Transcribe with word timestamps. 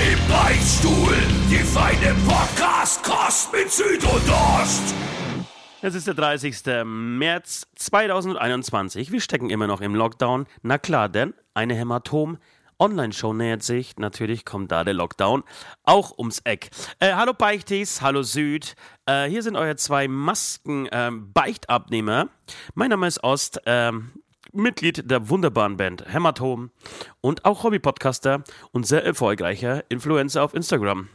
Im 0.00 0.18
Beichtstuhl, 0.30 1.14
die 1.50 1.58
feine 1.58 2.14
Podcast-Kost 2.26 3.52
mit 3.52 3.70
Süd 3.70 4.02
und 4.02 4.30
Ost. 4.30 4.94
Es 5.82 5.94
ist 5.94 6.06
der 6.06 6.14
30. 6.14 6.56
März 6.86 7.66
2021. 7.76 9.12
Wir 9.12 9.20
stecken 9.20 9.50
immer 9.50 9.66
noch 9.66 9.82
im 9.82 9.94
Lockdown. 9.94 10.46
Na 10.62 10.78
klar, 10.78 11.10
denn 11.10 11.34
eine 11.52 11.74
Hämatom 11.74 12.38
Online-Show 12.78 13.34
nähert 13.34 13.62
sich. 13.62 13.98
Natürlich 13.98 14.46
kommt 14.46 14.72
da 14.72 14.84
der 14.84 14.94
Lockdown 14.94 15.44
auch 15.84 16.16
ums 16.16 16.38
Eck. 16.44 16.70
Äh, 16.98 17.12
hallo 17.12 17.34
Beichtis, 17.34 18.00
hallo 18.00 18.22
Süd. 18.22 18.76
Äh, 19.04 19.28
hier 19.28 19.42
sind 19.42 19.56
eure 19.56 19.76
zwei 19.76 20.08
Masken-Beichtabnehmer. 20.08 22.20
Ähm, 22.22 22.30
mein 22.74 22.88
Name 22.88 23.06
ist 23.06 23.22
Ost. 23.22 23.60
Ähm, 23.66 24.12
Mitglied 24.52 25.10
der 25.10 25.28
wunderbaren 25.28 25.76
Band 25.76 26.04
Hämatom 26.12 26.70
und 27.20 27.44
auch 27.44 27.64
Hobby-Podcaster 27.64 28.42
und 28.72 28.86
sehr 28.86 29.04
erfolgreicher 29.04 29.84
Influencer 29.88 30.42
auf 30.42 30.54
Instagram. 30.54 31.08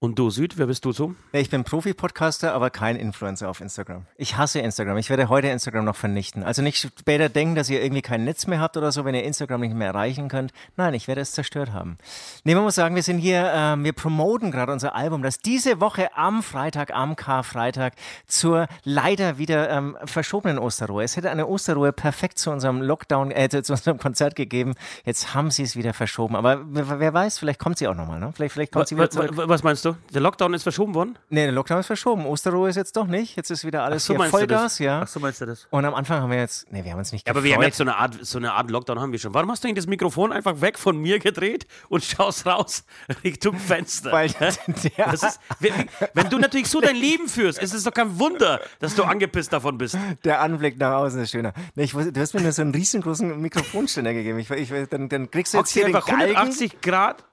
Und 0.00 0.16
du, 0.16 0.30
Süd, 0.30 0.58
wer 0.58 0.66
bist 0.66 0.84
du 0.84 0.92
so? 0.92 1.16
Ich 1.32 1.50
bin 1.50 1.64
Profi-Podcaster, 1.64 2.54
aber 2.54 2.70
kein 2.70 2.94
Influencer 2.94 3.50
auf 3.50 3.60
Instagram. 3.60 4.06
Ich 4.16 4.36
hasse 4.36 4.60
Instagram. 4.60 4.96
Ich 4.96 5.10
werde 5.10 5.28
heute 5.28 5.48
Instagram 5.48 5.84
noch 5.84 5.96
vernichten. 5.96 6.44
Also 6.44 6.62
nicht 6.62 6.78
später 6.78 7.28
denken, 7.28 7.56
dass 7.56 7.68
ihr 7.68 7.82
irgendwie 7.82 8.02
kein 8.02 8.22
Netz 8.22 8.46
mehr 8.46 8.60
habt 8.60 8.76
oder 8.76 8.92
so, 8.92 9.04
wenn 9.04 9.16
ihr 9.16 9.24
Instagram 9.24 9.60
nicht 9.60 9.74
mehr 9.74 9.88
erreichen 9.88 10.28
könnt. 10.28 10.52
Nein, 10.76 10.94
ich 10.94 11.08
werde 11.08 11.20
es 11.20 11.32
zerstört 11.32 11.72
haben. 11.72 11.98
Nee, 12.44 12.54
man 12.54 12.62
muss 12.62 12.76
sagen, 12.76 12.94
wir 12.94 13.02
sind 13.02 13.18
hier, 13.18 13.52
äh, 13.52 13.82
wir 13.82 13.92
promoten 13.92 14.52
gerade 14.52 14.70
unser 14.70 14.94
Album, 14.94 15.24
das 15.24 15.40
diese 15.40 15.80
Woche 15.80 16.16
am 16.16 16.44
Freitag, 16.44 16.94
am 16.94 17.16
Karfreitag, 17.16 17.94
zur 18.28 18.68
leider 18.84 19.38
wieder 19.38 19.68
ähm, 19.68 19.98
verschobenen 20.04 20.60
Osterruhe. 20.60 21.02
Es 21.02 21.16
hätte 21.16 21.28
eine 21.28 21.48
Osterruhe 21.48 21.92
perfekt 21.92 22.38
zu 22.38 22.52
unserem 22.52 22.82
Lockdown, 22.82 23.32
äh, 23.32 23.48
zu 23.48 23.72
unserem 23.72 23.98
Konzert 23.98 24.36
gegeben. 24.36 24.74
Jetzt 25.04 25.34
haben 25.34 25.50
sie 25.50 25.64
es 25.64 25.74
wieder 25.74 25.92
verschoben. 25.92 26.36
Aber 26.36 26.60
wer, 26.68 27.12
weiß, 27.12 27.40
vielleicht 27.40 27.58
kommt 27.58 27.78
sie 27.78 27.88
auch 27.88 27.96
nochmal. 27.96 28.20
Ne? 28.20 28.30
Vielleicht, 28.32 28.54
vielleicht 28.54 28.70
kommt 28.70 28.86
sie 28.86 28.94
wieder 28.94 29.10
zurück. 29.10 29.32
Was 29.34 29.64
meinst 29.64 29.84
du? 29.84 29.87
Du? 29.90 29.96
Der 30.12 30.20
Lockdown 30.20 30.54
ist 30.54 30.62
verschoben 30.62 30.94
worden? 30.94 31.18
Nee, 31.28 31.44
der 31.44 31.52
Lockdown 31.52 31.80
ist 31.80 31.86
verschoben. 31.86 32.26
Osterruhe 32.26 32.68
ist 32.68 32.76
jetzt 32.76 32.96
doch 32.96 33.06
nicht. 33.06 33.36
Jetzt 33.36 33.50
ist 33.50 33.64
wieder 33.64 33.82
alles 33.82 34.04
so, 34.04 34.16
hier 34.16 34.24
Vollgas, 34.28 34.78
ja. 34.78 35.02
Ach 35.02 35.08
so 35.08 35.20
meinst 35.20 35.40
du 35.40 35.46
das? 35.46 35.66
Und 35.70 35.84
am 35.84 35.94
Anfang 35.94 36.20
haben 36.20 36.30
wir 36.30 36.38
jetzt, 36.38 36.70
nee, 36.72 36.84
wir 36.84 36.92
haben 36.92 36.98
uns 36.98 37.12
nicht 37.12 37.26
ja, 37.26 37.32
Aber 37.32 37.44
wir 37.44 37.54
haben 37.54 37.62
jetzt 37.62 37.78
so 37.78 37.84
eine 37.84 37.96
Art, 37.96 38.18
so 38.20 38.38
eine 38.38 38.52
Art 38.52 38.70
Lockdown 38.70 39.00
haben 39.00 39.12
wir 39.12 39.18
schon. 39.18 39.34
Warum 39.34 39.50
hast 39.50 39.64
du 39.64 39.68
eigentlich 39.68 39.84
das 39.84 39.86
Mikrofon 39.86 40.32
einfach 40.32 40.60
weg 40.60 40.78
von 40.78 40.96
mir 40.96 41.18
gedreht 41.18 41.66
und 41.88 42.04
schaust 42.04 42.46
raus 42.46 42.84
Richtung 43.24 43.56
Fenster? 43.56 44.12
Weil 44.12 44.30
der, 44.38 45.12
ist, 45.12 45.40
wenn, 45.60 45.72
wenn, 46.14 46.30
du 46.30 46.38
natürlich 46.38 46.68
so 46.68 46.80
dein 46.80 46.96
Leben 46.96 47.28
führst, 47.28 47.58
ist 47.58 47.74
es 47.74 47.84
doch 47.84 47.92
kein 47.92 48.18
Wunder, 48.18 48.60
dass 48.80 48.94
du 48.94 49.04
angepisst 49.04 49.52
davon 49.52 49.78
bist. 49.78 49.96
Der 50.24 50.40
Anblick 50.40 50.78
nach 50.78 50.92
außen 50.92 51.20
ist 51.20 51.30
schöner. 51.30 51.52
Nee, 51.74 51.84
ich, 51.84 51.92
du 51.92 52.20
hast 52.20 52.34
mir 52.34 52.40
nur 52.40 52.52
so 52.52 52.62
einen 52.62 52.74
riesengroßen 52.74 53.40
Mikrofonständer 53.40 54.12
gegeben. 54.12 54.38
Ich, 54.38 54.50
ich, 54.50 54.70
dann, 54.88 55.08
dann 55.08 55.30
kriegst 55.30 55.54
du 55.54 55.58
jetzt 55.58 55.70
hier 55.70 55.84
den 55.84 55.92
Galgen. 55.92 56.36
180 56.36 56.80
Grad 56.80 57.24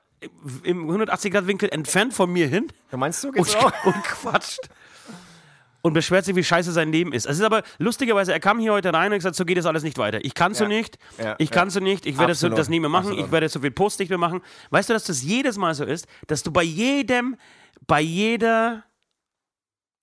im 0.64 0.90
180-Grad-Winkel 0.90 1.70
entfernt 1.70 2.14
von 2.14 2.32
mir 2.32 2.48
hin. 2.48 2.68
Ja, 2.92 2.98
meinst 2.98 3.24
du? 3.24 3.30
Und, 3.30 3.38
und 3.86 4.04
quatscht. 4.04 4.70
Und 5.82 5.94
beschwert 5.94 6.26
sich, 6.26 6.36
wie 6.36 6.44
scheiße 6.44 6.72
sein 6.72 6.92
Leben 6.92 7.14
ist. 7.14 7.28
Es 7.28 7.38
ist 7.38 7.44
aber 7.44 7.62
lustigerweise, 7.78 8.34
er 8.34 8.40
kam 8.40 8.58
hier 8.58 8.74
heute 8.74 8.92
rein 8.92 9.12
und 9.12 9.20
gesagt, 9.20 9.36
so 9.36 9.46
geht 9.46 9.58
das 9.58 9.68
alles 9.68 9.84
nicht 9.84 10.00
weiter. 10.00 10.24
Ich 10.26 10.34
kann 10.34 10.54
ja. 10.54 10.58
so 10.58 10.66
nicht, 10.66 10.98
ja. 11.20 11.36
ich 11.38 11.52
kann 11.52 11.70
so 11.70 11.80
nicht, 11.80 12.08
ich 12.08 12.18
werde 12.18 12.34
so, 12.34 12.50
das 12.50 12.70
nie 12.70 12.80
mehr 12.80 12.90
machen, 12.90 13.10
Absolut. 13.10 13.26
ich 13.26 13.32
werde 13.32 13.50
so 13.50 13.60
viel 13.60 13.70
Post 13.70 14.00
nicht 14.00 14.10
mehr 14.10 14.18
machen. 14.18 14.42
Weißt 14.72 14.90
du, 14.90 14.94
dass 14.94 15.04
das 15.04 15.22
jedes 15.22 15.58
Mal 15.58 15.76
so 15.76 15.84
ist, 15.84 16.08
dass 16.26 16.42
du 16.42 16.52
bei 16.52 16.64
jedem, 16.64 17.38
bei 17.86 18.02
jeder 18.02 18.84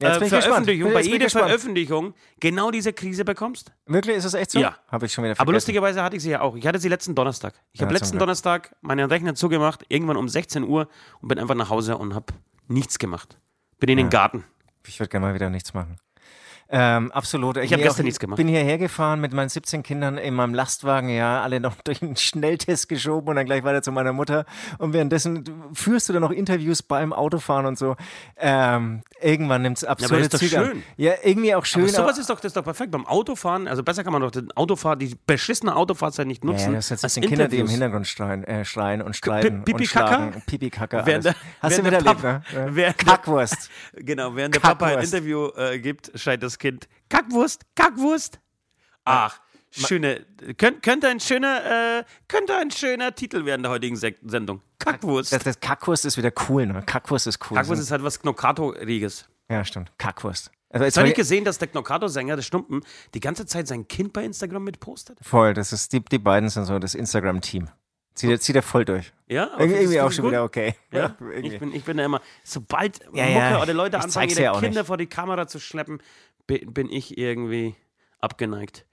äh, 0.02 0.26
Veröffentlichung, 0.26 0.92
bei 0.92 1.02
jeder 1.02 1.30
Veröffentlichung 1.30 2.14
genau 2.40 2.70
diese 2.70 2.92
Krise 2.92 3.24
bekommst? 3.24 3.72
Wirklich, 3.86 4.16
ist 4.16 4.24
das 4.24 4.34
echt 4.34 4.50
so? 4.50 4.60
Ja. 4.60 4.76
Habe 4.88 5.06
ich 5.06 5.12
schon 5.12 5.24
wieder 5.24 5.34
vergessen. 5.34 5.42
Aber 5.42 5.52
lustigerweise 5.52 6.02
hatte 6.02 6.16
ich 6.16 6.22
sie 6.22 6.30
ja 6.30 6.40
auch. 6.40 6.56
Ich 6.56 6.66
hatte 6.66 6.78
sie 6.78 6.88
letzten 6.88 7.14
Donnerstag. 7.14 7.54
Ich 7.72 7.80
ja, 7.80 7.86
habe 7.86 7.94
letzten 7.94 8.18
Donnerstag 8.18 8.74
meinen 8.80 9.08
Rechner 9.08 9.34
zugemacht, 9.34 9.84
irgendwann 9.88 10.16
um 10.16 10.28
16 10.28 10.64
Uhr 10.64 10.88
und 11.20 11.28
bin 11.28 11.38
einfach 11.38 11.54
nach 11.54 11.70
Hause 11.70 11.96
und 11.96 12.14
habe 12.14 12.32
nichts 12.68 12.98
gemacht. 12.98 13.38
Bin 13.78 13.88
in 13.88 13.98
ja. 13.98 14.04
den 14.04 14.10
Garten. 14.10 14.44
Ich 14.86 14.98
würde 15.00 15.10
gerne 15.10 15.26
mal 15.26 15.34
wieder 15.34 15.50
nichts 15.50 15.74
machen. 15.74 15.96
Ähm, 16.74 17.12
absolut. 17.12 17.58
Ich 17.58 17.70
habe 17.72 17.82
gestern 17.82 18.04
nichts 18.06 18.18
gemacht. 18.18 18.38
bin 18.38 18.48
hierher 18.48 18.78
gefahren 18.78 19.20
mit 19.20 19.34
meinen 19.34 19.50
17 19.50 19.82
Kindern 19.82 20.16
in 20.16 20.32
meinem 20.32 20.54
Lastwagen, 20.54 21.10
ja, 21.10 21.42
alle 21.42 21.60
noch 21.60 21.74
durch 21.84 22.02
einen 22.02 22.16
Schnelltest 22.16 22.88
geschoben 22.88 23.28
und 23.28 23.36
dann 23.36 23.44
gleich 23.44 23.62
weiter 23.62 23.82
zu 23.82 23.92
meiner 23.92 24.14
Mutter. 24.14 24.46
Und 24.78 24.94
währenddessen 24.94 25.44
führst 25.74 26.08
du 26.08 26.14
dann 26.14 26.22
noch 26.22 26.30
Interviews 26.30 26.82
beim 26.82 27.12
Autofahren 27.12 27.66
und 27.66 27.78
so. 27.78 27.96
Ähm, 28.38 29.02
irgendwann 29.20 29.60
nimmt 29.60 29.76
es 29.76 29.84
absurde 29.84 30.14
ja, 30.14 30.16
aber 30.16 30.24
ist 30.24 30.34
doch 30.34 30.38
Züge 30.38 30.56
schön. 30.56 30.70
An. 30.78 30.82
Ja, 30.96 31.12
irgendwie 31.22 31.54
auch 31.54 31.66
schön. 31.66 31.82
Aber 31.82 31.92
sowas 31.92 32.18
ist 32.18 32.30
doch, 32.30 32.40
das 32.40 32.50
ist 32.50 32.56
doch 32.56 32.64
perfekt. 32.64 32.90
Beim 32.90 33.06
Autofahren, 33.06 33.68
also 33.68 33.82
besser 33.82 34.02
kann 34.02 34.14
man 34.14 34.22
doch 34.22 34.30
den 34.30 34.50
Autofahrt, 34.52 35.02
die 35.02 35.14
beschissene 35.26 35.76
Autofahrzeit 35.76 36.26
nicht 36.26 36.42
nutzen. 36.42 36.72
Ja, 36.72 36.78
das 36.78 36.88
sind 36.88 37.02
jetzt 37.02 37.28
Kinder, 37.28 37.48
die 37.48 37.58
im 37.58 37.68
Hintergrund 37.68 38.06
schreien, 38.06 38.44
äh, 38.44 38.64
schreien 38.64 39.02
und 39.02 39.14
streiten 39.14 39.62
Pipi 39.64 39.86
schlagen. 39.86 40.42
Pipi 40.46 40.70
Kaka. 40.70 41.04
Hast 41.60 41.78
du 41.78 41.84
wieder 41.84 41.98
erlebt, 41.98 42.22
ne? 42.22 42.94
Kackwurst. 42.96 43.70
Genau, 43.94 44.34
während 44.34 44.54
der 44.54 44.60
Papa 44.60 44.86
ein 44.86 45.00
Interview 45.00 45.48
äh, 45.56 45.78
gibt, 45.78 46.12
schreit 46.14 46.42
das 46.42 46.58
Kind 46.62 46.88
Kackwurst, 47.08 47.62
Kackwurst. 47.74 48.38
Ach, 49.04 49.40
schöne, 49.72 50.24
könnt, 50.56 50.80
könnte 50.84 51.08
ein 51.08 51.18
schöner, 51.18 51.98
äh, 51.98 52.04
könnte 52.28 52.56
ein 52.56 52.70
schöner 52.70 53.16
Titel 53.16 53.44
werden 53.44 53.62
der 53.62 53.72
heutigen 53.72 53.96
Sendung. 53.96 54.62
Kackwurst. 54.78 55.32
Das, 55.32 55.42
das 55.42 55.58
Kackwurst 55.58 56.04
ist 56.04 56.16
wieder 56.16 56.30
cool, 56.48 56.66
ne? 56.66 56.82
Kackwurst 56.86 57.26
ist 57.26 57.40
cool. 57.50 57.56
Kackwurst 57.56 57.82
ist 57.82 57.90
halt 57.90 58.04
was 58.04 58.20
Knockato-Riges. 58.20 59.28
Ja, 59.50 59.64
stimmt. 59.64 59.90
Kackwurst. 59.98 60.52
Also 60.70 60.84
jetzt 60.84 60.96
habe 60.96 61.08
ich 61.08 61.14
gesehen, 61.14 61.44
dass 61.44 61.58
der 61.58 61.66
Knockato-Sänger, 61.66 62.36
der 62.36 62.42
Stumpen, 62.42 62.82
die 63.12 63.20
ganze 63.20 63.44
Zeit 63.44 63.66
sein 63.66 63.88
Kind 63.88 64.12
bei 64.12 64.24
Instagram 64.24 64.62
mitpostet? 64.62 65.18
Voll, 65.20 65.54
das 65.54 65.72
ist, 65.72 65.92
die, 65.92 66.00
die 66.00 66.18
beiden 66.18 66.48
sind 66.48 66.64
so 66.64 66.78
das 66.78 66.94
Instagram-Team. 66.94 67.68
Zieht 68.14 68.30
er, 68.30 68.40
zieht 68.40 68.56
er 68.56 68.62
voll 68.62 68.84
durch. 68.84 69.12
Ja, 69.26 69.50
irgendwie 69.58 69.98
auch 70.00 70.12
schon 70.12 70.24
gut. 70.24 70.32
wieder 70.32 70.44
okay. 70.44 70.74
Ja, 70.90 71.16
ja 71.18 71.30
ich, 71.40 71.58
bin, 71.58 71.74
ich 71.74 71.82
bin 71.82 71.96
da 71.96 72.04
immer, 72.04 72.20
sobald 72.44 73.00
ja, 73.14 73.24
Mucke 73.24 73.38
ja, 73.38 73.62
oder 73.62 73.72
Leute 73.72 73.98
anfangen, 73.98 74.28
ihre 74.28 74.52
Kinder 74.60 74.80
nicht. 74.80 74.86
vor 74.86 74.98
die 74.98 75.06
Kamera 75.06 75.46
zu 75.46 75.58
schleppen, 75.58 76.02
bin 76.46 76.90
ich 76.90 77.18
irgendwie 77.18 77.74
abgeneigt. 78.18 78.86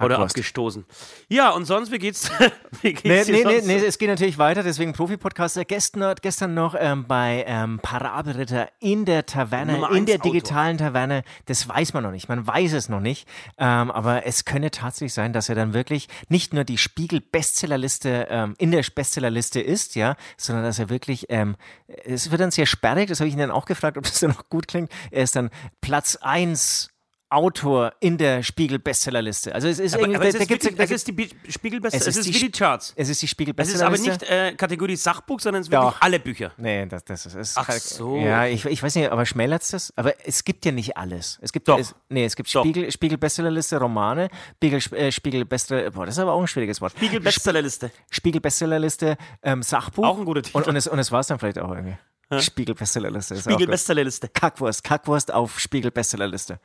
Oder 0.00 0.18
abgestoßen. 0.18 0.84
Ja, 1.28 1.50
und 1.50 1.66
sonst, 1.66 1.92
wie 1.92 1.98
geht's? 1.98 2.28
wie 2.82 2.94
geht's 2.94 3.28
nee, 3.28 3.44
nee, 3.44 3.44
nee, 3.44 3.60
nee, 3.64 3.86
es 3.86 3.98
geht 3.98 4.08
natürlich 4.08 4.38
weiter, 4.38 4.64
deswegen 4.64 4.92
Profi-Podcaster. 4.92 5.64
Gestern, 5.64 6.16
gestern 6.20 6.52
noch 6.52 6.74
ähm, 6.76 7.06
bei 7.06 7.44
ähm, 7.46 7.78
Parabelritter 7.80 8.70
in 8.80 9.04
der 9.04 9.24
Taverne, 9.24 9.88
in 9.96 10.04
der 10.04 10.18
digitalen. 10.18 10.78
Taverne. 10.78 11.22
Das 11.46 11.68
weiß 11.68 11.92
man 11.94 12.02
noch 12.02 12.10
nicht, 12.10 12.28
man 12.28 12.44
weiß 12.44 12.72
es 12.72 12.88
noch 12.88 12.98
nicht. 12.98 13.28
Ähm, 13.56 13.92
aber 13.92 14.26
es 14.26 14.44
könnte 14.44 14.72
tatsächlich 14.72 15.14
sein, 15.14 15.32
dass 15.32 15.48
er 15.48 15.54
dann 15.54 15.74
wirklich 15.74 16.08
nicht 16.28 16.52
nur 16.52 16.64
die 16.64 16.78
Spiegel-Bestsellerliste 16.78 18.26
ähm, 18.30 18.54
in 18.58 18.72
der 18.72 18.82
Bestsellerliste 18.82 19.60
ist, 19.60 19.94
ja, 19.94 20.16
sondern 20.36 20.64
dass 20.64 20.80
er 20.80 20.90
wirklich, 20.90 21.26
ähm, 21.28 21.54
es 21.86 22.32
wird 22.32 22.40
dann 22.40 22.50
sehr 22.50 22.66
sperrig, 22.66 23.08
das 23.08 23.20
habe 23.20 23.28
ich 23.28 23.34
ihn 23.34 23.40
dann 23.40 23.52
auch 23.52 23.64
gefragt, 23.64 23.96
ob 23.96 24.04
das 24.04 24.18
dann 24.18 24.30
noch 24.30 24.48
gut 24.48 24.66
klingt. 24.66 24.90
Er 25.12 25.22
ist 25.22 25.36
dann 25.36 25.50
Platz 25.80 26.16
1 26.16 26.93
Autor 27.30 27.92
in 28.00 28.16
der 28.18 28.42
Spiegel-Bestsellerliste. 28.42 29.54
Also 29.54 29.68
es 29.68 29.78
ist 29.78 29.94
aber, 29.94 30.02
irgendwie, 30.02 30.16
aber 30.16 30.26
es, 30.26 30.34
da, 30.34 30.40
ist 30.40 30.50
wirklich, 30.50 30.76
da 30.76 30.82
es 30.84 30.90
ist 30.90 31.08
die 31.08 31.12
Spiegel-Bestsellerliste. 31.48 31.96
Es, 31.96 32.06
es, 32.06 32.26
ist 32.26 32.34
wie 32.34 32.46
die 32.46 32.50
Charts. 32.50 32.92
Es 32.96 33.08
ist 33.08 33.22
die 33.22 33.28
Spiegel-Bestsellerliste. 33.28 34.10
Es 34.10 34.16
ist 34.16 34.30
aber 34.30 34.38
nicht 34.38 34.52
äh, 34.52 34.56
Kategorie 34.56 34.96
Sachbuch, 34.96 35.40
sondern 35.40 35.62
es 35.62 35.66
sind 35.66 35.72
wirklich 35.72 36.02
alle 36.02 36.20
Bücher. 36.20 36.52
Nee, 36.56 36.86
das, 36.86 37.04
das 37.04 37.26
ist, 37.26 37.34
ist 37.34 37.58
Ach 37.58 37.70
so. 37.72 38.18
Ja, 38.18 38.46
ich, 38.46 38.64
ich 38.64 38.82
weiß 38.82 38.94
nicht, 38.94 39.10
aber 39.10 39.26
schmälert 39.26 39.62
es 39.62 39.70
das? 39.70 39.92
Aber 39.96 40.14
es 40.26 40.44
gibt 40.44 40.64
ja 40.64 40.72
nicht 40.72 40.96
alles. 40.96 41.38
Es 41.42 41.52
gibt 41.52 41.68
Doch. 41.68 41.78
Es, 41.78 41.94
nee, 42.08 42.24
es 42.24 42.36
gibt 42.36 42.48
Spiegel, 42.48 42.90
Spiegel 42.92 43.18
Bestsellerliste 43.18 43.78
Romane, 43.78 44.28
Spiegel, 44.56 44.80
äh, 44.92 45.10
Spiegel 45.10 45.44
Bestseller, 45.44 45.90
boah, 45.90 46.06
das 46.06 46.16
ist 46.16 46.20
aber 46.20 46.32
auch 46.32 46.40
ein 46.40 46.46
schwieriges 46.46 46.80
Wort. 46.80 46.92
Spiegel 46.96 47.20
Bestsellerliste. 47.20 47.90
Spiegel 48.10 48.40
Bestsellerliste, 48.40 49.16
ähm, 49.42 49.62
Sachbuch. 49.62 50.04
Auch 50.04 50.18
ein 50.18 50.24
guter 50.24 50.42
Titel. 50.42 50.56
Und, 50.56 50.68
und 50.68 50.76
es, 50.76 50.86
und 50.86 50.98
es 50.98 51.10
war 51.10 51.20
es 51.20 51.26
dann 51.26 51.38
vielleicht 51.38 51.58
auch 51.58 51.70
irgendwie. 51.70 51.96
Spiegel 52.40 52.74
Bestsellerliste. 52.74 53.36
Spiegel 53.36 53.66
Bestsellerliste. 53.66 54.28
Kackwurst, 54.28 54.82
Kackwurst 54.82 55.32
auf 55.32 55.60
Spiegel 55.60 55.90
Bestsellerliste. 55.90 56.58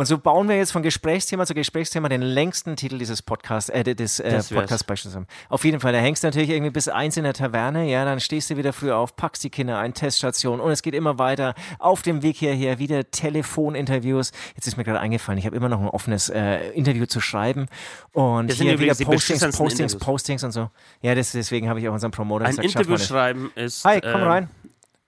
Und 0.00 0.06
so 0.06 0.16
bauen 0.16 0.48
wir 0.48 0.56
jetzt 0.56 0.72
von 0.72 0.82
Gesprächsthema 0.82 1.44
zu 1.44 1.52
Gesprächsthema 1.52 2.08
den 2.08 2.22
längsten 2.22 2.74
Titel 2.74 2.96
dieses 2.96 3.20
Podcasts, 3.20 3.68
äh, 3.68 3.84
des 3.94 4.18
äh, 4.18 4.40
Podcasts 4.48 4.82
beispielsweise. 4.82 5.26
Auf 5.50 5.62
jeden 5.66 5.78
Fall, 5.78 5.92
da 5.92 5.98
hängst 5.98 6.22
du 6.22 6.28
natürlich 6.28 6.48
irgendwie 6.48 6.70
bis 6.70 6.88
eins 6.88 7.18
in 7.18 7.24
der 7.24 7.34
Taverne, 7.34 7.86
ja, 7.86 8.06
dann 8.06 8.18
stehst 8.18 8.48
du 8.48 8.56
wieder 8.56 8.72
früh 8.72 8.92
auf, 8.92 9.14
packst 9.14 9.44
die 9.44 9.50
Kinder 9.50 9.78
ein, 9.78 9.92
Teststation 9.92 10.58
und 10.58 10.70
es 10.70 10.80
geht 10.80 10.94
immer 10.94 11.18
weiter. 11.18 11.54
Auf 11.78 12.00
dem 12.00 12.22
Weg 12.22 12.38
hierher 12.38 12.78
wieder 12.78 13.10
Telefoninterviews. 13.10 14.32
Jetzt 14.54 14.66
ist 14.66 14.78
mir 14.78 14.84
gerade 14.84 15.00
eingefallen, 15.00 15.38
ich 15.38 15.44
habe 15.44 15.54
immer 15.54 15.68
noch 15.68 15.82
ein 15.82 15.88
offenes 15.88 16.30
äh, 16.30 16.70
Interview 16.70 17.04
zu 17.04 17.20
schreiben 17.20 17.66
und 18.12 18.50
hier 18.52 18.78
wieder 18.78 18.94
Postings, 18.94 19.54
Postings, 19.54 19.96
Postings 19.96 20.44
und 20.44 20.52
so. 20.52 20.70
Ja, 21.02 21.14
das, 21.14 21.32
deswegen 21.32 21.68
habe 21.68 21.78
ich 21.78 21.86
auch 21.86 21.92
unseren 21.92 22.10
Promoter 22.10 22.46
Ein 22.46 22.56
gesagt, 22.56 22.68
Interview 22.68 22.96
schreiben 22.96 23.52
ist. 23.54 23.84
Hi, 23.84 24.00
komm 24.00 24.22
äh, 24.22 24.24
rein. 24.24 24.50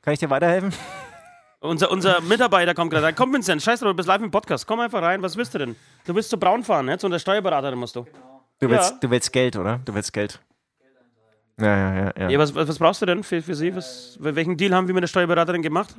Kann 0.02 0.12
ich 0.12 0.20
dir 0.20 0.28
weiterhelfen? 0.28 0.74
Unser, 1.62 1.92
unser 1.92 2.20
Mitarbeiter 2.22 2.74
kommt 2.74 2.90
gerade 2.90 3.06
rein. 3.06 3.14
Komm, 3.14 3.32
Vincent, 3.32 3.62
scheiß 3.62 3.78
drauf, 3.78 3.90
du 3.90 3.94
bist 3.94 4.08
live 4.08 4.20
im 4.20 4.32
Podcast. 4.32 4.66
Komm 4.66 4.80
einfach 4.80 5.00
rein. 5.00 5.22
Was 5.22 5.36
willst 5.36 5.54
du 5.54 5.58
denn? 5.58 5.76
Du 6.04 6.12
willst 6.12 6.28
zu 6.28 6.36
Braun 6.36 6.64
fahren, 6.64 6.88
jetzt? 6.88 7.04
Und 7.04 7.12
der 7.12 7.20
Steuerberater 7.20 7.74
musst 7.76 7.94
du. 7.94 8.04
Du 8.58 8.68
willst, 8.68 8.90
ja. 8.90 8.98
du 9.00 9.10
willst 9.10 9.32
Geld, 9.32 9.56
oder? 9.56 9.78
Du 9.84 9.94
willst 9.94 10.12
Geld. 10.12 10.40
Ja, 11.60 11.66
ja, 11.66 11.94
ja. 11.94 12.12
ja. 12.18 12.28
ja 12.30 12.38
was, 12.40 12.52
was, 12.52 12.78
brauchst 12.78 13.00
du 13.00 13.06
denn 13.06 13.22
für, 13.22 13.40
für 13.40 13.54
sie? 13.54 13.74
Was, 13.76 14.18
welchen 14.18 14.56
Deal 14.56 14.74
haben 14.74 14.88
wir 14.88 14.94
mit 14.94 15.02
der 15.02 15.08
Steuerberaterin 15.08 15.62
gemacht? 15.62 15.94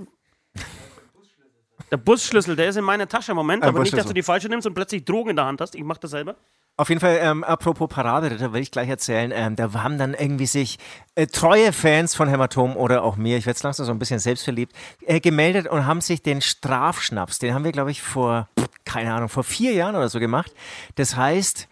Der 1.91 1.97
Busschlüssel, 1.97 2.57
der 2.57 2.67
ist 2.67 2.75
in 2.75 2.83
meiner 2.83 3.07
Tasche 3.07 3.31
im 3.31 3.37
Moment, 3.37 3.63
aber 3.63 3.79
nicht, 3.79 3.97
dass 3.97 4.07
du 4.07 4.13
die 4.13 4.23
falsche 4.23 4.49
nimmst 4.49 4.67
und 4.67 4.73
plötzlich 4.73 5.05
Drogen 5.05 5.29
in 5.29 5.35
der 5.37 5.45
Hand 5.45 5.61
hast. 5.61 5.75
Ich 5.75 5.83
mach 5.83 5.97
das 5.97 6.11
selber. 6.11 6.35
Auf 6.75 6.89
jeden 6.89 7.01
Fall, 7.01 7.19
ähm, 7.21 7.43
apropos 7.43 7.87
Paraderitter, 7.87 8.51
will 8.51 8.61
ich 8.63 8.71
gleich 8.71 8.89
erzählen, 8.89 9.31
ähm, 9.31 9.55
da 9.55 9.71
haben 9.73 9.99
dann 9.99 10.15
irgendwie 10.15 10.47
sich 10.47 10.79
äh, 11.13 11.27
treue 11.27 11.71
Fans 11.71 12.15
von 12.15 12.27
Hämatom 12.27 12.75
oder 12.75 13.03
auch 13.03 13.15
mir, 13.15 13.37
ich 13.37 13.45
werde 13.45 13.57
es 13.57 13.63
langsam 13.63 13.85
so 13.85 13.91
ein 13.91 13.99
bisschen 13.99 14.17
selbstverliebt, 14.17 14.75
äh, 15.05 15.19
gemeldet 15.19 15.67
und 15.67 15.85
haben 15.85 16.01
sich 16.01 16.23
den 16.23 16.41
Strafschnaps, 16.41 17.37
den 17.37 17.53
haben 17.53 17.63
wir, 17.63 17.71
glaube 17.71 17.91
ich, 17.91 18.01
vor, 18.01 18.49
keine 18.85 19.13
Ahnung, 19.13 19.29
vor 19.29 19.43
vier 19.43 19.73
Jahren 19.73 19.95
oder 19.95 20.09
so 20.09 20.19
gemacht. 20.19 20.51
Das 20.95 21.15
heißt, 21.15 21.67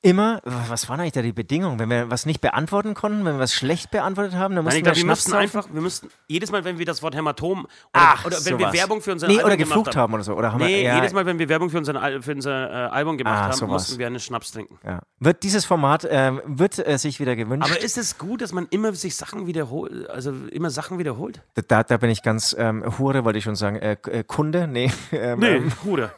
immer, 0.00 0.40
was 0.44 0.88
waren 0.88 1.00
eigentlich 1.00 1.12
da 1.12 1.22
die 1.22 1.32
Bedingungen? 1.32 1.78
Wenn 1.78 1.90
wir 1.90 2.10
was 2.10 2.24
nicht 2.24 2.40
beantworten 2.40 2.94
konnten, 2.94 3.24
wenn 3.24 3.34
wir 3.34 3.40
was 3.40 3.52
schlecht 3.52 3.90
beantwortet 3.90 4.34
haben, 4.34 4.54
dann 4.54 4.64
mussten 4.64 4.78
Nein, 4.78 4.84
wir, 4.84 4.92
glaub, 4.92 5.02
wir 5.02 5.10
müssten 5.10 5.32
einfach, 5.34 5.66
wir 5.72 5.80
müssten 5.80 6.08
jedes 6.28 6.52
Mal, 6.52 6.64
wenn 6.64 6.78
wir 6.78 6.86
das 6.86 7.02
Wort 7.02 7.16
Hämatom 7.16 7.60
oder, 7.60 7.68
Ach, 7.92 8.24
oder 8.24 8.36
wenn 8.36 8.58
sowas. 8.58 8.72
wir 8.72 8.80
Werbung 8.80 9.00
für 9.00 9.12
unser 9.12 9.26
nee, 9.26 9.34
Album 9.34 9.46
oder 9.46 9.56
geflucht 9.56 9.96
haben. 9.96 10.14
oder 10.14 10.22
so, 10.22 10.34
oder 10.34 10.52
haben 10.52 10.60
nee, 10.60 10.68
wir, 10.68 10.82
ja, 10.82 10.96
jedes 10.96 11.12
Mal, 11.12 11.26
wenn 11.26 11.38
wir 11.38 11.48
Werbung 11.48 11.70
für 11.70 11.78
unser, 11.78 12.22
für 12.22 12.32
unser 12.32 12.70
äh, 12.70 12.88
Album 12.90 13.18
gemacht 13.18 13.34
ah, 13.34 13.42
haben, 13.44 13.52
sowas. 13.54 13.82
mussten 13.82 13.98
wir 13.98 14.06
einen 14.06 14.20
Schnaps 14.20 14.52
trinken. 14.52 14.78
Ja. 14.84 15.00
Wird 15.18 15.42
dieses 15.42 15.64
Format 15.64 16.04
äh, 16.04 16.32
wird 16.44 16.78
äh, 16.78 16.96
sich 16.96 17.18
wieder 17.18 17.34
gewünscht? 17.34 17.68
Aber 17.68 17.80
ist 17.80 17.98
es 17.98 18.18
gut, 18.18 18.40
dass 18.40 18.52
man 18.52 18.68
immer 18.70 18.94
sich 18.94 19.16
Sachen 19.16 19.46
wiederholt, 19.48 20.08
also 20.10 20.32
immer 20.52 20.70
Sachen 20.70 20.98
wiederholt? 20.98 21.42
Da, 21.66 21.82
da 21.82 21.96
bin 21.96 22.10
ich 22.10 22.22
ganz 22.22 22.54
ähm, 22.56 22.98
Hure, 22.98 23.24
wollte 23.24 23.38
ich 23.38 23.44
schon 23.44 23.56
sagen, 23.56 23.76
äh, 23.76 23.96
äh, 24.06 24.22
Kunde, 24.22 24.68
nee, 24.68 24.92
ähm, 25.12 25.40
nee, 25.40 25.62
Hure, 25.84 26.12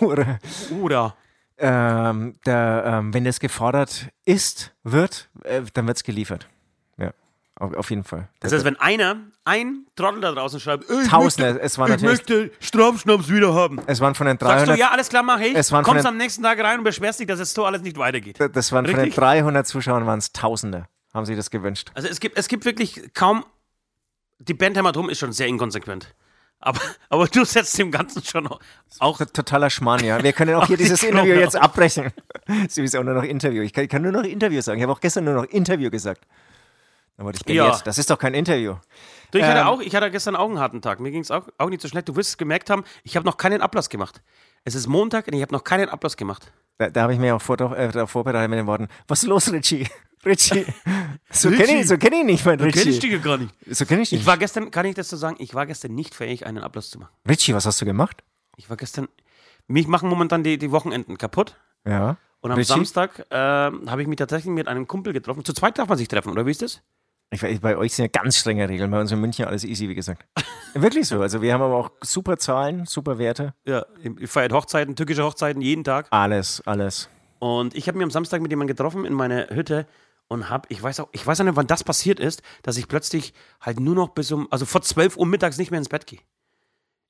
Hure, 0.00 0.38
Hure 0.70 1.12
ähm, 1.58 2.36
der, 2.46 2.84
ähm, 2.86 3.14
wenn 3.14 3.24
das 3.24 3.40
gefordert 3.40 4.08
ist, 4.24 4.74
wird, 4.84 5.28
äh, 5.44 5.62
dann 5.74 5.86
wird 5.86 5.96
es 5.96 6.04
geliefert. 6.04 6.48
Ja, 6.96 7.12
auf, 7.56 7.74
auf, 7.74 7.90
jeden 7.90 8.04
Fall. 8.04 8.28
Das 8.40 8.52
heißt, 8.52 8.64
wenn 8.64 8.76
einer, 8.76 9.16
ein 9.44 9.86
Trottel 9.96 10.20
da 10.20 10.32
draußen 10.32 10.60
schreibt, 10.60 10.86
Tausende, 11.08 11.52
möchte, 11.52 11.60
es 11.60 11.78
waren 11.78 11.92
ich 11.92 12.02
möchte 12.02 12.50
Strafschnaps 12.60 13.28
wieder 13.28 13.54
haben. 13.54 13.80
Es 13.86 14.00
waren 14.00 14.14
von 14.14 14.26
den 14.26 14.38
300... 14.38 14.66
Sagst 14.66 14.78
du, 14.78 14.80
ja, 14.80 14.90
alles 14.90 15.08
klar, 15.08 15.22
mach 15.22 15.40
ich. 15.40 15.54
Es 15.54 15.72
waren 15.72 15.84
Kommst 15.84 16.06
am 16.06 16.16
nächsten 16.16 16.42
Tag 16.42 16.58
rein 16.60 16.78
und 16.78 16.84
beschwerst 16.84 17.20
dich, 17.20 17.26
dass 17.26 17.40
es 17.40 17.52
so 17.52 17.64
alles 17.64 17.82
nicht 17.82 17.98
weitergeht. 17.98 18.38
Das 18.52 18.72
waren 18.72 18.86
Richtig? 18.86 19.14
von 19.14 19.24
den 19.24 19.44
300 19.44 19.66
Zuschauern 19.66 20.06
waren 20.06 20.18
es 20.18 20.32
Tausende, 20.32 20.86
haben 21.12 21.26
sich 21.26 21.36
das 21.36 21.50
gewünscht. 21.50 21.90
Also 21.94 22.08
es 22.08 22.20
gibt, 22.20 22.38
es 22.38 22.48
gibt 22.48 22.64
wirklich 22.64 23.12
kaum... 23.14 23.44
Die 24.40 24.54
Band 24.54 24.76
Hämatom 24.76 25.10
ist 25.10 25.18
schon 25.18 25.32
sehr 25.32 25.48
inkonsequent. 25.48 26.14
Aber, 26.60 26.80
aber 27.08 27.26
du 27.26 27.44
setzt 27.44 27.78
dem 27.78 27.90
Ganzen 27.90 28.22
schon 28.22 28.48
auch. 28.98 29.18
Totaler 29.18 29.70
Schmarrn, 29.70 30.04
ja. 30.04 30.22
Wir 30.22 30.32
können 30.32 30.54
auch 30.54 30.66
hier 30.66 30.76
dieses 30.78 31.02
Interview 31.02 31.34
jetzt 31.34 31.56
abbrechen. 31.56 32.12
Sie 32.68 32.82
ist 32.82 32.96
auch 32.96 33.04
nur 33.04 33.14
noch 33.14 33.22
Interview. 33.22 33.62
Ich 33.62 33.72
kann, 33.72 33.84
ich 33.84 33.90
kann, 33.90 34.02
nur 34.02 34.12
noch 34.12 34.24
Interview 34.24 34.60
sagen. 34.60 34.78
Ich 34.78 34.82
habe 34.82 34.92
auch 34.92 35.00
gestern 35.00 35.24
nur 35.24 35.34
noch 35.34 35.44
Interview 35.44 35.90
gesagt. 35.90 36.26
Dann 37.16 37.26
wurde 37.26 37.36
ich 37.36 37.44
gelehrt. 37.44 37.76
Ja. 37.76 37.82
Das 37.84 37.98
ist 37.98 38.10
doch 38.10 38.18
kein 38.18 38.34
Interview. 38.34 38.76
Du, 39.30 39.38
ich, 39.38 39.44
ähm, 39.44 39.50
hatte 39.50 39.66
auch, 39.66 39.80
ich 39.80 39.94
hatte 39.94 40.10
gestern 40.10 40.36
auch 40.36 40.48
einen 40.48 40.58
harten 40.58 40.80
Tag. 40.80 41.00
Mir 41.00 41.10
ging 41.10 41.22
es 41.22 41.30
auch, 41.30 41.48
auch 41.58 41.68
nicht 41.68 41.82
so 41.82 41.88
schlecht. 41.88 42.08
Du 42.08 42.16
wirst 42.16 42.30
es 42.30 42.38
gemerkt 42.38 42.70
haben, 42.70 42.84
ich 43.02 43.16
habe 43.16 43.26
noch 43.26 43.36
keinen 43.36 43.60
Ablass 43.60 43.88
gemacht. 43.88 44.22
Es 44.64 44.74
ist 44.74 44.86
Montag 44.86 45.26
und 45.26 45.34
ich 45.34 45.42
habe 45.42 45.52
noch 45.52 45.64
keinen 45.64 45.88
Ablass 45.88 46.16
gemacht. 46.16 46.52
Da, 46.78 46.90
da 46.90 47.02
habe 47.02 47.12
ich 47.12 47.18
mir 47.18 47.34
auch 47.34 47.42
vor, 47.42 47.60
äh, 47.60 48.06
vorbereitet 48.06 48.50
mit 48.50 48.58
den 48.58 48.66
Worten: 48.66 48.88
Was 49.06 49.22
ist 49.22 49.28
los, 49.28 49.52
Richie? 49.52 49.86
Richie. 50.28 50.66
So 51.30 51.50
kenne 51.50 51.80
ich, 51.80 51.86
so 51.86 51.98
kenn 51.98 52.14
ich 52.14 52.24
nicht, 52.24 52.46
mein 52.46 52.58
Richie. 52.58 52.78
So 52.78 52.84
kenne 52.84 52.94
ich 52.94 53.00
dich 53.00 53.22
gar 53.22 53.36
nicht. 53.36 53.54
So 53.66 53.84
kenne 53.84 54.00
ich 54.00 54.08
dich. 54.08 54.20
Ich 54.20 54.26
war 54.26 54.38
gestern, 54.38 54.70
kann 54.70 54.86
ich 54.86 54.94
das 54.94 55.10
so 55.10 55.16
sagen, 55.18 55.36
ich 55.40 55.54
war 55.54 55.66
gestern 55.66 55.94
nicht 55.94 56.14
fähig, 56.14 56.46
einen 56.46 56.58
Ablass 56.58 56.88
zu 56.88 56.98
machen. 56.98 57.12
Richie, 57.28 57.52
was 57.52 57.66
hast 57.66 57.82
du 57.82 57.84
gemacht? 57.84 58.24
Ich 58.56 58.70
war 58.70 58.78
gestern, 58.78 59.08
mich 59.66 59.86
machen 59.86 60.08
momentan 60.08 60.42
die, 60.42 60.56
die 60.56 60.70
Wochenenden 60.70 61.18
kaputt. 61.18 61.56
Ja. 61.86 62.16
Und 62.40 62.50
am 62.52 62.56
Richie? 62.56 62.72
Samstag 62.72 63.26
äh, 63.30 63.36
habe 63.36 64.00
ich 64.00 64.08
mich 64.08 64.16
tatsächlich 64.16 64.54
mit 64.54 64.68
einem 64.68 64.86
Kumpel 64.88 65.12
getroffen. 65.12 65.44
Zu 65.44 65.52
zweit 65.52 65.78
darf 65.78 65.88
man 65.88 65.98
sich 65.98 66.08
treffen, 66.08 66.32
oder 66.32 66.46
wie 66.46 66.50
ist 66.50 66.62
das? 66.62 66.80
Ich, 67.30 67.60
bei 67.60 67.76
euch 67.76 67.94
sind 67.94 68.06
ja 68.06 68.22
ganz 68.22 68.38
strenge 68.38 68.66
Regeln, 68.66 68.90
bei 68.90 68.98
uns 68.98 69.12
in 69.12 69.20
München 69.20 69.44
alles 69.44 69.62
easy, 69.64 69.88
wie 69.88 69.94
gesagt. 69.94 70.24
Wirklich 70.74 71.06
so. 71.08 71.20
Also 71.20 71.42
wir 71.42 71.52
haben 71.52 71.60
aber 71.60 71.76
auch 71.76 71.90
super 72.00 72.38
Zahlen, 72.38 72.86
super 72.86 73.18
Werte. 73.18 73.52
Ja, 73.66 73.84
ihr 74.02 74.28
feiert 74.28 74.52
Hochzeiten, 74.52 74.96
türkische 74.96 75.24
Hochzeiten 75.24 75.60
jeden 75.60 75.84
Tag. 75.84 76.06
Alles, 76.10 76.62
alles. 76.64 77.10
Und 77.38 77.74
ich 77.74 77.86
habe 77.86 77.98
mich 77.98 78.04
am 78.04 78.10
Samstag 78.10 78.40
mit 78.40 78.50
jemandem 78.50 78.74
getroffen 78.74 79.04
in 79.04 79.12
meiner 79.12 79.48
Hütte 79.50 79.86
und 80.28 80.48
habe, 80.48 80.68
ich 80.70 80.82
weiß 80.82 81.00
auch, 81.00 81.08
ich 81.12 81.26
weiß 81.26 81.40
auch 81.40 81.44
nicht, 81.44 81.56
wann 81.56 81.66
das 81.66 81.82
passiert 81.82 82.20
ist, 82.20 82.42
dass 82.62 82.76
ich 82.76 82.86
plötzlich 82.86 83.32
halt 83.60 83.80
nur 83.80 83.94
noch 83.94 84.10
bis 84.10 84.30
um, 84.30 84.46
also 84.50 84.66
vor 84.66 84.82
12 84.82 85.16
Uhr 85.16 85.26
mittags 85.26 85.58
nicht 85.58 85.70
mehr 85.70 85.78
ins 85.78 85.88
Bett 85.88 86.06
gehe. 86.06 86.20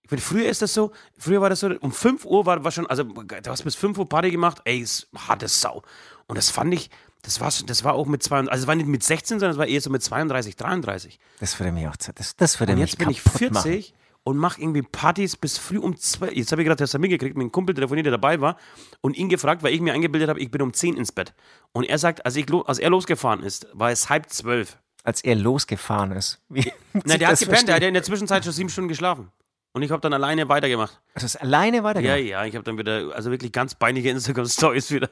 Ich 0.03 0.11
meine, 0.11 0.23
früher 0.23 0.49
ist 0.49 0.63
das 0.63 0.73
so, 0.73 0.93
früher 1.19 1.43
war 1.43 1.51
das 1.51 1.61
so, 1.61 1.69
um 1.81 1.93
5 1.93 2.25
Uhr 2.25 2.47
war, 2.47 2.65
war 2.65 2.71
schon, 2.71 2.87
also 2.87 3.05
du 3.05 3.51
hast 3.51 3.63
bis 3.63 3.75
5 3.75 3.99
Uhr 3.99 4.09
Party 4.09 4.31
gemacht, 4.31 4.63
ey, 4.65 4.79
ist 4.79 5.09
harte 5.15 5.49
Sau. 5.49 5.83
Und 6.27 6.39
das 6.39 6.49
fand 6.49 6.73
ich, 6.73 6.89
das 7.23 7.41
war, 7.41 7.53
das 7.67 7.85
war 7.85 7.95
auch 7.95 8.07
mit 8.07 8.23
32, 8.23 8.51
also 8.51 8.63
es 8.63 8.69
war 8.69 8.75
nicht 8.75 8.87
mit 8.87 9.03
16, 9.03 9.41
sondern 9.41 9.53
es 9.53 9.59
war 9.59 9.67
eher 9.67 9.81
so 9.81 9.91
mit 9.91 10.03
32, 10.03 10.57
33. 10.57 11.19
Das 11.41 11.59
würde 11.59 11.73
mich 11.73 11.87
auch, 11.89 11.97
das, 11.97 12.37
das 12.37 12.61
würde 12.61 12.73
und 12.73 12.79
mich 12.79 12.91
jetzt 12.91 12.99
bin 12.99 13.11
ich 13.11 13.21
40 13.21 13.53
machen. 13.53 13.99
Und 14.29 14.37
mache 14.37 14.61
irgendwie 14.61 14.83
Partys 14.83 15.37
bis 15.37 15.57
früh 15.57 15.79
um 15.79 15.97
2. 15.97 16.33
Jetzt 16.33 16.53
habe 16.53 16.61
ich 16.61 16.67
gerade 16.69 16.85
das 16.85 16.93
mitgekriegt, 16.99 17.35
mit 17.35 17.45
einem 17.45 17.53
Kumpel 17.53 17.75
telefoniert, 17.75 18.05
der 18.05 18.11
dabei 18.11 18.43
war 18.43 18.59
und 19.01 19.17
ihn 19.17 19.31
gefragt, 19.31 19.63
weil 19.63 19.73
ich 19.73 19.81
mir 19.81 19.95
eingebildet 19.95 20.29
habe, 20.29 20.39
ich 20.39 20.51
bin 20.51 20.61
um 20.61 20.75
10 20.75 20.99
ins 20.99 21.13
Bett. 21.13 21.33
Und 21.73 21.85
er 21.85 21.97
sagt, 21.97 22.27
als, 22.27 22.37
ich, 22.37 22.47
als 22.53 22.79
er 22.79 22.91
losgefahren 22.91 23.43
ist, 23.43 23.69
war 23.73 23.91
es 23.91 24.11
halb 24.11 24.29
zwölf. 24.29 24.77
Als 25.03 25.25
er 25.25 25.35
losgefahren 25.35 26.13
ist? 26.13 26.43
Wie 26.51 26.71
Na, 26.93 27.17
der 27.17 27.29
hat 27.29 27.39
gepennt, 27.39 27.69
der 27.69 27.77
hat 27.77 27.83
in 27.83 27.95
der 27.95 28.03
Zwischenzeit 28.03 28.45
schon 28.45 28.53
sieben 28.53 28.69
Stunden 28.69 28.89
geschlafen. 28.89 29.33
Und 29.73 29.81
ich 29.81 29.91
habe 29.91 30.03
dann 30.03 30.13
alleine 30.13 30.51
weitergemacht. 30.51 31.01
Also 31.15 31.25
hast 31.25 31.37
alleine 31.37 31.83
weitergemacht? 31.83 32.19
Ja, 32.19 32.43
ja, 32.43 32.45
ich 32.45 32.55
habe 32.55 32.65
dann 32.65 32.77
wieder, 32.77 33.15
also 33.15 33.31
wirklich 33.31 33.51
ganz 33.51 33.77
beinige 33.77 34.11
Instagram-Stories 34.11 34.91
wieder 34.91 35.09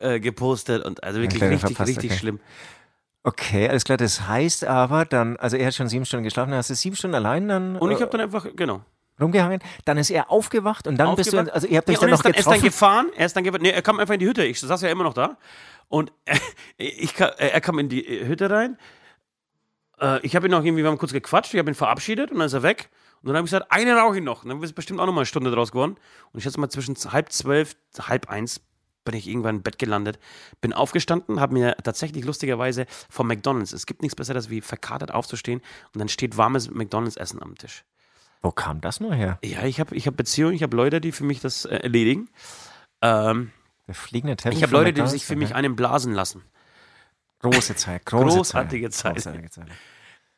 äh, 0.00 0.18
gepostet 0.18 0.84
und 0.84 1.04
also 1.04 1.20
wirklich 1.20 1.40
richtig, 1.40 1.60
verpasst, 1.60 1.88
richtig 1.88 2.10
okay. 2.10 2.18
schlimm. 2.18 2.40
Okay, 3.26 3.68
alles 3.68 3.82
klar. 3.82 3.98
Das 3.98 4.28
heißt 4.28 4.64
aber 4.64 5.04
dann, 5.04 5.36
also 5.36 5.56
er 5.56 5.66
hat 5.66 5.74
schon 5.74 5.88
sieben 5.88 6.04
Stunden 6.04 6.22
geschlafen, 6.22 6.50
dann 6.50 6.58
hast 6.58 6.70
du 6.70 6.74
sieben 6.74 6.94
Stunden 6.94 7.16
allein 7.16 7.48
dann. 7.48 7.76
Und 7.76 7.90
ich 7.90 8.00
habe 8.00 8.10
dann 8.10 8.20
einfach, 8.20 8.46
genau. 8.54 8.82
Rumgehangen, 9.20 9.60
dann 9.84 9.98
ist 9.98 10.10
er 10.10 10.30
aufgewacht 10.30 10.86
und 10.86 10.96
dann 10.96 11.08
aufgewacht. 11.08 11.32
bist 11.32 11.48
du, 11.48 11.54
also 11.54 11.66
ihr 11.66 11.78
habt 11.78 11.88
euch 11.88 11.94
ja, 11.94 12.00
dann 12.02 12.10
noch 12.10 12.22
dann, 12.22 12.32
getroffen. 12.32 12.50
Er 12.50 12.56
ist 12.56 12.62
dann 12.62 12.70
gefahren, 12.70 13.06
er 13.16 13.26
ist 13.26 13.36
dann 13.36 13.44
gefahren, 13.44 13.62
nee, 13.62 13.70
er 13.70 13.82
kam 13.82 13.98
einfach 13.98 14.14
in 14.14 14.20
die 14.20 14.26
Hütte, 14.26 14.44
ich 14.44 14.60
saß 14.60 14.82
ja 14.82 14.90
immer 14.90 15.04
noch 15.04 15.14
da 15.14 15.38
und 15.88 16.12
äh, 16.26 16.36
ich, 16.76 17.18
er 17.18 17.60
kam 17.62 17.78
in 17.78 17.88
die 17.88 18.02
Hütte 18.02 18.50
rein, 18.50 18.78
äh, 20.00 20.20
ich 20.20 20.36
habe 20.36 20.46
ihn 20.46 20.50
noch 20.50 20.62
irgendwie, 20.62 20.82
wir 20.82 20.90
haben 20.90 20.98
kurz 20.98 21.12
gequatscht, 21.12 21.54
ich 21.54 21.58
habe 21.58 21.70
ihn 21.70 21.74
verabschiedet 21.74 22.30
und 22.30 22.38
dann 22.38 22.46
ist 22.46 22.52
er 22.52 22.62
weg 22.62 22.90
und 23.22 23.28
dann 23.28 23.36
habe 23.38 23.46
ich 23.46 23.50
gesagt, 23.50 23.72
eine 23.72 23.96
rauche 23.96 24.18
ich 24.18 24.22
noch. 24.22 24.44
Und 24.44 24.50
dann 24.50 24.62
ist 24.62 24.74
bestimmt 24.74 25.00
auch 25.00 25.06
noch 25.06 25.12
mal 25.12 25.22
eine 25.22 25.26
Stunde 25.26 25.50
draus 25.50 25.72
geworden. 25.72 25.96
Und 26.32 26.38
ich 26.38 26.44
schätze 26.44 26.60
mal 26.60 26.68
zwischen 26.68 26.94
halb 26.94 27.32
zwölf, 27.32 27.74
halb 27.98 28.28
eins 28.28 28.60
bin 29.06 29.14
ich 29.14 29.26
irgendwann 29.26 29.56
im 29.56 29.62
Bett 29.62 29.78
gelandet, 29.78 30.18
bin 30.60 30.74
aufgestanden, 30.74 31.40
habe 31.40 31.54
mir 31.54 31.76
tatsächlich 31.82 32.24
lustigerweise 32.26 32.84
vom 33.08 33.26
McDonalds, 33.26 33.72
es 33.72 33.86
gibt 33.86 34.02
nichts 34.02 34.14
Besseres, 34.14 34.50
wie 34.50 34.60
verkatert 34.60 35.14
aufzustehen 35.14 35.62
und 35.94 35.98
dann 35.98 36.10
steht 36.10 36.36
warmes 36.36 36.70
McDonalds-Essen 36.70 37.42
am 37.42 37.56
Tisch. 37.56 37.84
Wo 38.42 38.52
kam 38.52 38.82
das 38.82 39.00
nur 39.00 39.14
her? 39.14 39.38
Ja, 39.42 39.64
ich 39.64 39.80
habe 39.80 39.94
ich 39.96 40.06
hab 40.06 40.16
Beziehungen, 40.16 40.54
ich 40.54 40.62
habe 40.62 40.76
Leute, 40.76 41.00
die 41.00 41.12
für 41.12 41.24
mich 41.24 41.40
das 41.40 41.64
äh, 41.64 41.76
erledigen. 41.76 42.28
Ähm, 43.00 43.50
Der 43.86 43.94
fliegende 43.94 44.36
Teppich 44.36 44.58
Ich 44.58 44.62
habe 44.62 44.72
Leute, 44.72 44.92
die 44.92 45.06
sich 45.06 45.24
für 45.24 45.36
mich 45.36 45.54
einen 45.54 45.74
blasen 45.74 46.12
lassen. 46.12 46.42
Große 47.40 47.76
Zeit, 47.76 48.04
große 48.06 48.36
Großartige 48.36 48.90
Zeit. 48.90 49.14
Großartige 49.14 49.50
Zeit. 49.50 49.68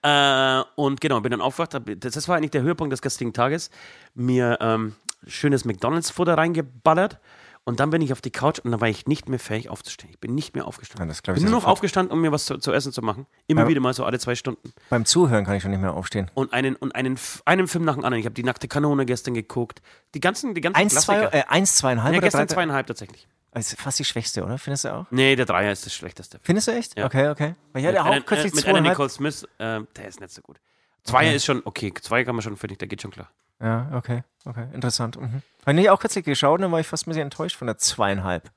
Äh, 0.02 0.62
und 0.76 1.00
genau, 1.00 1.20
bin 1.20 1.32
dann 1.32 1.40
aufgewacht. 1.40 1.80
Das 1.98 2.28
war 2.28 2.36
eigentlich 2.36 2.52
der 2.52 2.62
Höhepunkt 2.62 2.92
des 2.92 3.02
gestrigen 3.02 3.32
Tages. 3.32 3.70
Mir 4.14 4.58
ähm, 4.60 4.94
schönes 5.26 5.64
McDonalds-Futter 5.64 6.36
reingeballert. 6.38 7.18
Und 7.64 7.80
dann 7.80 7.90
bin 7.90 8.00
ich 8.00 8.12
auf 8.12 8.20
die 8.20 8.30
Couch 8.30 8.58
und 8.60 8.70
dann 8.70 8.80
war 8.80 8.88
ich 8.88 9.06
nicht 9.06 9.28
mehr 9.28 9.38
fähig 9.38 9.68
aufzustehen. 9.68 10.10
Ich 10.10 10.18
bin 10.18 10.34
nicht 10.34 10.54
mehr 10.54 10.66
aufgestanden. 10.66 11.08
Ja, 11.08 11.14
ich 11.14 11.22
bin 11.22 11.42
nur 11.42 11.60
noch 11.60 11.66
aufgestanden, 11.66 12.12
um 12.12 12.20
mir 12.20 12.32
was 12.32 12.46
zu, 12.46 12.58
zu, 12.58 12.72
essen 12.72 12.92
zu 12.92 13.02
machen. 13.02 13.26
Immer 13.46 13.62
ja. 13.62 13.68
wieder 13.68 13.80
mal 13.80 13.92
so 13.92 14.04
alle 14.04 14.18
zwei 14.18 14.34
Stunden. 14.34 14.72
Beim 14.88 15.04
Zuhören 15.04 15.44
kann 15.44 15.54
ich 15.54 15.62
schon 15.62 15.70
nicht 15.70 15.80
mehr 15.80 15.92
aufstehen. 15.92 16.30
Und 16.34 16.52
einen, 16.52 16.76
und 16.76 16.94
einen, 16.94 17.18
einen 17.44 17.68
Film 17.68 17.84
nach 17.84 17.94
dem 17.94 18.04
anderen. 18.04 18.20
Ich 18.20 18.26
habe 18.26 18.34
die 18.34 18.44
nackte 18.44 18.68
Kanone 18.68 19.04
gestern 19.04 19.34
geguckt. 19.34 19.82
Die 20.14 20.20
ganzen, 20.20 20.54
die 20.54 20.60
ganzen 20.60 20.76
eins, 20.76 20.92
Klassiker. 20.92 21.30
Zwei, 21.30 21.38
äh, 21.38 21.44
eins, 21.48 21.76
zweieinhalb 21.76 22.14
ja, 22.14 22.20
gestern 22.20 22.48
zweieinhalb 22.48 22.86
tatsächlich. 22.86 23.28
Das 23.52 23.72
ist 23.72 23.80
fast 23.80 23.98
die 23.98 24.04
schwächste, 24.04 24.44
oder? 24.44 24.58
Findest 24.58 24.84
du 24.84 24.94
auch? 24.94 25.06
Nee, 25.10 25.34
der 25.34 25.46
Dreier 25.46 25.72
ist 25.72 25.84
das 25.84 25.94
schlechteste. 25.94 26.38
Findest 26.42 26.68
du 26.68 26.72
echt? 26.72 26.98
Ja. 26.98 27.06
Okay, 27.06 27.28
okay. 27.28 27.54
Weil 27.72 27.82
ich 27.82 27.88
hatte 27.88 28.04
auch 28.04 28.24
kürzlich 28.24 28.54
Mit 28.54 28.66
Anna 28.66 28.80
Nicole 28.80 29.08
Smith, 29.08 29.44
äh, 29.58 29.80
der 29.96 30.08
ist 30.08 30.20
nicht 30.20 30.32
so 30.32 30.42
gut. 30.42 30.60
Zweier 31.02 31.28
okay. 31.28 31.36
ist 31.36 31.44
schon 31.44 31.62
okay. 31.64 31.92
Zweier 32.00 32.24
kann 32.24 32.34
man 32.34 32.42
schon, 32.42 32.56
finde 32.56 32.74
ich, 32.74 32.78
der 32.78 32.88
geht 32.88 33.02
schon 33.02 33.10
klar. 33.10 33.30
Ja, 33.60 33.90
okay, 33.92 34.22
okay. 34.44 34.66
Interessant. 34.72 35.20
Mhm. 35.20 35.42
Habe 35.66 35.80
ich 35.80 35.90
auch 35.90 36.00
kürzlich 36.00 36.24
geschaut, 36.24 36.60
dann 36.62 36.72
war 36.72 36.80
ich 36.80 36.86
fast 36.86 37.06
ein 37.06 37.10
bisschen 37.10 37.24
enttäuscht 37.24 37.56
von 37.56 37.66
der 37.66 37.78
zweieinhalb. 37.78 38.50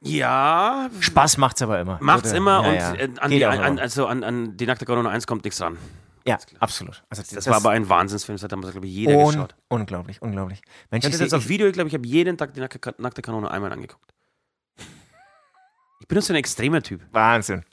Ja. 0.00 0.88
Spaß 1.00 1.38
macht's 1.38 1.60
aber 1.60 1.80
immer. 1.80 1.98
Macht's 2.00 2.32
immer 2.32 2.62
ja, 2.62 2.68
und 2.68 2.74
ja. 2.74 2.94
Äh, 2.94 3.10
an, 3.18 3.30
die, 3.30 3.44
an, 3.44 3.78
also 3.78 4.06
an, 4.06 4.22
an 4.22 4.56
die 4.56 4.66
nackte 4.66 4.84
Corona 4.84 5.10
1 5.10 5.26
kommt 5.26 5.44
nichts 5.44 5.60
ran. 5.60 5.76
Ja, 6.24 6.38
absolut. 6.60 7.02
Also 7.08 7.22
das, 7.22 7.30
das, 7.30 7.46
war 7.46 7.56
aber 7.56 7.70
ein 7.70 7.88
Wahnsinnsfilm, 7.88 8.36
das 8.36 8.42
hat 8.42 8.52
damals, 8.52 8.72
glaube 8.72 8.86
ich, 8.86 8.92
jeder 8.92 9.16
un 9.16 9.26
geschaut. 9.28 9.56
Unglaublich, 9.68 10.20
unglaublich. 10.20 10.60
Mensch, 10.90 11.06
ich 11.06 11.12
hatte 11.12 11.24
das 11.24 11.32
auf 11.32 11.48
Video, 11.48 11.70
glaube, 11.72 11.88
ich 11.88 11.94
habe 11.94 12.06
jeden 12.06 12.36
Tag 12.36 12.52
die 12.52 12.60
nackte, 12.60 12.94
nackte 12.98 13.22
Kanone 13.22 13.50
einmal 13.50 13.72
angeguckt. 13.72 14.12
Ich 16.00 16.06
bin 16.06 16.20
so 16.20 16.32
ein 16.32 16.36
extremer 16.36 16.82
Typ. 16.82 17.00
Wahnsinn. 17.12 17.64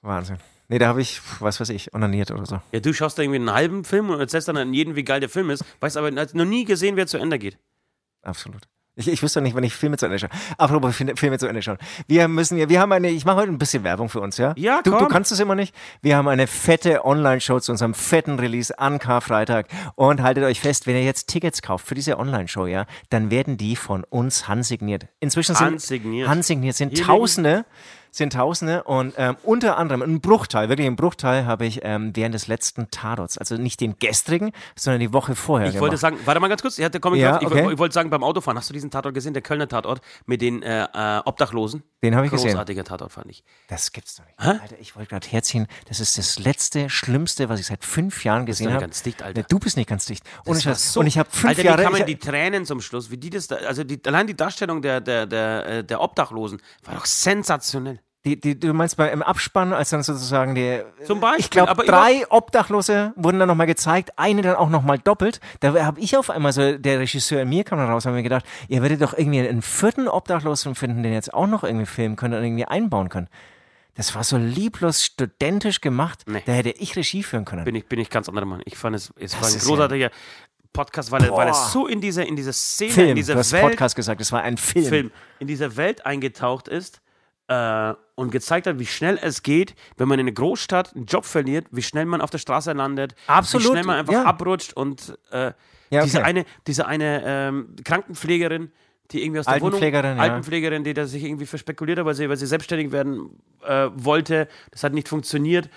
Wahnsinn. 0.00 0.38
Nee, 0.68 0.78
da 0.78 0.88
habe 0.88 1.00
ich, 1.00 1.20
was 1.40 1.60
weiß 1.60 1.70
ich, 1.70 1.94
onaniert 1.94 2.30
oder 2.30 2.44
so. 2.44 2.60
Ja, 2.72 2.80
du 2.80 2.92
schaust 2.92 3.18
da 3.18 3.22
irgendwie 3.22 3.38
einen 3.38 3.52
halben 3.52 3.84
Film 3.84 4.10
und 4.10 4.20
erzählst 4.20 4.48
dann 4.48 4.58
an 4.58 4.74
jeden, 4.74 4.96
wie 4.96 5.02
geil 5.02 5.20
der 5.20 5.30
Film 5.30 5.48
ist, 5.48 5.64
weißt 5.80 5.96
aber 5.96 6.10
noch 6.10 6.44
nie 6.44 6.64
gesehen, 6.66 6.96
wer 6.96 7.06
zu 7.06 7.16
Ende 7.16 7.38
geht. 7.38 7.58
Absolut. 8.22 8.68
Ich, 8.98 9.06
ich 9.06 9.22
wüsste 9.22 9.40
nicht, 9.40 9.54
wenn 9.54 9.62
ich 9.62 9.74
Filme 9.74 9.96
zu 9.96 10.06
Ende 10.06 10.18
schaue. 10.18 10.30
Apropos 10.58 10.96
Filme 10.96 11.38
zu 11.38 11.46
Ende 11.46 11.62
schauen. 11.62 11.78
Wir 12.08 12.26
müssen 12.26 12.58
ja, 12.58 12.68
wir 12.68 12.80
haben 12.80 12.90
eine, 12.90 13.08
ich 13.10 13.24
mache 13.24 13.36
heute 13.36 13.52
ein 13.52 13.58
bisschen 13.58 13.84
Werbung 13.84 14.08
für 14.08 14.20
uns, 14.20 14.38
ja? 14.38 14.54
Ja, 14.56 14.82
du, 14.82 14.90
du 14.90 15.06
kannst 15.06 15.30
es 15.30 15.38
immer 15.38 15.54
nicht. 15.54 15.72
Wir 16.02 16.16
haben 16.16 16.26
eine 16.26 16.48
fette 16.48 17.04
Online-Show 17.04 17.60
zu 17.60 17.70
unserem 17.70 17.94
fetten 17.94 18.40
Release 18.40 18.76
an 18.76 18.98
Karfreitag. 18.98 19.68
Und 19.94 20.20
haltet 20.20 20.42
euch 20.42 20.60
fest, 20.60 20.88
wenn 20.88 20.96
ihr 20.96 21.04
jetzt 21.04 21.28
Tickets 21.28 21.62
kauft 21.62 21.86
für 21.86 21.94
diese 21.94 22.18
Online-Show, 22.18 22.66
ja, 22.66 22.86
dann 23.08 23.30
werden 23.30 23.56
die 23.56 23.76
von 23.76 24.02
uns 24.02 24.48
handsigniert. 24.48 25.06
Inzwischen 25.20 25.54
sind 25.54 25.66
handsigniert, 25.66 26.28
handsigniert 26.28 26.74
sind 26.74 26.98
Tausende 26.98 27.64
sind 28.10 28.32
Tausende 28.32 28.84
und 28.84 29.14
ähm, 29.16 29.36
unter 29.42 29.78
anderem 29.78 30.02
ein 30.02 30.20
Bruchteil, 30.20 30.68
wirklich 30.68 30.86
ein 30.86 30.96
Bruchteil 30.96 31.46
habe 31.46 31.66
ich 31.66 31.80
ähm, 31.82 32.12
während 32.14 32.34
des 32.34 32.46
letzten 32.46 32.90
Tatorts, 32.90 33.38
also 33.38 33.56
nicht 33.56 33.80
den 33.80 33.98
gestrigen, 33.98 34.52
sondern 34.76 35.00
die 35.00 35.12
Woche 35.12 35.34
vorher. 35.34 35.68
Ich 35.68 35.74
gemacht. 35.74 35.82
wollte 35.82 35.96
sagen, 35.96 36.18
warte 36.24 36.40
mal 36.40 36.48
ganz 36.48 36.62
kurz, 36.62 36.78
ich, 36.78 36.84
hatte, 36.84 37.00
komm, 37.00 37.14
ich, 37.14 37.20
ja, 37.20 37.36
okay. 37.36 37.66
ich, 37.66 37.72
ich, 37.72 37.78
wollte 37.78 37.94
sagen, 37.94 38.10
beim 38.10 38.22
Autofahren, 38.22 38.58
hast 38.58 38.68
du 38.68 38.74
diesen 38.74 38.90
Tatort 38.90 39.14
gesehen, 39.14 39.32
der 39.32 39.42
Kölner 39.42 39.68
Tatort 39.68 40.00
mit 40.26 40.42
den 40.42 40.62
äh, 40.62 40.84
äh, 40.84 41.20
Obdachlosen? 41.24 41.82
Den 42.02 42.14
habe 42.14 42.26
ich 42.26 42.32
gesehen. 42.32 42.50
Großartiger 42.50 42.84
Tatort 42.84 43.12
fand 43.12 43.30
ich. 43.30 43.44
Das 43.68 43.92
gibt's 43.92 44.16
doch 44.16 44.24
nicht. 44.24 44.36
Hä? 44.40 44.60
Alter, 44.62 44.76
ich 44.80 44.96
wollte 44.96 45.10
gerade 45.10 45.26
herziehen, 45.26 45.66
das 45.88 46.00
ist 46.00 46.18
das 46.18 46.38
letzte, 46.38 46.90
schlimmste, 46.90 47.48
was 47.48 47.60
ich 47.60 47.66
seit 47.66 47.84
fünf 47.84 48.24
Jahren 48.24 48.46
gesehen 48.46 48.70
habe. 48.70 48.80
ganz 48.80 49.02
dicht, 49.02 49.22
Alter. 49.22 49.42
Du 49.42 49.58
bist 49.58 49.76
nicht 49.76 49.88
ganz 49.88 50.06
dicht. 50.06 50.24
Und 50.44 50.56
ich, 50.56 50.64
so, 50.64 51.00
und 51.00 51.06
ich 51.06 51.18
habe 51.18 51.28
fünf 51.30 51.50
Alter, 51.50 51.64
Jahre... 51.64 51.86
Alter, 51.86 52.04
die 52.04 52.16
Tränen 52.16 52.64
zum 52.64 52.80
Schluss, 52.80 53.10
wie 53.10 53.16
die 53.16 53.30
das, 53.30 53.48
da, 53.48 53.56
also 53.56 53.84
die, 53.84 54.00
allein 54.06 54.26
die 54.26 54.36
Darstellung 54.36 54.82
der, 54.82 55.00
der, 55.00 55.26
der, 55.26 55.66
äh, 55.66 55.84
der 55.84 56.00
Obdachlosen 56.00 56.60
war 56.84 56.94
doch 56.94 57.06
sensationell. 57.06 58.00
Die, 58.36 58.40
die, 58.40 58.58
du 58.58 58.72
meinst 58.72 58.96
bei, 58.96 59.10
im 59.10 59.22
Abspann, 59.22 59.72
als 59.72 59.90
dann 59.90 60.02
sozusagen 60.02 60.54
die. 60.54 60.82
Zum 61.04 61.20
Beispiel. 61.20 61.40
Ich 61.40 61.50
glaube, 61.50 61.84
drei 61.84 62.24
Obdachlose 62.28 63.12
wurden 63.16 63.38
dann 63.38 63.48
nochmal 63.48 63.66
gezeigt, 63.66 64.10
eine 64.16 64.42
dann 64.42 64.56
auch 64.56 64.68
nochmal 64.68 64.98
doppelt. 64.98 65.40
Da 65.60 65.74
habe 65.84 66.00
ich 66.00 66.16
auf 66.16 66.30
einmal 66.30 66.52
so, 66.52 66.76
der 66.76 67.00
Regisseur 67.00 67.42
in 67.42 67.48
mir 67.48 67.64
kam 67.64 67.78
dann 67.78 67.88
raus, 67.88 68.06
haben 68.06 68.14
mir 68.14 68.22
gedacht, 68.22 68.44
ihr 68.68 68.82
werdet 68.82 69.02
doch 69.02 69.16
irgendwie 69.16 69.40
einen 69.40 69.62
vierten 69.62 70.08
Obdachlosen 70.08 70.74
finden, 70.74 71.02
den 71.02 71.12
jetzt 71.12 71.32
auch 71.32 71.46
noch 71.46 71.64
irgendwie 71.64 71.86
filmen 71.86 72.16
können 72.16 72.34
und 72.34 72.44
irgendwie 72.44 72.66
einbauen 72.66 73.08
können. 73.08 73.28
Das 73.94 74.14
war 74.14 74.22
so 74.22 74.36
lieblos 74.36 75.04
studentisch 75.04 75.80
gemacht. 75.80 76.22
Nee. 76.26 76.42
Da 76.46 76.52
hätte 76.52 76.70
ich 76.70 76.94
Regie 76.94 77.24
führen 77.24 77.44
können. 77.44 77.64
Bin 77.64 77.74
ich, 77.74 77.86
bin 77.86 77.98
ich 77.98 78.10
ganz 78.10 78.28
anderer 78.28 78.46
Mann. 78.46 78.62
Ich 78.64 78.76
fand 78.76 78.94
es, 78.94 79.12
es 79.18 79.40
war 79.40 79.48
ein 79.48 79.58
großartiger 79.58 80.06
ja 80.06 80.10
Podcast, 80.72 81.10
weil, 81.10 81.28
weil 81.30 81.48
es 81.48 81.72
so 81.72 81.88
in 81.88 82.00
diese, 82.00 82.22
in 82.22 82.36
diese 82.36 82.52
Szene, 82.52 82.92
Film. 82.92 83.08
in 83.10 83.16
diese 83.16 83.32
du 83.32 83.38
hast 83.38 83.52
Welt. 83.52 83.64
Podcast 83.64 83.96
gesagt, 83.96 84.20
es 84.20 84.30
war 84.30 84.42
ein 84.42 84.56
Film. 84.56 84.86
Film. 84.86 85.10
In 85.40 85.48
diese 85.48 85.76
Welt 85.76 86.06
eingetaucht 86.06 86.68
ist 86.68 87.00
äh, 87.48 87.94
und 88.14 88.30
gezeigt 88.30 88.66
hat, 88.66 88.78
wie 88.78 88.86
schnell 88.86 89.18
es 89.20 89.42
geht, 89.42 89.74
wenn 89.96 90.08
man 90.08 90.18
in 90.18 90.26
einer 90.26 90.34
Großstadt 90.34 90.94
einen 90.94 91.06
Job 91.06 91.24
verliert, 91.24 91.66
wie 91.70 91.82
schnell 91.82 92.04
man 92.04 92.20
auf 92.20 92.30
der 92.30 92.38
Straße 92.38 92.72
landet, 92.72 93.14
Absolut, 93.26 93.66
wie 93.66 93.70
schnell 93.70 93.84
man 93.84 93.98
einfach 93.98 94.12
ja. 94.12 94.24
abrutscht 94.24 94.74
und 94.74 95.18
äh, 95.30 95.52
ja, 95.90 96.00
okay. 96.00 96.02
diese 96.04 96.24
eine, 96.24 96.44
diese 96.66 96.86
eine 96.86 97.22
ähm, 97.24 97.76
Krankenpflegerin, 97.84 98.70
die 99.10 99.24
irgendwie 99.24 99.40
aus 99.40 99.46
der 99.46 99.60
Wohnung, 99.62 99.82
ja. 99.82 100.16
Altenpflegerin, 100.16 100.84
die 100.84 100.92
da 100.92 101.06
sich 101.06 101.24
irgendwie 101.24 101.46
verspekuliert 101.46 101.98
hat, 101.98 102.04
weil 102.04 102.14
sie, 102.14 102.28
weil 102.28 102.36
sie 102.36 102.46
selbstständig 102.46 102.92
werden 102.92 103.40
äh, 103.64 103.88
wollte, 103.94 104.48
das 104.70 104.84
hat 104.84 104.92
nicht 104.92 105.08
funktioniert 105.08 105.70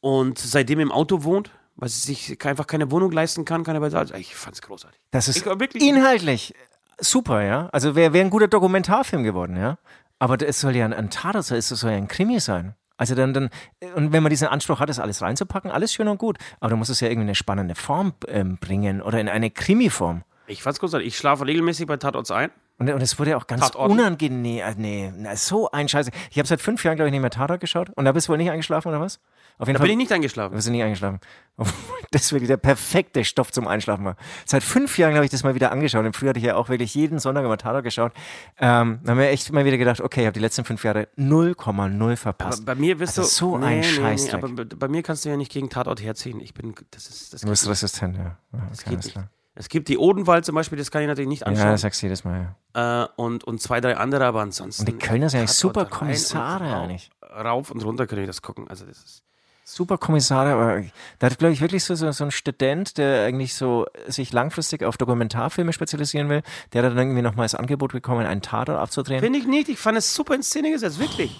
und 0.00 0.38
seitdem 0.38 0.80
im 0.80 0.92
Auto 0.92 1.24
wohnt, 1.24 1.50
weil 1.76 1.88
sie 1.88 2.00
sich 2.00 2.44
einfach 2.44 2.66
keine 2.66 2.90
Wohnung 2.90 3.10
leisten 3.10 3.46
kann, 3.46 3.64
keine 3.64 3.80
Weise. 3.80 3.98
Also 3.98 4.14
ich 4.14 4.36
fand 4.36 4.56
es 4.56 4.62
großartig. 4.62 5.00
Das 5.10 5.28
ist 5.28 5.46
ich, 5.46 5.80
inhaltlich 5.80 6.54
super, 6.98 7.42
ja. 7.42 7.68
Also 7.72 7.94
wäre 7.94 8.12
wär 8.12 8.20
ein 8.20 8.30
guter 8.30 8.48
Dokumentarfilm 8.48 9.22
geworden, 9.24 9.56
ja. 9.56 9.78
Aber 10.18 10.40
es 10.40 10.60
soll 10.60 10.76
ja 10.76 10.84
ein, 10.84 10.92
ein 10.92 11.10
Tatort 11.10 11.44
sein, 11.44 11.58
es 11.58 11.68
soll 11.68 11.90
ja 11.90 11.96
ein 11.96 12.08
Krimi 12.08 12.40
sein. 12.40 12.74
Also 12.96 13.14
dann, 13.14 13.34
dann, 13.34 13.50
und 13.96 14.12
wenn 14.12 14.22
man 14.22 14.30
diesen 14.30 14.46
Anspruch 14.46 14.78
hat, 14.78 14.88
das 14.88 15.00
alles 15.00 15.20
reinzupacken, 15.20 15.70
alles 15.70 15.92
schön 15.92 16.06
und 16.06 16.18
gut. 16.18 16.38
Aber 16.60 16.70
du 16.70 16.76
musst 16.76 16.90
es 16.90 17.00
ja 17.00 17.08
irgendwie 17.08 17.22
in 17.22 17.28
eine 17.28 17.34
spannende 17.34 17.74
Form 17.74 18.14
ähm, 18.28 18.56
bringen 18.58 19.02
oder 19.02 19.20
in 19.20 19.28
eine 19.28 19.50
Krimi-Form. 19.50 20.22
Ich 20.46 20.62
fand's 20.62 20.78
großartig. 20.78 21.08
Ich 21.08 21.16
schlafe 21.16 21.46
regelmäßig 21.46 21.86
bei 21.86 21.96
Tatorts 21.96 22.30
ein. 22.30 22.50
Und, 22.78 22.90
und 22.90 23.00
es 23.00 23.18
wurde 23.18 23.30
ja 23.30 23.36
auch 23.36 23.46
ganz 23.46 23.62
Tatorten. 23.62 23.92
unangenehm. 23.92 24.58
Äh, 24.58 24.74
nee, 24.76 25.12
so 25.36 25.70
ein 25.70 25.88
Scheiße. 25.88 26.10
Ich 26.30 26.38
habe 26.38 26.48
seit 26.48 26.60
fünf 26.60 26.82
Jahren, 26.84 26.96
glaube 26.96 27.08
ich, 27.08 27.12
nicht 27.12 27.20
mehr 27.20 27.30
Tatort 27.30 27.60
geschaut. 27.60 27.90
Und 27.90 28.04
da 28.04 28.12
bist 28.12 28.26
du 28.26 28.32
wohl 28.32 28.38
nicht 28.38 28.50
eingeschlafen, 28.50 28.88
oder 28.88 29.00
was? 29.00 29.20
Auf 29.58 29.68
jeden 29.68 29.74
da 29.74 29.78
Fall. 29.78 29.86
bin 29.86 29.92
ich 29.92 30.04
nicht 30.04 30.12
eingeschlafen. 30.12 30.52
Du 30.52 30.56
bist 30.56 30.68
nicht 30.68 30.82
eingeschlafen. 30.82 31.20
Das 32.10 32.26
ist 32.26 32.32
wirklich 32.32 32.48
der 32.48 32.58
perfekte 32.58 33.24
Stoff 33.24 33.50
zum 33.50 33.66
Einschlafen 33.66 34.04
war. 34.04 34.16
Seit 34.44 34.62
fünf 34.62 34.98
Jahren 34.98 35.14
habe 35.16 35.24
ich 35.24 35.32
das 35.32 35.42
mal 35.42 35.56
wieder 35.56 35.72
angeschaut. 35.72 36.04
Und 36.04 36.14
früher 36.14 36.28
hatte 36.28 36.38
ich 36.38 36.44
ja 36.44 36.54
auch 36.54 36.68
wirklich 36.68 36.94
jeden 36.94 37.18
Sonntag 37.18 37.44
immer 37.44 37.58
Tatort 37.58 37.82
geschaut. 37.82 38.12
Ähm, 38.60 39.00
da 39.02 39.10
haben 39.10 39.18
wir 39.18 39.30
echt 39.30 39.52
mal 39.52 39.64
wieder 39.64 39.78
gedacht, 39.78 40.00
okay, 40.00 40.20
ich 40.20 40.26
habe 40.26 40.34
die 40.34 40.40
letzten 40.40 40.64
fünf 40.64 40.84
Jahre 40.84 41.08
0,0 41.18 42.16
verpasst. 42.16 42.60
Aber 42.60 42.74
bei 42.74 42.80
mir 42.80 42.98
bist 42.98 43.18
also 43.18 43.28
du 43.28 43.34
so 43.34 43.58
nee, 43.58 43.66
ein 43.66 43.80
nee, 43.80 43.82
Scheiß. 43.84 44.26
Nee, 44.26 44.32
aber 44.32 44.64
bei 44.64 44.86
mir 44.86 45.02
kannst 45.02 45.24
du 45.24 45.28
ja 45.28 45.36
nicht 45.36 45.50
gegen 45.50 45.70
Tatort 45.70 46.00
herziehen. 46.00 46.40
Ich 46.40 46.54
bin, 46.54 46.72
das 46.92 47.08
ist, 47.08 47.32
das 47.32 47.40
du 47.40 47.48
bist 47.48 47.68
resistent, 47.68 48.16
ja. 48.16 48.38
ja 48.52 48.66
das 48.70 48.84
geht 48.84 49.04
nicht. 49.04 49.18
Es 49.56 49.68
gibt 49.68 49.88
die 49.88 49.98
Odenwald 49.98 50.44
zum 50.44 50.56
Beispiel, 50.56 50.76
das 50.76 50.90
kann 50.90 51.02
ich 51.02 51.08
natürlich 51.08 51.28
nicht 51.28 51.46
anschauen. 51.46 51.66
Ja, 51.66 51.72
das 51.72 51.82
sagst 51.82 52.02
du 52.02 52.06
jedes 52.06 52.24
Mal, 52.24 52.56
ja. 52.74 53.04
Äh, 53.04 53.08
und, 53.16 53.44
und 53.44 53.60
zwei, 53.60 53.80
drei 53.80 53.96
andere, 53.96 54.24
aber 54.24 54.40
ansonsten. 54.40 54.82
Und 54.82 54.88
die 54.88 55.06
Kölner 55.06 55.30
sind 55.30 55.40
eigentlich 55.40 55.52
super 55.52 55.84
Kommissare, 55.84 56.64
eigentlich. 56.64 57.10
Rauf 57.22 57.70
und 57.70 57.84
runter 57.84 58.06
kann 58.06 58.18
ich 58.18 58.26
das 58.26 58.42
gucken. 58.42 58.68
Also, 58.68 58.84
das 58.84 58.98
ist. 58.98 59.24
Super 59.66 59.96
Kommissare, 59.96 60.52
aber 60.52 60.84
da 61.20 61.30
hat, 61.30 61.38
glaube 61.38 61.54
ich, 61.54 61.60
wirklich 61.62 61.84
so, 61.84 61.94
so, 61.94 62.12
so 62.12 62.24
ein 62.24 62.30
Student, 62.30 62.98
der 62.98 63.24
eigentlich 63.24 63.54
so 63.54 63.86
sich 64.06 64.30
langfristig 64.30 64.82
auf 64.82 64.98
Dokumentarfilme 64.98 65.72
spezialisieren 65.72 66.28
will, 66.28 66.42
der 66.72 66.82
hat 66.82 66.90
dann 66.90 66.98
irgendwie 66.98 67.22
nochmal 67.22 67.44
das 67.44 67.54
Angebot 67.54 67.92
bekommen, 67.92 68.26
einen 68.26 68.42
Tatort 68.42 68.78
abzudrehen. 68.78 69.20
Finde 69.20 69.38
ich 69.38 69.46
nicht, 69.46 69.70
ich 69.70 69.78
fand 69.78 69.96
es 69.96 70.14
super 70.14 70.34
in 70.34 70.42
Szene 70.42 70.70
gesetzt, 70.70 70.98
wirklich. 70.98 71.34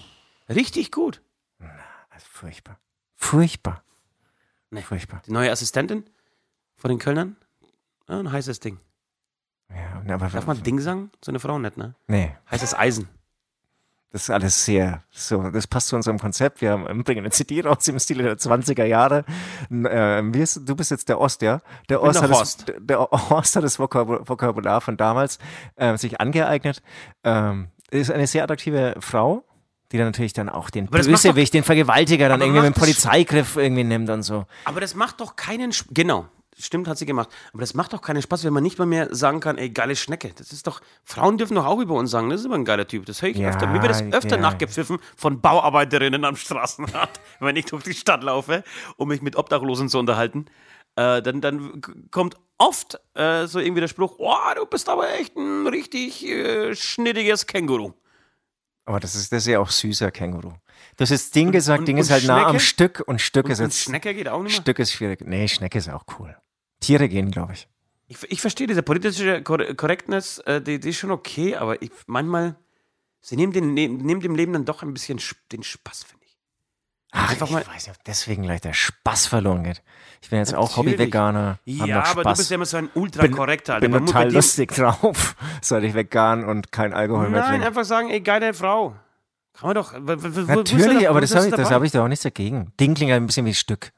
Richtig 0.49 0.91
gut. 0.91 1.21
Na, 1.59 1.69
also 2.09 2.25
furchtbar. 2.31 2.79
Furchtbar. 3.15 3.83
Nee. 4.71 4.81
Furchtbar. 4.81 5.21
Die 5.27 5.31
neue 5.31 5.51
Assistentin 5.51 6.03
von 6.77 6.89
den 6.89 6.97
Kölnern? 6.97 7.35
Ja, 8.09 8.19
ein 8.19 8.31
heißes 8.31 8.59
Ding. 8.59 8.79
Ja, 10.07 10.15
aber 10.15 10.27
Darf 10.29 10.45
man 10.45 10.61
Ding 10.61 10.79
sagen? 10.79 11.11
So 11.23 11.31
eine 11.31 11.39
Frau 11.39 11.57
nicht, 11.57 11.77
ne? 11.77 11.95
Nee. 12.07 12.35
Heißes 12.51 12.75
Eisen. 12.77 13.09
Das 14.11 14.23
ist 14.23 14.29
alles 14.29 14.63
sehr, 14.63 15.03
so, 15.11 15.49
das 15.49 15.67
passt 15.67 15.89
zu 15.89 15.95
unserem 15.97 16.19
Konzept. 16.19 16.61
Wir 16.61 16.71
haben, 16.71 17.03
bringen 17.03 17.19
eine 17.19 17.31
CD 17.31 17.59
raus 17.59 17.85
im 17.89 17.99
Stile 17.99 18.23
der 18.23 18.37
20er 18.37 18.85
Jahre. 18.85 19.25
Äh, 19.69 20.21
du 20.21 20.75
bist 20.75 20.91
jetzt 20.91 21.09
der 21.09 21.19
Ost, 21.19 21.41
ja? 21.41 21.61
Der 21.89 22.01
Ost, 22.01 22.21
hat 22.21 22.31
das, 22.31 22.57
der 22.79 23.11
Ost 23.11 23.55
hat 23.57 23.63
das 23.65 23.77
Vokabular 23.77 24.79
von 24.79 24.95
damals 24.95 25.37
äh, 25.75 25.97
sich 25.97 26.21
angeeignet. 26.21 26.81
Ähm, 27.25 27.67
ist 27.91 28.09
eine 28.09 28.25
sehr 28.25 28.43
attraktive 28.43 28.95
Frau, 28.99 29.43
die 29.91 29.97
dann 29.97 30.07
natürlich 30.07 30.31
dann 30.31 30.47
auch 30.47 30.69
den 30.69 30.85
Bösewicht, 30.85 31.53
den 31.53 31.63
Vergewaltiger 31.63 32.29
dann 32.29 32.39
irgendwie 32.39 32.61
mit 32.61 32.73
dem 32.73 32.79
Polizeigriff 32.79 33.57
irgendwie 33.57 33.83
nimmt 33.83 34.09
und 34.09 34.23
so. 34.23 34.45
Aber 34.63 34.79
das 34.79 34.95
macht 34.95 35.19
doch 35.19 35.35
keinen, 35.35 35.71
Sp 35.75 35.91
genau, 35.91 36.29
Stimmt, 36.57 36.87
hat 36.87 36.97
sie 36.97 37.05
gemacht. 37.05 37.29
Aber 37.51 37.61
das 37.61 37.73
macht 37.73 37.91
doch 37.91 38.01
keinen 38.01 38.21
Spaß, 38.21 38.45
wenn 38.45 38.53
man 38.53 38.63
nicht 38.63 38.79
mal 38.79 38.85
mehr 38.85 39.13
sagen 39.13 39.41
kann, 39.41 39.57
ey, 39.57 39.69
geile 39.69 39.95
Schnecke. 39.95 40.31
Das 40.37 40.53
ist 40.53 40.65
doch, 40.67 40.79
Frauen 41.03 41.37
dürfen 41.37 41.55
doch 41.55 41.65
auch 41.65 41.79
über 41.79 41.95
uns 41.95 42.11
sagen, 42.11 42.29
das 42.29 42.39
ist 42.39 42.45
immer 42.45 42.55
ein 42.55 42.63
geiler 42.63 42.87
Typ. 42.87 43.05
Das 43.05 43.21
höre 43.21 43.29
ich 43.29 43.37
ja, 43.37 43.49
öfter. 43.49 43.67
Mir 43.67 43.81
wird 43.81 43.91
das 43.91 44.01
öfter 44.01 44.37
ja. 44.37 44.41
nachgepfiffen 44.41 44.99
von 45.17 45.41
Bauarbeiterinnen 45.41 46.23
am 46.23 46.37
Straßenrad, 46.37 47.19
wenn 47.41 47.57
ich 47.57 47.65
durch 47.65 47.83
die 47.83 47.93
Stadt 47.93 48.23
laufe, 48.23 48.63
um 48.95 49.09
mich 49.09 49.21
mit 49.21 49.35
Obdachlosen 49.35 49.89
zu 49.89 49.99
unterhalten. 49.99 50.45
Äh, 50.95 51.21
dann, 51.21 51.41
dann 51.41 51.81
kommt 52.09 52.37
oft 52.57 53.01
äh, 53.15 53.47
so 53.47 53.59
irgendwie 53.59 53.81
der 53.81 53.89
Spruch, 53.89 54.15
oh, 54.17 54.53
du 54.55 54.65
bist 54.65 54.87
aber 54.87 55.13
echt 55.13 55.35
ein 55.35 55.67
richtig 55.67 56.25
äh, 56.25 56.73
schnittiges 56.73 57.47
Känguru. 57.47 57.91
Aber 58.85 59.01
das 59.01 59.15
ist, 59.15 59.31
das 59.31 59.43
ist 59.43 59.47
ja 59.47 59.59
auch 59.59 59.69
süßer 59.69 60.11
Känguru. 60.11 60.53
Hast 60.99 61.09
jetzt 61.09 61.35
Ding 61.35 61.51
gesagt, 61.51 61.79
und, 61.79 61.87
Ding 61.87 61.97
und 61.97 62.01
ist 62.01 62.11
halt 62.11 62.23
Schnecke? 62.23 62.41
nah 62.41 62.47
am 62.47 62.59
Stück 62.59 63.03
und 63.05 63.19
Stück 63.19 63.45
und, 63.45 63.51
ist 63.51 63.59
jetzt. 63.59 63.81
Schnecke 63.81 64.13
geht 64.13 64.29
auch 64.29 64.41
nicht 64.41 64.53
mehr? 64.53 64.61
Stück 64.61 64.79
ist 64.79 64.93
schwierig. 64.93 65.21
Nee, 65.25 65.47
Schnecke 65.47 65.77
ist 65.77 65.89
auch 65.89 66.03
cool. 66.17 66.37
Tiere 66.79 67.09
gehen, 67.09 67.31
glaube 67.31 67.53
ich. 67.53 67.67
ich. 68.07 68.31
Ich 68.31 68.41
verstehe 68.41 68.67
diese 68.67 68.83
politische 68.83 69.41
Korrektness, 69.43 70.39
äh, 70.39 70.61
die, 70.61 70.79
die, 70.79 70.89
ist 70.89 70.97
schon 70.97 71.11
okay, 71.11 71.55
aber 71.55 71.81
ich, 71.81 71.91
manchmal, 72.07 72.55
sie 73.21 73.35
nehmen, 73.35 73.53
den, 73.53 73.73
nehmen 73.73 74.21
dem 74.21 74.35
Leben 74.35 74.53
dann 74.53 74.65
doch 74.65 74.83
ein 74.83 74.93
bisschen 74.93 75.19
den 75.51 75.63
Spaß, 75.63 76.03
finde 76.03 76.25
ich. 76.25 76.37
Ach, 77.11 77.31
Einfach 77.31 77.47
ich 77.47 77.53
mal, 77.53 77.65
weiß 77.65 77.87
nicht, 77.87 77.97
ob 77.97 78.03
deswegen 78.03 78.43
gleich 78.43 78.61
der 78.61 78.73
Spaß 78.73 79.27
verloren 79.27 79.63
geht. 79.63 79.81
Ich 80.21 80.29
bin 80.29 80.39
jetzt 80.39 80.51
Natürlich. 80.51 80.71
auch 80.71 80.77
Hobby-Veganer. 80.77 81.59
Ja, 81.63 82.03
aber 82.03 82.23
du 82.23 82.33
bist 82.35 82.49
ja 82.49 82.55
immer 82.55 82.65
so 82.65 82.77
ein 82.77 82.89
ultra-korrekter. 82.93 83.79
Bin, 83.79 83.91
bin 83.91 84.05
total 84.05 84.33
lustig 84.33 84.73
drauf, 84.73 85.35
soll 85.61 85.85
ich 85.85 85.93
vegan 85.93 86.43
und 86.43 86.71
kein 86.71 86.93
Alkohol 86.93 87.23
Nein, 87.23 87.31
mehr 87.31 87.41
trinken. 87.41 87.59
Nein, 87.59 87.67
einfach 87.67 87.85
sagen, 87.85 88.09
ey, 88.09 88.21
geile 88.21 88.53
Frau. 88.53 88.95
Kann 89.53 89.69
man 89.69 89.75
doch. 89.75 89.93
Natürlich, 89.93 91.03
da, 91.03 91.09
aber 91.09 91.21
das 91.21 91.33
habe 91.33 91.47
ich, 91.47 91.53
hab 91.53 91.83
ich 91.83 91.91
da 91.91 92.03
auch 92.03 92.07
nichts 92.09 92.23
dagegen. 92.23 92.73
Ding 92.79 92.93
klingt 92.93 93.13
ein 93.13 93.25
bisschen 93.25 93.45
wie 93.45 93.53
Stück. 93.53 93.91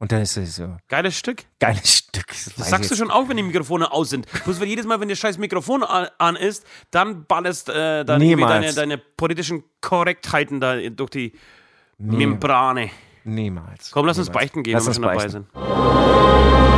Und 0.00 0.12
dann 0.12 0.22
ist 0.22 0.34
es 0.38 0.56
so. 0.56 0.76
Geiles 0.88 1.16
Stück. 1.18 1.44
Geiles 1.58 1.98
Stück. 1.98 2.26
Das, 2.28 2.54
das 2.56 2.70
sagst 2.70 2.90
du 2.90 2.96
schon 2.96 3.10
auch, 3.10 3.28
wenn 3.28 3.36
die 3.36 3.42
Mikrofone 3.42 3.92
aus 3.92 4.08
sind. 4.08 4.26
Bloß 4.44 4.58
wenn 4.58 4.68
jedes 4.68 4.86
Mal, 4.86 4.98
wenn 4.98 5.10
das 5.10 5.18
scheiß 5.18 5.36
Mikrofon 5.36 5.82
an, 5.84 6.08
an 6.16 6.36
ist, 6.36 6.64
dann 6.90 7.26
ballerst 7.26 7.68
äh, 7.68 8.02
dann 8.04 8.18
deine, 8.18 8.72
deine 8.72 8.96
politischen 8.96 9.62
Korrektheiten 9.82 10.58
da 10.58 10.76
durch 10.88 11.10
die 11.10 11.32
Nie. 11.98 12.16
Membrane. 12.16 12.90
Niemals. 13.24 13.90
Komm, 13.90 14.06
lass 14.06 14.16
Niemals. 14.16 14.28
uns 14.28 14.34
beichten 14.34 14.62
gehen, 14.62 14.72
lass 14.72 14.86
wenn 14.86 14.90
wir 14.90 14.94
schon 14.94 15.02
dabei 15.02 15.28
sind. 15.28 16.69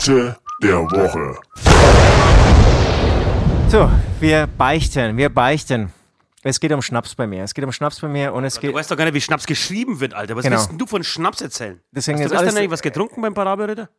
Beichte 0.00 0.34
der 0.62 0.78
Woche. 0.78 1.38
So, 3.68 3.90
wir 4.18 4.46
beichten, 4.46 5.14
wir 5.18 5.28
beichten. 5.28 5.92
Es 6.42 6.58
geht 6.58 6.72
um 6.72 6.80
Schnaps 6.80 7.14
bei 7.14 7.26
mir. 7.26 7.44
Es 7.44 7.52
geht 7.52 7.66
um 7.66 7.70
Schnaps 7.72 8.00
bei 8.00 8.08
mir 8.08 8.32
und 8.32 8.44
es 8.44 8.54
Gott, 8.54 8.60
geht. 8.62 8.70
Du 8.70 8.74
weißt 8.76 8.90
doch 8.90 8.96
gar 8.96 9.04
nicht, 9.04 9.12
wie 9.12 9.20
Schnaps 9.20 9.44
geschrieben 9.44 10.00
wird, 10.00 10.14
Alter. 10.14 10.36
Was 10.36 10.44
Genau. 10.44 10.56
willst 10.56 10.70
denn 10.70 10.78
du 10.78 10.86
von 10.86 11.04
Schnaps 11.04 11.42
erzählen? 11.42 11.82
Deswegen 11.92 12.18
Hast 12.18 12.30
du 12.30 12.34
gestern 12.34 12.56
eigentlich 12.56 12.70
was 12.70 12.80
getrunken 12.80 13.20
beim 13.20 13.34
Parabelritter? 13.34 13.90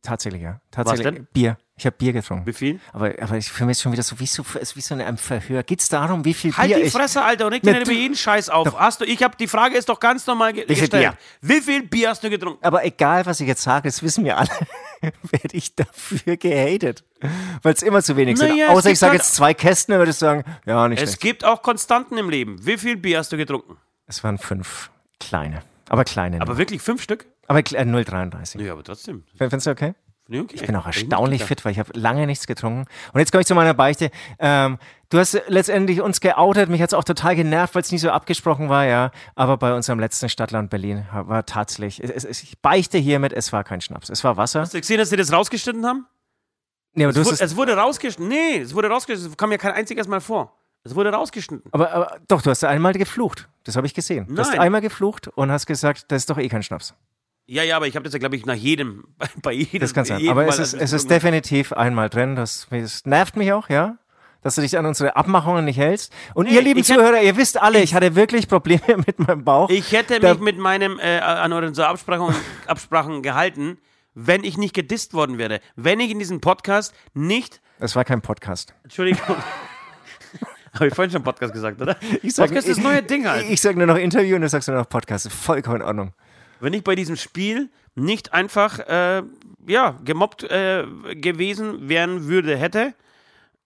Tatsächlich, 0.00 0.42
ja. 0.42 0.60
Tatsächlich. 0.70 1.12
denn? 1.12 1.26
Bier. 1.32 1.56
Ich 1.76 1.84
habe 1.86 1.96
Bier 1.96 2.12
getrunken. 2.12 2.46
Wie 2.46 2.52
viel? 2.52 2.78
Aber, 2.92 3.12
aber 3.20 3.36
ich 3.36 3.50
für 3.50 3.64
mich 3.64 3.72
ist 3.78 3.82
schon 3.82 3.90
wieder 3.92 4.02
so 4.04 4.18
wie 4.20 4.26
so, 4.26 4.44
es 4.54 4.54
ist 4.70 4.76
wie 4.76 4.80
so 4.80 4.94
ein 4.94 5.16
Verhör. 5.16 5.62
Geht 5.64 5.80
es 5.80 5.88
darum, 5.88 6.24
wie 6.24 6.34
viel 6.34 6.56
Halt 6.56 6.68
Bier 6.68 6.76
die 6.76 6.82
ich. 6.84 6.92
Fresse, 6.92 7.22
Alter, 7.24 7.46
und 7.46 7.52
nicht 7.52 7.66
du- 7.66 7.70
über 7.70 7.90
jeden 7.92 8.14
Scheiß 8.14 8.48
auf. 8.48 8.78
Hast 8.78 9.00
du, 9.00 9.04
ich 9.04 9.22
hab, 9.24 9.36
die 9.38 9.48
Frage 9.48 9.76
ist 9.76 9.88
doch 9.88 9.98
ganz 9.98 10.24
normal 10.26 10.52
ge 10.52 10.64
Wie 10.68 10.74
gestellt. 10.74 11.16
Wie 11.40 11.60
viel 11.60 11.82
Bier 11.84 12.10
hast 12.10 12.22
du 12.22 12.30
getrunken? 12.30 12.64
Aber 12.64 12.84
egal, 12.84 13.26
was 13.26 13.40
ich 13.40 13.48
jetzt 13.48 13.62
sage, 13.62 13.88
das 13.88 14.00
wissen 14.02 14.24
wir 14.24 14.36
alle, 14.38 14.50
werde 15.22 15.56
ich 15.56 15.74
dafür 15.74 16.36
gehatet. 16.36 17.04
Weil 17.62 17.74
es 17.74 17.82
immer 17.82 18.02
zu 18.02 18.16
wenig 18.16 18.38
sind. 18.38 18.48
Naja, 18.48 18.66
es 18.66 18.70
Außer 18.78 18.90
ich 18.90 18.98
sage 18.98 19.12
halt- 19.12 19.20
jetzt 19.22 19.34
zwei 19.34 19.54
Kästen, 19.54 19.92
dann 19.92 20.00
würde 20.00 20.10
ich 20.10 20.16
sagen, 20.16 20.44
ja, 20.66 20.88
nicht 20.88 21.02
Es 21.02 21.10
schlecht. 21.10 21.20
gibt 21.22 21.44
auch 21.44 21.62
Konstanten 21.62 22.16
im 22.18 22.30
Leben. 22.30 22.64
Wie 22.64 22.78
viel 22.78 22.96
Bier 22.96 23.18
hast 23.18 23.32
du 23.32 23.36
getrunken? 23.36 23.76
Es 24.06 24.22
waren 24.24 24.38
fünf 24.38 24.90
kleine. 25.20 25.62
Aber 25.88 26.04
kleine. 26.04 26.40
Aber 26.40 26.58
wirklich 26.58 26.82
fünf 26.82 27.02
Stück? 27.02 27.26
aber 27.46 27.60
äh, 27.60 27.62
0,33. 27.62 28.60
Ja, 28.62 28.72
aber 28.72 28.84
trotzdem. 28.84 29.24
Findest 29.36 29.66
du 29.66 29.70
okay? 29.70 29.94
Nee, 30.30 30.40
okay. 30.40 30.56
Ich 30.56 30.66
bin 30.66 30.76
auch 30.76 30.84
erstaunlich 30.84 31.42
fit, 31.42 31.64
weil 31.64 31.72
ich 31.72 31.78
habe 31.78 31.90
lange 31.98 32.26
nichts 32.26 32.46
getrunken. 32.46 32.84
Und 33.14 33.18
jetzt 33.18 33.32
komme 33.32 33.40
ich 33.40 33.46
zu 33.46 33.54
meiner 33.54 33.72
Beichte. 33.72 34.10
Ähm, 34.38 34.78
du 35.08 35.18
hast 35.18 35.40
letztendlich 35.48 36.02
uns 36.02 36.20
geoutet. 36.20 36.68
Mich 36.68 36.82
hat 36.82 36.90
es 36.90 36.94
auch 36.94 37.02
total 37.04 37.34
genervt, 37.34 37.74
weil 37.74 37.80
es 37.80 37.90
nie 37.90 37.98
so 37.98 38.10
abgesprochen 38.10 38.68
war, 38.68 38.84
ja. 38.84 39.10
Aber 39.36 39.56
bei 39.56 39.72
unserem 39.74 39.98
letzten 39.98 40.28
Stadtland 40.28 40.68
Berlin 40.68 41.06
war 41.12 41.46
tatsächlich, 41.46 42.04
es, 42.04 42.24
es, 42.24 42.42
ich 42.42 42.58
beichte 42.60 42.98
hiermit, 42.98 43.32
es 43.32 43.54
war 43.54 43.64
kein 43.64 43.80
Schnaps. 43.80 44.10
Es 44.10 44.22
war 44.22 44.36
Wasser. 44.36 44.60
Hast 44.60 44.74
du 44.74 44.80
gesehen, 44.80 44.98
dass 44.98 45.08
sie 45.08 45.16
das 45.16 45.32
rausgeschnitten 45.32 45.86
haben? 45.86 46.06
Nee, 46.92 47.04
aber 47.04 47.14
du 47.14 47.20
Es 47.22 47.26
hast 47.26 47.32
wurde, 47.32 47.44
es, 47.44 47.56
wurde 47.56 47.76
rausgeschnitten. 47.76 48.28
Nee, 48.28 48.58
es 48.58 48.74
wurde 48.74 48.88
rausgeschnitten. 48.88 49.30
Es 49.32 49.36
kam 49.38 49.48
mir 49.48 49.58
kein 49.58 49.72
einziges 49.72 50.08
Mal 50.08 50.20
vor. 50.20 50.52
Es 50.84 50.94
wurde 50.94 51.10
rausgeschnitten. 51.10 51.70
aber, 51.72 51.90
aber 51.90 52.18
doch, 52.28 52.42
du 52.42 52.50
hast 52.50 52.62
einmal 52.64 52.92
geflucht. 52.92 53.48
Das 53.64 53.76
habe 53.76 53.86
ich 53.86 53.94
gesehen. 53.94 54.26
Du 54.28 54.38
hast 54.38 54.50
Nein. 54.50 54.60
einmal 54.60 54.82
geflucht 54.82 55.28
und 55.28 55.50
hast 55.50 55.64
gesagt, 55.64 56.04
das 56.08 56.22
ist 56.22 56.30
doch 56.30 56.38
eh 56.38 56.48
kein 56.48 56.62
Schnaps. 56.62 56.94
Ja, 57.50 57.62
ja, 57.62 57.76
aber 57.76 57.86
ich 57.86 57.96
habe 57.96 58.04
das 58.04 58.12
ja, 58.12 58.18
glaube 58.18 58.36
ich, 58.36 58.44
nach 58.44 58.54
jedem, 58.54 59.04
bei 59.42 59.52
jedem. 59.52 59.80
Das 59.80 59.94
kann 59.94 60.04
sein. 60.04 60.20
Aber 60.28 60.42
Mal, 60.44 60.48
es 60.50 60.58
ist, 60.58 60.74
es 60.74 60.92
ist 60.92 61.10
definitiv 61.10 61.72
einmal 61.72 62.10
drin. 62.10 62.36
Das, 62.36 62.66
das 62.70 63.06
nervt 63.06 63.36
mich 63.36 63.52
auch, 63.54 63.70
ja. 63.70 63.96
Dass 64.42 64.54
du 64.54 64.60
dich 64.60 64.76
an 64.78 64.84
unsere 64.86 65.16
Abmachungen 65.16 65.64
nicht 65.64 65.78
hältst. 65.78 66.12
Und 66.34 66.46
Nee, 66.46 66.54
ihr 66.56 66.62
lieben 66.62 66.78
ich 66.78 66.90
hab- 66.90 66.98
Zuhörer, 66.98 67.22
ihr 67.22 67.36
wisst 67.38 67.60
alle, 67.60 67.80
ich 67.82 67.94
hatte 67.94 68.14
wirklich 68.14 68.48
Probleme 68.48 68.98
mit 69.06 69.18
meinem 69.18 69.44
Bauch. 69.44 69.70
Ich 69.70 69.92
hätte 69.92 70.20
Da- 70.20 70.34
mich 70.34 70.42
mit 70.42 70.58
meinem, 70.58 71.00
äh, 71.00 71.18
an 71.18 71.52
unsere 71.52 71.88
Absprachen, 71.88 72.34
Absprachen 72.66 73.22
gehalten, 73.22 73.78
wenn 74.14 74.44
ich 74.44 74.58
nicht 74.58 74.74
gedisst 74.74 75.14
worden 75.14 75.38
wäre. 75.38 75.60
Wenn 75.74 76.00
ich 76.00 76.10
in 76.10 76.18
diesem 76.18 76.40
Podcast 76.42 76.94
nicht. 77.14 77.60
Es 77.80 77.96
war 77.96 78.04
kein 78.04 78.20
Podcast. 78.20 78.74
Entschuldigung. 78.84 79.36
Habe 80.74 80.88
ich 80.88 80.94
vorhin 80.94 81.10
schon 81.10 81.22
Podcast 81.24 81.52
gesagt, 81.54 81.80
oder? 81.80 81.96
Ich 82.22 82.34
sag, 82.34 82.48
Podcast 82.48 82.68
ist 82.68 82.76
das 82.76 82.84
neue 82.84 83.02
Ding 83.02 83.26
halt. 83.26 83.44
Ich, 83.46 83.52
ich 83.52 83.60
sage 83.60 83.78
nur 83.78 83.86
noch 83.86 83.96
Interview 83.96 84.36
und 84.36 84.42
du 84.42 84.48
sagst 84.48 84.68
nur 84.68 84.76
noch 84.76 84.88
Podcast. 84.88 85.32
Vollkommen 85.32 85.76
in 85.76 85.82
Ordnung. 85.82 86.12
Wenn 86.60 86.72
ich 86.72 86.84
bei 86.84 86.94
diesem 86.94 87.16
Spiel 87.16 87.70
nicht 87.94 88.32
einfach 88.32 88.78
äh, 88.80 89.22
ja, 89.66 89.98
gemobbt 90.04 90.44
äh, 90.44 90.84
gewesen 91.14 91.88
werden 91.88 92.26
würde, 92.26 92.56
hätte 92.56 92.94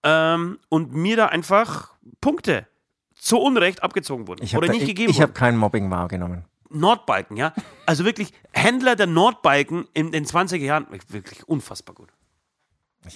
ähm, 0.02 0.58
und 0.68 0.94
mir 0.94 1.16
da 1.16 1.26
einfach 1.26 1.90
Punkte 2.20 2.66
zu 3.14 3.38
Unrecht 3.38 3.82
abgezogen 3.82 4.26
wurden 4.26 4.42
Ich 4.42 4.54
habe 4.54 4.64
oder 4.64 4.72
nicht 4.72 4.82
ich, 4.82 4.88
gegeben 4.88 5.11
ich 5.11 5.20
wurden. 5.20 5.34
kein 5.34 5.56
Mobbing 5.56 5.90
wahrgenommen. 5.90 6.44
Nordbalken, 6.70 7.37
ja. 7.37 7.52
Also 7.87 8.04
wirklich 8.04 8.32
Händler 8.52 8.96
der 8.96 9.06
Nordbalken 9.06 9.87
in 9.94 10.11
den 10.11 10.24
20er 10.24 10.57
Jahren, 10.57 10.87
wirklich 11.09 11.46
unfassbar 11.46 11.94
gut. 11.94 12.09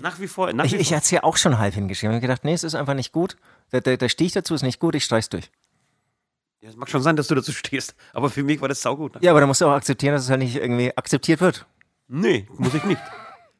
Nach 0.00 0.18
wie 0.20 0.26
vor, 0.26 0.52
nach 0.52 0.64
Ich, 0.64 0.72
wie 0.72 0.76
ich 0.76 0.88
vor. 0.88 0.96
hatte 0.96 1.04
es 1.04 1.10
ja 1.12 1.22
auch 1.22 1.36
schon 1.36 1.58
halb 1.58 1.74
hingeschrieben. 1.74 2.12
Ich 2.12 2.16
habe 2.16 2.26
gedacht, 2.26 2.44
nee, 2.44 2.52
es 2.52 2.64
ist 2.64 2.74
einfach 2.74 2.94
nicht 2.94 3.12
gut. 3.12 3.36
Der, 3.72 3.80
der, 3.80 3.96
der 3.96 4.08
Stich 4.08 4.32
dazu 4.32 4.54
ist 4.54 4.62
nicht 4.62 4.80
gut, 4.80 4.94
ich 4.96 5.04
streich's 5.04 5.28
durch. 5.28 5.50
Ja, 6.66 6.70
Es 6.72 6.76
mag 6.76 6.90
schon 6.90 7.00
sein, 7.02 7.14
dass 7.14 7.28
du 7.28 7.36
dazu 7.36 7.52
stehst, 7.52 7.94
aber 8.12 8.28
für 8.28 8.42
mich 8.42 8.60
war 8.60 8.68
das 8.68 8.82
saugut. 8.82 9.22
Ja, 9.22 9.30
aber 9.30 9.40
da 9.40 9.46
musst 9.46 9.60
du 9.60 9.66
auch 9.66 9.72
akzeptieren, 9.72 10.14
dass 10.14 10.24
es 10.24 10.30
halt 10.30 10.40
nicht 10.40 10.56
irgendwie 10.56 10.96
akzeptiert 10.96 11.40
wird. 11.40 11.64
Nee, 12.08 12.48
muss 12.58 12.74
ich 12.74 12.82
nicht. 12.82 13.00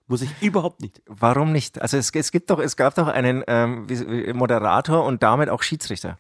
muss 0.09 0.23
ich 0.23 0.31
überhaupt 0.41 0.81
nicht. 0.81 1.03
Warum 1.07 1.53
nicht? 1.53 1.81
Also 1.81 1.99
es, 1.99 2.11
es 2.11 2.33
gibt 2.33 2.51
doch, 2.51 2.59
es 2.59 2.77
gab 2.77 2.97
doch 2.97 3.07
einen 3.07 3.45
ähm, 3.47 3.87
Moderator 4.35 5.05
und 5.05 5.23
damit 5.23 5.51
auch 5.51 5.63
Schiedsrichter. 5.63 6.19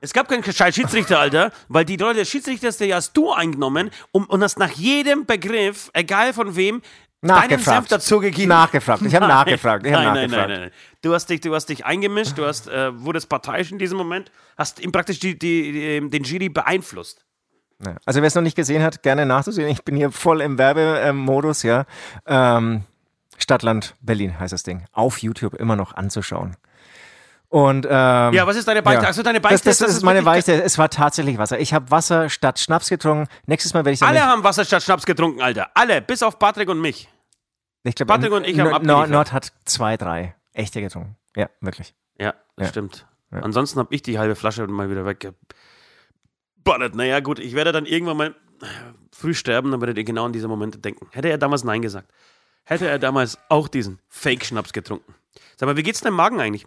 Es 0.00 0.14
gab 0.14 0.28
keinen 0.28 0.42
scheiß 0.42 0.74
Schiedsrichter, 0.74 1.18
Alter, 1.18 1.50
weil 1.68 1.84
die 1.84 1.96
Leute, 1.96 2.18
der 2.20 2.24
Schiedsrichter 2.26 2.68
hast 2.68 2.80
ja 2.80 2.96
hast 2.96 3.14
du 3.14 3.30
eingenommen 3.32 3.90
um, 4.10 4.24
und 4.24 4.42
hast 4.42 4.58
nach 4.58 4.70
jedem 4.70 5.26
Begriff, 5.26 5.90
egal 5.94 6.32
von 6.32 6.56
wem, 6.56 6.80
Nachgefragt. 7.26 7.90
dazugegeben. 7.92 8.48
Nachgefragt. 8.48 9.02
Ich 9.02 9.14
habe 9.14 9.26
Nein, 9.26 9.36
nachgefragt. 9.36 9.86
Ich 9.86 9.92
nein, 9.92 10.04
nachgefragt. 10.04 10.30
Nein, 10.30 10.48
nein, 10.50 10.60
nein. 10.60 10.70
Du 11.02 11.12
hast 11.14 11.26
dich, 11.30 11.40
du 11.40 11.54
hast 11.54 11.66
dich 11.68 11.84
eingemischt, 11.84 12.36
du 12.38 12.44
hast, 12.46 12.68
äh, 12.68 12.98
wurdest 13.00 13.28
parteiisch 13.28 13.72
in 13.72 13.78
diesem 13.78 13.98
Moment, 13.98 14.30
hast 14.56 14.80
ihm 14.80 14.92
praktisch 14.92 15.18
die, 15.20 15.38
die, 15.38 15.72
die, 15.72 16.10
den 16.10 16.22
Jury 16.24 16.48
beeinflusst. 16.48 17.24
Ja. 17.84 17.96
Also 18.06 18.20
wer 18.20 18.28
es 18.28 18.34
noch 18.34 18.42
nicht 18.42 18.56
gesehen 18.56 18.82
hat, 18.82 19.02
gerne 19.02 19.26
nachzusehen. 19.26 19.68
Ich 19.68 19.82
bin 19.84 19.96
hier 19.96 20.10
voll 20.12 20.40
im 20.40 20.58
Werbemodus, 20.58 21.62
ja. 21.64 21.84
Ähm, 22.26 22.84
Stadtland 23.36 23.94
Berlin 24.00 24.38
heißt 24.38 24.52
das 24.52 24.62
Ding. 24.62 24.84
Auf 24.92 25.18
YouTube 25.18 25.54
immer 25.54 25.76
noch 25.76 25.94
anzuschauen. 25.94 26.56
Und 27.48 27.84
ähm, 27.86 27.90
Ja, 28.34 28.46
was 28.46 28.56
ist 28.56 28.66
deine 28.66 28.82
Beichte? 28.82 29.02
ja. 29.02 29.08
Also 29.08 29.22
deine 29.22 29.40
das, 29.40 29.50
Beichte 29.50 29.68
das, 29.68 29.80
ist 29.80 30.02
meine 30.02 30.20
wirklich- 30.24 30.44
Beichte. 30.46 30.62
Es 30.62 30.76
war 30.78 30.88
tatsächlich 30.90 31.38
Wasser. 31.38 31.58
Ich 31.60 31.72
habe 31.74 31.90
Wasser 31.90 32.28
statt 32.28 32.58
Schnaps 32.58 32.88
getrunken. 32.88 33.28
Nächstes 33.46 33.74
Mal 33.74 33.84
werde 33.84 33.92
ich 33.94 34.02
Alle 34.02 34.22
haben 34.24 34.42
Wasser 34.42 34.64
statt 34.64 34.82
Schnaps 34.82 35.04
getrunken, 35.06 35.40
Alter. 35.42 35.70
Alle, 35.74 36.00
bis 36.00 36.22
auf 36.22 36.38
Patrick 36.38 36.68
und 36.68 36.80
mich. 36.80 37.08
Ich 37.84 37.94
glaub, 37.94 38.08
Patrick 38.08 38.32
und 38.32 38.44
ich 38.46 38.58
haben 38.58 38.64
Nord, 38.70 38.74
abgeliefert. 38.76 39.10
Nord 39.10 39.32
hat 39.32 39.52
zwei, 39.64 39.96
drei 39.96 40.34
echte 40.52 40.80
getrunken. 40.80 41.16
Ja, 41.36 41.48
wirklich. 41.60 41.94
Ja, 42.18 42.34
das 42.56 42.66
Ja. 42.66 42.70
stimmt. 42.70 43.06
Ansonsten 43.30 43.80
habe 43.80 43.92
ich 43.94 44.02
die 44.02 44.18
halbe 44.18 44.36
Flasche 44.36 44.64
mal 44.68 44.90
wieder 44.90 45.04
weggeballert. 45.04 46.94
Naja, 46.94 47.20
gut, 47.20 47.38
ich 47.40 47.54
werde 47.54 47.72
dann 47.72 47.84
irgendwann 47.86 48.16
mal 48.16 48.34
früh 49.12 49.34
sterben, 49.34 49.70
dann 49.72 49.80
werdet 49.80 49.98
ihr 49.98 50.04
genau 50.04 50.24
an 50.24 50.32
diese 50.32 50.46
Momente 50.48 50.78
denken. 50.78 51.08
Hätte 51.10 51.28
er 51.28 51.38
damals 51.38 51.64
Nein 51.64 51.82
gesagt, 51.82 52.08
hätte 52.64 52.86
er 52.88 52.98
damals 53.00 53.38
auch 53.48 53.66
diesen 53.68 53.98
Fake-Schnaps 54.08 54.72
getrunken. 54.72 55.14
Sag 55.56 55.66
mal, 55.66 55.76
wie 55.76 55.82
geht's 55.82 56.00
deinem 56.00 56.14
Magen 56.14 56.40
eigentlich? 56.40 56.66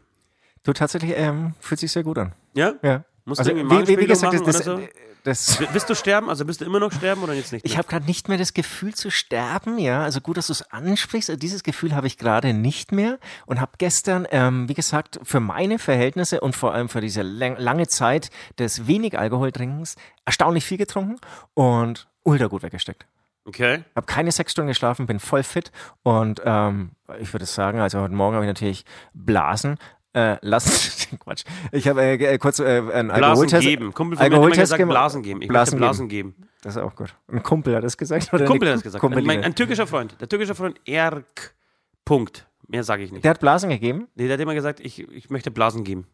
Du 0.63 0.73
tatsächlich 0.73 1.13
ähm, 1.15 1.53
fühlt 1.61 1.79
sich 1.79 1.91
sehr 1.91 2.03
gut 2.03 2.17
an. 2.17 2.33
Ja? 2.53 2.73
Ja. 2.81 3.05
Musst 3.27 3.39
Also, 3.39 3.51
du 3.51 3.57
irgendwie 3.57 3.87
wie, 3.89 3.97
wie, 3.97 4.01
wie 4.03 4.07
gesagt, 4.07 4.33
das, 4.33 4.41
machen 4.41 4.53
das, 4.53 4.63
so? 4.63 4.79
das, 5.23 5.59
W- 5.59 5.67
Bist 5.73 5.89
du 5.89 5.95
sterben? 5.95 6.29
Also 6.29 6.45
bist 6.45 6.61
du 6.61 6.65
immer 6.65 6.79
noch 6.79 6.93
sterben 6.93 7.21
oder 7.23 7.33
jetzt 7.33 7.51
nicht? 7.51 7.65
Ich 7.65 7.71
mehr? 7.73 7.79
habe 7.79 7.87
gerade 7.89 8.05
nicht 8.05 8.29
mehr 8.29 8.37
das 8.37 8.53
Gefühl 8.53 8.95
zu 8.95 9.11
sterben, 9.11 9.77
ja. 9.79 10.01
Also 10.01 10.21
gut, 10.21 10.37
dass 10.37 10.47
du 10.47 10.53
es 10.53 10.61
ansprichst. 10.71 11.29
Also 11.29 11.37
dieses 11.37 11.63
Gefühl 11.63 11.93
habe 11.93 12.07
ich 12.07 12.17
gerade 12.17 12.53
nicht 12.53 12.93
mehr 12.93 13.19
und 13.45 13.59
habe 13.59 13.73
gestern, 13.79 14.25
ähm, 14.31 14.69
wie 14.69 14.73
gesagt, 14.73 15.19
für 15.23 15.41
meine 15.41 15.77
Verhältnisse 15.77 16.39
und 16.39 16.55
vor 16.55 16.73
allem 16.73 16.87
für 16.87 17.01
diese 17.01 17.21
lang 17.21 17.57
lange 17.57 17.87
Zeit 17.87 18.29
des 18.59 18.87
wenig 18.87 19.19
Alkoholtrinkens 19.19 19.97
erstaunlich 20.23 20.63
viel 20.63 20.77
getrunken 20.77 21.17
und 21.53 22.07
ultra 22.23 22.47
gut 22.47 22.63
weggesteckt. 22.63 23.05
Okay. 23.43 23.83
Habe 23.95 24.05
keine 24.07 24.31
sechs 24.31 24.51
Stunden 24.53 24.67
geschlafen, 24.67 25.05
bin 25.05 25.19
voll 25.19 25.43
fit 25.43 25.71
und 26.03 26.41
ähm, 26.45 26.91
ich 27.19 27.33
würde 27.33 27.45
sagen, 27.45 27.79
also 27.79 28.01
heute 28.01 28.13
Morgen 28.13 28.35
habe 28.35 28.45
ich 28.45 28.49
natürlich 28.49 28.83
Blasen. 29.13 29.77
Äh, 30.13 30.37
lassen, 30.41 31.17
Quatsch. 31.23 31.43
Ich 31.71 31.87
habe 31.87 32.01
äh, 32.01 32.15
äh, 32.15 32.37
kurz 32.37 32.59
äh, 32.59 32.63
einen 32.63 33.09
Blasen 33.09 33.11
Alkoholtest. 33.11 33.61
geben. 33.61 33.93
Kumpel 33.93 34.17
von 34.17 34.23
mir 34.23 34.25
hat 34.25 34.27
immer 34.27 34.35
Alkoholtest 34.37 34.73
gesagt, 34.73 34.89
Blasen 34.89 35.21
geben. 35.23 35.41
Ich 35.41 35.47
Blasen 35.47 35.77
Blasen 35.77 36.09
geben. 36.09 36.35
Das 36.61 36.75
ist 36.75 36.81
auch 36.81 36.95
gut. 36.95 37.13
Ein 37.31 37.43
Kumpel 37.43 37.75
hat 37.75 37.83
das 37.83 37.97
gesagt. 37.97 38.33
Oder 38.33 38.45
Kumpel 38.45 38.69
hat 38.69 38.75
das 38.77 38.83
gesagt. 38.83 39.03
Ein, 39.03 39.25
mein, 39.25 39.43
ein 39.43 39.53
türkischer 39.53 39.85
Freund. 39.85 40.15
Der 40.19 40.27
türkische 40.27 40.55
Freund 40.55 40.79
Erk. 40.85 41.53
Punkt. 42.03 42.47
Mehr 42.67 42.83
sage 42.83 43.03
ich 43.03 43.11
nicht. 43.11 43.23
Der 43.23 43.31
hat 43.31 43.39
Blasen 43.39 43.69
gegeben. 43.69 44.07
Nee, 44.15 44.25
der 44.27 44.33
hat 44.33 44.41
immer 44.41 44.55
gesagt, 44.55 44.79
ich, 44.79 44.99
ich 44.99 45.29
möchte 45.29 45.51
Blasen 45.51 45.83
geben. 45.83 46.07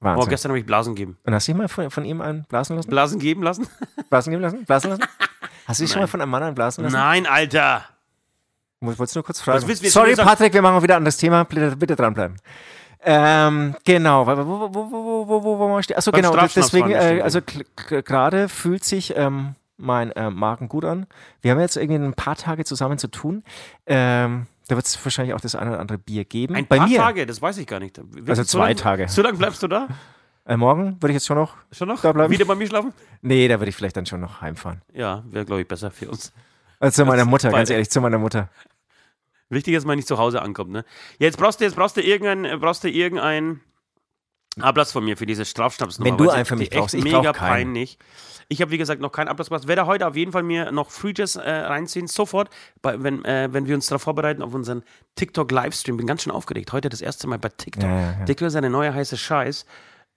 Oh, 0.00 0.04
Wahnsinn. 0.04 0.28
gestern 0.30 0.50
habe 0.50 0.58
ich 0.60 0.66
Blasen 0.66 0.94
gegeben. 0.94 1.18
Und 1.24 1.34
hast 1.34 1.48
du 1.48 1.52
dich 1.52 1.58
mal 1.58 1.68
von, 1.68 1.90
von 1.90 2.04
ihm 2.04 2.20
einen 2.20 2.44
blasen 2.44 2.76
lassen? 2.76 2.88
Blasen 2.88 3.18
geben 3.18 3.42
lassen? 3.42 3.66
Blasen 4.10 4.30
geben 4.30 4.42
lassen? 4.42 4.64
Blasen 4.64 4.90
lassen? 4.90 5.04
Hast 5.66 5.80
du 5.80 5.84
dich 5.84 5.92
schon 5.92 6.00
mal 6.00 6.06
von 6.06 6.22
einem 6.22 6.30
Mann 6.30 6.42
einen 6.42 6.54
blasen 6.54 6.84
lassen? 6.84 6.94
Nein, 6.94 7.26
Alter. 7.26 7.84
Wolltest 8.80 9.14
du 9.14 9.18
nur 9.18 9.24
kurz 9.24 9.40
fragen. 9.40 9.60
Sorry? 9.74 10.14
Patrick, 10.14 10.54
wir 10.54 10.62
machen 10.62 10.82
wieder 10.82 10.96
an 10.96 11.04
das 11.04 11.18
Thema. 11.18 11.44
Bitte, 11.44 11.76
bitte 11.76 11.94
dranbleiben. 11.94 12.36
Ähm, 13.10 13.74
genau. 13.84 14.26
Wo, 14.26 14.36
wo, 14.36 14.46
wo, 14.74 14.74
wo, 14.74 14.90
wo, 14.92 15.28
wo, 15.28 15.44
wo, 15.44 15.58
wo 15.58 15.68
wir 15.76 15.82
stehen? 15.82 15.96
Achso, 15.96 16.10
Beim 16.12 16.20
genau. 16.22 16.36
Deswegen, 16.54 16.90
äh, 16.90 17.20
also 17.22 17.40
gerade 17.86 18.48
fühlt 18.50 18.84
sich 18.84 19.16
ähm, 19.16 19.54
mein 19.78 20.12
äh, 20.12 20.28
Magen 20.30 20.68
gut 20.68 20.84
an. 20.84 21.06
Wir 21.40 21.52
haben 21.52 21.60
jetzt 21.60 21.76
irgendwie 21.76 21.98
ein 22.04 22.12
paar 22.14 22.36
Tage 22.36 22.64
zusammen 22.64 22.98
zu 22.98 23.08
tun. 23.08 23.44
Ähm, 23.86 24.46
da 24.68 24.76
wird 24.76 24.86
es 24.86 25.02
wahrscheinlich 25.04 25.34
auch 25.34 25.40
das 25.40 25.54
eine 25.54 25.70
oder 25.70 25.80
andere 25.80 25.96
Bier 25.96 26.26
geben. 26.26 26.54
Ein 26.54 26.66
Bei 26.66 26.76
paar 26.76 26.86
mir. 26.88 26.98
Tage, 26.98 27.24
das 27.24 27.40
weiß 27.40 27.56
ich 27.58 27.66
gar 27.66 27.80
nicht. 27.80 27.98
Wie- 28.12 28.28
Also 28.28 28.42
so 28.42 28.58
zwei 28.58 28.68
lang- 28.68 28.76
Tage. 28.76 29.08
So 29.08 29.22
lange 29.22 29.38
bleibst 29.38 29.62
du 29.62 29.68
da? 29.68 29.88
Äh, 30.44 30.56
morgen 30.58 30.96
würde 31.00 31.08
ich 31.08 31.14
jetzt 31.14 31.26
schon 31.26 31.38
noch. 31.38 31.54
Schon 31.72 31.88
noch? 31.88 32.02
Da 32.02 32.12
bleiben? 32.12 32.30
Wieder 32.32 32.44
bei 32.44 32.54
mir 32.54 32.66
schlafen? 32.66 32.92
Nee, 33.22 33.48
da 33.48 33.58
würde 33.58 33.70
ich 33.70 33.76
vielleicht 33.76 33.96
dann 33.96 34.04
schon 34.06 34.20
noch 34.20 34.42
heimfahren. 34.42 34.82
Ja, 34.92 35.22
wäre, 35.30 35.46
glaube 35.46 35.62
ich, 35.62 35.68
besser 35.68 35.90
für 35.90 36.10
uns. 36.10 36.32
Also 36.80 37.02
zu 37.02 37.06
meiner 37.08 37.24
Mutter, 37.24 37.50
ganz 37.50 37.70
ehrlich, 37.70 37.90
zu 37.90 38.00
meiner 38.00 38.18
Mutter. 38.18 38.48
Wichtig 39.50 39.74
ist, 39.74 39.82
dass 39.82 39.86
man 39.86 39.96
nicht 39.96 40.08
zu 40.08 40.18
Hause 40.18 40.42
ankommt, 40.42 40.70
ne? 40.70 40.84
Jetzt 41.18 41.38
brauchst 41.38 41.60
du, 41.60 41.64
jetzt 41.64 41.74
brauchst 41.76 41.96
du 41.96 42.02
irgendein, 42.02 42.60
brauchst 42.60 42.84
du 42.84 42.90
irgendein 42.90 43.60
Ablass 44.60 44.92
von 44.92 45.04
mir 45.04 45.16
für 45.16 45.26
diese 45.26 45.44
Strafschnapsnummer. 45.44 46.10
Wenn 46.10 46.18
du 46.18 46.30
einen 46.30 46.44
für 46.44 46.56
mich 46.56 46.70
brauchst, 46.70 46.94
ich 46.94 47.04
mega 47.04 47.32
peinlich. 47.32 47.98
Ich 48.50 48.62
habe, 48.62 48.70
wie 48.70 48.78
gesagt, 48.78 49.00
noch 49.00 49.12
keinen 49.12 49.28
Ablass 49.28 49.48
gemacht. 49.48 49.68
Werde 49.68 49.86
heute 49.86 50.06
auf 50.06 50.16
jeden 50.16 50.32
Fall 50.32 50.42
mir 50.42 50.72
noch 50.72 50.90
Freejays 50.90 51.36
äh, 51.36 51.50
reinziehen, 51.50 52.06
sofort, 52.06 52.48
bei, 52.80 53.02
wenn, 53.02 53.24
äh, 53.24 53.48
wenn 53.52 53.66
wir 53.66 53.74
uns 53.74 53.86
darauf 53.86 54.02
vorbereiten 54.02 54.42
auf 54.42 54.54
unseren 54.54 54.82
TikTok-Livestream. 55.16 55.98
Bin 55.98 56.06
ganz 56.06 56.22
schön 56.22 56.32
aufgeregt. 56.32 56.72
Heute 56.72 56.88
das 56.88 57.02
erste 57.02 57.26
Mal 57.26 57.38
bei 57.38 57.50
TikTok. 57.50 57.82
Ja, 57.82 57.88
ja, 57.88 58.16
ja. 58.18 58.24
TikTok 58.24 58.48
ist 58.48 58.56
eine 58.56 58.70
neue 58.70 58.92
heiße 58.92 59.16
Scheiß 59.16 59.66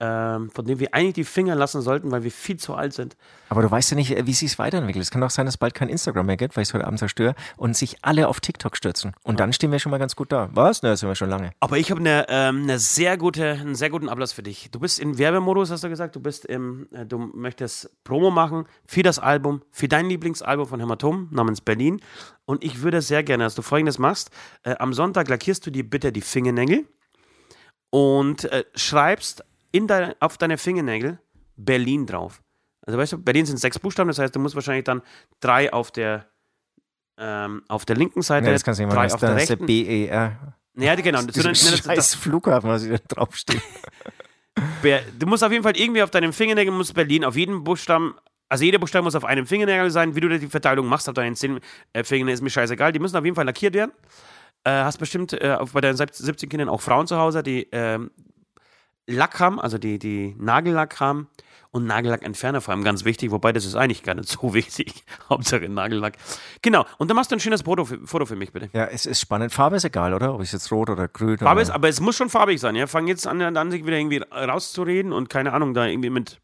ähm, 0.02 0.50
von 0.50 0.64
dem 0.64 0.80
wir 0.80 0.92
eigentlich 0.92 1.14
die 1.14 1.24
Finger 1.24 1.54
lassen 1.54 1.80
sollten, 1.80 2.10
weil 2.10 2.24
wir 2.24 2.32
viel 2.32 2.56
zu 2.56 2.74
alt 2.74 2.92
sind. 2.92 3.16
Aber 3.48 3.62
du 3.62 3.70
weißt 3.70 3.92
ja 3.92 3.94
nicht, 3.94 4.26
wie 4.26 4.32
sich 4.32 4.50
es 4.50 4.58
weiterentwickelt. 4.58 5.00
Es 5.00 5.12
kann 5.12 5.22
auch 5.22 5.30
sein, 5.30 5.46
dass 5.46 5.56
bald 5.56 5.74
kein 5.74 5.88
Instagram 5.88 6.26
mehr 6.26 6.36
gibt, 6.36 6.56
weil 6.56 6.62
ich 6.62 6.70
es 6.70 6.74
heute 6.74 6.86
Abend 6.86 6.98
zerstöre 6.98 7.36
und 7.56 7.76
sich 7.76 7.98
alle 8.02 8.26
auf 8.26 8.40
TikTok 8.40 8.76
stürzen. 8.76 9.12
Und 9.22 9.34
ja. 9.34 9.38
dann 9.38 9.52
stehen 9.52 9.70
wir 9.70 9.78
schon 9.78 9.90
mal 9.90 9.98
ganz 9.98 10.16
gut 10.16 10.32
da. 10.32 10.50
Was? 10.54 10.82
Ne, 10.82 10.96
sind 10.96 11.08
wir 11.08 11.14
schon 11.14 11.30
lange. 11.30 11.52
Aber 11.60 11.78
ich 11.78 11.92
habe 11.92 12.00
eine, 12.00 12.26
ähm, 12.28 12.64
eine 12.64 12.80
sehr 12.80 13.16
gute, 13.16 13.52
einen 13.52 13.76
sehr 13.76 13.90
guten 13.90 14.08
Ablass 14.08 14.32
für 14.32 14.42
dich. 14.42 14.70
Du 14.72 14.80
bist 14.80 14.98
in 14.98 15.18
Werbemodus, 15.18 15.70
hast 15.70 15.84
du 15.84 15.88
gesagt. 15.88 16.16
Du 16.16 16.20
bist 16.20 16.46
im, 16.46 16.88
äh, 16.90 17.06
du 17.06 17.18
möchtest 17.18 18.02
Promo 18.02 18.32
machen 18.32 18.64
für 18.84 19.04
das 19.04 19.20
Album, 19.20 19.62
für 19.70 19.86
dein 19.86 20.08
Lieblingsalbum 20.08 20.66
von 20.66 20.80
Hämatom 20.80 21.28
namens 21.30 21.60
Berlin. 21.60 22.00
Und 22.44 22.64
ich 22.64 22.82
würde 22.82 23.02
sehr 23.02 23.22
gerne, 23.22 23.44
dass 23.44 23.54
du 23.54 23.62
folgendes 23.62 24.00
machst. 24.00 24.30
Äh, 24.64 24.74
am 24.80 24.94
Sonntag 24.94 25.28
lackierst 25.28 25.64
du 25.64 25.70
dir 25.70 25.88
bitte 25.88 26.10
die 26.10 26.22
Fingernägel 26.22 26.86
und 27.90 28.44
äh, 28.44 28.64
schreibst 28.74 29.44
in 29.72 29.86
dein, 29.86 30.14
auf 30.20 30.38
deine 30.38 30.58
Fingernägel 30.58 31.18
Berlin 31.56 32.06
drauf. 32.06 32.42
Also 32.86 32.98
weißt 32.98 33.12
du, 33.12 33.18
Berlin 33.18 33.46
sind 33.46 33.58
sechs 33.58 33.78
Buchstaben, 33.78 34.08
das 34.08 34.18
heißt, 34.18 34.34
du 34.34 34.40
musst 34.40 34.54
wahrscheinlich 34.54 34.84
dann 34.84 35.02
drei 35.40 35.72
auf 35.72 35.90
der 35.90 36.26
ähm, 37.18 37.62
auf 37.68 37.84
der 37.84 37.96
linken 37.96 38.22
Seite, 38.22 38.46
ja, 38.46 38.52
das 38.52 38.64
kannst 38.64 38.80
du 38.80 38.84
nicht 38.84 38.94
drei 38.94 39.06
auf 39.12 39.20
der 39.20 39.36
rechten. 39.36 39.66
B-E-R. 39.66 40.56
Ja, 40.76 40.94
genau. 40.94 41.22
Das, 41.22 41.34
das, 41.34 41.44
das, 41.44 41.84
scheiß 41.84 42.14
Flughafen, 42.14 42.70
was 42.70 42.88
da 42.88 42.96
draufsteht. 43.08 43.60
du 45.18 45.26
musst 45.26 45.44
auf 45.44 45.52
jeden 45.52 45.62
Fall 45.62 45.76
irgendwie 45.76 46.02
auf 46.02 46.10
deinem 46.10 46.32
Fingernägel 46.32 46.72
muss 46.72 46.92
Berlin 46.92 47.24
auf 47.24 47.36
jedem 47.36 47.62
Buchstaben 47.62 48.14
also 48.52 48.66
jeder 48.66 48.78
Buchstabe 48.78 49.04
muss 49.04 49.14
auf 49.14 49.24
einem 49.24 49.46
Fingernägel 49.46 49.90
sein. 49.90 50.14
Wie 50.14 50.20
du 50.20 50.38
die 50.38 50.46
Verteilung 50.46 50.86
machst 50.86 51.08
auf 51.08 51.14
deinen 51.14 51.34
zehn 51.34 51.58
äh, 51.94 52.04
Fingernägeln 52.04 52.34
ist 52.34 52.42
mir 52.42 52.50
scheißegal. 52.50 52.92
Die 52.92 52.98
müssen 52.98 53.16
auf 53.16 53.24
jeden 53.24 53.34
Fall 53.34 53.46
lackiert 53.46 53.72
werden. 53.72 53.92
Äh, 54.64 54.72
hast 54.72 54.98
bestimmt 54.98 55.32
äh, 55.32 55.56
bei 55.72 55.80
deinen 55.80 55.96
17 55.96 56.50
Kindern 56.50 56.68
auch 56.68 56.82
Frauen 56.82 57.06
zu 57.06 57.16
Hause, 57.16 57.42
die 57.42 57.66
ähm, 57.72 58.10
Lack 59.06 59.40
haben, 59.40 59.60
also 59.60 59.78
die, 59.78 59.98
die 59.98 60.34
Nagellack 60.38 61.00
haben 61.00 61.28
und 61.72 61.86
Nagellackentferner 61.86 62.60
vor 62.60 62.74
allem 62.74 62.84
ganz 62.84 63.04
wichtig, 63.04 63.30
wobei 63.30 63.52
das 63.52 63.64
ist 63.64 63.74
eigentlich 63.74 64.02
gar 64.02 64.14
nicht 64.14 64.28
so 64.28 64.54
wichtig. 64.54 65.04
Hauptsache 65.28 65.68
Nagellack. 65.68 66.14
Genau, 66.60 66.84
und 66.98 67.08
dann 67.08 67.16
machst 67.16 67.30
du 67.30 67.36
ein 67.36 67.40
schönes 67.40 67.62
Foto 67.62 67.84
für, 67.84 68.06
Foto 68.06 68.26
für 68.26 68.36
mich, 68.36 68.52
bitte. 68.52 68.68
Ja, 68.72 68.84
es 68.86 69.06
ist 69.06 69.20
spannend. 69.20 69.52
Farbe 69.52 69.76
ist 69.76 69.84
egal, 69.84 70.14
oder? 70.14 70.34
Ob 70.34 70.42
es 70.42 70.52
jetzt 70.52 70.70
rot 70.70 70.90
oder 70.90 71.08
grün 71.08 71.38
Farbe 71.38 71.52
oder 71.52 71.62
ist, 71.62 71.70
aber 71.70 71.88
es 71.88 72.00
muss 72.00 72.16
schon 72.16 72.28
farbig 72.28 72.60
sein, 72.60 72.76
ja. 72.76 72.86
Fang 72.86 73.06
jetzt 73.06 73.26
an, 73.26 73.40
an 73.40 73.70
sich 73.70 73.84
wieder 73.86 73.96
irgendwie 73.96 74.22
rauszureden 74.30 75.12
und 75.12 75.28
keine 75.30 75.52
Ahnung, 75.52 75.74
da 75.74 75.86
irgendwie 75.86 76.10
mit 76.10 76.40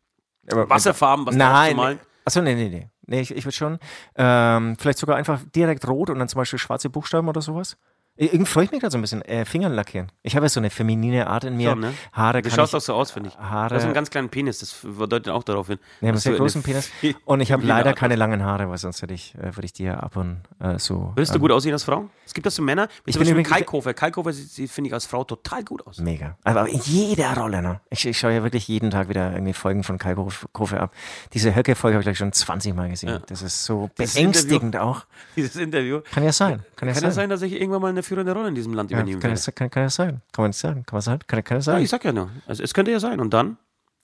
aber 0.51 0.69
Wasserfarben 0.71 1.27
was 1.27 1.37
Nein, 1.37 1.77
malen. 1.77 2.01
Achso, 2.25 2.41
nee, 2.43 2.55
nee, 2.55 2.69
nee. 2.69 2.89
Nee, 3.07 3.21
ich, 3.21 3.35
ich 3.35 3.45
würde 3.45 3.57
schon. 3.57 3.79
Ähm, 4.17 4.77
vielleicht 4.79 4.99
sogar 4.99 5.17
einfach 5.17 5.41
direkt 5.55 5.89
rot 5.89 6.11
und 6.11 6.19
dann 6.19 6.29
zum 6.29 6.39
Beispiel 6.39 6.59
schwarze 6.59 6.91
Buchstaben 6.91 7.29
oder 7.29 7.41
sowas. 7.41 7.79
Irgendwie 8.21 8.47
freue 8.47 8.65
ich 8.65 8.73
mich 8.73 8.81
gerade 8.81 8.91
so 8.91 8.99
ein 8.99 9.01
bisschen. 9.01 9.23
Äh, 9.23 9.45
Fingern 9.45 9.73
lackieren. 9.73 10.11
Ich 10.25 10.35
habe 10.35 10.47
ja 10.47 10.51
so 10.51 10.59
eine 10.59 10.71
feminine 10.71 11.29
Art 11.29 11.45
in 11.45 11.57
mir. 11.57 11.71
Schon, 11.71 11.81
ne? 11.81 11.95
Haare 12.13 12.43
Du 12.43 12.51
schaust 12.51 12.75
auch 12.75 12.81
so 12.81 12.95
aus, 12.95 13.13
finde 13.13 13.29
ich. 13.29 13.39
Haare. 13.39 13.69
Du 13.69 13.75
hast 13.77 13.85
einen 13.85 13.95
ganz 13.95 14.11
kleinen 14.11 14.29
Penis, 14.29 14.59
das 14.59 14.81
deutet 14.83 15.29
auch 15.29 15.45
darauf 15.45 15.69
hin. 15.69 15.79
Ja, 16.01 16.09
einen 16.09 16.19
sehr 16.19 16.35
großen 16.35 16.65
Penis. 16.65 16.91
Und 17.25 17.41
ich 17.41 17.53
habe 17.53 17.65
leider 17.65 17.93
keine 17.93 18.17
langen 18.17 18.45
Haare, 18.45 18.69
weil 18.69 18.79
sonst 18.79 19.03
hätte 19.03 19.15
ich, 19.15 19.37
äh, 19.37 19.55
würde 19.55 19.67
ich 19.67 19.79
ja 19.79 20.01
ab 20.01 20.17
und 20.17 20.39
äh, 20.59 20.79
so. 20.79 21.13
Würdest 21.15 21.31
ähm, 21.31 21.35
du 21.35 21.41
gut 21.41 21.53
aussehen 21.53 21.73
als 21.73 21.85
Frau? 21.85 22.11
Es 22.27 22.35
gibt 22.35 22.47
das 22.47 22.57
so 22.57 22.63
Männer. 22.63 22.89
Ich 23.07 23.17
bin 23.17 23.29
übrigens 23.29 23.49
Kalkofe. 23.49 23.95
Kalkofe 23.95 24.33
finde 24.33 24.89
ich 24.89 24.95
als 24.95 25.07
Frau 25.07 25.23
total 25.23 25.63
gut 25.63 25.87
aus. 25.87 25.99
Mega. 25.99 26.37
Aber 26.43 26.69
in 26.69 26.81
jeder 26.81 27.35
Rolle, 27.37 27.63
ne? 27.63 27.81
Ich, 27.91 28.05
ich 28.05 28.19
schaue 28.19 28.33
ja 28.33 28.43
wirklich 28.43 28.67
jeden 28.67 28.91
Tag 28.91 29.09
wieder 29.09 29.33
irgendwie 29.33 29.53
Folgen 29.53 29.85
von 29.85 29.99
Kalkofe 29.99 30.81
ab. 30.81 30.93
Diese 31.35 31.55
Höcke-Folge 31.55 31.95
habe 31.95 32.03
ich 32.03 32.07
gleich 32.07 32.19
schon 32.19 32.33
20 32.33 32.75
Mal 32.75 32.89
gesehen. 32.89 33.11
Ja. 33.11 33.19
Das 33.21 33.43
ist 33.43 33.65
so 33.65 33.91
beängstigend 33.95 34.77
auch. 34.77 35.05
Dieses 35.37 35.57
Interview. 35.57 36.01
Kann 36.13 36.25
ja 36.25 36.33
sein. 36.33 36.65
Kann 36.77 36.89
ja, 36.89 36.95
kann 36.95 37.03
sein. 37.03 37.11
ja 37.11 37.13
sein, 37.13 37.31
dass 37.31 37.43
ich 37.43 37.53
irgendwann 37.53 37.83
mal 37.83 37.89
eine 37.89 38.03
führende 38.09 38.33
Rolle 38.33 38.49
in 38.49 38.55
diesem 38.55 38.75
Land 38.75 38.91
ja, 38.91 38.99
übernehmen 38.99 39.21
kann, 39.21 39.33
es, 39.33 39.51
kann, 39.55 39.71
kann 39.71 39.85
ja 39.85 39.91
sein. 39.91 40.23
Kann 40.33 40.43
man 40.43 40.51
nicht 40.51 40.59
sagen. 40.59 40.85
Kann 40.85 40.97
man 40.97 41.03
sagen? 41.03 41.21
Kann, 41.27 41.45
kann 41.45 41.61
sein? 41.61 41.77
Ja, 41.77 41.83
ich 41.83 41.91
sag 41.91 42.05
ja 42.05 42.13
nur. 42.13 42.31
Also, 42.47 42.63
es 42.63 42.75
könnte 42.75 42.91
ja 42.91 43.01
sein. 43.01 43.21
Und 43.21 43.33
dann? 43.33 43.57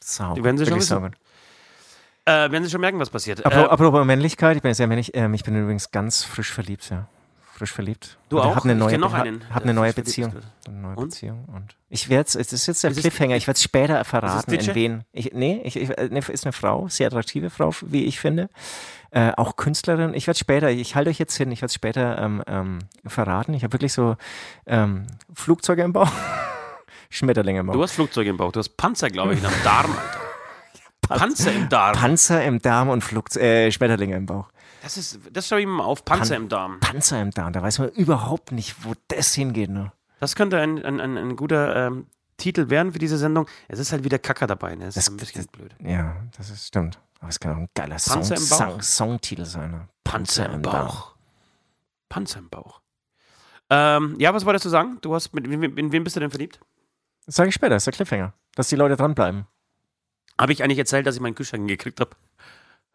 Sau. 0.02 0.34
Die 0.34 0.44
werden 0.44 0.58
sie 0.58 0.66
schon 0.66 0.78
wissen. 0.78 1.16
Äh, 2.26 2.50
werden 2.50 2.64
sie 2.64 2.70
schon 2.70 2.80
merken, 2.80 2.98
was 2.98 3.10
passiert. 3.10 3.44
Apropos, 3.44 3.66
äh, 3.66 3.70
apropos 3.70 4.06
Männlichkeit, 4.06 4.56
ich 4.56 4.62
bin 4.62 4.72
sehr 4.72 4.86
männlich. 4.86 5.10
Ähm, 5.14 5.34
ich 5.34 5.44
bin 5.44 5.60
übrigens 5.60 5.90
ganz 5.90 6.24
frisch 6.24 6.52
verliebt, 6.52 6.88
ja. 6.90 7.08
Frisch 7.64 7.72
verliebt. 7.72 8.18
Du 8.28 8.40
auch? 8.40 8.56
Hab 8.56 8.64
eine 8.64 8.74
neue, 8.74 8.92
ich 8.92 9.00
noch 9.00 9.14
einen. 9.14 9.42
Hab 9.48 9.62
eine 9.62 9.72
neue 9.72 9.94
Beziehung. 9.94 10.34
Eine 10.66 10.76
neue 10.76 10.96
und? 10.96 11.08
Beziehung. 11.08 11.46
Und 11.46 11.76
ich 11.88 12.10
werde 12.10 12.28
es, 12.28 12.34
ist 12.34 12.66
jetzt 12.66 12.84
der 12.84 12.90
ist 12.90 13.00
Cliffhanger, 13.00 13.36
ich 13.36 13.46
werde 13.46 13.56
es 13.56 13.62
später 13.62 14.04
verraten, 14.04 14.52
in 14.52 14.74
wen. 14.74 15.04
Ich, 15.12 15.32
nee, 15.32 15.62
ich, 15.64 15.76
ich, 15.76 15.88
ne, 15.88 16.18
ist 16.18 16.44
eine 16.44 16.52
Frau, 16.52 16.88
sehr 16.88 17.06
attraktive 17.06 17.48
Frau, 17.48 17.70
wie 17.80 18.04
ich 18.04 18.20
finde. 18.20 18.50
Äh, 19.12 19.32
auch 19.36 19.56
Künstlerin. 19.56 20.12
Ich 20.12 20.26
werde 20.26 20.38
später, 20.38 20.68
ich 20.68 20.94
halte 20.94 21.08
euch 21.08 21.18
jetzt 21.18 21.36
hin, 21.36 21.50
ich 21.52 21.62
werde 21.62 21.70
es 21.70 21.74
später 21.74 22.18
ähm, 22.18 22.42
ähm, 22.46 22.80
verraten. 23.06 23.54
Ich 23.54 23.64
habe 23.64 23.72
wirklich 23.72 23.94
so 23.94 24.16
ähm, 24.66 25.06
Flugzeuge 25.32 25.82
im 25.82 25.94
Bauch, 25.94 26.12
Schmetterlinge 27.08 27.60
im 27.60 27.66
Bauch. 27.66 27.74
Du 27.74 27.82
hast 27.82 27.92
Flugzeuge 27.92 28.28
im 28.28 28.36
Bauch, 28.36 28.52
du 28.52 28.58
hast 28.58 28.76
Panzer, 28.76 29.08
glaube 29.08 29.32
ich, 29.32 29.42
am 29.42 29.52
Darm, 29.64 29.96
Alter. 31.08 31.24
Panzer 31.24 31.52
im 31.52 31.68
Darm. 31.70 31.94
Panzer 31.94 32.44
im 32.44 32.60
Darm 32.60 32.90
und 32.90 33.02
Flugze 33.02 33.40
äh, 33.40 33.70
Schmetterlinge 33.70 34.16
im 34.16 34.26
Bauch. 34.26 34.48
Das 34.84 34.98
ist, 34.98 35.18
das 35.32 35.48
schreibe 35.48 35.62
ich 35.62 35.66
mal 35.66 35.82
auf, 35.82 36.04
Panzer 36.04 36.34
Pan 36.34 36.42
im 36.42 36.48
Darm. 36.50 36.80
Panzer 36.80 37.22
im 37.22 37.30
Darm, 37.30 37.54
da 37.54 37.62
weiß 37.62 37.78
man 37.78 37.88
überhaupt 37.88 38.52
nicht, 38.52 38.84
wo 38.84 38.92
das 39.08 39.32
hingeht. 39.32 39.70
Ne? 39.70 39.92
Das 40.20 40.36
könnte 40.36 40.60
ein, 40.60 40.84
ein, 40.84 41.00
ein, 41.00 41.16
ein 41.16 41.36
guter 41.36 41.86
ähm, 41.86 42.06
Titel 42.36 42.68
werden 42.68 42.92
für 42.92 42.98
diese 42.98 43.16
Sendung. 43.16 43.46
Es 43.66 43.78
ist 43.78 43.92
halt 43.92 44.04
wieder 44.04 44.18
Kacker 44.18 44.46
dabei, 44.46 44.74
ne? 44.74 44.84
Das, 44.84 44.96
das 44.96 45.04
ist 45.04 45.10
ein 45.14 45.16
bisschen 45.16 45.40
das, 45.40 45.46
blöd. 45.46 45.74
Ja, 45.82 46.16
das 46.36 46.50
ist, 46.50 46.66
stimmt. 46.66 47.00
Aber 47.20 47.30
es 47.30 47.40
kann 47.40 47.52
auch 47.52 47.60
ein 47.60 47.70
geiler 47.74 47.98
Song, 47.98 48.22
Song, 48.24 48.82
Songtitel 48.82 49.46
sein. 49.46 49.70
Ne? 49.70 49.88
Panzer, 50.04 50.42
Panzer, 50.42 50.54
im 50.54 50.60
Bauch. 50.60 50.72
Bauch. 50.72 51.14
Panzer 52.10 52.38
im 52.40 52.50
Bauch. 52.50 52.82
Ähm, 53.70 54.16
ja, 54.18 54.34
was 54.34 54.44
wolltest 54.44 54.66
du 54.66 54.68
sagen? 54.68 54.98
Du 55.00 55.14
hast 55.14 55.32
mit, 55.32 55.46
in, 55.46 55.62
in 55.62 55.92
wen 55.92 56.04
bist 56.04 56.14
du 56.14 56.20
denn 56.20 56.30
verliebt? 56.30 56.60
Das 57.24 57.36
sage 57.36 57.48
ich 57.48 57.54
später, 57.54 57.70
das 57.70 57.84
ist 57.84 57.86
der 57.86 57.94
Cliffhanger. 57.94 58.34
Dass 58.54 58.68
die 58.68 58.76
Leute 58.76 58.96
dranbleiben. 58.96 59.46
Habe 60.38 60.52
ich 60.52 60.62
eigentlich 60.62 60.78
erzählt, 60.78 61.06
dass 61.06 61.14
ich 61.14 61.22
meinen 61.22 61.34
Kühlschrank 61.34 61.66
gekriegt 61.66 62.00
habe? 62.00 62.10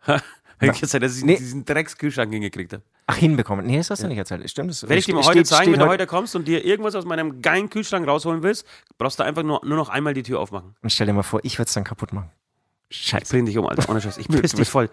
habe 0.67 0.75
ich 0.75 0.81
erzählt, 0.81 1.03
dass 1.03 1.17
ich 1.17 1.23
nee. 1.23 1.37
diesen 1.37 1.63
Dreckskühlschrank 1.65 2.31
hingekriegt 2.31 2.73
habe? 2.73 2.83
Ach, 3.07 3.15
hinbekommen. 3.15 3.65
Nee, 3.65 3.77
das 3.77 3.89
hast 3.89 4.03
du 4.03 4.07
nicht 4.07 4.17
erzählt. 4.17 4.47
Stimmt. 4.49 4.71
Das 4.71 4.83
Werde 4.83 4.95
ich 4.95 5.05
dir 5.05 5.15
mal 5.15 5.23
heute 5.23 5.43
zeigen, 5.43 5.71
wenn 5.71 5.79
du 5.79 5.87
heute 5.87 6.05
kommst 6.05 6.35
und 6.35 6.47
dir 6.47 6.65
irgendwas 6.65 6.95
aus 6.95 7.05
meinem 7.05 7.41
geilen 7.41 7.69
Kühlschrank 7.69 8.07
rausholen 8.07 8.43
willst, 8.43 8.65
brauchst 8.97 9.19
du 9.19 9.23
einfach 9.23 9.43
nur, 9.43 9.61
nur 9.65 9.77
noch 9.77 9.89
einmal 9.89 10.13
die 10.13 10.23
Tür 10.23 10.39
aufmachen. 10.39 10.75
Und 10.81 10.91
stell 10.91 11.07
dir 11.07 11.13
mal 11.13 11.23
vor, 11.23 11.39
ich 11.43 11.57
würde 11.57 11.67
es 11.67 11.73
dann 11.73 11.83
kaputt 11.83 12.13
machen. 12.13 12.29
Scheiße. 12.91 13.23
Ich 13.23 13.29
bring 13.29 13.45
dich 13.45 13.57
um, 13.57 13.67
Alter. 13.67 13.89
Ohne 13.89 14.01
Scheiß. 14.01 14.17
Ich 14.17 14.27
piss 14.29 14.53
dich 14.53 14.69
voll. 14.69 14.89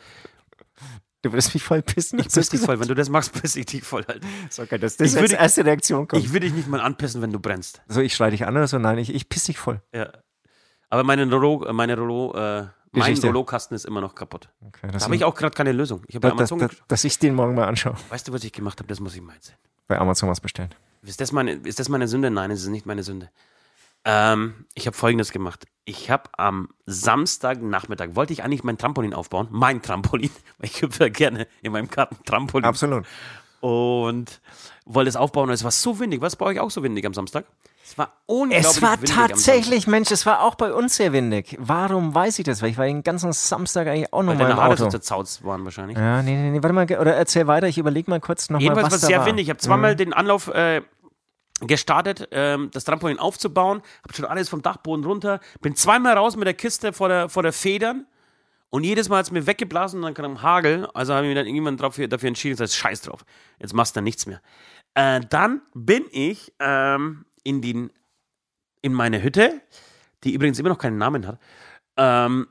Du 1.23 1.33
würdest 1.33 1.55
mich 1.55 1.63
voll 1.63 1.83
pissen. 1.83 2.21
Ich 2.21 2.29
piss 2.29 2.51
dich 2.51 2.61
voll. 2.61 2.79
Wenn 2.79 2.89
du 2.89 2.95
das 2.95 3.09
machst, 3.09 3.33
piss 3.33 3.57
ich 3.57 3.67
dich 3.67 3.83
voll, 3.83 4.05
Alter. 4.07 4.27
So, 4.49 4.63
okay, 4.63 4.79
das, 4.79 4.97
das 4.97 5.15
ist 5.15 5.33
die 5.33 5.35
erste 5.35 5.65
Reaktion 5.65 6.07
kommt. 6.07 6.23
Ich 6.23 6.33
würde 6.33 6.47
dich 6.47 6.55
nicht 6.55 6.69
mal 6.69 6.81
anpissen, 6.81 7.21
wenn 7.21 7.33
du 7.33 7.41
brennst. 7.41 7.83
So, 7.89 8.01
ich 8.01 8.15
schreie 8.15 8.31
dich 8.31 8.47
an 8.47 8.57
oder 8.57 8.69
so? 8.69 8.79
Nein, 8.79 8.99
ich, 8.99 9.13
ich 9.13 9.29
piss 9.29 9.45
dich 9.45 9.59
voll. 9.59 9.83
Ja. 9.93 10.13
Aber 10.89 11.03
meine 11.03 11.29
Rollo, 11.29 11.67
meine 11.73 11.97
Rollo, 11.97 12.33
äh, 12.37 12.67
mein 12.93 13.17
Rollo-Kasten 13.17 13.75
ist 13.75 13.85
immer 13.85 14.01
noch 14.01 14.15
kaputt. 14.15 14.49
Okay, 14.67 14.89
da 14.93 15.01
habe 15.01 15.17
ich 15.17 15.25
auch 15.25 15.35
gerade 15.35 15.55
keine 15.55 15.73
Lösung. 15.73 16.03
Ich 16.09 16.17
habe 16.17 16.33
Amazon 16.33 16.59
das, 16.59 16.71
das, 16.71 16.79
Dass 16.89 17.05
ich 17.05 17.19
den 17.19 17.35
morgen 17.35 17.55
mal 17.55 17.67
anschaue. 17.67 17.95
Weißt 18.09 18.29
du, 18.29 18.33
was 18.33 18.45
ich 18.45 18.53
gemacht 18.53 18.79
habe? 18.79 18.89
Das 18.89 19.01
muss 19.01 19.15
ich 19.15 19.23
mal 19.23 19.35
erzählen. 19.35 19.59
Bei 19.87 19.99
Amazon 19.99 20.29
was 20.29 20.41
bestellen. 20.41 20.71
Ist 21.03 21.21
das 21.21 21.33
meine, 21.33 21.53
ist 21.53 21.79
das 21.79 21.89
meine 21.89 22.09
Sünde? 22.09 22.31
Nein, 22.31 22.51
es 22.51 22.63
ist 22.63 22.69
nicht 22.69 22.87
meine 22.87 23.03
Sünde. 23.03 23.31
Ähm, 24.05 24.67
ich 24.75 24.87
habe 24.87 24.97
folgendes 24.97 25.33
gemacht. 25.33 25.67
Ich 25.85 26.11
habe 26.11 26.31
am 26.37 26.69
Samstagnachmittag, 26.87 28.11
wollte 28.15 28.33
ich 28.33 28.43
eigentlich 28.43 28.65
mein 28.65 28.79
Trampolin 28.79 29.15
aufbauen. 29.15 29.49
Mein 29.51 29.83
Trampolin, 29.83 30.31
weil 30.59 30.71
ich 30.71 30.83
hüpfe 30.83 31.11
gerne 31.11 31.47
in 31.63 31.73
meinem 31.73 31.89
Garten 31.89 32.17
Trampolin. 32.25 32.65
Absolut. 32.65 33.05
Und 33.61 34.41
wollte 34.85 35.09
es 35.09 35.17
aufbauen 35.17 35.49
und 35.49 35.55
es 35.55 35.65
war 35.65 35.71
so 35.73 35.99
windig. 35.99 36.21
Was 36.21 36.37
bei 36.37 36.47
euch 36.47 36.61
auch 36.61 36.71
so 36.71 36.83
windig 36.83 37.05
am 37.05 37.15
Samstag? 37.15 37.47
Es 37.89 37.97
war 37.97 38.11
unglaublich 38.27 38.67
Es 38.67 38.83
war 38.83 39.01
tatsächlich, 39.01 39.87
Mensch, 39.87 40.11
es 40.11 40.27
war 40.27 40.43
auch 40.43 40.57
bei 40.57 40.73
uns 40.73 40.97
sehr 40.97 41.13
windig. 41.13 41.57
Warum 41.61 42.13
weiß 42.13 42.41
ich 42.41 42.45
das? 42.45 42.61
Weil 42.61 42.71
ich 42.71 42.79
war 42.79 42.85
den 42.85 43.05
ganzen 43.05 43.33
Samstag 43.33 43.87
eigentlich 43.87 44.13
auch 44.13 44.25
noch 44.25 44.37
Weil 44.37 44.39
mal 44.39 44.51
im 44.51 44.59
Auto. 44.59 44.83
Weil 44.83 44.91
Zerzauz 44.91 45.45
waren 45.45 45.65
wahrscheinlich. 45.65 45.97
Ja, 45.97 46.21
nee, 46.21 46.35
nee, 46.35 46.51
nee, 46.51 46.63
warte 46.65 46.73
mal, 46.73 46.85
oder 46.85 47.15
erzähl 47.15 47.47
weiter, 47.47 47.69
ich 47.69 47.79
überlege 47.79 48.11
mal 48.11 48.19
kurz 48.19 48.51
nochmal, 48.51 48.75
was 48.75 48.83
war 48.83 48.93
es 48.93 49.01
sehr 49.03 49.25
windig. 49.25 49.45
Ich 49.45 49.51
habe 49.51 49.61
zweimal 49.61 49.93
mhm. 49.93 49.99
den 49.99 50.13
Anlauf 50.15 50.49
äh, 50.49 50.83
gestartet, 51.61 52.29
ähm, 52.33 52.71
das 52.73 52.83
Trampolin 52.83 53.21
aufzubauen, 53.21 53.83
habe 54.03 54.15
schon 54.15 54.25
alles 54.25 54.49
vom 54.49 54.63
Dachboden 54.63 55.05
runter, 55.05 55.39
bin 55.61 55.77
zweimal 55.77 56.17
raus 56.17 56.35
mit 56.35 56.47
der 56.47 56.55
Kiste 56.55 56.93
vor 56.93 57.09
der, 57.09 57.29
vor 57.29 57.45
der 57.45 57.53
Federn 57.53 58.05
und 58.69 58.83
jedes 58.83 59.09
Mal 59.09 59.19
hat 59.19 59.27
es 59.27 59.31
mir 59.31 59.47
weggeblasen 59.47 60.01
und 60.01 60.07
dann 60.07 60.15
kam 60.15 60.43
Hagel, 60.43 60.89
also 60.93 61.15
habe 61.15 61.27
ich 61.27 61.29
mich 61.29 61.39
dann 61.39 61.47
irgendwann 61.47 61.77
dafür, 61.77 62.09
dafür 62.09 62.29
entschieden, 62.29 62.57
das 62.57 62.71
heißt, 62.73 62.77
scheiß 62.77 63.03
drauf, 63.03 63.25
jetzt 63.61 63.75
machst 63.75 63.95
du 63.95 64.01
nichts 64.01 64.27
mehr. 64.27 64.43
Äh, 64.95 65.21
dann 65.29 65.63
bin 65.73 66.05
ich 66.11 66.53
ähm, 66.59 67.26
in, 67.47 67.63
die, 67.63 67.89
in 68.83 68.93
meine 68.93 69.23
Hütte, 69.23 69.63
die 70.25 70.35
übrigens 70.35 70.59
immer 70.59 70.71
noch 70.71 70.79
keinen 70.79 70.99
Namen 70.99 71.27
hat, 71.27 71.39
ähm, 71.97 72.49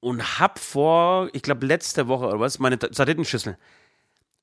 und 0.00 0.38
habe 0.38 0.60
vor, 0.60 1.28
ich 1.32 1.42
glaube 1.42 1.66
letzte 1.66 2.06
Woche 2.06 2.26
oder 2.26 2.38
was, 2.38 2.58
meine 2.58 2.78
Satellitenschüssel 2.78 3.56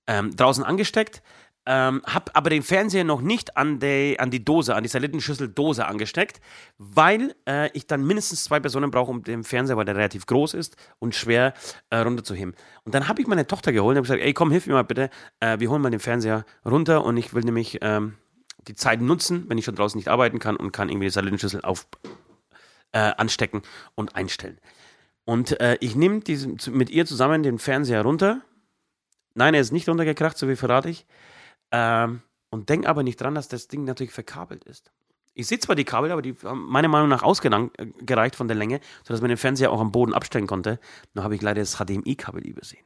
ähm, 0.08 0.36
draußen 0.36 0.64
angesteckt, 0.64 1.22
Ähm, 1.66 2.02
hab 2.06 2.30
aber 2.34 2.50
den 2.50 2.62
Fernseher 2.62 3.06
noch 3.06 3.22
nicht 3.22 3.56
an 3.56 3.80
die, 3.80 4.18
an 4.20 4.30
die 4.30 4.44
Dose, 4.44 4.76
an 4.76 4.84
die 4.84 4.90
Salattenschüssel-Dose 4.90 5.86
angesteckt, 5.86 6.42
weil 6.78 7.34
äh, 7.48 7.70
ich 7.72 7.88
dann 7.88 8.04
mindestens 8.06 8.44
zwei 8.44 8.60
Personen 8.60 8.92
brauche, 8.92 9.10
um 9.10 9.24
den 9.24 9.46
Fernseher, 9.46 9.78
weil 9.78 9.86
der 9.86 9.96
relativ 9.96 10.26
groß 10.26 10.56
ist 10.56 10.76
und 11.00 11.16
schwer 11.16 11.54
äh, 11.90 12.00
runterzuheben. 12.04 12.54
Und 12.84 12.94
dann 12.94 13.08
habe 13.08 13.22
ich 13.22 13.28
meine 13.28 13.48
Tochter 13.48 13.72
geholt 13.72 13.96
und 13.96 14.00
habe 14.00 14.08
gesagt, 14.08 14.22
ey 14.22 14.34
komm, 14.34 14.52
hilf 14.52 14.68
mir 14.68 14.74
mal 14.74 14.84
bitte, 14.84 15.10
äh, 15.40 15.58
wir 15.60 15.70
holen 15.70 15.82
mal 15.82 15.90
den 15.90 16.02
Fernseher 16.02 16.44
runter 16.66 17.06
und 17.06 17.16
ich 17.16 17.34
will 17.34 17.44
nämlich 17.44 17.78
ähm, 17.82 18.18
die 18.68 18.76
Zeit 18.76 19.02
nutzen, 19.02 19.50
wenn 19.50 19.58
ich 19.58 19.66
schon 19.66 19.76
draußen 19.76 19.98
nicht 19.98 20.08
arbeiten 20.08 20.40
kann 20.40 20.56
und 20.56 20.72
kann 20.72 20.90
irgendwie 20.90 21.08
die 21.08 21.14
Salattenschüssel 21.14 21.62
auf, 21.62 21.88
äh, 22.92 23.00
anstecken 23.18 23.62
und 23.96 24.16
einstellen. 24.16 24.60
Und 25.26 25.60
äh, 25.62 25.78
ich 25.80 25.96
nehme 25.96 26.22
mit 26.72 26.90
ihr 26.90 27.06
zusammen 27.06 27.44
den 27.44 27.60
Fernseher 27.60 28.02
runter. 28.02 28.42
Nein, 29.36 29.54
er 29.54 29.62
ist 29.62 29.72
nicht 29.72 29.88
runtergekracht, 29.88 30.38
so 30.38 30.48
wie 30.48 30.56
verrate 30.56 30.90
ich. 30.90 31.06
Ähm, 31.72 32.22
und 32.50 32.70
denke 32.70 32.88
aber 32.88 33.04
nicht 33.04 33.20
dran, 33.20 33.36
dass 33.36 33.48
das 33.48 33.68
Ding 33.68 33.84
natürlich 33.84 34.14
verkabelt 34.14 34.64
ist. 34.66 34.92
Ich 35.34 35.48
sehe 35.48 35.60
zwar 35.60 35.76
die 35.76 35.86
Kabel, 35.86 36.12
aber 36.12 36.22
die 36.22 36.36
haben 36.44 36.66
meiner 36.66 36.88
Meinung 36.88 37.10
nach 37.10 37.24
ausgereicht 37.24 38.36
von 38.36 38.48
der 38.48 38.56
Länge, 38.56 38.80
sodass 39.04 39.22
man 39.22 39.30
den 39.30 39.38
Fernseher 39.38 39.72
auch 39.72 39.82
am 39.82 39.92
Boden 39.92 40.14
abstellen 40.14 40.46
konnte. 40.46 40.80
Nur 41.14 41.24
habe 41.24 41.36
ich 41.36 41.42
leider 41.42 41.62
das 41.62 41.78
HDMI-Kabel 41.78 42.46
übersehen. 42.46 42.86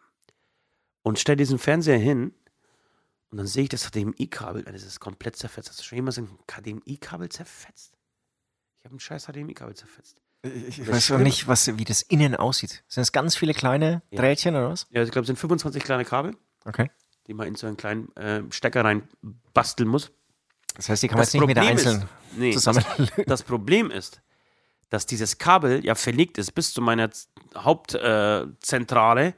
Und 1.01 1.19
stelle 1.19 1.35
diesen 1.35 1.59
Fernseher 1.59 1.97
hin 1.97 2.33
und 3.29 3.37
dann 3.37 3.47
sehe 3.47 3.63
ich 3.63 3.69
das 3.69 3.89
HDMI-Kabel, 3.89 4.63
das 4.63 4.83
ist 4.83 4.99
komplett 4.99 5.35
zerfetzt. 5.35 5.69
Hast 5.69 5.79
du 5.79 5.83
schon 5.83 5.97
jemals 5.97 6.17
ein 6.17 6.29
HDMI-Kabel 6.47 7.29
zerfetzt? 7.29 7.97
Ich 8.79 8.85
habe 8.85 8.95
ein 8.95 8.99
scheiß 8.99 9.25
HDMI-Kabel 9.25 9.75
zerfetzt. 9.75 10.21
Ich, 10.43 10.79
ich 10.79 10.87
weiß 10.87 11.11
auch 11.11 11.17
nicht, 11.17 11.47
was, 11.47 11.77
wie 11.77 11.83
das 11.83 12.03
innen 12.03 12.35
aussieht. 12.35 12.83
Sind 12.87 13.01
es 13.01 13.11
ganz 13.11 13.35
viele 13.35 13.53
kleine 13.53 14.01
ja. 14.11 14.21
Drähtchen 14.21 14.55
oder 14.55 14.69
was? 14.69 14.87
Ja, 14.91 15.03
ich 15.03 15.11
glaube, 15.11 15.23
es 15.23 15.27
sind 15.27 15.37
25 15.37 15.83
kleine 15.83 16.05
Kabel. 16.05 16.35
Okay 16.63 16.89
die 17.27 17.33
man 17.33 17.47
in 17.47 17.55
so 17.55 17.67
einen 17.67 17.77
kleinen 17.77 18.15
äh, 18.15 18.43
Stecker 18.51 18.83
rein 18.83 19.07
basteln 19.53 19.89
muss. 19.89 20.11
Das 20.75 20.89
heißt, 20.89 21.03
die 21.03 21.07
kann 21.07 21.17
man 21.17 21.25
jetzt 21.25 21.33
nicht 21.33 21.47
wieder 21.47 21.61
einzeln 21.61 22.01
ist, 22.01 22.37
nee, 22.37 22.51
zusammen. 22.51 22.83
Das, 22.97 23.11
das, 23.25 23.43
Problem 23.43 23.91
ist, 23.91 24.21
dass 24.89 25.05
dieses 25.05 25.37
Kabel 25.37 25.83
ja 25.83 25.95
verlegt 25.95 26.37
ist 26.37 26.51
bis 26.53 26.73
zu 26.73 26.81
meiner 26.81 27.09
Hauptzentrale. 27.55 29.33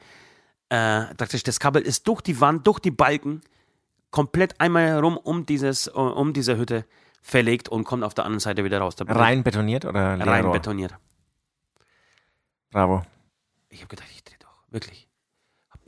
Äh, 0.69 1.01
äh, 1.03 1.15
das 1.17 1.59
Kabel 1.59 1.81
ist 1.81 2.07
durch 2.07 2.21
die 2.21 2.39
Wand, 2.39 2.67
durch 2.67 2.79
die 2.79 2.91
Balken 2.91 3.41
komplett 4.11 4.59
einmal 4.59 4.87
herum 4.87 5.17
um, 5.17 5.45
dieses, 5.45 5.87
um 5.87 6.33
diese 6.33 6.57
Hütte 6.57 6.85
verlegt 7.21 7.69
und 7.69 7.83
kommt 7.83 8.03
auf 8.03 8.13
der 8.13 8.25
anderen 8.25 8.39
Seite 8.39 8.63
wieder 8.63 8.79
raus. 8.79 8.95
Rein 9.07 9.43
betoniert 9.43 9.85
oder 9.85 10.17
Leerrohr? 10.17 10.33
Rein 10.33 10.51
betoniert. 10.51 10.95
Bravo. 12.71 13.03
Ich 13.69 13.79
habe 13.81 13.89
gedacht, 13.89 14.07
ich 14.11 14.23
drehe 14.23 14.37
doch, 14.39 14.63
wirklich 14.69 15.09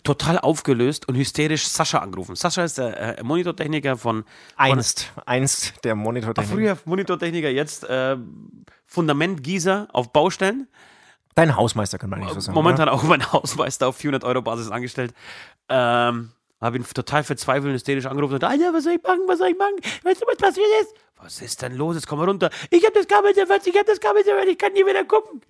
total 0.04 0.40
aufgelöst 0.40 1.08
und 1.08 1.16
hysterisch 1.16 1.68
Sascha 1.68 2.00
angerufen. 2.00 2.36
Sascha 2.36 2.64
ist 2.64 2.78
der 2.78 3.20
äh, 3.20 3.24
Monitortechniker 3.24 3.98
von, 3.98 4.24
von. 4.24 4.26
Einst, 4.58 5.12
einst 5.26 5.84
der 5.84 5.96
Monitortechniker. 5.96 6.56
Früher 6.56 6.78
Monitortechniker, 6.86 7.50
jetzt 7.50 7.84
äh, 7.84 8.18
Fundamentgießer 8.86 9.90
auf 9.94 10.12
Baustellen. 10.12 10.68
Dein 11.36 11.56
Hausmeister 11.56 11.98
kann 11.98 12.10
man 12.10 12.20
nicht 12.20 12.34
so 12.34 12.40
sagen. 12.40 12.56
Momentan 12.56 12.90
oder? 12.90 12.98
auch 12.98 13.04
mein 13.04 13.32
Hausmeister 13.32 13.88
auf 13.88 13.98
400 13.98 14.24
Euro 14.24 14.42
Basis 14.42 14.70
angestellt. 14.70 15.14
Ähm, 15.70 16.32
habe 16.62 16.78
ihn 16.78 16.86
total 16.86 17.24
verzweifelt 17.24 17.66
und 17.66 17.74
hysterisch 17.74 18.06
angerufen 18.06 18.36
und 18.36 18.44
Alter, 18.44 18.74
was 18.74 18.84
soll 18.84 18.94
ich 18.94 19.04
machen, 19.04 19.22
was 19.28 19.40
soll 19.40 19.50
ich 19.50 19.58
machen? 19.58 19.76
Weißt 20.04 20.22
du, 20.22 20.26
was 20.28 20.38
passiert 20.38 20.68
ist? 20.82 20.94
Was 21.18 21.42
ist 21.42 21.62
denn 21.62 21.76
los? 21.76 21.96
Jetzt 21.96 22.08
komm 22.08 22.20
mal 22.20 22.28
runter. 22.28 22.50
Ich 22.70 22.84
habe 22.86 22.94
das 22.94 23.08
Kabel 23.08 23.34
zerfetzt, 23.34 23.68
ich 23.68 23.76
habe 23.76 23.86
das 23.86 24.00
Kabel 24.00 24.24
zerfetzt, 24.24 24.50
ich 24.50 24.58
kann 24.58 24.74
nie 24.74 24.86
wieder 24.86 25.04
gucken. 25.04 25.42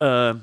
Äh, 0.00 0.34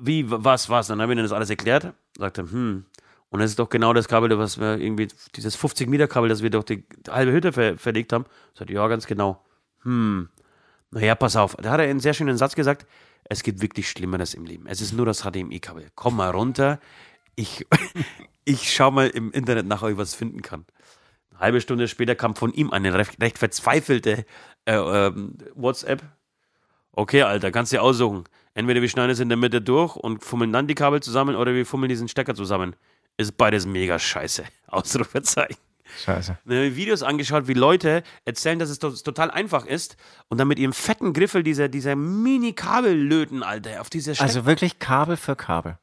wie, 0.00 0.24
was, 0.28 0.68
was? 0.68 0.88
Dann 0.88 1.00
habe 1.00 1.12
ich 1.12 1.16
ihnen 1.16 1.24
das 1.24 1.32
alles 1.32 1.50
erklärt. 1.50 1.92
Sagte, 2.16 2.42
hm. 2.42 2.84
Und 3.30 3.40
das 3.40 3.50
ist 3.50 3.58
doch 3.58 3.68
genau 3.68 3.92
das 3.92 4.08
Kabel, 4.08 4.36
was 4.38 4.58
wir 4.58 4.78
irgendwie, 4.78 5.08
dieses 5.34 5.54
50 5.56 5.88
Meter 5.88 6.08
Kabel, 6.08 6.28
das 6.28 6.42
wir 6.42 6.50
durch 6.50 6.64
die 6.64 6.84
halbe 7.08 7.32
Hütte 7.32 7.52
ver 7.52 7.76
verlegt 7.76 8.12
haben. 8.12 8.24
Sagte, 8.54 8.72
ja, 8.72 8.86
ganz 8.88 9.06
genau. 9.06 9.44
Hm. 9.82 10.28
Naja, 10.90 11.14
pass 11.14 11.36
auf. 11.36 11.56
Da 11.56 11.70
hat 11.70 11.80
er 11.80 11.88
einen 11.88 12.00
sehr 12.00 12.14
schönen 12.14 12.38
Satz 12.38 12.54
gesagt. 12.54 12.86
Es 13.24 13.42
gibt 13.42 13.60
wirklich 13.60 13.90
Schlimmeres 13.90 14.32
im 14.32 14.46
Leben. 14.46 14.66
Es 14.66 14.80
ist 14.80 14.92
nur 14.92 15.04
das 15.04 15.22
HDMI-Kabel. 15.22 15.88
Komm 15.94 16.16
mal 16.16 16.30
runter. 16.30 16.80
Ich, 17.38 17.64
ich 18.44 18.72
schau 18.72 18.90
mal 18.90 19.06
im 19.08 19.30
Internet 19.30 19.66
nach, 19.66 19.82
ob 19.82 19.90
ich 19.90 19.96
was 19.96 20.12
finden 20.12 20.42
kann. 20.42 20.64
Eine 21.30 21.38
halbe 21.38 21.60
Stunde 21.60 21.86
später 21.86 22.16
kam 22.16 22.34
von 22.34 22.52
ihm 22.52 22.72
eine 22.72 22.92
recht, 22.94 23.22
recht 23.22 23.38
verzweifelte 23.38 24.24
äh, 24.64 24.74
äh, 24.74 25.12
WhatsApp. 25.54 26.02
Okay, 26.90 27.22
Alter, 27.22 27.52
kannst 27.52 27.70
du 27.70 27.76
dir 27.76 27.82
aussuchen. 27.82 28.24
Entweder 28.54 28.82
wir 28.82 28.88
schneiden 28.88 29.12
es 29.12 29.20
in 29.20 29.28
der 29.28 29.38
Mitte 29.38 29.62
durch 29.62 29.94
und 29.94 30.24
fummeln 30.24 30.52
dann 30.52 30.66
die 30.66 30.74
Kabel 30.74 31.00
zusammen 31.00 31.36
oder 31.36 31.54
wir 31.54 31.64
fummeln 31.64 31.88
diesen 31.88 32.08
Stecker 32.08 32.34
zusammen. 32.34 32.74
Ist 33.16 33.36
beides 33.36 33.66
mega 33.66 34.00
scheiße. 34.00 34.42
Ausrufezeichen. 34.66 35.58
Scheiße. 36.04 36.38
Wir 36.44 36.64
haben 36.64 36.74
Videos 36.74 37.04
angeschaut, 37.04 37.46
wie 37.46 37.54
Leute 37.54 38.02
erzählen, 38.24 38.58
dass 38.58 38.68
es 38.68 38.80
total 38.80 39.30
einfach 39.30 39.64
ist 39.64 39.96
und 40.28 40.38
dann 40.38 40.48
mit 40.48 40.58
ihrem 40.58 40.72
fetten 40.72 41.12
Griffel 41.12 41.44
dieser, 41.44 41.68
dieser 41.68 41.94
Mini-Kabel 41.94 42.94
löten, 42.94 43.44
Alter, 43.44 43.80
auf 43.80 43.90
diese 43.90 44.16
Steck 44.16 44.26
Also 44.26 44.44
wirklich 44.44 44.80
Kabel 44.80 45.16
für 45.16 45.36
Kabel. 45.36 45.78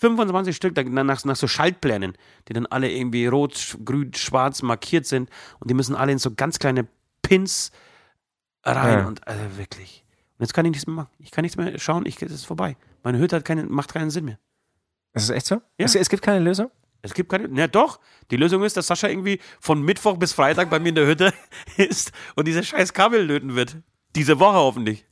25 0.00 0.56
Stück 0.56 0.76
nach, 0.90 1.24
nach 1.24 1.36
so 1.36 1.46
Schaltplänen, 1.46 2.16
die 2.48 2.54
dann 2.54 2.66
alle 2.66 2.90
irgendwie 2.90 3.26
rot, 3.26 3.76
grün, 3.84 4.12
schwarz 4.14 4.62
markiert 4.62 5.04
sind 5.06 5.28
und 5.58 5.70
die 5.70 5.74
müssen 5.74 5.94
alle 5.94 6.12
in 6.12 6.18
so 6.18 6.30
ganz 6.34 6.58
kleine 6.58 6.88
Pins 7.22 7.70
rein 8.64 9.00
ja. 9.00 9.06
und 9.06 9.26
also 9.28 9.58
wirklich. 9.58 10.04
Und 10.38 10.44
jetzt 10.44 10.54
kann 10.54 10.64
ich 10.64 10.72
nichts 10.72 10.86
mehr 10.86 10.96
machen. 10.96 11.10
Ich 11.18 11.30
kann 11.30 11.42
nichts 11.42 11.58
mehr 11.58 11.78
schauen, 11.78 12.06
ich, 12.06 12.20
es 12.22 12.32
ist 12.32 12.46
vorbei. 12.46 12.76
Meine 13.02 13.18
Hütte 13.18 13.36
hat 13.36 13.44
keine, 13.44 13.64
macht 13.64 13.92
keinen 13.92 14.10
Sinn 14.10 14.24
mehr. 14.24 14.38
Ist 15.12 15.24
es 15.24 15.30
echt 15.30 15.46
so? 15.46 15.56
Ja. 15.76 15.84
Es, 15.84 15.94
es 15.94 16.08
gibt 16.08 16.22
keine 16.22 16.38
Lösung? 16.40 16.70
Es 17.02 17.12
gibt 17.12 17.30
keine. 17.30 17.48
Na 17.48 17.66
doch. 17.66 18.00
Die 18.30 18.36
Lösung 18.36 18.62
ist, 18.62 18.76
dass 18.76 18.86
Sascha 18.86 19.08
irgendwie 19.08 19.40
von 19.60 19.82
Mittwoch 19.82 20.16
bis 20.16 20.32
Freitag 20.32 20.70
bei 20.70 20.78
mir 20.78 20.90
in 20.90 20.94
der 20.94 21.06
Hütte 21.06 21.34
ist 21.76 22.12
und 22.36 22.48
diese 22.48 22.62
scheiß 22.62 22.94
Kabel 22.94 23.22
löten 23.22 23.54
wird. 23.54 23.76
Diese 24.14 24.38
Woche 24.38 24.56
hoffentlich. 24.56 25.04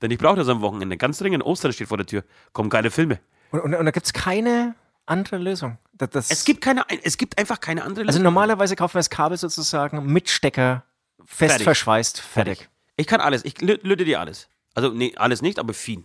Denn 0.00 0.10
ich 0.10 0.18
brauche 0.18 0.36
das 0.36 0.48
am 0.48 0.60
Wochenende. 0.62 0.96
Ganz 0.96 1.18
dringend. 1.18 1.44
Ostern 1.44 1.72
steht 1.72 1.88
vor 1.88 1.96
der 1.96 2.06
Tür. 2.06 2.24
Kommen 2.52 2.70
geile 2.70 2.90
Filme. 2.90 3.20
Und, 3.52 3.60
und, 3.60 3.74
und 3.74 3.84
da 3.84 3.90
gibt 3.90 4.06
es 4.06 4.12
keine 4.12 4.74
andere 5.06 5.36
Lösung. 5.36 5.78
Das, 5.92 6.10
das 6.10 6.30
es, 6.30 6.44
gibt 6.44 6.62
keine, 6.62 6.84
es 7.02 7.18
gibt 7.18 7.38
einfach 7.38 7.60
keine 7.60 7.82
andere 7.82 8.00
also 8.00 8.06
Lösung. 8.06 8.20
Also 8.20 8.22
normalerweise 8.22 8.76
kaufen 8.76 8.94
wir 8.94 8.98
das 9.00 9.10
Kabel 9.10 9.38
sozusagen 9.38 10.04
mit 10.06 10.28
Stecker 10.28 10.84
fest 11.24 11.50
fertig. 11.52 11.64
verschweißt, 11.64 12.20
fertig. 12.20 12.58
fertig. 12.58 12.70
Ich 12.96 13.06
kann 13.06 13.20
alles. 13.20 13.44
Ich 13.44 13.60
löte 13.60 14.04
dir 14.04 14.20
alles. 14.20 14.48
Also, 14.74 14.90
nee, 14.90 15.14
alles 15.16 15.42
nicht, 15.42 15.58
aber 15.58 15.74
viel. 15.74 16.04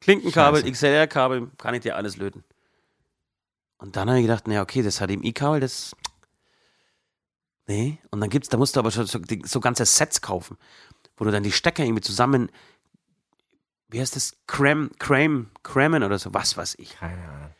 Klinkenkabel, 0.00 0.70
XLR-Kabel, 0.70 1.50
kann 1.58 1.74
ich 1.74 1.80
dir 1.80 1.96
alles 1.96 2.16
löten. 2.16 2.44
Und 3.78 3.96
dann 3.96 4.08
habe 4.08 4.18
ich 4.18 4.24
gedacht, 4.24 4.46
naja, 4.46 4.62
okay, 4.62 4.82
das 4.82 4.98
HDMI-Kabel, 4.98 5.60
das. 5.60 5.96
Nee. 7.66 7.98
Und 8.10 8.20
dann 8.20 8.28
gibt's, 8.30 8.48
da 8.48 8.58
musst 8.58 8.76
du 8.76 8.80
aber 8.80 8.90
schon 8.90 9.06
so, 9.06 9.20
so 9.44 9.60
ganze 9.60 9.86
Sets 9.86 10.20
kaufen, 10.20 10.58
wo 11.16 11.24
du 11.24 11.30
dann 11.30 11.42
die 11.42 11.52
Stecker 11.52 11.82
irgendwie 11.84 12.02
zusammen. 12.02 12.50
Wie 13.90 14.00
heißt 14.00 14.16
das? 14.16 14.36
Cram, 14.46 14.90
Cram, 14.98 15.48
Crammen 15.62 16.02
oder 16.02 16.18
so, 16.18 16.32
was 16.32 16.56
weiß 16.56 16.76
ich. 16.78 16.96
Keine 16.98 17.22
Ahnung. 17.22 17.50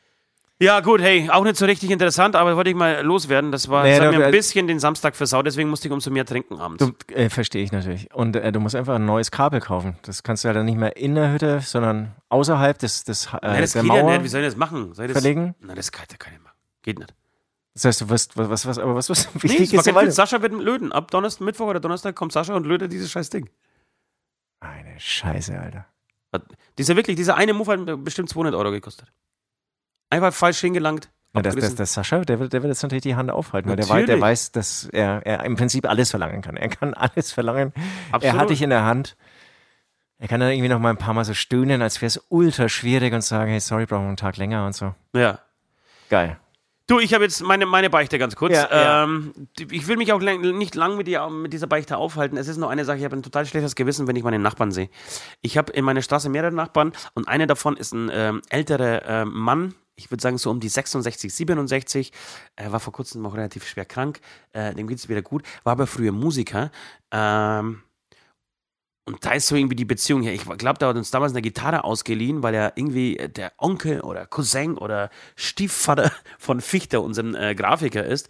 Ja, 0.62 0.81
gut, 0.81 1.01
hey, 1.01 1.31
auch 1.31 1.43
nicht 1.43 1.57
so 1.57 1.64
richtig 1.64 1.90
interessant, 1.90 2.37
aber 2.37 2.55
wollte 2.55 2.69
ich 2.69 2.77
mal 2.77 3.01
loswerden. 3.03 3.51
Das 3.51 3.71
war, 3.71 3.83
nee, 3.83 3.97
das 3.97 4.07
hat 4.07 4.14
mir 4.14 4.27
ein 4.27 4.31
bisschen 4.31 4.66
den 4.66 4.79
Samstag 4.79 5.16
versaut, 5.16 5.47
deswegen 5.47 5.71
musste 5.71 5.88
ich 5.88 5.93
umso 5.93 6.11
mehr 6.11 6.27
trinken 6.27 6.59
abends. 6.59 6.87
Äh, 7.09 7.31
Verstehe 7.31 7.64
ich 7.64 7.73
natürlich. 7.73 8.12
Und 8.12 8.37
äh, 8.37 8.53
du 8.53 8.61
musst 8.61 8.77
einfach 8.77 8.97
ein 8.97 9.07
neues 9.07 9.31
Kabel 9.31 9.61
kaufen. 9.61 9.97
Das 10.03 10.23
kannst 10.23 10.45
du 10.45 10.49
ja 10.49 10.55
dann 10.55 10.66
nicht 10.66 10.77
mehr 10.77 10.99
in 10.99 11.14
der 11.14 11.33
Hütte, 11.33 11.61
sondern 11.61 12.14
außerhalb 12.29 12.79
des, 12.79 13.05
des 13.05 13.29
äh, 13.29 13.38
ja, 13.43 13.61
das 13.62 13.73
der 13.73 13.83
geht 13.83 13.88
Mauer 13.88 14.11
ja 14.11 14.19
nicht. 14.19 14.25
Wie 14.25 14.29
soll 14.29 14.43
ich 14.43 14.49
das 14.49 14.57
machen? 14.57 14.93
Soll 14.93 15.07
ich 15.07 15.12
das 15.14 15.23
verlegen? 15.23 15.55
Na, 15.61 15.75
das 15.75 15.90
kann, 15.90 16.05
das 16.07 16.19
kann 16.19 16.35
ich 16.35 16.40
machen. 16.40 16.57
Geht 16.83 16.99
nicht. 16.99 17.14
Das 17.73 17.87
heißt, 17.87 18.03
du 18.03 18.09
wirst, 18.11 18.37
was, 18.37 18.66
was, 18.66 18.79
aber 18.79 18.95
was, 18.95 19.09
was, 19.09 19.29
wie 19.43 19.49
nee, 19.49 19.64
geht's 19.64 19.87
weiter? 19.95 20.11
Sascha 20.11 20.43
wird 20.43 20.53
löten. 20.53 20.93
Ab 20.93 21.11
Donnerstag, 21.11 21.43
Mittwoch 21.43 21.69
oder 21.69 21.81
Donnerstag 21.81 22.14
kommt 22.14 22.33
Sascha 22.33 22.55
und 22.55 22.66
lötet 22.66 22.93
dieses 22.93 23.11
scheiß 23.11 23.31
Ding. 23.31 23.49
Eine 24.61 25.01
Scheiße, 25.01 25.59
Alter. 25.59 25.87
Dieser 26.79 26.97
wirklich, 26.97 27.16
dieser 27.16 27.37
eine 27.37 27.53
Move 27.53 27.73
hat 27.73 28.05
bestimmt 28.05 28.29
200 28.29 28.55
Euro 28.55 28.71
gekostet. 28.71 29.12
Einfach 30.11 30.33
falsch 30.33 30.61
hingelangt. 30.61 31.11
Ja, 31.35 31.43
das, 31.43 31.55
das, 31.55 31.75
das 31.77 31.93
Sascha, 31.93 32.25
der 32.25 32.40
will, 32.40 32.49
der 32.49 32.62
will 32.62 32.71
jetzt 32.71 32.83
natürlich 32.83 33.03
die 33.03 33.14
Hand 33.14 33.31
aufhalten, 33.31 33.69
weil 33.69 33.77
der 33.77 33.88
weiß, 33.88 34.07
der 34.07 34.21
weiß, 34.21 34.53
dass 34.53 34.85
er, 34.87 35.25
er 35.25 35.45
im 35.45 35.55
Prinzip 35.55 35.88
alles 35.88 36.11
verlangen 36.11 36.43
kann. 36.43 36.57
Er 36.57 36.69
kann 36.69 36.93
alles 36.95 37.31
verlangen. 37.31 37.73
Absolut. 38.11 38.35
Er 38.35 38.40
hat 38.40 38.51
dich 38.51 38.62
in 38.62 38.71
der 38.71 38.85
Hand. 38.85 39.16
Er 40.19 40.27
kann 40.27 40.40
dann 40.40 40.51
irgendwie 40.51 40.69
noch 40.69 40.81
mal 40.81 40.90
ein 40.90 40.97
paar 40.97 41.14
Mal 41.14 41.25
so 41.25 41.33
stöhnen, 41.33 41.83
als 41.83 42.03
wäre 42.03 42.09
es 42.09 42.21
ultra 42.29 42.69
schwierig 42.69 43.14
und 43.14 43.23
sagen, 43.23 43.51
hey, 43.51 43.61
sorry, 43.61 43.87
brauchen 43.87 44.03
wir 44.03 44.09
einen 44.09 44.16
Tag 44.16 44.37
länger 44.37 44.66
und 44.66 44.75
so. 44.75 44.95
Ja. 45.14 45.38
Geil. 46.09 46.37
Du, 46.90 46.98
ich 46.98 47.14
habe 47.14 47.22
jetzt 47.22 47.40
meine, 47.40 47.66
meine 47.66 47.88
Beichte 47.88 48.18
ganz 48.18 48.35
kurz. 48.35 48.53
Ja, 48.53 49.05
ähm, 49.05 49.33
ja. 49.57 49.66
Ich 49.70 49.87
will 49.87 49.96
mich 49.96 50.12
auch 50.12 50.18
nicht 50.18 50.74
lang 50.74 50.96
mit, 50.96 51.07
die, 51.07 51.16
mit, 51.31 51.53
dieser 51.53 51.68
Beichte 51.68 51.96
aufhalten. 51.96 52.37
Es 52.37 52.48
ist 52.48 52.57
nur 52.57 52.68
eine 52.68 52.85
Sache, 52.85 52.98
ich 52.98 53.05
habe 53.05 53.14
ein 53.14 53.22
total 53.22 53.46
schlechtes 53.46 53.76
Gewissen, 53.76 54.09
wenn 54.09 54.16
ich 54.16 54.24
meine 54.24 54.40
Nachbarn 54.40 54.72
sehe. 54.72 54.90
Ich 55.40 55.57
habe 55.57 55.70
in 55.70 55.85
meiner 55.85 56.03
Straße 56.03 56.29
mehrere 56.29 56.50
Nachbarn 56.50 56.92
und 57.14 57.29
einer 57.29 57.46
davon 57.46 57.76
ist 57.76 57.92
ein 57.92 58.11
ähm, 58.12 58.42
älterer 58.48 59.05
äh, 59.05 59.24
Mann, 59.24 59.76
ich 59.94 60.11
würde 60.11 60.20
sagen, 60.20 60.37
so 60.37 60.50
um 60.50 60.59
die 60.59 60.68
66, 60.68 61.33
67. 61.33 62.11
Er 62.57 62.72
war 62.72 62.81
vor 62.81 62.92
kurzem 62.92 63.22
noch 63.22 63.37
relativ 63.37 63.68
schwer 63.68 63.85
krank. 63.85 64.20
Äh, 64.53 64.74
dem 64.74 64.88
geht 64.88 64.98
es 64.98 65.09
wieder 65.09 65.22
gut. 65.22 65.44
War 65.62 65.72
aber 65.72 65.87
früher 65.87 66.11
Musiker. 66.11 66.72
Ähm, 67.12 67.83
und 69.12 69.25
da 69.25 69.33
ist 69.33 69.49
so 69.49 69.57
irgendwie 69.57 69.77
die 69.77 69.85
Beziehung 69.85 70.23
her. 70.23 70.33
Ich 70.33 70.44
glaube, 70.44 70.79
da 70.79 70.88
hat 70.88 70.96
uns 70.96 71.11
damals 71.11 71.33
eine 71.33 71.42
Gitarre 71.42 71.85
ausgeliehen, 71.85 72.42
weil 72.42 72.55
er 72.55 72.73
irgendwie 72.77 73.16
der 73.16 73.53
Onkel 73.59 74.01
oder 74.01 74.27
Cousin 74.27 74.79
oder 74.79 75.11
Stiefvater 75.37 76.12
von 76.38 76.61
Fichter, 76.61 77.03
unserem 77.03 77.35
äh, 77.35 77.55
Grafiker, 77.55 78.05
ist. 78.05 78.29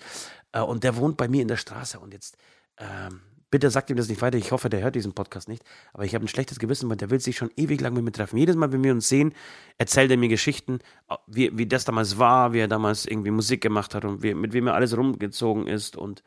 Äh, 0.52 0.60
und 0.60 0.84
der 0.84 0.96
wohnt 0.96 1.16
bei 1.16 1.28
mir 1.28 1.42
in 1.42 1.48
der 1.48 1.56
Straße. 1.56 1.98
Und 1.98 2.14
jetzt, 2.14 2.36
ähm, 2.78 3.20
bitte 3.50 3.70
sagt 3.70 3.90
ihm 3.90 3.96
das 3.96 4.08
nicht 4.08 4.22
weiter. 4.22 4.38
Ich 4.38 4.52
hoffe, 4.52 4.70
der 4.70 4.80
hört 4.80 4.94
diesen 4.94 5.12
Podcast 5.12 5.48
nicht. 5.48 5.64
Aber 5.92 6.04
ich 6.04 6.14
habe 6.14 6.24
ein 6.24 6.28
schlechtes 6.28 6.58
Gewissen, 6.58 6.88
weil 6.88 6.96
der 6.96 7.10
will 7.10 7.20
sich 7.20 7.36
schon 7.36 7.50
ewig 7.56 7.80
lang 7.80 7.92
mit 7.92 8.04
mir 8.04 8.12
treffen. 8.12 8.38
Jedes 8.38 8.56
Mal, 8.56 8.72
wenn 8.72 8.82
wir 8.82 8.92
uns 8.92 9.08
sehen, 9.08 9.34
erzählt 9.76 10.10
er 10.10 10.16
mir 10.16 10.28
Geschichten, 10.28 10.78
äh, 11.08 11.16
wie, 11.26 11.56
wie 11.58 11.66
das 11.66 11.84
damals 11.84 12.18
war, 12.18 12.52
wie 12.52 12.60
er 12.60 12.68
damals 12.68 13.06
irgendwie 13.06 13.30
Musik 13.30 13.60
gemacht 13.60 13.94
hat 13.94 14.04
und 14.04 14.22
wie, 14.22 14.34
mit 14.34 14.52
wem 14.54 14.68
er 14.68 14.74
alles 14.74 14.96
rumgezogen 14.96 15.66
ist. 15.66 15.96
Und 15.96 16.22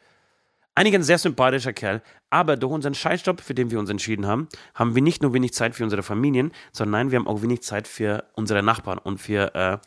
eigentlich 0.76 0.96
ein 0.96 1.04
sehr 1.04 1.18
sympathischer 1.18 1.74
Kerl, 1.74 2.02
aber 2.30 2.58
durch 2.58 2.74
unseren 2.74 2.96
Scheißjob, 2.96 3.42
für 3.42 3.54
den 3.54 3.70
wir 3.70 3.80
uns 3.80 3.90
entschieden 3.90 4.26
haben, 4.26 4.48
haben 4.74 4.96
wir 4.96 5.02
nicht 5.02 5.22
nur 5.22 5.34
wenig 5.34 5.54
Zeit 5.54 5.76
für 5.76 5.84
unsere 5.84 6.04
Familien, 6.04 6.52
sondern 6.72 6.92
nein, 6.92 7.12
wir 7.12 7.20
haben 7.20 7.28
auch 7.28 7.42
wenig 7.42 7.62
Zeit 7.62 7.88
für 7.88 8.26
unsere 8.34 8.64
Nachbarn 8.64 8.98
und 8.98 9.20
für 9.20 9.54
äh, 9.54 9.78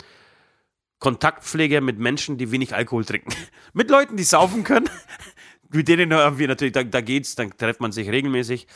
Kontaktpflege 0.98 1.80
mit 1.80 1.98
Menschen, 1.98 2.38
die 2.38 2.52
wenig 2.52 2.74
Alkohol 2.74 3.04
trinken. 3.04 3.34
mit 3.72 3.90
Leuten, 3.90 4.16
die 4.16 4.24
saufen 4.24 4.64
können. 4.64 4.88
mit 5.70 5.88
denen 5.88 6.14
haben 6.14 6.38
wir 6.38 6.48
natürlich, 6.48 6.72
da, 6.72 6.84
da 6.84 7.00
geht's, 7.00 7.34
dann 7.34 7.56
trifft 7.56 7.80
man 7.80 7.92
sich 7.92 8.08
regelmäßig. 8.08 8.66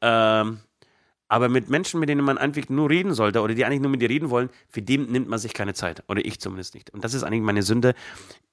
Ähm, 0.00 0.60
aber 1.30 1.48
mit 1.48 1.70
Menschen, 1.70 1.98
mit 2.00 2.10
denen 2.10 2.24
man 2.24 2.36
eigentlich 2.36 2.68
nur 2.68 2.90
reden 2.90 3.14
sollte 3.14 3.40
oder 3.40 3.54
die 3.54 3.64
eigentlich 3.64 3.80
nur 3.80 3.90
mit 3.90 4.02
dir 4.02 4.10
reden 4.10 4.28
wollen, 4.28 4.50
für 4.68 4.82
den 4.82 5.10
nimmt 5.10 5.28
man 5.28 5.38
sich 5.38 5.54
keine 5.54 5.72
Zeit. 5.72 6.02
Oder 6.08 6.24
ich 6.24 6.40
zumindest 6.40 6.74
nicht. 6.74 6.90
Und 6.90 7.04
das 7.04 7.14
ist 7.14 7.22
eigentlich 7.22 7.40
meine 7.40 7.62
Sünde 7.62 7.94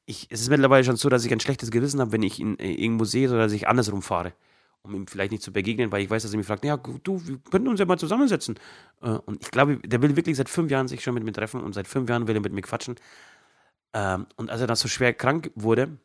ich, 0.07 0.27
es 0.31 0.41
ist 0.41 0.49
mittlerweile 0.49 0.83
schon 0.83 0.95
so, 0.95 1.09
dass 1.09 1.25
ich 1.25 1.31
ein 1.31 1.39
schlechtes 1.39 1.69
Gewissen 1.69 1.99
habe, 1.99 2.13
wenn 2.13 2.23
ich 2.23 2.39
ihn 2.39 2.57
äh, 2.57 2.73
irgendwo 2.73 3.03
sehe 3.03 3.29
oder 3.29 3.39
dass 3.39 3.51
ich 3.51 3.67
andersrum 3.67 4.01
fahre, 4.01 4.33
um 4.81 4.95
ihm 4.95 5.05
vielleicht 5.05 5.31
nicht 5.31 5.43
zu 5.43 5.51
begegnen, 5.51 5.91
weil 5.91 6.01
ich 6.01 6.09
weiß, 6.09 6.23
dass 6.23 6.31
er 6.31 6.37
mich 6.37 6.47
fragt, 6.47 6.63
ja, 6.63 6.77
du, 6.77 7.21
wir 7.27 7.37
könnten 7.51 7.67
uns 7.67 7.79
ja 7.79 7.85
mal 7.85 7.99
zusammensetzen. 7.99 8.57
Äh, 9.01 9.09
und 9.09 9.43
ich 9.43 9.51
glaube, 9.51 9.77
der 9.79 10.01
will 10.01 10.15
wirklich 10.15 10.37
seit 10.37 10.47
fünf 10.47 10.71
Jahren 10.71 10.87
sich 10.87 11.03
schon 11.03 11.13
mit 11.13 11.23
mir 11.23 11.33
treffen 11.33 11.61
und 11.61 11.73
seit 11.73 11.87
fünf 11.87 12.09
Jahren 12.09 12.27
will 12.27 12.35
er 12.35 12.41
mit 12.41 12.53
mir 12.53 12.61
quatschen. 12.61 12.95
Ähm, 13.93 14.27
und 14.37 14.49
als 14.49 14.61
er 14.61 14.67
dann 14.67 14.77
so 14.77 14.87
schwer 14.87 15.13
krank 15.13 15.51
wurde, 15.55 15.97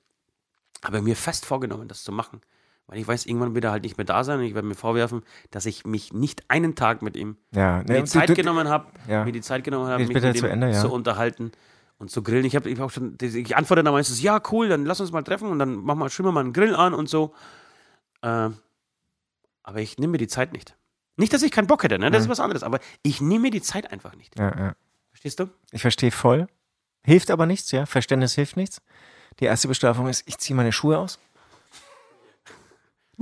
habe 0.85 0.97
er 0.97 1.03
mir 1.03 1.15
fest 1.15 1.47
vorgenommen, 1.47 1.87
das 1.87 2.03
zu 2.03 2.11
machen. 2.11 2.41
Weil 2.93 3.01
ich 3.01 3.09
weiß, 3.09 3.25
irgendwann 3.25 3.55
wird 3.55 3.65
er 3.65 3.71
halt 3.71 3.85
nicht 3.85 3.97
mehr 3.97 4.05
da 4.05 4.23
sein 4.23 4.39
und 4.39 4.45
ich 4.45 4.55
werde 4.55 4.69
mir 4.69 4.75
vorwerfen, 4.75 5.23
dass 5.51 5.65
ich 5.65 5.87
mich 5.87 6.13
nicht 6.13 6.45
einen 6.49 6.75
Tag 6.75 7.01
mit 7.01 7.17
ihm 7.17 7.39
ja, 7.55 7.83
ne, 7.85 8.03
die 8.03 8.05
Zeit 8.05 8.29
du, 8.29 8.35
genommen 8.35 8.69
habe, 8.69 8.89
ja. 9.09 9.25
mir 9.25 9.33
die 9.33 9.41
Zeit 9.41 9.65
genommen 9.65 9.87
habe, 9.87 10.05
mich 10.05 10.13
mit 10.13 10.23
ihm 10.23 10.35
zu, 10.35 10.47
Ende, 10.47 10.71
ja. 10.71 10.79
zu 10.79 10.93
unterhalten 10.93 11.53
und 11.97 12.11
zu 12.11 12.23
grillen. 12.23 12.45
Ich 12.45 12.55
habe 12.55 12.69
ich 12.69 12.79
hab 12.79 12.93
schon, 12.93 13.17
ich 13.19 13.57
antworte 13.57 13.83
dann 13.83 13.95
meistens, 13.95 14.21
ja, 14.21 14.43
cool, 14.51 14.69
dann 14.69 14.85
lass 14.85 15.01
uns 15.01 15.11
mal 15.11 15.23
treffen 15.23 15.49
und 15.49 15.59
dann 15.59 15.77
machen 15.77 16.01
wir, 16.01 16.11
schwimmen 16.11 16.29
wir 16.29 16.33
mal 16.33 16.41
einen 16.41 16.53
Grill 16.53 16.75
an 16.75 16.93
und 16.93 17.09
so. 17.09 17.33
Äh, 18.21 18.51
aber 19.63 19.81
ich 19.81 19.97
nehme 19.97 20.11
mir 20.11 20.19
die 20.19 20.29
Zeit 20.29 20.53
nicht. 20.53 20.77
Nicht, 21.17 21.33
dass 21.33 21.41
ich 21.41 21.51
keinen 21.51 21.69
Bock 21.69 21.85
hätte, 21.85 21.99
ne? 21.99 22.11
das 22.11 22.19
ja. 22.19 22.25
ist 22.25 22.29
was 22.29 22.41
anderes, 22.41 22.63
aber 22.63 22.79
ich 23.03 23.23
nehme 23.23 23.45
mir 23.45 23.51
die 23.53 23.63
Zeit 23.63 23.91
einfach 23.91 24.15
nicht. 24.17 24.39
Ja, 24.39 24.55
ja. 24.55 24.73
Verstehst 25.13 25.41
du? 25.41 25.47
Ich 25.71 25.81
verstehe 25.81 26.11
voll. 26.11 26.47
Hilft 27.05 27.31
aber 27.31 27.47
nichts, 27.47 27.71
ja. 27.71 27.87
Verständnis 27.87 28.35
hilft 28.35 28.59
nichts. 28.59 28.83
Die 29.41 29.47
erste 29.47 29.67
Bestrafung 29.67 30.09
ist, 30.09 30.25
ich 30.27 30.37
ziehe 30.37 30.55
meine 30.55 30.73
Schuhe 30.73 30.99
aus. 30.99 31.19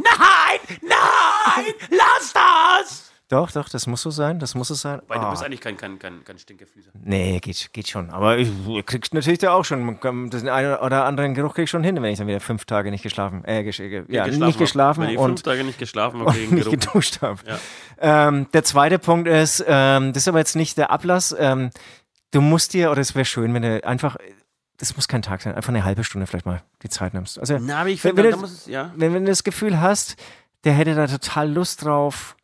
Nein! 0.02 0.78
Nein! 0.82 1.74
Lass 1.90 2.32
das! 2.32 3.10
Doch, 3.30 3.52
doch, 3.52 3.68
das 3.68 3.86
muss 3.86 4.02
so 4.02 4.10
sein, 4.10 4.40
das 4.40 4.56
muss 4.56 4.70
es 4.70 4.80
sein. 4.80 5.02
Weil 5.06 5.18
oh. 5.18 5.22
du 5.22 5.30
bist 5.30 5.44
eigentlich 5.44 5.60
kein, 5.60 5.76
kein, 5.76 6.00
kein, 6.00 6.24
kein 6.24 6.36
Stinkefüßer. 6.36 6.90
Nee, 7.00 7.38
geht, 7.38 7.72
geht 7.72 7.86
schon. 7.86 8.10
Aber 8.10 8.38
ich, 8.38 8.48
ich 8.68 8.84
kriegst 8.84 9.14
natürlich 9.14 9.38
da 9.38 9.52
auch 9.52 9.64
schon, 9.64 10.00
den 10.00 10.48
einen 10.48 10.74
oder 10.78 11.04
anderen 11.04 11.34
Geruch 11.34 11.54
krieg 11.54 11.64
ich 11.64 11.70
schon 11.70 11.84
hin, 11.84 11.94
wenn 12.02 12.10
ich 12.10 12.18
dann 12.18 12.26
wieder 12.26 12.40
fünf 12.40 12.64
Tage 12.64 12.90
nicht 12.90 13.04
geschlafen, 13.04 13.44
äh, 13.44 13.62
gesch, 13.62 13.78
äh, 13.78 14.02
ja, 14.08 14.24
geschlafen 14.24 14.46
nicht 14.46 14.58
geschlafen 14.58 15.02
wenn 15.04 15.10
ich 15.10 15.18
und 15.18 15.28
fünf 15.28 15.42
Tage 15.42 15.62
nicht 15.62 15.78
geschlafen 15.78 16.26
habe, 16.26 16.36
nicht 16.36 16.50
Geruch. 16.50 16.70
geduscht 16.72 17.22
habe. 17.22 17.38
Ja. 17.46 18.28
Ähm, 18.28 18.48
der 18.52 18.64
zweite 18.64 18.98
Punkt 18.98 19.28
ist, 19.28 19.64
ähm, 19.64 20.12
das 20.12 20.24
ist 20.24 20.28
aber 20.28 20.38
jetzt 20.38 20.56
nicht 20.56 20.76
der 20.76 20.90
Ablass, 20.90 21.34
ähm, 21.38 21.70
du 22.32 22.40
musst 22.40 22.74
dir, 22.74 22.90
oder 22.90 23.00
es 23.00 23.14
wäre 23.14 23.24
schön, 23.24 23.54
wenn 23.54 23.62
du 23.62 23.84
einfach 23.84 24.16
das 24.80 24.96
muss 24.96 25.08
kein 25.08 25.20
Tag 25.20 25.42
sein, 25.42 25.54
einfach 25.54 25.68
eine 25.68 25.84
halbe 25.84 26.04
Stunde 26.04 26.26
vielleicht 26.26 26.46
mal 26.46 26.62
die 26.82 26.88
Zeit 26.88 27.12
nimmst. 27.12 27.38
Also, 27.38 27.58
Na, 27.60 27.80
aber 27.80 27.90
ich 27.90 28.00
finde, 28.00 28.24
wenn, 28.24 28.42
wenn, 28.42 28.50
ja. 28.66 28.92
wenn, 28.96 29.12
wenn 29.12 29.24
du 29.24 29.30
das 29.30 29.44
Gefühl 29.44 29.78
hast, 29.78 30.16
der 30.64 30.72
hätte 30.72 30.94
da 30.94 31.06
total 31.06 31.52
Lust 31.52 31.84
drauf, 31.84 32.34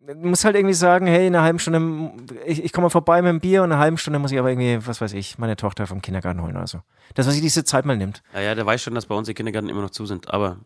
muss 0.00 0.44
halt 0.44 0.56
irgendwie 0.56 0.74
sagen, 0.74 1.06
hey, 1.06 1.28
in 1.28 1.34
einer 1.34 1.44
halben 1.44 1.58
Stunde, 1.60 2.12
ich, 2.44 2.64
ich 2.64 2.72
komme 2.72 2.86
mal 2.86 2.90
vorbei 2.90 3.22
mit 3.22 3.30
dem 3.30 3.40
Bier 3.40 3.62
und 3.62 3.68
in 3.68 3.72
einer 3.72 3.80
halben 3.80 3.96
Stunde 3.96 4.18
muss 4.18 4.32
ich 4.32 4.38
aber 4.38 4.50
irgendwie, 4.50 4.84
was 4.86 5.00
weiß 5.00 5.12
ich, 5.12 5.38
meine 5.38 5.56
Tochter 5.56 5.86
vom 5.86 6.02
Kindergarten 6.02 6.42
holen 6.42 6.56
oder 6.56 6.66
so. 6.66 6.80
Das, 7.14 7.26
was 7.26 7.34
sich 7.34 7.42
diese 7.42 7.64
Zeit 7.64 7.84
mal 7.84 7.96
nimmt. 7.96 8.22
Ja, 8.34 8.40
ja, 8.40 8.54
der 8.54 8.66
weiß 8.66 8.82
schon, 8.82 8.94
dass 8.94 9.06
bei 9.06 9.14
uns 9.14 9.28
die 9.28 9.34
Kindergarten 9.34 9.68
immer 9.68 9.82
noch 9.82 9.90
zu 9.90 10.04
sind, 10.04 10.32
aber 10.32 10.58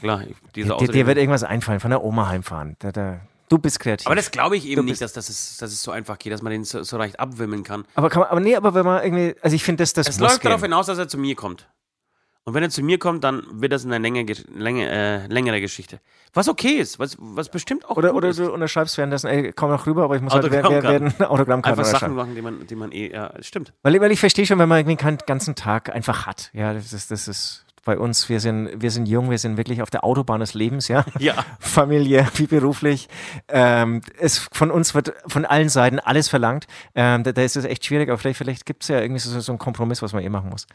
klar, 0.00 0.22
diese 0.54 0.76
Dir, 0.76 0.88
dir 0.88 1.06
wird 1.06 1.18
irgendwas 1.18 1.44
einfallen, 1.44 1.80
von 1.80 1.90
der 1.90 2.04
Oma 2.04 2.28
heimfahren. 2.28 2.76
Da, 2.78 2.92
da, 2.92 3.20
du 3.48 3.58
bist 3.58 3.80
kreativ. 3.80 4.06
Aber 4.06 4.16
das 4.16 4.30
glaube 4.30 4.56
ich 4.56 4.66
eben 4.66 4.84
nicht, 4.84 5.00
dass, 5.00 5.12
dass, 5.12 5.28
es, 5.28 5.56
dass 5.58 5.72
es 5.72 5.82
so 5.82 5.90
einfach 5.90 6.18
geht, 6.18 6.32
dass 6.32 6.42
man 6.42 6.52
den 6.52 6.64
so, 6.64 6.82
so 6.82 6.96
leicht 6.98 7.20
abwimmeln 7.20 7.62
kann. 7.62 7.84
Aber 7.94 8.10
kann 8.10 8.20
man, 8.20 8.30
aber 8.30 8.40
nee, 8.40 8.56
aber 8.56 8.74
wenn 8.74 8.84
man 8.84 9.02
irgendwie, 9.02 9.34
also 9.42 9.54
ich 9.54 9.64
finde, 9.64 9.82
dass 9.82 9.92
das 9.92 10.08
Es 10.08 10.18
läuft 10.18 10.40
gehen. 10.40 10.50
darauf 10.50 10.62
hinaus, 10.62 10.86
dass 10.86 10.98
er 10.98 11.08
zu 11.08 11.18
mir 11.18 11.34
kommt. 11.34 11.68
Und 12.44 12.54
wenn 12.54 12.62
er 12.62 12.70
zu 12.70 12.80
mir 12.80 12.98
kommt, 13.00 13.24
dann 13.24 13.42
wird 13.60 13.72
das 13.72 13.84
eine 13.84 13.98
Länge, 13.98 14.24
Länge, 14.54 14.88
äh, 14.88 15.26
längere 15.26 15.60
Geschichte. 15.60 15.98
Was 16.32 16.48
okay 16.48 16.76
ist, 16.76 17.00
was, 17.00 17.16
was 17.18 17.48
bestimmt 17.48 17.84
auch 17.86 17.96
Oder, 17.96 18.14
oder 18.14 18.28
ist. 18.28 18.38
du 18.38 18.52
unterschreibst 18.52 18.96
währenddessen, 18.98 19.26
ey, 19.26 19.52
komm 19.52 19.70
noch 19.70 19.84
rüber, 19.84 20.04
aber 20.04 20.14
ich 20.14 20.22
muss 20.22 20.32
halt 20.32 20.44
Autogramm 20.44 20.74
halt 20.74 20.84
werden, 20.84 21.12
werden 21.18 21.26
Autogrammkarte 21.26 21.80
Einfach 21.80 21.90
Sachen 21.90 22.14
machen, 22.14 22.36
die 22.36 22.42
man, 22.42 22.64
die 22.68 22.76
man 22.76 22.92
eh, 22.92 23.12
ja, 23.12 23.32
stimmt. 23.40 23.72
Weil, 23.82 24.00
weil 24.00 24.12
ich 24.12 24.20
verstehe 24.20 24.46
schon, 24.46 24.60
wenn 24.60 24.68
man 24.68 24.78
irgendwie 24.78 24.96
keinen 24.96 25.18
ganzen 25.26 25.56
Tag 25.56 25.92
einfach 25.92 26.24
hat. 26.26 26.50
Ja, 26.52 26.72
das 26.72 26.92
ist, 26.92 27.10
das 27.10 27.26
ist 27.26 27.65
bei 27.86 27.98
uns, 27.98 28.28
wir 28.28 28.40
sind, 28.40 28.82
wir 28.82 28.90
sind 28.90 29.06
jung, 29.06 29.30
wir 29.30 29.38
sind 29.38 29.56
wirklich 29.56 29.80
auf 29.80 29.88
der 29.88 30.04
Autobahn 30.04 30.40
des 30.40 30.52
Lebens, 30.52 30.88
ja. 30.88 31.04
Ja. 31.18 31.34
Familie, 31.58 32.28
wie 32.34 32.46
beruflich. 32.46 33.08
Ähm, 33.48 34.02
es, 34.18 34.46
von 34.52 34.70
uns 34.70 34.94
wird 34.94 35.14
von 35.26 35.46
allen 35.46 35.70
Seiten 35.70 35.98
alles 35.98 36.28
verlangt. 36.28 36.66
Ähm, 36.94 37.22
da, 37.22 37.32
da, 37.32 37.42
ist 37.42 37.56
es 37.56 37.64
echt 37.64 37.86
schwierig, 37.86 38.10
aber 38.10 38.18
vielleicht, 38.18 38.38
vielleicht 38.38 38.66
gibt 38.66 38.82
es 38.82 38.88
ja 38.88 39.00
irgendwie 39.00 39.20
so, 39.20 39.40
so 39.40 39.52
einen 39.52 39.58
Kompromiss, 39.58 40.02
was 40.02 40.12
man 40.12 40.22
eh 40.22 40.28
machen 40.28 40.50
muss. 40.50 40.66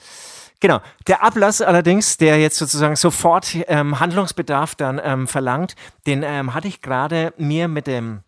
Genau. 0.62 0.80
Der 1.08 1.24
Ablass 1.24 1.62
allerdings, 1.62 2.18
der 2.18 2.40
jetzt 2.40 2.58
sozusagen 2.58 2.96
sofort 2.96 3.56
ähm, 3.68 4.00
Handlungsbedarf 4.00 4.76
dann 4.76 5.02
ähm, 5.04 5.28
verlangt, 5.28 5.76
den 6.08 6.24
ähm, 6.24 6.54
hatte 6.54 6.68
ich 6.68 6.82
gerade 6.82 7.34
mir 7.38 7.68
mit 7.68 7.88
dem 7.88 8.22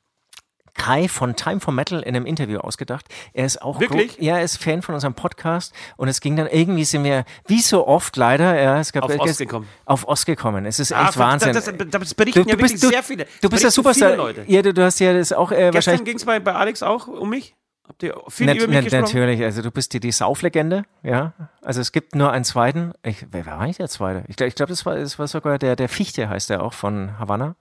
Kai 0.73 1.07
von 1.07 1.35
Time 1.35 1.59
for 1.59 1.73
Metal 1.73 1.99
in 2.01 2.15
einem 2.15 2.25
Interview 2.25 2.59
ausgedacht. 2.59 3.05
Er 3.33 3.45
ist 3.45 3.61
auch 3.61 3.79
Wirklich? 3.79 4.17
ja, 4.19 4.37
er 4.37 4.43
ist 4.43 4.57
Fan 4.57 4.81
von 4.81 4.95
unserem 4.95 5.13
Podcast 5.13 5.73
und 5.97 6.07
es 6.07 6.19
ging 6.21 6.35
dann 6.35 6.47
irgendwie 6.47 6.85
sind 6.85 7.03
wir 7.03 7.25
wie 7.47 7.61
so 7.61 7.87
oft 7.87 8.17
leider, 8.17 8.59
ja, 8.59 8.79
es 8.79 8.91
gab 8.91 9.03
auf 9.03 9.19
Ost 9.19 9.37
gekommen. 9.37 9.67
Auf 9.85 10.07
Ost 10.07 10.25
gekommen. 10.25 10.65
Es 10.65 10.79
ist 10.79 10.91
ah, 10.91 11.07
echt 11.07 11.17
Wahnsinn. 11.17 11.53
Das, 11.53 11.65
das, 11.65 11.75
das 11.89 12.13
berichten 12.13 12.43
du, 12.43 12.49
ja 12.49 12.57
wirklich 12.57 12.79
du, 12.79 12.89
sehr 12.89 13.03
viele. 13.03 13.27
Du 13.41 13.49
bist 13.49 13.63
der 13.63 13.71
Superstar. 13.71 14.15
Leute. 14.15 14.43
Ja, 14.47 14.61
du, 14.61 14.73
du, 14.73 14.83
hast 14.83 14.99
ja 14.99 15.13
das 15.13 15.31
auch 15.31 15.51
äh, 15.51 15.55
Gestern 15.55 15.73
wahrscheinlich 15.73 16.05
ging 16.05 16.17
es 16.17 16.25
bei, 16.25 16.39
bei 16.39 16.53
Alex 16.53 16.83
auch 16.83 17.07
um 17.07 17.29
mich. 17.29 17.55
Habt 17.87 18.01
ihr 18.01 18.15
viel 18.29 18.47
Nat 18.47 18.55
über 18.55 18.67
mich 18.67 18.85
gesprochen? 18.85 19.01
Natürlich, 19.01 19.43
also 19.43 19.61
du 19.61 19.69
bist 19.69 19.93
die, 19.93 19.99
die 19.99 20.13
Sauflegende, 20.13 20.83
ja. 21.03 21.33
Also 21.61 21.81
es 21.81 21.91
gibt 21.91 22.15
nur 22.15 22.31
einen 22.31 22.45
zweiten. 22.45 22.93
Ich, 23.03 23.25
wer 23.31 23.45
war 23.45 23.59
eigentlich 23.59 23.77
der 23.77 23.89
zweite? 23.89 24.23
Ich 24.29 24.37
glaube, 24.37 24.47
ich 24.47 24.55
glaub, 24.55 24.69
das, 24.69 24.85
war, 24.85 24.95
das 24.95 25.19
war 25.19 25.27
sogar 25.27 25.59
der, 25.59 25.75
der 25.75 25.89
Fichte, 25.89 26.29
heißt 26.29 26.49
der 26.49 26.63
auch, 26.63 26.73
von 26.73 27.19
Havanna. 27.19 27.55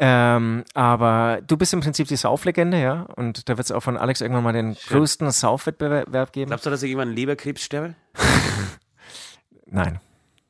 Ähm, 0.00 0.64
aber 0.74 1.40
du 1.44 1.56
bist 1.56 1.72
im 1.72 1.80
Prinzip 1.80 2.06
die 2.06 2.16
Sauflegende, 2.16 2.80
ja. 2.80 3.02
Und 3.16 3.48
da 3.48 3.56
wird 3.56 3.64
es 3.64 3.72
auch 3.72 3.82
von 3.82 3.96
Alex 3.96 4.20
irgendwann 4.20 4.44
mal 4.44 4.52
den 4.52 4.76
Schön. 4.76 4.98
größten 4.98 5.30
Saufwettbewerb 5.32 6.32
geben. 6.32 6.50
Glaubst 6.50 6.66
du, 6.66 6.70
dass 6.70 6.82
ich 6.82 6.90
irgendwann 6.90 7.12
Leberkrebs 7.12 7.62
sterbe? 7.62 7.94
Nein. 9.66 10.00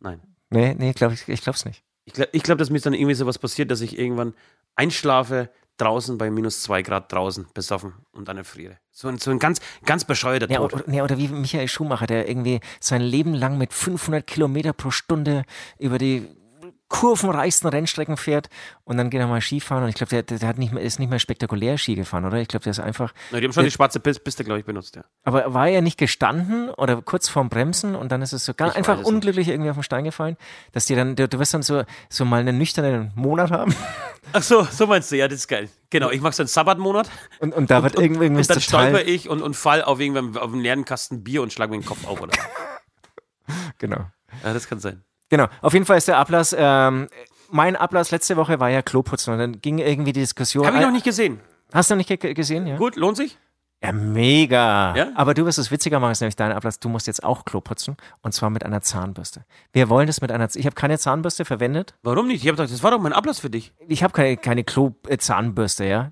Nein. 0.00 0.20
Nee, 0.50 0.74
nee, 0.78 0.92
glaub 0.92 1.12
ich, 1.12 1.26
ich 1.28 1.42
glaube 1.42 1.56
es 1.56 1.64
nicht. 1.64 1.82
Ich 2.04 2.12
glaube, 2.12 2.30
ich 2.32 2.42
glaub, 2.42 2.58
dass 2.58 2.70
mir 2.70 2.80
dann 2.80 2.94
irgendwie 2.94 3.14
sowas 3.14 3.38
passiert, 3.38 3.70
dass 3.70 3.80
ich 3.80 3.98
irgendwann 3.98 4.34
einschlafe, 4.76 5.50
draußen 5.78 6.18
bei 6.18 6.30
minus 6.30 6.62
zwei 6.62 6.82
Grad 6.82 7.12
draußen 7.12 7.46
besoffen 7.54 7.94
und 8.12 8.28
dann 8.28 8.36
erfriere. 8.36 8.78
So 8.90 9.08
ein, 9.08 9.18
so 9.18 9.30
ein 9.30 9.38
ganz, 9.38 9.60
ganz 9.84 10.04
bescheuerter 10.04 10.50
ja, 10.50 10.58
Tod. 10.58 10.74
Oder, 10.74 10.92
ja, 10.92 11.04
oder 11.04 11.18
wie 11.18 11.28
Michael 11.28 11.68
Schumacher, 11.68 12.06
der 12.06 12.28
irgendwie 12.28 12.60
sein 12.80 13.00
Leben 13.00 13.32
lang 13.32 13.58
mit 13.58 13.72
500 13.72 14.26
Kilometer 14.26 14.72
pro 14.72 14.90
Stunde 14.90 15.44
über 15.78 15.98
die 15.98 16.28
kurvenreichsten 16.88 17.68
Rennstrecken 17.68 18.16
fährt 18.16 18.48
und 18.84 18.96
dann 18.96 19.10
geht 19.10 19.20
er 19.20 19.26
mal 19.26 19.40
Skifahren 19.40 19.84
und 19.84 19.90
ich 19.90 19.94
glaube, 19.94 20.10
der, 20.10 20.22
der, 20.22 20.48
hat 20.48 20.58
nicht 20.58 20.72
mehr, 20.72 20.82
ist 20.82 20.98
nicht 20.98 21.10
mehr 21.10 21.18
spektakulär 21.18 21.76
Ski 21.76 21.94
gefahren, 21.94 22.24
oder? 22.24 22.38
Ich 22.38 22.48
glaube, 22.48 22.64
der 22.64 22.70
ist 22.70 22.80
einfach. 22.80 23.12
Na, 23.30 23.38
die 23.38 23.44
haben 23.44 23.52
schon 23.52 23.62
der, 23.62 23.70
die 23.70 23.74
schwarze 23.74 24.00
Piste, 24.00 24.44
glaube 24.44 24.60
ich, 24.60 24.64
benutzt, 24.64 24.96
ja. 24.96 25.04
Aber 25.24 25.52
war 25.52 25.68
er 25.68 25.82
nicht 25.82 25.98
gestanden 25.98 26.70
oder 26.70 27.02
kurz 27.02 27.28
vorm 27.28 27.50
Bremsen 27.50 27.94
und 27.94 28.10
dann 28.10 28.22
ist 28.22 28.32
es 28.32 28.44
so 28.44 28.54
ganz 28.54 28.72
ich 28.72 28.78
einfach 28.78 29.04
unglücklich 29.04 29.46
nicht. 29.46 29.54
irgendwie 29.54 29.70
auf 29.70 29.76
den 29.76 29.82
Stein 29.82 30.04
gefallen, 30.04 30.36
dass 30.72 30.86
dir 30.86 30.96
dann, 30.96 31.14
du, 31.14 31.28
du 31.28 31.38
wirst 31.38 31.52
dann 31.52 31.62
so, 31.62 31.84
so 32.08 32.24
mal 32.24 32.40
einen 32.40 32.56
nüchternen 32.56 33.12
Monat 33.14 33.50
haben. 33.50 33.74
Ach 34.32 34.42
so, 34.42 34.62
so 34.62 34.86
meinst 34.86 35.12
du, 35.12 35.16
ja, 35.16 35.28
das 35.28 35.40
ist 35.40 35.48
geil. 35.48 35.68
Genau, 35.90 36.10
ich 36.10 36.20
mache 36.20 36.34
so 36.34 36.42
einen 36.42 36.48
Sabbatmonat. 36.48 37.10
Und, 37.40 37.54
und 37.54 37.70
da 37.70 37.82
wird 37.82 37.96
und, 37.96 38.02
irgendwie 38.02 38.26
Und 38.26 38.50
dann 38.50 38.60
stolper 38.60 39.06
ich 39.06 39.28
und, 39.28 39.42
und 39.42 39.54
fall 39.54 39.82
auf, 39.82 40.00
irgendwann 40.00 40.36
auf 40.36 40.52
einen 40.52 40.60
leeren 40.60 40.84
Kasten 40.84 41.22
Bier 41.22 41.42
und 41.42 41.52
schlag 41.52 41.70
mir 41.70 41.78
den 41.78 41.84
Kopf 41.84 42.06
auf, 42.06 42.20
oder? 42.20 42.32
genau. 43.78 44.06
Ja, 44.44 44.52
das 44.52 44.68
kann 44.68 44.80
sein. 44.80 45.02
Genau, 45.30 45.46
auf 45.60 45.72
jeden 45.72 45.84
Fall 45.84 45.98
ist 45.98 46.08
der 46.08 46.18
Ablass, 46.18 46.54
ähm, 46.58 47.08
mein 47.50 47.76
Ablass 47.76 48.10
letzte 48.10 48.36
Woche 48.36 48.60
war 48.60 48.70
ja 48.70 48.82
Kloputzen 48.82 49.32
und 49.32 49.38
dann 49.38 49.60
ging 49.60 49.78
irgendwie 49.78 50.12
die 50.12 50.20
Diskussion. 50.20 50.66
Habe 50.66 50.76
ich 50.76 50.82
noch 50.82 50.90
nicht 50.90 51.04
gesehen. 51.04 51.40
Hast 51.72 51.90
du 51.90 51.96
noch 51.96 52.08
nicht 52.08 52.20
gesehen, 52.34 52.66
ja? 52.66 52.76
Gut, 52.76 52.96
lohnt 52.96 53.16
sich? 53.16 53.38
Ja, 53.82 53.92
mega. 53.92 54.96
Ja? 54.96 55.08
Aber 55.14 55.34
du 55.34 55.46
wirst 55.46 55.58
es 55.58 55.70
witziger 55.70 56.00
machen, 56.00 56.10
ist 56.10 56.20
nämlich 56.20 56.34
dein 56.34 56.50
Ablass. 56.50 56.80
Du 56.80 56.88
musst 56.88 57.06
jetzt 57.06 57.22
auch 57.22 57.44
Klo 57.44 57.60
putzen 57.60 57.96
und 58.22 58.32
zwar 58.32 58.50
mit 58.50 58.64
einer 58.64 58.80
Zahnbürste. 58.80 59.44
Wir 59.72 59.88
wollen 59.88 60.08
das 60.08 60.20
mit 60.20 60.32
einer. 60.32 60.48
Z 60.48 60.58
ich 60.58 60.66
habe 60.66 60.74
keine 60.74 60.98
Zahnbürste 60.98 61.44
verwendet. 61.44 61.94
Warum 62.02 62.26
nicht? 62.26 62.42
Ich 62.42 62.48
habe 62.48 62.56
gedacht, 62.56 62.72
das 62.72 62.82
war 62.82 62.90
doch 62.90 62.98
mein 62.98 63.12
Ablass 63.12 63.38
für 63.38 63.50
dich. 63.50 63.72
Ich 63.86 64.02
habe 64.02 64.12
keine, 64.12 64.36
keine 64.36 64.64
Klo-Zahnbürste, 64.64 65.84
ja. 65.84 66.10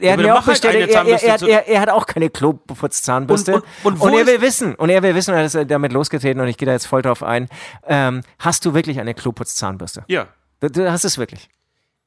Er 0.00 0.12
hat 0.12 0.24
auch 0.26 0.46
halt 0.46 0.64
er, 0.64 0.88
er, 0.88 1.42
er, 1.42 1.68
er, 1.68 1.80
hat 1.80 1.88
auch 1.88 2.06
keine 2.06 2.30
Kloputz-Zahnbürste. 2.30 3.54
Und, 3.54 3.64
und, 3.82 3.94
und, 3.94 4.00
und 4.00 4.14
er 4.14 4.26
will 4.26 4.40
wissen, 4.40 4.76
und 4.76 4.88
er 4.88 5.02
will 5.02 5.16
wissen, 5.16 5.34
er 5.34 5.44
ist 5.44 5.58
damit 5.66 5.92
losgetreten 5.92 6.40
und 6.40 6.46
ich 6.46 6.56
gehe 6.56 6.66
da 6.66 6.72
jetzt 6.72 6.86
voll 6.86 7.02
drauf 7.02 7.24
ein. 7.24 7.48
Ähm, 7.86 8.22
hast 8.38 8.64
du 8.64 8.74
wirklich 8.74 9.00
eine 9.00 9.14
Kloputz-Zahnbürste? 9.14 10.04
Ja. 10.06 10.28
Du, 10.60 10.70
du 10.70 10.90
hast 10.92 11.04
es 11.04 11.18
wirklich. 11.18 11.48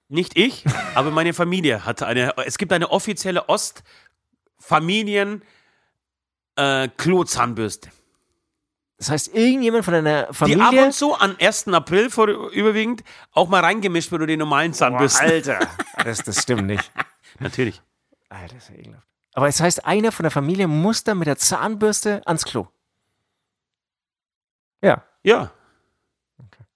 Nicht 0.08 0.38
ich, 0.38 0.66
aber 0.96 1.12
meine 1.12 1.34
Familie 1.34 1.86
hat 1.86 2.02
eine. 2.04 2.34
Es 2.46 2.58
gibt 2.58 2.72
eine 2.74 2.92
offizielle 2.92 3.48
Ost- 3.50 3.84
Familien 4.62 5.42
äh, 6.56 6.88
Klozahnbürste. 6.96 7.90
Das 8.98 9.10
heißt, 9.10 9.34
irgendjemand 9.34 9.84
von 9.84 9.96
deiner 9.96 10.32
Familie. 10.32 10.70
Die 10.72 10.78
ab 10.78 10.86
und 10.86 10.94
zu 10.94 11.16
an 11.16 11.36
1. 11.40 11.70
April 11.70 12.12
vor, 12.12 12.28
überwiegend 12.28 13.04
auch 13.32 13.50
mal 13.50 13.62
reingemischt 13.62 14.12
wird 14.12 14.22
oder 14.22 14.28
die 14.28 14.38
normalen 14.38 14.74
Zahnbürsten. 14.74 15.28
Boah, 15.28 15.34
Alter. 15.34 15.60
Das, 16.04 16.20
das 16.24 16.42
stimmt 16.42 16.66
nicht. 16.66 16.92
Natürlich. 17.40 17.82
Alter, 18.30 18.56
das 18.56 18.64
ist 18.64 18.70
ja 18.70 18.76
ekelhaft. 18.76 19.08
Aber 19.34 19.48
es 19.48 19.58
das 19.58 19.66
heißt, 19.66 19.86
einer 19.86 20.12
von 20.12 20.24
der 20.24 20.32
Familie 20.32 20.68
muss 20.68 21.04
dann 21.04 21.18
mit 21.18 21.28
der 21.28 21.38
Zahnbürste 21.38 22.22
ans 22.26 22.46
Klo. 22.46 22.68
Ja. 24.84 25.04
Ja. 25.24 25.52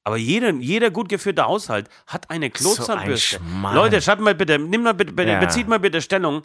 Aber 0.03 0.17
jeder, 0.17 0.51
jeder 0.51 0.91
gut 0.91 1.09
geführte 1.09 1.45
Haushalt 1.45 1.89
hat 2.05 2.29
eine 2.29 2.51
Klozahnbürste. 2.51 3.37
So 3.37 3.67
ein 3.67 3.73
Leute, 3.75 4.01
schaut 4.01 4.19
mal 4.19 4.35
bitte, 4.35 4.59
nimm 4.59 4.83
mal 4.83 4.93
bitte, 4.93 5.23
ja. 5.23 5.39
bezieht 5.39 5.67
mal 5.67 5.79
bitte 5.79 6.01
Stellung. 6.01 6.43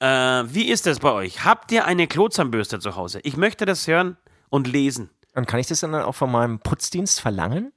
Äh, 0.00 0.06
wie 0.06 0.68
ist 0.68 0.86
das 0.86 0.98
bei 0.98 1.12
euch? 1.12 1.44
Habt 1.44 1.70
ihr 1.72 1.84
eine 1.84 2.06
Klozahnbürste 2.06 2.80
zu 2.80 2.96
Hause? 2.96 3.20
Ich 3.22 3.36
möchte 3.36 3.66
das 3.66 3.86
hören 3.86 4.16
und 4.48 4.66
lesen. 4.66 5.10
Und 5.34 5.46
kann 5.46 5.60
ich 5.60 5.66
das 5.66 5.80
dann 5.80 5.94
auch 5.94 6.14
von 6.14 6.30
meinem 6.30 6.58
Putzdienst 6.58 7.20
verlangen? 7.20 7.72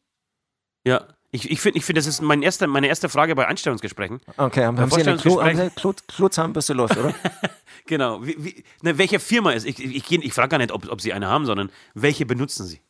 Ja. 0.86 1.06
Ich, 1.32 1.50
ich 1.50 1.62
finde, 1.62 1.80
ich 1.80 1.86
find, 1.86 1.98
das 1.98 2.06
ist 2.06 2.22
mein 2.22 2.44
erster, 2.44 2.68
meine 2.68 2.88
erste 2.88 3.10
Frage 3.10 3.36
bei 3.36 3.48
Einstellungsgesprächen. 3.48 4.22
Okay, 4.38 4.66
haben, 4.66 4.80
haben 4.80 4.92
Sie 4.92 5.02
eine 5.02 5.18
Klo, 5.18 5.42
Klo, 5.76 5.94
Klozahnbürste 6.08 6.74
läuft, 6.74 6.96
oder? 6.96 7.14
genau. 7.88 8.24
Wie, 8.24 8.36
wie, 8.38 8.64
ne, 8.84 9.00
welche 9.00 9.20
Firma 9.20 9.52
ist? 9.52 9.66
Ich, 9.66 9.84
ich, 9.84 9.96
ich, 9.96 10.12
ich 10.12 10.34
frage 10.34 10.50
gar 10.50 10.58
nicht, 10.60 10.72
ob, 10.72 10.88
ob 10.92 11.02
Sie 11.02 11.12
eine 11.12 11.28
haben, 11.28 11.48
sondern 11.48 11.72
welche 11.96 12.28
benutzen 12.28 12.68
Sie? 12.68 12.82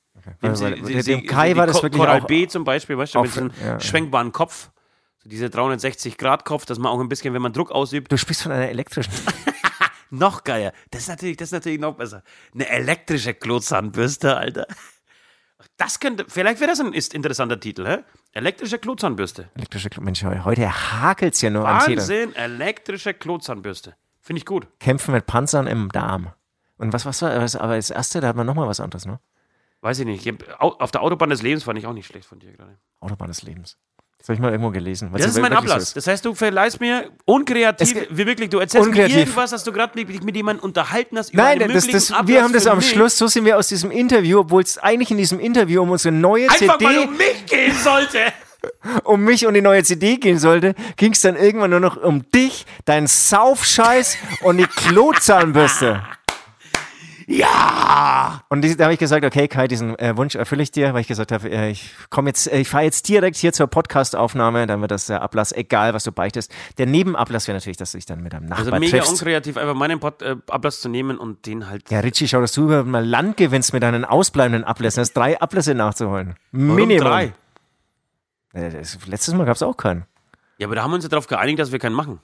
Okay. 0.42 0.56
Sie, 0.84 1.04
dem 1.04 1.26
Kai 1.26 1.56
war 1.56 1.68
das 1.68 1.82
wirklich 1.82 2.02
Coral 2.02 2.22
auch 2.22 2.28
B 2.28 2.48
zum 2.48 2.66
Beispiel, 2.66 2.98
weißt 2.98 3.16
du, 3.16 3.22
mit 3.22 3.32
diesem 3.32 3.52
ja, 3.64 3.80
schwenkbaren 3.80 4.34
Kopf. 4.34 4.72
So 5.24 5.30
diese 5.30 5.48
360-Grad-Kopf, 5.48 6.66
dass 6.66 6.80
man 6.80 6.92
auch 6.92 7.00
ein 7.00 7.10
bisschen, 7.10 7.34
wenn 7.34 7.42
man 7.42 7.54
Druck 7.54 7.72
ausübt. 7.72 8.12
Du 8.12 8.18
sprichst 8.18 8.44
von 8.44 8.52
einer 8.52 8.68
elektrischen. 8.68 9.14
noch 10.10 10.44
geiler. 10.44 10.74
Das 10.92 11.04
ist, 11.04 11.08
natürlich, 11.08 11.38
das 11.38 11.50
ist 11.50 11.54
natürlich 11.54 11.80
noch 11.80 11.96
besser. 11.96 12.24
Eine 12.54 12.68
elektrische 12.68 13.34
Klozahnbürste, 13.34 14.36
Alter. 14.36 14.68
Das 15.78 16.00
könnte, 16.00 16.26
vielleicht 16.28 16.60
wäre 16.60 16.70
das 16.70 16.82
ein 16.82 16.94
ist 16.94 17.14
interessanter 17.14 17.60
Titel, 17.60 17.88
hä? 17.88 18.00
Elektrische 18.34 18.80
Klozahnbürste. 18.80 19.50
Elektrische 19.56 19.90
Klozahnbürste. 19.90 20.26
Mensch, 20.28 20.46
heute 20.46 20.70
hakelt 20.70 21.36
es 21.36 21.42
ja 21.42 21.50
nur 21.50 21.64
Wahnsinn, 21.64 21.94
am 21.94 21.98
Wahnsinn, 22.00 22.36
elektrische 22.36 23.14
Klozahnbürste. 23.14 23.96
Finde 24.20 24.40
ich 24.40 24.46
gut. 24.46 24.68
Kämpfen 24.80 25.14
mit 25.14 25.26
Panzern 25.26 25.68
im 25.68 25.90
Darm. 25.90 26.34
Und 26.78 26.92
was, 26.92 27.06
was 27.06 27.22
war, 27.22 27.32
aber 27.32 27.76
das 27.76 27.90
erste, 27.90 28.20
da 28.20 28.28
hat 28.28 28.36
man 28.36 28.46
nochmal 28.46 28.68
was 28.68 28.82
anderes, 28.82 29.06
ne? 29.06 29.20
Weiß 29.82 30.00
ich 30.00 30.06
nicht. 30.06 30.28
Auf 30.60 30.92
der 30.92 31.02
Autobahn 31.02 31.30
des 31.30 31.42
Lebens 31.42 31.64
fand 31.64 31.78
ich 31.78 31.86
auch 31.86 31.94
nicht 31.94 32.08
schlecht 32.08 32.26
von 32.26 32.40
dir 32.40 32.54
gerade. 32.54 32.78
Autobahn 33.00 33.28
des 33.28 33.42
Lebens. 33.44 33.78
Das 34.20 34.30
habe 34.30 34.36
ich 34.36 34.40
mal 34.40 34.52
irgendwo 34.52 34.70
gelesen. 34.72 35.12
Das 35.14 35.26
ist 35.26 35.42
mein 35.42 35.52
Ablass. 35.52 35.90
So 35.90 35.96
das 35.96 36.08
heißt, 36.08 36.24
du 36.24 36.34
verleihst 36.34 36.80
mir 36.80 37.10
unkreativ, 37.26 38.08
wie 38.10 38.26
wirklich, 38.26 38.50
du 38.50 38.60
erzählst 38.60 38.88
unkreativ. 38.88 39.16
mir 39.16 39.22
irgendwas, 39.24 39.52
dass 39.52 39.66
du 39.66 39.74
gerade 39.74 40.02
dich 40.02 40.24
mit 40.24 40.36
jemandem 40.36 40.64
unterhalten 40.64 41.18
hast 41.18 41.34
über 41.34 41.44
Nein, 41.44 41.60
das, 41.60 41.88
das, 41.88 42.14
wir 42.26 42.42
haben 42.42 42.54
das 42.54 42.66
am 42.66 42.78
mich. 42.78 42.90
Schluss, 42.90 43.18
so 43.18 43.28
sind 43.28 43.44
wir 43.44 43.58
aus 43.58 43.68
diesem 43.68 43.92
Interview, 43.92 44.40
obwohl 44.40 44.64
es 44.64 44.78
eigentlich 44.78 45.12
in 45.12 45.18
diesem 45.18 45.42
Interview 45.42 45.82
um 45.82 45.92
unsere 45.92 46.14
neue 46.14 46.50
Einfach 46.50 46.78
CD... 46.78 46.86
Einfach 46.86 47.02
mal 47.02 47.08
um 47.08 47.18
mich 47.18 47.46
gehen 47.46 47.76
sollte! 47.76 48.20
um 49.04 49.22
mich 49.24 49.46
und 49.46 49.56
die 49.56 49.62
neue 49.62 49.84
CD 49.84 50.18
gehen 50.18 50.40
sollte, 50.40 50.76
ging 50.96 51.12
es 51.12 51.22
dann 51.22 51.36
irgendwann 51.36 51.72
nur 51.72 51.80
noch 51.80 51.98
um 51.98 52.30
dich, 52.32 52.66
deinen 52.86 53.08
Saufscheiß 53.08 54.18
und 54.44 54.58
die 54.58 54.68
Klozahnbürste. 54.68 56.02
Ja! 57.28 58.42
Und 58.50 58.64
da 58.78 58.84
habe 58.86 58.94
ich 58.94 59.00
gesagt, 59.00 59.26
okay, 59.26 59.48
Kai, 59.48 59.68
diesen 59.68 59.98
äh, 60.00 60.16
Wunsch 60.18 60.36
erfülle 60.36 60.64
ich 60.64 60.72
dir, 60.72 60.94
weil 60.94 61.02
ich 61.02 61.08
gesagt 61.08 61.32
habe, 61.32 61.50
äh, 61.50 61.70
ich 61.70 61.92
komme 62.10 62.30
jetzt, 62.30 62.52
äh, 62.52 62.60
ich 62.60 62.70
fahre 62.70 62.84
jetzt 62.84 63.08
direkt 63.10 63.36
hier 63.38 63.54
zur 63.54 63.68
Podcastaufnahme, 63.68 64.68
dann 64.68 64.82
wird 64.82 64.92
das 64.92 65.08
der 65.08 65.22
Ablass, 65.22 65.52
egal 65.52 65.94
was 65.94 66.04
du 66.04 66.12
beichtest. 66.12 66.54
Der 66.78 66.86
Nebenablass 66.86 67.48
wäre 67.48 67.58
natürlich, 67.58 67.78
dass 67.78 67.92
du 67.92 67.98
dich 67.98 68.06
dann 68.06 68.22
mit 68.24 68.34
deinem 68.34 68.46
Nachbar 68.48 68.60
Also 68.74 68.80
mega 68.80 68.98
triffst. 68.98 69.12
unkreativ, 69.12 69.58
einfach 69.58 69.76
meinen 69.76 70.00
Pod, 70.00 70.22
äh, 70.22 70.36
Ablass 70.50 70.82
zu 70.82 70.90
nehmen 70.90 71.18
und 71.18 71.46
den 71.46 71.70
halt. 71.70 71.90
Ja, 71.90 72.00
Richie, 72.00 72.28
schau, 72.28 72.42
dass 72.42 72.52
du 72.54 72.62
mal 72.84 73.06
Land 73.06 73.38
gewinnst 73.38 73.74
mit 73.74 73.84
deinen 73.84 74.06
ausbleibenden 74.06 74.64
Ablässen. 74.64 75.02
Das 75.02 75.14
drei 75.14 75.40
Ablässe 75.40 75.76
nachzuholen. 75.76 76.36
Warum 76.52 76.76
Minimum. 76.76 77.04
drei? 77.04 77.34
Äh, 78.54 78.70
das, 78.70 78.98
letztes 79.08 79.34
Mal 79.34 79.46
gab 79.46 79.56
es 79.56 79.64
auch 79.64 79.78
keinen. 79.78 80.06
Ja, 80.58 80.68
aber 80.68 80.76
da 80.76 80.84
haben 80.84 80.92
wir 80.92 80.96
uns 80.96 81.04
ja 81.04 81.10
darauf 81.10 81.28
geeinigt, 81.28 81.60
dass 81.60 81.72
wir 81.72 81.80
keinen 81.80 81.96
machen. 81.96 82.20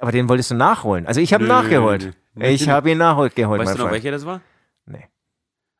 Aber 0.00 0.12
den 0.12 0.28
wolltest 0.28 0.50
du 0.50 0.54
nachholen. 0.54 1.06
Also 1.06 1.20
ich 1.20 1.32
habe 1.32 1.44
nachgeholt. 1.44 2.16
Nö, 2.34 2.46
ich 2.46 2.68
habe 2.68 2.90
ihn 2.90 2.98
nachgeholt. 2.98 3.60
Weißt 3.60 3.78
du 3.78 3.84
noch, 3.84 3.90
welcher 3.90 4.10
das 4.10 4.26
war? 4.26 4.40
Nee. 4.86 5.08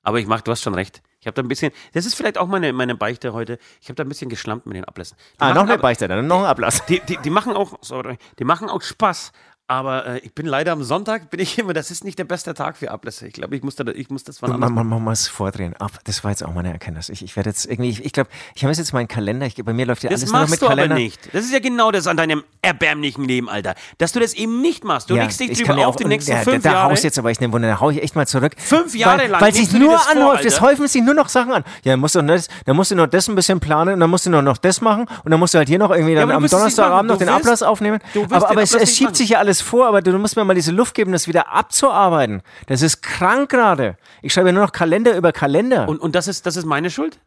Aber 0.02 0.18
ich 0.18 0.26
mach, 0.26 0.40
du 0.40 0.52
hast 0.52 0.62
schon 0.62 0.74
recht. 0.74 1.02
Ich 1.20 1.26
habe 1.26 1.34
da 1.34 1.42
ein 1.42 1.48
bisschen, 1.48 1.72
das 1.94 2.04
ist 2.04 2.14
vielleicht 2.14 2.36
auch 2.36 2.46
meine, 2.46 2.74
meine 2.74 2.94
Beichte 2.94 3.32
heute. 3.32 3.58
Ich 3.80 3.88
habe 3.88 3.94
da 3.94 4.04
ein 4.04 4.08
bisschen 4.10 4.28
geschlampt 4.28 4.66
mit 4.66 4.76
den 4.76 4.84
Ablässen. 4.84 5.16
Die 5.36 5.40
ah, 5.40 5.54
noch 5.54 5.62
eine 5.62 5.78
Beichte, 5.78 6.06
dann 6.06 6.26
noch 6.26 6.40
ein 6.40 6.44
Ablass. 6.44 6.84
Die, 6.84 7.00
die, 7.00 7.16
die, 7.16 7.30
machen 7.30 7.54
auch, 7.54 7.78
sorry, 7.80 8.18
die 8.38 8.44
machen 8.44 8.68
auch 8.68 8.82
Spaß, 8.82 9.32
aber 9.66 10.06
äh, 10.06 10.18
ich 10.18 10.34
bin 10.34 10.44
leider 10.44 10.72
am 10.72 10.84
Sonntag, 10.84 11.30
bin 11.30 11.40
ich 11.40 11.58
immer, 11.58 11.72
das 11.72 11.90
ist 11.90 12.04
nicht 12.04 12.18
der 12.18 12.24
beste 12.24 12.52
Tag 12.52 12.76
für 12.76 12.90
Ablässe. 12.90 13.26
Ich 13.26 13.32
glaube, 13.32 13.56
ich 13.56 13.62
muss, 13.62 13.76
da, 13.76 13.84
ich 13.86 14.10
muss 14.10 14.22
das 14.22 14.38
von 14.38 14.50
man, 14.50 14.74
man, 14.74 14.86
man 14.86 15.02
muss 15.02 15.26
vordrehen. 15.26 15.74
Ab, 15.76 15.92
das 16.04 16.22
war 16.22 16.32
jetzt 16.32 16.44
auch 16.44 16.52
meine 16.52 16.70
Erkenntnis. 16.70 17.08
Ich, 17.08 17.22
ich 17.22 17.34
werde 17.34 17.48
jetzt 17.48 17.64
irgendwie, 17.64 17.88
ich, 17.88 18.04
ich 18.04 18.12
glaube, 18.12 18.28
ich 18.54 18.62
habe 18.62 18.74
jetzt 18.74 18.92
meinen 18.92 19.08
Kalender, 19.08 19.46
ich, 19.46 19.54
bei 19.54 19.72
mir 19.72 19.86
läuft 19.86 20.02
ja 20.02 20.10
das 20.10 20.20
alles 20.20 20.32
nur 20.32 20.40
noch 20.42 20.48
mit 20.50 20.60
du 20.60 20.66
Kalender. 20.66 20.94
Aber 20.96 21.02
nicht. 21.02 21.34
Das 21.34 21.44
ist 21.44 21.52
ja 21.52 21.60
genau 21.60 21.90
das 21.90 22.06
an 22.06 22.18
deinem 22.18 22.44
erbärmlichen 22.60 23.24
Leben, 23.24 23.48
Alter. 23.48 23.74
Dass 23.96 24.12
du 24.12 24.20
das 24.20 24.34
eben 24.34 24.60
nicht 24.60 24.84
machst. 24.84 25.08
Du 25.08 25.16
ja, 25.16 25.22
legst 25.22 25.40
dich 25.40 25.58
drüber 25.58 25.78
ja 25.78 25.86
auf 25.86 25.96
die 25.96 26.04
nächsten 26.04 26.32
ja, 26.32 26.38
fünf 26.38 26.62
da, 26.62 26.68
da 26.68 26.74
Jahre. 26.74 26.88
Da 26.88 26.92
haust 26.92 27.04
jetzt 27.04 27.18
aber 27.18 27.30
echt 27.30 27.40
eine 27.40 27.50
Wunder, 27.50 27.68
da 27.68 27.80
hau 27.80 27.88
ich 27.88 28.02
echt 28.02 28.16
mal 28.16 28.26
zurück. 28.26 28.52
Fünf 28.58 28.94
Jahre 28.94 29.22
weil, 29.22 29.30
lang. 29.30 29.40
Weil 29.40 29.54
sich 29.54 29.72
nur 29.72 29.98
anhäuft, 30.10 30.44
es 30.44 30.60
häufen 30.60 30.86
sich 30.88 31.02
nur 31.02 31.14
noch 31.14 31.30
Sachen 31.30 31.52
an. 31.52 31.64
Ja, 31.84 31.92
dann 31.92 32.00
musst 32.00 32.16
du, 32.16 32.22
das, 32.22 32.48
dann 32.66 32.76
musst 32.76 32.90
du 32.90 32.96
noch 32.96 33.06
das 33.06 33.28
ein 33.28 33.34
bisschen 33.34 33.60
planen 33.60 33.94
und 33.94 34.00
dann 34.00 34.10
musst 34.10 34.26
du 34.26 34.30
noch, 34.30 34.42
noch 34.42 34.58
das 34.58 34.82
machen 34.82 35.06
und 35.24 35.30
dann 35.30 35.40
musst 35.40 35.54
du 35.54 35.58
halt 35.58 35.68
hier 35.68 35.78
noch 35.78 35.90
irgendwie 35.90 36.14
dann 36.14 36.30
am 36.30 36.46
Donnerstagabend 36.46 37.10
noch 37.10 37.18
den 37.18 37.30
Ablass 37.30 37.62
aufnehmen. 37.62 37.98
Aber, 38.30 38.60
es 38.60 38.96
schiebt 38.96 39.16
sich 39.16 39.30
ja 39.30 39.38
alles 39.38 39.53
vor, 39.60 39.86
aber 39.86 40.02
du 40.02 40.16
musst 40.18 40.36
mir 40.36 40.44
mal 40.44 40.54
diese 40.54 40.72
Luft 40.72 40.94
geben, 40.94 41.12
das 41.12 41.28
wieder 41.28 41.52
abzuarbeiten. 41.52 42.42
Das 42.66 42.82
ist 42.82 43.02
krank 43.02 43.50
gerade. 43.50 43.96
Ich 44.22 44.32
schreibe 44.32 44.52
nur 44.52 44.62
noch 44.62 44.72
Kalender 44.72 45.16
über 45.16 45.32
Kalender. 45.32 45.88
Und, 45.88 45.98
und 46.00 46.14
das, 46.14 46.28
ist, 46.28 46.46
das 46.46 46.56
ist 46.56 46.64
meine 46.64 46.90
Schuld? 46.90 47.20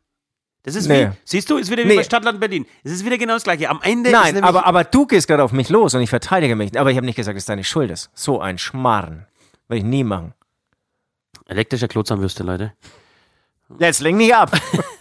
Das 0.64 0.76
ist 0.76 0.88
nee. 0.88 1.08
wie, 1.08 1.12
siehst 1.24 1.50
du, 1.50 1.58
ist 1.58 1.72
wieder 1.72 1.84
wie 1.84 1.90
nee. 1.90 1.96
bei 1.96 2.04
Stadtland 2.04 2.40
Berlin. 2.40 2.66
Es 2.84 2.92
ist 2.92 3.06
wieder 3.06 3.18
genau 3.18 3.36
das 3.36 3.44
Gleiche. 3.44 3.70
Am 3.70 3.80
Ende 3.84 4.12
Nein, 4.12 4.44
aber, 4.44 4.66
aber 4.66 4.84
du 4.84 5.06
gehst 5.06 5.28
gerade 5.28 5.44
auf 5.44 5.54
mich 5.54 5.70
los 5.70 5.96
und 5.96 6.02
ich 6.02 6.10
verteidige 6.10 6.56
mich. 6.56 6.78
Aber 6.78 6.92
ich 6.92 6.98
habe 6.98 7.06
nicht 7.06 7.16
gesagt, 7.16 7.36
dass 7.36 7.44
es 7.44 7.48
deine 7.48 7.64
Schuld 7.64 7.90
ist. 7.90 8.10
So 8.14 8.42
ein 8.42 8.58
Schmarren. 8.58 9.26
Will 9.70 9.78
ich 9.78 9.84
nie 9.84 10.04
machen. 10.04 10.34
Elektrische 11.48 11.88
Klotzahnwürste, 11.88 12.44
Leute. 12.44 12.74
Jetzt 13.80 14.02
lenk 14.02 14.18
nicht 14.18 14.36
ab. 14.36 14.60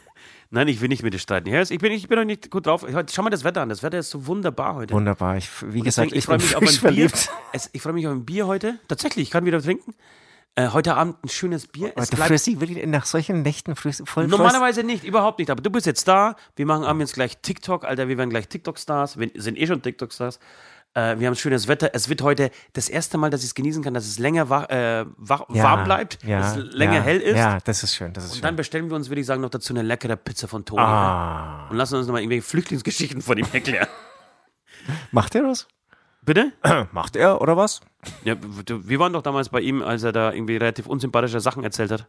Nein, 0.51 0.69
ich 0.69 0.81
will 0.81 0.89
nicht 0.89 1.03
mit 1.03 1.13
dir 1.13 1.19
streiten. 1.19 1.49
Ich 1.49 1.79
bin, 1.79 1.93
ich 1.93 2.09
bin 2.09 2.19
noch 2.19 2.25
nicht 2.25 2.51
gut 2.51 2.67
drauf. 2.67 2.87
Schau 3.13 3.23
mal 3.23 3.31
das 3.31 3.45
Wetter 3.45 3.63
an. 3.63 3.69
Das 3.69 3.83
Wetter 3.83 3.99
ist 3.99 4.11
so 4.11 4.27
wunderbar 4.27 4.77
heute. 4.77 4.95
Wunderbar. 4.95 5.37
Ich, 5.37 5.49
wie 5.73 5.81
gesagt, 5.81 6.13
ich, 6.13 6.19
ich 6.19 6.25
freue 6.25 6.39
mich 6.39 6.55
auf 6.55 6.63
ein 6.63 6.95
Bier. 6.95 7.11
Es, 7.53 7.71
ich 7.73 7.83
freue 7.83 7.93
mich 7.93 8.07
auf 8.07 8.13
ein 8.13 8.25
Bier 8.25 8.47
heute. 8.47 8.79
Tatsächlich, 8.89 9.25
ich 9.25 9.31
kann 9.31 9.45
wieder 9.45 9.61
trinken. 9.61 9.95
Äh, 10.59 10.69
heute 10.69 10.95
Abend 10.95 11.23
ein 11.23 11.29
schönes 11.29 11.67
Bier. 11.67 11.93
Es 11.97 12.09
du 12.09 12.17
frühst 12.17 12.47
wirklich 12.61 12.87
nach 12.87 13.05
solchen 13.05 13.43
Nächten 13.43 13.77
frühst, 13.77 14.09
voll 14.09 14.27
Normalerweise 14.27 14.85
nicht, 14.85 15.05
überhaupt 15.05 15.39
nicht. 15.39 15.51
Aber 15.51 15.61
du 15.61 15.69
bist 15.69 15.85
jetzt 15.85 16.09
da. 16.09 16.35
Wir 16.55 16.65
machen 16.65 16.85
abends 16.85 17.13
gleich 17.13 17.37
TikTok, 17.39 17.85
Alter. 17.85 18.09
Wir 18.09 18.17
werden 18.17 18.31
gleich 18.31 18.49
TikTok-Stars. 18.49 19.19
Wir 19.19 19.31
sind 19.35 19.59
eh 19.59 19.67
schon 19.67 19.83
TikTok-Stars. 19.83 20.39
Äh, 20.97 21.21
wir 21.21 21.27
haben 21.27 21.37
schönes 21.37 21.69
Wetter. 21.69 21.91
Es 21.93 22.09
wird 22.09 22.23
heute 22.23 22.51
das 22.73 22.89
erste 22.89 23.19
Mal, 23.19 23.29
dass 23.29 23.43
ich 23.43 23.49
es 23.49 23.55
genießen 23.55 23.83
kann, 23.85 23.93
dass 23.93 24.07
es 24.07 24.19
länger 24.19 24.49
wach, 24.49 24.71
äh, 24.71 25.05
wach, 25.19 25.43
ja, 25.53 25.63
warm 25.63 25.85
bleibt, 25.85 26.25
ja, 26.25 26.41
dass 26.41 26.57
es 26.57 26.73
länger 26.73 26.95
ja, 26.95 27.03
hell 27.03 27.21
ist. 27.21 27.37
Ja, 27.37 27.59
das 27.63 27.83
ist 27.83 27.95
schön. 27.95 28.15
Das 28.15 28.25
ist 28.25 28.31
und 28.31 28.37
schön. 28.37 28.43
dann 28.43 28.57
bestellen 28.57 28.89
wir 28.89 28.97
uns, 28.97 29.11
würde 29.11 29.21
ich 29.21 29.27
sagen, 29.27 29.43
noch 29.43 29.51
dazu 29.51 29.75
eine 29.75 29.83
leckere 29.83 30.17
Pizza 30.17 30.49
von 30.49 30.65
Toni. 30.65 30.81
Ah. 30.81 31.69
Und 31.69 31.77
lassen 31.77 31.97
uns 31.97 32.07
nochmal 32.07 32.23
irgendwelche 32.23 32.47
Flüchtlingsgeschichten 32.49 33.21
von 33.21 33.37
ihm 33.37 33.47
erklären. 33.53 33.89
Macht 35.13 35.35
er 35.35 35.43
das? 35.43 35.69
Bitte? 36.23 36.53
Macht 36.93 37.15
er 37.15 37.43
oder 37.43 37.59
was? 37.59 37.83
Ja, 38.25 38.37
wir 38.41 38.99
waren 38.99 39.13
doch 39.13 39.23
damals 39.23 39.51
bei 39.51 39.61
ihm, 39.61 39.83
als 39.83 40.03
er 40.03 40.13
da 40.13 40.33
irgendwie 40.33 40.57
relativ 40.57 40.87
unsympathische 40.87 41.41
Sachen 41.41 41.63
erzählt 41.63 41.91
hat. 41.91 42.07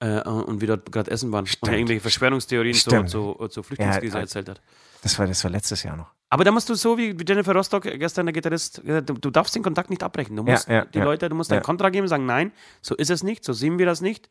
Äh, 0.00 0.20
und 0.28 0.60
wir 0.60 0.68
dort 0.68 0.92
gerade 0.92 1.10
essen 1.10 1.32
waren. 1.32 1.46
Stimmt. 1.46 1.62
Und 1.62 1.68
er 1.70 1.78
irgendwelche 1.78 2.02
Verschwörungstheorien 2.02 2.74
zu, 2.74 3.04
zu, 3.04 3.48
zu 3.48 3.62
Flüchtlingskrise 3.62 4.16
ja, 4.16 4.20
erzählt 4.20 4.50
hat. 4.50 4.60
Das 5.02 5.18
war, 5.18 5.26
das 5.26 5.42
war 5.44 5.50
letztes 5.50 5.82
Jahr 5.82 5.96
noch. 5.96 6.10
Aber 6.30 6.44
da 6.44 6.50
musst 6.50 6.68
du 6.70 6.74
so 6.74 6.96
wie 6.96 7.14
Jennifer 7.28 7.54
Rostock 7.54 7.82
gestern 7.82 8.24
der 8.24 8.32
Gitarrist, 8.32 8.80
du, 8.84 9.02
du 9.02 9.30
darfst 9.30 9.54
den 9.54 9.62
Kontakt 9.62 9.90
nicht 9.90 10.02
abbrechen. 10.02 10.34
Du 10.34 10.42
musst 10.42 10.66
ja, 10.68 10.76
ja, 10.76 10.84
die 10.86 11.00
Leute, 11.00 11.28
du 11.28 11.34
musst 11.34 11.50
ja. 11.50 11.56
dein 11.56 11.62
Kontra 11.62 11.90
geben, 11.90 12.08
sagen, 12.08 12.24
nein, 12.24 12.52
so 12.80 12.94
ist 12.94 13.10
es 13.10 13.22
nicht, 13.22 13.44
so 13.44 13.52
sehen 13.52 13.78
wir 13.78 13.84
das 13.84 14.00
nicht. 14.00 14.30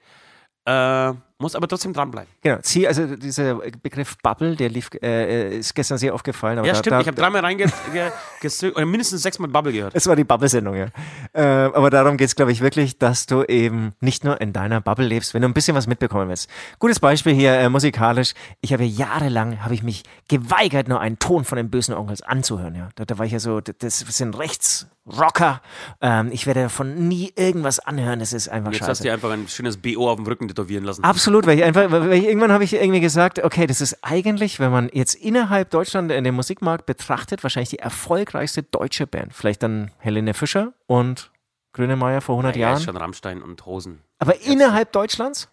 Äh, 0.66 1.14
Muss 1.42 1.56
aber 1.56 1.68
trotzdem 1.68 1.92
dranbleiben. 1.92 2.30
Genau, 2.42 2.60
zieh, 2.62 2.88
also 2.88 3.16
dieser 3.16 3.56
Begriff 3.56 4.16
Bubble, 4.20 4.56
der 4.56 4.70
lief, 4.70 4.90
äh, 5.02 5.58
ist 5.58 5.74
gestern 5.74 5.98
sehr 5.98 6.14
aufgefallen. 6.14 6.58
ja, 6.64 6.72
da, 6.72 6.76
stimmt, 6.76 6.94
da, 6.94 7.02
ich 7.02 7.08
habe 7.08 7.18
dreimal 7.18 7.42
reingesögt 7.42 8.76
oder 8.76 8.86
mindestens 8.86 9.24
sechsmal 9.24 9.50
Bubble 9.50 9.74
gehört. 9.74 9.96
Es 9.96 10.06
war 10.06 10.16
die 10.16 10.24
Bubble-Sendung, 10.24 10.76
ja. 10.76 10.88
Äh, 11.34 11.42
aber 11.42 11.90
darum 11.90 12.18
geht 12.18 12.28
es, 12.28 12.36
glaube 12.36 12.52
ich, 12.52 12.62
wirklich, 12.62 13.00
dass 13.00 13.26
du 13.26 13.44
eben 13.44 13.94
nicht 14.02 14.24
nur 14.24 14.40
in 14.40 14.54
deiner 14.54 14.82
Bubble 14.82 15.06
lebst, 15.08 15.34
wenn 15.34 15.42
du 15.42 15.48
ein 15.48 15.54
bisschen 15.54 15.76
was 15.76 15.88
mitbekommen 15.88 16.30
willst. 16.30 16.48
Gutes 16.78 17.00
Beispiel 17.00 17.34
hier, 17.34 17.54
äh, 17.54 17.70
musikalisch. 17.70 18.34
Ich 18.62 18.72
habe 18.72 18.84
jahrelang, 18.84 19.64
habe 19.64 19.74
ich 19.74 19.82
mich 19.82 20.04
geweigert, 20.28 20.88
nur 20.88 21.00
einen 21.00 21.18
Ton 21.18 21.44
von 21.44 21.56
den 21.56 21.70
bösen 21.72 21.96
Onkels 21.96 22.22
anzuhören. 22.22 22.76
Ja. 22.76 22.90
Da, 22.96 23.06
da 23.06 23.18
war 23.18 23.26
ich 23.26 23.32
ja 23.32 23.40
so, 23.40 23.62
das 23.62 24.00
sind 24.00 24.38
Rechtsrocker. 24.38 25.62
Ähm, 26.02 26.30
ich 26.32 26.46
werde 26.46 26.62
davon 26.64 27.08
nie 27.08 27.34
irgendwas 27.36 27.80
anhören, 27.80 28.20
das 28.20 28.34
ist 28.34 28.48
einfach 28.50 28.72
Jetzt 28.72 28.80
scheiße. 28.80 28.92
hast 28.92 29.00
du 29.00 29.04
dir 29.06 29.14
einfach 29.14 29.32
ein 29.32 29.48
schönes 29.48 29.78
BO 29.78 30.10
auf 30.10 30.18
dem 30.18 30.26
Rücken 30.26 30.48
tätowieren 30.48 30.84
lassen. 30.84 31.04
Absolut 31.04 31.31
absolut, 31.32 31.48
weil 31.48 31.58
ich 31.58 31.64
einfach, 31.64 31.92
weil 31.92 32.14
ich, 32.14 32.26
irgendwann 32.26 32.52
habe 32.52 32.64
ich 32.64 32.74
irgendwie 32.74 33.00
gesagt, 33.00 33.44
okay, 33.44 33.68
das 33.68 33.82
ist 33.82 34.04
eigentlich, 34.04 34.60
wenn 34.60 34.72
man 34.72 34.90
jetzt 34.94 35.16
innerhalb 35.16 35.70
Deutschland 35.70 36.12
in 36.12 36.24
den 36.24 36.36
Musikmarkt 36.36 36.86
betrachtet, 36.86 37.44
wahrscheinlich 37.44 37.70
die 37.70 37.80
erfolgreichste 37.80 38.64
deutsche 38.64 39.08
Band. 39.08 39.34
Vielleicht 39.34 39.64
dann 39.64 39.92
Helene 40.00 40.34
Fischer 40.34 40.74
und 40.88 41.32
Grönemeyer 41.74 42.22
vor 42.22 42.36
100 42.36 42.56
ja, 42.56 42.62
Jahren. 42.62 42.80
Ja, 42.80 42.86
schon 42.86 42.98
Rammstein 42.98 43.42
und 43.42 43.66
Hosen. 43.66 44.02
Aber 44.20 44.36
Jetzt. 44.36 44.48
innerhalb 44.48 44.92
Deutschlands? 44.92 45.50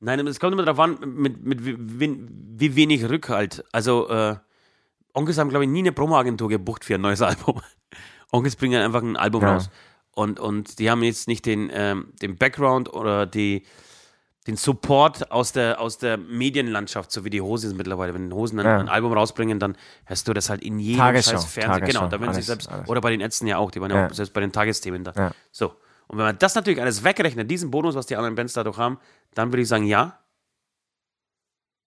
Nein, 0.00 0.24
es 0.28 0.38
kommt 0.38 0.52
immer 0.52 0.64
darauf 0.64 0.78
an, 0.78 0.98
mit, 1.04 1.44
mit 1.44 1.64
wie, 1.64 1.76
wie, 1.78 2.76
wenig 2.76 3.08
Rückhalt. 3.08 3.64
Also, 3.72 4.08
äh, 4.08 4.36
Onkels 5.12 5.38
haben, 5.38 5.48
glaube 5.48 5.64
ich, 5.64 5.70
nie 5.70 5.80
eine 5.80 5.90
Promo-Agentur 5.90 6.48
gebucht 6.48 6.84
für 6.84 6.94
ein 6.94 7.00
neues 7.00 7.22
Album. 7.30 7.60
Onkels 8.30 8.54
bringen 8.54 8.80
einfach 8.80 9.02
ein 9.02 9.16
Album 9.16 9.42
ja. 9.42 9.54
raus. 9.54 9.70
Und, 10.12 10.38
und 10.38 10.78
die 10.78 10.90
haben 10.90 11.02
jetzt 11.02 11.26
nicht 11.26 11.46
den, 11.46 11.70
ähm, 11.72 12.12
den 12.22 12.36
Background 12.36 12.92
oder 12.92 13.26
die, 13.26 13.64
den 14.48 14.56
Support 14.56 15.30
aus 15.30 15.52
der, 15.52 15.78
aus 15.78 15.98
der 15.98 16.16
Medienlandschaft, 16.16 17.12
so 17.12 17.22
wie 17.24 17.30
die 17.30 17.42
Hosen 17.42 17.76
mittlerweile. 17.76 18.14
Wenn 18.14 18.32
Hosen 18.32 18.58
ein, 18.58 18.66
ja. 18.66 18.78
ein, 18.78 18.88
Album 18.88 19.12
rausbringen, 19.12 19.60
dann 19.60 19.76
hörst 20.06 20.26
du 20.26 20.32
das 20.32 20.48
halt 20.48 20.62
in 20.62 20.78
jedem 20.78 21.00
Tagesschau, 21.00 21.32
scheiß 21.32 21.44
Fernsehen. 21.44 21.86
Genau, 21.86 22.06
da 22.06 22.18
werden 22.18 22.32
sie 22.32 22.40
selbst, 22.40 22.66
alles. 22.68 22.88
oder 22.88 23.02
bei 23.02 23.10
den 23.10 23.20
Ärzten 23.20 23.46
ja 23.46 23.58
auch, 23.58 23.70
die 23.70 23.80
waren 23.80 23.90
ja, 23.90 24.06
auch 24.06 24.14
selbst 24.14 24.32
bei 24.32 24.40
den 24.40 24.50
Tagesthemen 24.50 25.04
da. 25.04 25.12
Ja. 25.14 25.32
So. 25.52 25.74
Und 26.06 26.16
wenn 26.16 26.24
man 26.24 26.38
das 26.38 26.54
natürlich 26.54 26.80
alles 26.80 27.04
wegrechnet, 27.04 27.50
diesen 27.50 27.70
Bonus, 27.70 27.94
was 27.94 28.06
die 28.06 28.16
anderen 28.16 28.34
Bands 28.34 28.54
dadurch 28.54 28.78
haben, 28.78 28.98
dann 29.34 29.52
würde 29.52 29.60
ich 29.60 29.68
sagen, 29.68 29.84
ja. 29.84 30.18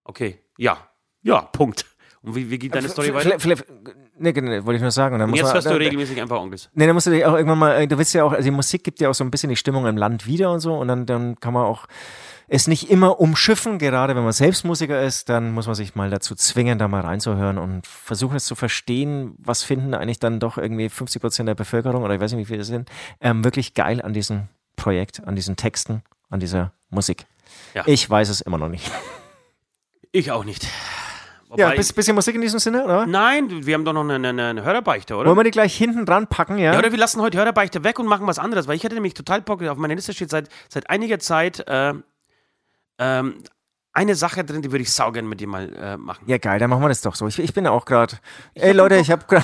Okay, 0.03 0.39
ja. 0.57 0.77
Ja, 1.23 1.41
Punkt. 1.41 1.87
Und 2.21 2.35
wie, 2.35 2.51
wie 2.51 2.59
geht 2.59 2.75
deine 2.75 2.89
Story 2.89 3.11
weiter? 3.11 3.39
Nee, 4.21 4.31
nee, 4.33 4.63
wollte 4.63 4.75
ich 4.75 4.81
nur 4.81 4.91
sagen. 4.91 5.15
Und, 5.15 5.21
und 5.21 5.33
jetzt 5.33 5.45
man, 5.45 5.53
hörst 5.53 5.67
du 5.67 5.75
regelmäßig 5.75 6.21
einfach 6.21 6.39
Onkels. 6.39 6.69
Nee, 6.73 6.85
dann 6.85 6.93
musst 6.93 7.07
du 7.07 7.11
dich 7.11 7.25
auch 7.25 7.35
irgendwann 7.35 7.59
mal, 7.59 7.87
du 7.87 7.97
willst 7.97 8.13
ja 8.13 8.23
auch, 8.23 8.31
also 8.31 8.43
die 8.43 8.51
Musik 8.51 8.83
gibt 8.83 9.01
ja 9.01 9.09
auch 9.09 9.15
so 9.15 9.23
ein 9.23 9.31
bisschen 9.31 9.49
die 9.49 9.55
Stimmung 9.55 9.85
im 9.87 9.97
Land 9.97 10.27
wieder 10.27 10.51
und 10.51 10.59
so 10.59 10.75
und 10.75 10.87
dann, 10.87 11.05
dann 11.05 11.39
kann 11.39 11.53
man 11.53 11.65
auch 11.65 11.87
es 12.53 12.67
nicht 12.67 12.89
immer 12.89 13.21
umschiffen, 13.21 13.77
gerade 13.77 14.13
wenn 14.13 14.23
man 14.23 14.33
selbst 14.33 14.65
Musiker 14.65 15.01
ist, 15.01 15.29
dann 15.29 15.53
muss 15.53 15.67
man 15.67 15.75
sich 15.75 15.95
mal 15.95 16.09
dazu 16.09 16.35
zwingen, 16.35 16.77
da 16.77 16.89
mal 16.89 16.99
reinzuhören 16.99 17.57
und 17.57 17.87
versuchen 17.87 18.35
es 18.35 18.43
zu 18.43 18.55
verstehen, 18.55 19.35
was 19.37 19.63
finden 19.63 19.93
eigentlich 19.93 20.19
dann 20.19 20.41
doch 20.41 20.57
irgendwie 20.57 20.89
50 20.89 21.21
Prozent 21.21 21.47
der 21.47 21.55
Bevölkerung 21.55 22.03
oder 22.03 22.13
ich 22.13 22.19
weiß 22.19 22.33
nicht, 22.33 22.41
wie 22.41 22.45
viele 22.45 22.59
das 22.59 22.67
sind, 22.67 22.89
ähm, 23.21 23.45
wirklich 23.45 23.73
geil 23.73 24.01
an 24.01 24.11
diesem 24.11 24.49
Projekt, 24.75 25.25
an 25.25 25.37
diesen 25.37 25.55
Texten, 25.55 26.03
an 26.29 26.41
dieser 26.41 26.73
Musik. 26.89 27.25
Ja. 27.73 27.83
Ich 27.85 28.09
weiß 28.09 28.27
es 28.27 28.41
immer 28.41 28.57
noch 28.57 28.69
nicht. 28.69 28.91
Ich 30.11 30.29
auch 30.29 30.43
nicht. 30.43 30.67
Wobei, 31.51 31.63
ja, 31.63 31.69
ein 31.71 31.75
bisschen 31.75 32.15
Musik 32.15 32.33
in 32.33 32.39
diesem 32.39 32.59
Sinne, 32.59 32.85
oder? 32.85 33.05
Nein, 33.05 33.65
wir 33.65 33.73
haben 33.73 33.83
doch 33.83 33.91
noch 33.91 34.05
eine, 34.05 34.15
eine, 34.15 34.47
eine 34.47 34.63
Hörerbeichte, 34.63 35.17
oder? 35.17 35.27
Wollen 35.27 35.37
wir 35.37 35.43
die 35.43 35.51
gleich 35.51 35.75
hinten 35.75 36.05
dran 36.05 36.27
packen, 36.27 36.57
ja? 36.57 36.71
Ja, 36.71 36.79
oder 36.79 36.93
wir 36.93 36.97
lassen 36.97 37.21
heute 37.21 37.37
Hörerbeichte 37.37 37.83
weg 37.83 37.99
und 37.99 38.07
machen 38.07 38.25
was 38.25 38.39
anderes, 38.39 38.69
weil 38.69 38.77
ich 38.77 38.85
hätte 38.85 38.95
nämlich 38.95 39.15
total 39.15 39.41
Bock, 39.41 39.61
auf 39.61 39.77
meiner 39.77 39.95
Liste 39.95 40.13
steht 40.13 40.29
seit, 40.29 40.47
seit 40.69 40.89
einiger 40.89 41.19
Zeit 41.19 41.67
äh, 41.67 41.93
ähm, 42.99 43.43
eine 43.91 44.15
Sache 44.15 44.45
drin, 44.45 44.61
die 44.61 44.71
würde 44.71 44.83
ich 44.83 44.93
saugern 44.93 45.27
mit 45.27 45.41
dir 45.41 45.47
mal 45.47 45.75
äh, 45.75 45.97
machen. 45.97 46.23
Ja, 46.25 46.37
geil, 46.37 46.57
dann 46.57 46.69
machen 46.69 46.83
wir 46.83 46.87
das 46.87 47.01
doch 47.01 47.15
so. 47.15 47.27
Ich, 47.27 47.37
ich 47.37 47.53
bin 47.53 47.67
auch 47.67 47.83
gerade. 47.83 48.15
Ey, 48.53 48.71
Leute, 48.71 48.95
ich 48.95 49.11
habe 49.11 49.25
gerade. 49.27 49.43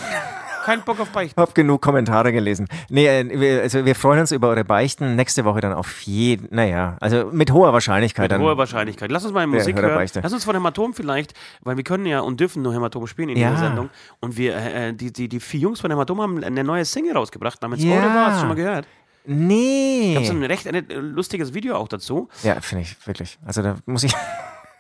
Kein 0.68 0.82
Bock 0.82 1.00
auf 1.00 1.12
Beichten. 1.12 1.40
Ich 1.40 1.42
habe 1.42 1.54
genug 1.54 1.82
Kommentare 1.82 2.34
gelesen. 2.34 2.68
Nee, 2.90 3.08
äh, 3.08 3.40
wir, 3.40 3.62
also 3.62 3.86
wir 3.86 3.96
freuen 3.96 4.20
uns 4.20 4.34
über 4.34 4.50
eure 4.50 4.66
Beichten. 4.66 5.16
Nächste 5.16 5.46
Woche 5.46 5.62
dann 5.62 5.72
auf 5.72 6.02
jeden. 6.02 6.54
Naja, 6.54 6.98
also 7.00 7.30
mit 7.32 7.54
hoher 7.54 7.72
Wahrscheinlichkeit. 7.72 8.26
Mit 8.26 8.32
dann 8.34 8.42
hoher 8.42 8.58
Wahrscheinlichkeit. 8.58 9.10
Lass 9.10 9.24
uns 9.24 9.34
mal 9.34 9.46
in 9.46 9.50
Musik 9.50 9.82
hören. 9.82 9.96
Beichte. 9.96 10.20
Lass 10.22 10.34
uns 10.34 10.44
von 10.44 10.54
Hämatom 10.56 10.94
vielleicht, 10.94 11.34
weil 11.62 11.78
wir 11.78 11.86
können 11.86 12.06
ja 12.06 12.20
und 12.20 12.42
dürfen 12.42 12.64
nur 12.64 12.74
Hämatom 12.74 13.08
spielen 13.08 13.30
in 13.30 13.38
ja. 13.38 13.52
dieser 13.52 13.68
Sendung. 13.68 13.90
Und 14.20 14.36
wir, 14.36 14.58
äh, 14.58 14.94
die, 14.94 15.14
die, 15.14 15.30
die 15.30 15.40
vier 15.40 15.62
Jungs 15.62 15.80
von 15.80 15.90
Hämatom 15.90 16.22
haben 16.22 16.44
eine 16.44 16.66
neue 16.66 16.84
Single 16.84 17.16
rausgebracht 17.16 17.62
namens 17.62 17.82
ja. 17.82 17.96
Ohne 17.96 18.14
Hast 18.14 18.36
du 18.36 18.40
schon 18.40 18.50
mal 18.50 18.56
gehört? 18.56 18.88
Nee. 19.26 20.12
Ich 20.12 20.16
habe 20.18 20.26
so 20.26 20.34
ein 20.34 20.44
recht 20.44 20.68
ein 20.68 20.86
lustiges 21.14 21.54
Video 21.54 21.78
auch 21.78 21.88
dazu. 21.88 22.28
Ja, 22.44 22.60
finde 22.60 22.82
ich 22.82 23.08
wirklich. 23.08 23.40
Also 23.46 23.62
da 23.62 23.76
muss 23.86 24.04
ich. 24.04 24.14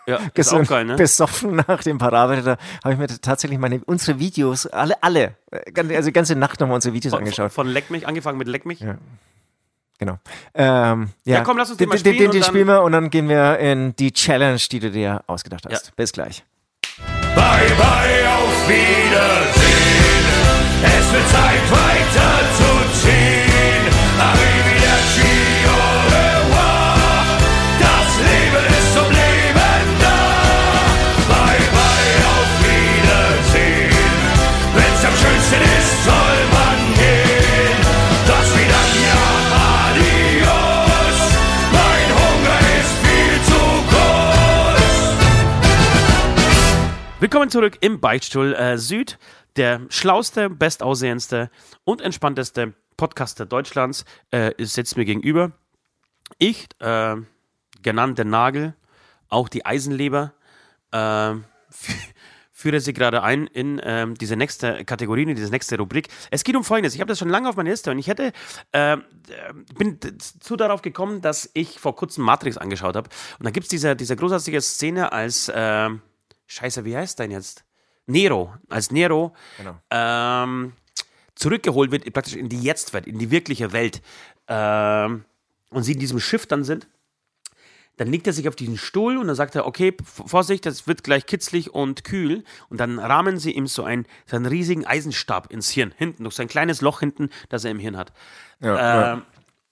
Ja, 0.08 0.20
ist 0.34 0.53
auch 0.53 0.66
geil, 0.66 0.86
ne? 0.86 0.95
Besoffen 0.95 1.62
nach 1.68 1.84
dem 1.84 1.97
Parade, 1.97 2.41
da 2.41 2.58
habe 2.84 2.93
ich 2.93 2.99
mir 2.99 3.08
tatsächlich 3.08 3.60
meine, 3.60 3.82
unsere 3.86 4.20
Videos, 4.20 4.66
alle, 4.66 5.01
alle, 5.03 5.36
also 5.76 6.08
die 6.08 6.14
ganze 6.14 6.36
Nacht 6.36 6.62
nochmal 6.62 6.76
unsere 6.76 6.93
Videos 6.93 7.12
von, 7.12 7.20
angeschaut. 7.20 7.51
Von 7.51 7.68
Leck 7.68 7.89
mich, 7.89 8.08
angefangen 8.08 8.38
mit 8.38 8.47
Leck 8.47 8.66
mich? 8.66 8.80
Ja. 8.80 8.95
Genau. 9.99 10.18
Ähm, 10.53 11.10
ja. 11.26 11.38
ja. 11.38 11.41
komm, 11.41 11.58
lass 11.58 11.70
uns 11.70 11.78
den, 11.78 11.86
den 11.86 11.89
mal 11.89 11.97
spielen. 11.97 12.18
Den, 12.18 12.32
den, 12.32 12.32
den 12.32 12.43
spielen 12.43 12.68
wir 12.68 12.84
und 12.84 12.93
dann 12.93 13.10
gehen 13.10 13.28
wir 13.28 13.58
in 13.58 13.95
die 13.97 14.14
Challenge, 14.14 14.62
die 14.72 14.80
du 14.80 14.91
dir 14.91 15.24
ausgedacht 15.28 15.66
hast. 15.66 15.88
Ja. 15.88 15.91
Bis 15.95 16.14
gleich. 16.14 16.45
Bye, 17.36 17.43
bye, 17.78 18.30
auf 18.30 18.70
Wiedersehen. 18.70 19.88
Es 20.84 21.12
wird 21.12 21.28
Zeit, 21.30 21.72
weiter 21.72 22.38
Willkommen 47.47 47.63
zurück 47.63 47.77
im 47.79 48.01
Beichtstuhl 48.01 48.53
äh, 48.55 48.77
Süd, 48.77 49.17
der 49.55 49.79
schlauste, 49.87 50.49
bestaussehendste 50.49 51.49
und 51.85 52.01
entspannteste 52.01 52.73
Podcaster 52.97 53.45
Deutschlands, 53.45 54.03
äh, 54.31 54.51
sitzt 54.57 54.97
mir 54.97 55.05
gegenüber. 55.05 55.53
Ich, 56.39 56.67
äh, 56.79 57.15
genannt 57.81 58.17
der 58.17 58.25
Nagel, 58.25 58.75
auch 59.29 59.47
die 59.47 59.65
Eisenleber, 59.65 60.33
äh, 60.91 61.35
führe 62.51 62.81
sie 62.81 62.91
gerade 62.91 63.23
ein 63.23 63.47
in 63.47 63.79
ähm, 63.81 64.15
diese 64.15 64.35
nächste 64.35 64.83
Kategorie, 64.83 65.23
in 65.23 65.33
diese 65.33 65.49
nächste 65.49 65.77
Rubrik. 65.77 66.09
Es 66.31 66.43
geht 66.43 66.57
um 66.57 66.65
Folgendes. 66.65 66.95
Ich 66.95 66.99
habe 66.99 67.07
das 67.07 67.17
schon 67.17 67.29
lange 67.29 67.47
auf 67.47 67.55
meiner 67.55 67.69
Liste 67.69 67.91
und 67.91 67.99
ich 67.99 68.07
hätte, 68.07 68.33
äh, 68.73 68.97
bin 69.77 69.99
zu 70.19 70.57
darauf 70.57 70.81
gekommen, 70.81 71.21
dass 71.21 71.49
ich 71.53 71.79
vor 71.79 71.95
kurzem 71.95 72.25
Matrix 72.25 72.57
angeschaut 72.57 72.97
habe. 72.97 73.09
Und 73.39 73.45
da 73.45 73.51
gibt 73.51 73.63
es 73.63 73.69
diese, 73.69 73.95
diese 73.95 74.17
großartige 74.17 74.59
Szene, 74.59 75.13
als 75.13 75.47
äh, 75.47 75.89
Scheiße, 76.47 76.85
wie 76.85 76.95
heißt 76.95 77.19
dein 77.19 77.31
jetzt? 77.31 77.63
Nero, 78.07 78.53
als 78.69 78.89
Nero 78.89 79.35
genau. 79.57 79.77
ähm, 79.91 80.73
zurückgeholt 81.35 81.91
wird, 81.91 82.11
praktisch 82.13 82.35
in 82.35 82.49
die 82.49 82.61
Jetztwelt, 82.61 83.05
in 83.05 83.19
die 83.19 83.31
wirkliche 83.31 83.73
Welt. 83.73 84.01
Ähm, 84.47 85.25
und 85.69 85.83
sie 85.83 85.91
in 85.91 85.99
diesem 85.99 86.19
Schiff 86.19 86.45
dann 86.45 86.63
sind, 86.63 86.87
dann 87.97 88.09
legt 88.09 88.27
er 88.27 88.33
sich 88.33 88.47
auf 88.47 88.55
diesen 88.55 88.77
Stuhl 88.77 89.17
und 89.17 89.27
dann 89.27 89.35
sagt 89.35 89.55
er, 89.55 89.65
okay, 89.65 89.95
Vorsicht, 90.03 90.65
das 90.65 90.87
wird 90.87 91.03
gleich 91.03 91.25
kitzlig 91.25 91.73
und 91.73 92.03
kühl. 92.03 92.43
Und 92.69 92.79
dann 92.79 92.99
rahmen 92.99 93.39
sie 93.39 93.51
ihm 93.51 93.67
so 93.67 93.83
einen, 93.83 94.05
so 94.27 94.35
einen 94.35 94.45
riesigen 94.45 94.85
Eisenstab 94.85 95.51
ins 95.51 95.71
Hirn, 95.71 95.93
hinten, 95.97 96.23
durch 96.23 96.35
sein 96.35 96.47
kleines 96.47 96.81
Loch 96.81 96.99
hinten, 96.99 97.29
das 97.49 97.65
er 97.65 97.71
im 97.71 97.79
Hirn 97.79 97.97
hat. 97.97 98.13
Ja, 98.61 98.75
äh, 98.75 99.01
ja. 99.17 99.21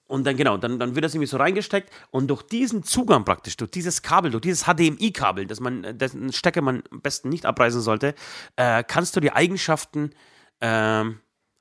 Und 0.08 0.26
dann, 0.26 0.38
genau, 0.38 0.58
dann, 0.58 0.78
dann 0.78 0.93
wird 0.93 1.03
das 1.03 1.16
irgendwie 1.16 1.28
so 1.28 1.38
reingesteckt 1.38 1.91
und 2.12 2.28
durch 2.28 2.43
diesen 2.43 2.84
Zugang 2.84 3.26
praktisch, 3.26 3.58
durch 3.58 3.72
dieses 3.72 4.03
Kabel, 4.03 4.30
durch 4.30 4.41
dieses 4.41 4.66
HDMI-Kabel, 4.66 5.47
das 5.47 5.60
man, 5.60 5.97
dessen 5.97 6.32
Stecker 6.32 6.62
man 6.62 6.84
am 6.91 7.01
besten 7.01 7.30
nicht 7.30 7.45
abreißen 7.45 7.82
sollte, 7.82 8.14
äh, 8.56 8.84
kannst 8.84 9.16
du 9.16 9.20
die 9.20 9.32
Eigenschaften 9.32 10.12
äh, 10.60 11.03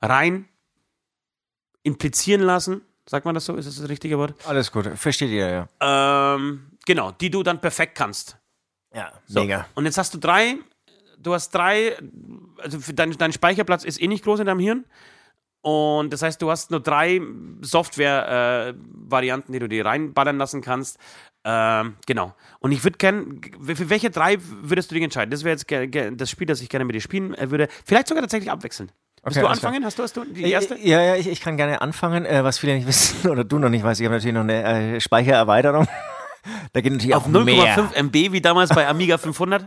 rein 0.01 0.47
implizieren 1.81 2.41
lassen. 2.41 2.81
Sagt 3.07 3.25
man 3.25 3.33
das 3.33 3.45
so? 3.45 3.55
Ist 3.55 3.67
das 3.67 3.77
das 3.77 3.89
richtige 3.89 4.17
Wort? 4.17 4.35
Alles 4.45 4.71
gut, 4.71 4.87
versteht 4.95 5.31
ihr, 5.31 5.67
ja. 5.79 6.35
Ähm, 6.35 6.71
genau, 6.85 7.11
die 7.11 7.31
du 7.31 7.41
dann 7.41 7.61
perfekt 7.61 7.95
kannst. 7.95 8.37
Ja, 8.93 9.11
so. 9.25 9.41
mega. 9.41 9.67
Und 9.75 9.85
jetzt 9.85 9.97
hast 9.97 10.13
du 10.13 10.19
drei, 10.19 10.57
du 11.17 11.33
hast 11.33 11.49
drei, 11.49 11.97
also 12.59 12.79
dein, 12.93 13.11
dein 13.11 13.33
Speicherplatz 13.33 13.83
ist 13.83 14.01
eh 14.01 14.07
nicht 14.07 14.23
groß 14.23 14.39
in 14.39 14.45
deinem 14.45 14.59
Hirn. 14.59 14.85
Und 15.65 16.13
das 16.13 16.21
heißt, 16.21 16.39
du 16.43 16.51
hast 16.51 16.69
nur 16.69 16.79
drei 16.79 17.19
Software-Varianten, 17.61 19.51
äh, 19.51 19.53
die 19.53 19.59
du 19.59 19.67
dir 19.67 19.83
reinballern 19.83 20.37
lassen 20.37 20.61
kannst. 20.61 20.99
Ähm, 21.43 21.95
genau. 22.05 22.35
Und 22.59 22.71
ich 22.71 22.83
würde 22.83 22.99
gerne, 22.99 23.25
für 23.63 23.89
welche 23.89 24.11
drei 24.11 24.37
würdest 24.61 24.91
du 24.91 24.93
dich 24.93 25.03
entscheiden? 25.03 25.31
Das 25.31 25.43
wäre 25.43 25.57
jetzt 25.57 25.65
das 26.21 26.29
Spiel, 26.29 26.45
das 26.45 26.61
ich 26.61 26.69
gerne 26.69 26.85
mit 26.85 26.93
dir 26.93 27.01
spielen 27.01 27.33
äh, 27.33 27.49
würde. 27.49 27.67
Vielleicht 27.83 28.07
sogar 28.07 28.21
tatsächlich 28.21 28.51
abwechseln. 28.51 28.91
Willst 29.23 29.41
du 29.41 29.47
anfangen? 29.47 29.83
Hast 29.83 29.97
du, 29.97 30.03
hast 30.03 30.15
du 30.15 30.23
die 30.25 30.43
äh, 30.43 30.51
erste? 30.51 30.77
Ja, 30.79 31.01
ja, 31.01 31.15
ich, 31.15 31.27
ich 31.27 31.41
kann 31.41 31.57
gerne 31.57 31.81
anfangen. 31.81 32.27
Äh, 32.27 32.43
was 32.43 32.59
viele 32.59 32.75
nicht 32.75 32.85
wissen 32.87 33.27
oder 33.27 33.43
du 33.43 33.57
noch 33.57 33.69
nicht 33.69 33.83
weißt, 33.83 33.99
ich 33.99 34.05
habe 34.05 34.17
natürlich 34.17 34.35
noch 34.35 34.41
eine 34.41 34.97
äh, 34.97 35.01
Speichererweiterung. 35.01 35.87
Da 36.73 36.81
geht 36.81 36.91
natürlich 36.91 37.15
auf 37.15 37.27
0,5 37.27 37.95
MB 37.95 38.31
wie 38.31 38.39
damals 38.39 38.69
bei 38.69 38.87
Amiga 38.87 39.17
500. 39.17 39.65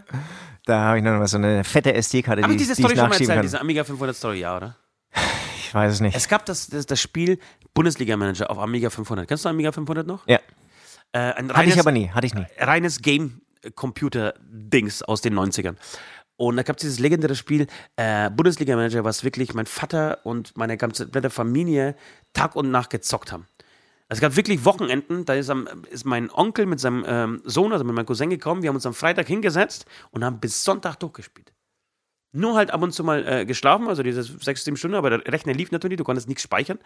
Da 0.65 0.79
habe 0.79 0.99
ich 0.99 1.03
noch 1.03 1.19
mal 1.19 1.27
so 1.27 1.37
eine 1.37 1.65
fette 1.65 1.93
SD-Karte, 1.93 2.43
die, 2.43 2.51
ich 2.53 2.57
diese 2.57 2.77
Story 2.77 2.91
die 2.91 2.95
ich 2.95 3.01
schon 3.01 3.09
mal 3.09 3.21
erzählt, 3.21 3.43
diese 3.43 3.61
Amiga 3.61 3.83
500 3.83 4.15
Story, 4.15 4.39
ja, 4.39 4.57
oder? 4.57 4.77
Ich 5.69 5.75
weiß 5.75 5.93
es 5.93 6.01
nicht. 6.01 6.17
Es 6.17 6.29
gab 6.29 6.47
das, 6.47 6.69
das, 6.69 6.87
das 6.87 6.99
Spiel 6.99 7.39
Bundesliga-Manager 7.75 8.51
auf 8.51 8.59
Amiga 8.59 8.89
500. 8.89 9.29
Kennst 9.29 9.45
du 9.45 9.51
Amiga 9.51 9.71
500 9.71 10.07
noch? 10.07 10.27
Ja. 10.27 10.41
Äh, 11.13 11.19
reines, 11.19 11.55
hatte 11.55 11.69
ich 11.69 11.79
aber 11.79 11.93
nie, 11.93 12.09
hatte 12.09 12.27
ich 12.27 12.35
nie. 12.35 12.47
Reines 12.59 13.03
Game-Computer-Dings 13.03 15.03
aus 15.03 15.21
den 15.21 15.39
90ern. 15.39 15.77
Und 16.39 16.57
da 16.57 16.63
gab 16.63 16.77
es 16.77 16.81
dieses 16.81 17.01
legendäre 17.01 17.35
Spiel 17.35 17.67
äh, 17.97 18.31
Bundesliga-Manager, 18.31 19.05
was 19.05 19.25
wirklich 19.25 19.53
mein 19.53 19.67
Vater 19.67 20.21
und 20.25 20.57
meine 20.57 20.79
ganze 20.79 21.11
Familie 21.29 21.97
Tag 22.33 22.57
und 22.57 22.71
Nacht 22.71 22.89
gezockt 22.89 23.31
haben. 23.31 23.47
Also 24.09 24.19
es 24.19 24.21
gab 24.23 24.37
wirklich 24.37 24.65
Wochenenden, 24.65 25.27
da 25.27 25.35
ist, 25.35 25.51
am, 25.51 25.69
ist 25.91 26.07
mein 26.07 26.31
Onkel 26.31 26.65
mit 26.65 26.81
seinem 26.81 27.05
ähm, 27.07 27.43
Sohn, 27.45 27.73
also 27.73 27.85
mit 27.85 27.95
meinem 27.95 28.07
Cousin 28.07 28.31
gekommen, 28.31 28.63
wir 28.63 28.71
haben 28.71 28.77
uns 28.77 28.87
am 28.87 28.95
Freitag 28.95 29.27
hingesetzt 29.27 29.85
und 30.13 30.25
haben 30.25 30.41
bis 30.41 30.65
Sonntag 30.65 30.97
durchgespielt. 30.97 31.53
Nur 32.33 32.57
halt 32.57 32.71
ab 32.71 32.83
und 32.83 32.93
zu 32.93 33.05
mal 33.05 33.27
äh, 33.27 33.47
geschlafen, 33.47 33.89
also 33.89 34.03
diese 34.03 34.23
sechs, 34.23 34.65
sieben 34.65 34.77
Stunden, 34.77 34.97
aber 34.97 35.11
der 35.11 35.33
Rechner 35.33 35.55
lief 35.55 35.71
natürlich, 35.71 35.97
du 35.97 36.05
konntest 36.05 36.29
nichts 36.29 36.43
speichern. 36.43 36.79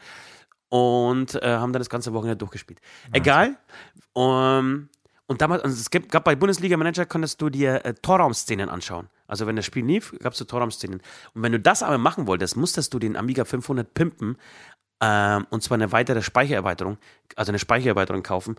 Und 0.69 1.35
äh, 1.43 1.57
haben 1.57 1.73
dann 1.73 1.81
das 1.81 1.91
ganze 1.91 2.15
Wochenende 2.15 2.39
durchgespielt. 2.39 2.81
Nice. 3.09 3.21
Egal. 3.21 3.57
Um, 4.15 4.89
und 5.27 5.41
damals, 5.41 5.63
also 5.63 5.77
es 5.77 5.91
gab 6.09 6.25
bei 6.25 6.35
Bundesliga-Manager, 6.35 7.07
konntest 7.07 7.41
du 7.43 7.51
dir 7.51 7.85
äh, 7.85 7.95
Torraumszenen 7.95 8.69
anschauen. 8.69 9.09
Also 9.27 9.47
wenn 9.47 9.57
das 9.57 9.65
Spiel 9.65 9.85
lief, 9.85 10.15
gab 10.19 10.33
es 10.33 10.39
so 10.39 10.45
Torraumszenen. 10.45 11.01
Und 11.35 11.43
wenn 11.43 11.53
du 11.53 11.61
das 11.61 11.83
aber 11.83 11.99
machen 11.99 12.27
wolltest, 12.27 12.57
musstest 12.57 12.93
du 12.95 12.99
den 12.99 13.17
Amiga 13.17 13.45
500 13.45 13.95
pimpen 13.95 14.37
ähm, 15.03 15.47
und 15.51 15.63
zwar 15.63 15.77
eine 15.77 15.91
weitere 15.91 16.23
Speichererweiterung, 16.23 16.99
also 17.35 17.51
eine 17.51 17.59
Speichererweiterung 17.59 18.23
kaufen 18.23 18.57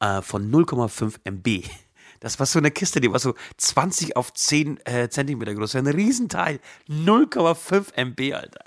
äh, 0.00 0.22
von 0.22 0.50
0,5 0.50 1.20
MB. 1.24 1.64
Das 2.22 2.38
war 2.38 2.46
so 2.46 2.60
eine 2.60 2.70
Kiste, 2.70 3.00
die 3.00 3.10
war 3.10 3.18
so 3.18 3.34
20 3.56 4.16
auf 4.16 4.32
10 4.32 4.78
äh, 4.86 5.08
Zentimeter 5.08 5.54
groß. 5.54 5.74
Ein 5.74 5.88
Riesenteil. 5.88 6.60
0,5 6.88 7.96
MB, 7.96 8.34
Alter. 8.34 8.64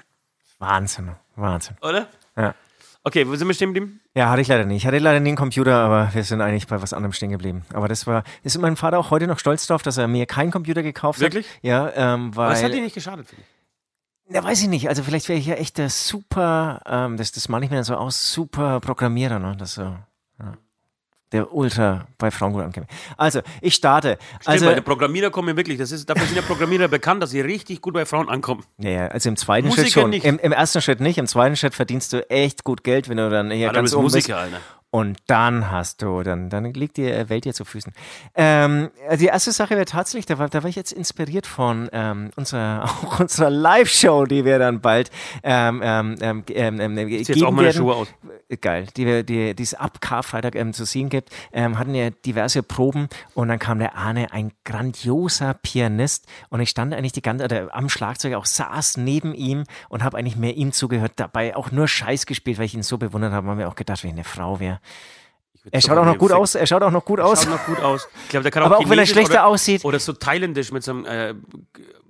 Wahnsinn, 0.59 1.11
Wahnsinn. 1.37 1.77
Oder? 1.81 2.09
Ja. 2.35 2.53
Okay, 3.05 3.25
wo 3.25 3.35
sind 3.35 3.47
wir 3.47 3.53
stehen 3.53 3.73
geblieben? 3.73 4.01
Ja, 4.13 4.29
hatte 4.29 4.41
ich 4.41 4.49
leider 4.49 4.65
nicht. 4.65 4.83
Ich 4.83 4.87
hatte 4.87 4.97
leider 4.97 5.21
nie 5.21 5.29
einen 5.29 5.37
Computer, 5.37 5.75
aber 5.75 6.13
wir 6.13 6.23
sind 6.25 6.41
eigentlich 6.41 6.67
bei 6.67 6.81
was 6.81 6.91
anderem 6.91 7.13
stehen 7.13 7.29
geblieben. 7.29 7.63
Aber 7.71 7.87
das 7.87 8.05
war, 8.07 8.25
ist 8.43 8.57
mein 8.57 8.75
Vater 8.75 8.99
auch 8.99 9.09
heute 9.09 9.25
noch 9.25 9.39
stolz 9.39 9.67
drauf, 9.67 9.83
dass 9.83 9.97
er 9.97 10.09
mir 10.09 10.25
keinen 10.25 10.51
Computer 10.51 10.83
gekauft 10.83 11.21
Wirklich? 11.21 11.47
hat. 11.47 11.63
Ja, 11.63 11.91
ähm, 11.95 12.35
weil. 12.35 12.47
Aber 12.47 12.55
es 12.55 12.63
hat 12.63 12.73
dir 12.73 12.81
nicht 12.81 12.95
geschadet, 12.95 13.27
finde 13.27 13.43
ich. 13.43 14.35
Ja, 14.35 14.43
weiß 14.43 14.61
ich 14.63 14.67
nicht. 14.67 14.89
Also 14.89 15.01
vielleicht 15.01 15.29
wäre 15.29 15.39
ich 15.39 15.45
ja 15.45 15.55
echt 15.55 15.77
der 15.77 15.89
super, 15.89 16.81
ähm, 16.87 17.15
das, 17.15 17.31
das 17.31 17.47
male 17.47 17.63
ich 17.63 17.71
mir 17.71 17.81
so 17.85 17.95
aus, 17.95 18.33
super 18.33 18.81
Programmierer, 18.81 19.39
ne? 19.39 19.55
Das 19.57 19.75
so, 19.75 19.83
ja 19.83 20.07
der 21.35 21.53
ultra 21.53 22.07
bei 22.17 22.31
Frauen 22.31 22.53
gut 22.53 22.63
ankäme. 22.63 22.87
Also, 23.17 23.41
ich 23.61 23.75
starte. 23.75 24.17
Stimmt, 24.41 24.47
also, 24.47 24.65
weil 24.65 24.75
die 24.75 24.81
Programmierer 24.81 25.29
kommen 25.29 25.55
wirklich, 25.55 25.77
das 25.77 25.91
ist, 25.91 26.09
dafür 26.09 26.25
sind 26.25 26.35
ja 26.35 26.41
Programmierer 26.41 26.87
bekannt, 26.87 27.21
dass 27.21 27.31
sie 27.31 27.41
richtig 27.41 27.81
gut 27.81 27.93
bei 27.93 28.05
Frauen 28.05 28.29
ankommen. 28.29 28.63
Ja, 28.77 29.07
also 29.07 29.29
im 29.29 29.37
zweiten 29.37 29.67
Musiker 29.67 29.87
Schritt 29.87 29.93
schon. 29.93 30.13
Im, 30.13 30.39
Im, 30.39 30.51
ersten 30.51 30.81
Schritt 30.81 30.99
nicht, 30.99 31.17
im 31.17 31.27
zweiten 31.27 31.55
Schritt 31.55 31.75
verdienst 31.75 32.13
du 32.13 32.29
echt 32.29 32.63
gut 32.63 32.83
Geld, 32.83 33.09
wenn 33.09 33.17
du 33.17 33.29
dann 33.29 33.51
hier 33.51 33.67
Alter, 33.67 33.81
ganz 33.81 33.93
oben 33.93 34.03
Musiker, 34.03 34.41
bist. 34.43 34.53
Alter. 34.53 34.61
Und 34.95 35.17
dann 35.27 35.71
hast 35.71 36.01
du, 36.01 36.23
dann, 36.23 36.49
dann 36.49 36.73
liegt 36.73 36.95
die 36.95 37.03
Welt 37.27 37.43
dir 37.43 37.53
zu 37.53 37.65
Füßen. 37.65 37.91
Ähm, 38.33 38.91
die 39.19 39.25
erste 39.25 39.51
Sache 39.51 39.71
wäre 39.71 39.83
tatsächlich, 39.83 40.25
da 40.25 40.37
war, 40.37 40.47
da 40.47 40.63
war 40.63 40.69
ich 40.69 40.77
jetzt 40.77 40.93
inspiriert 40.93 41.45
von 41.45 41.89
ähm, 41.91 42.31
unserer, 42.37 42.85
auch 43.03 43.19
unserer 43.19 43.49
Live-Show, 43.49 44.23
die 44.23 44.45
wir 44.45 44.57
dann 44.57 44.79
bald 44.79 45.11
ähm, 45.43 45.81
ähm, 45.83 46.15
ähm, 46.21 46.43
ähm, 46.47 46.79
ähm 46.79 47.09
jetzt 47.09 47.43
auch 47.43 47.51
meine 47.51 47.67
werden. 47.67 47.77
Schuhe 47.77 47.93
aus. 47.93 48.07
Geil, 48.61 48.87
die, 48.95 49.05
wir, 49.05 49.23
die, 49.23 49.53
die 49.53 49.63
es 49.63 49.73
ab 49.73 49.99
Karfreitag 49.99 50.55
ähm, 50.55 50.71
zu 50.71 50.85
sehen 50.85 51.09
gibt, 51.09 51.29
ähm, 51.51 51.77
hatten 51.77 51.93
ja 51.93 52.11
diverse 52.11 52.63
Proben 52.63 53.09
und 53.33 53.49
dann 53.49 53.59
kam 53.59 53.79
der 53.79 53.97
Arne, 53.97 54.31
ein 54.31 54.53
grandioser 54.63 55.55
Pianist 55.55 56.25
und 56.47 56.61
ich 56.61 56.69
stand 56.69 56.93
eigentlich 56.93 57.11
die 57.11 57.21
ganze, 57.21 57.43
oder 57.43 57.75
am 57.75 57.89
Schlagzeug 57.89 58.35
auch 58.35 58.45
saß 58.45 58.95
neben 58.95 59.33
ihm 59.33 59.65
und 59.89 60.05
habe 60.05 60.17
eigentlich 60.17 60.37
mehr 60.37 60.55
ihm 60.55 60.71
zugehört, 60.71 61.13
dabei 61.17 61.53
auch 61.57 61.71
nur 61.71 61.89
Scheiß 61.89 62.27
gespielt, 62.27 62.59
weil 62.59 62.65
ich 62.65 62.75
ihn 62.75 62.83
so 62.83 62.97
bewundert 62.97 63.33
habe, 63.33 63.49
haben 63.49 63.59
wir 63.59 63.67
auch 63.67 63.75
gedacht, 63.75 64.01
wenn 64.03 64.11
ich 64.11 64.15
eine 64.15 64.23
Frau 64.23 64.61
wäre. 64.61 64.79
Er 65.71 65.81
schaut 65.81 65.97
auch 65.97 66.05
noch 66.05 66.17
gut 66.17 66.31
aus. 66.31 66.55
Er 66.55 66.67
schaut 66.67 66.83
auch 66.83 66.91
noch 66.91 67.05
gut 67.05 67.19
aus. 67.19 67.43
Schaut 67.43 67.51
noch 67.51 67.65
gut 67.65 67.79
aus. 67.79 68.07
Ich 68.23 68.29
glaube, 68.29 68.43
der 68.43 68.51
kann 68.51 68.63
auch 68.63 68.67
Aber 68.67 68.77
auch 68.77 68.89
wenn 68.89 68.99
er 68.99 69.05
schlechter 69.05 69.33
oder, 69.33 69.47
aussieht. 69.47 69.83
Oder 69.83 69.99
so 69.99 70.13
thailändisch 70.13 70.71
mit 70.71 70.83
so 70.83 70.91
einem, 70.91 71.05
äh, 71.05 71.33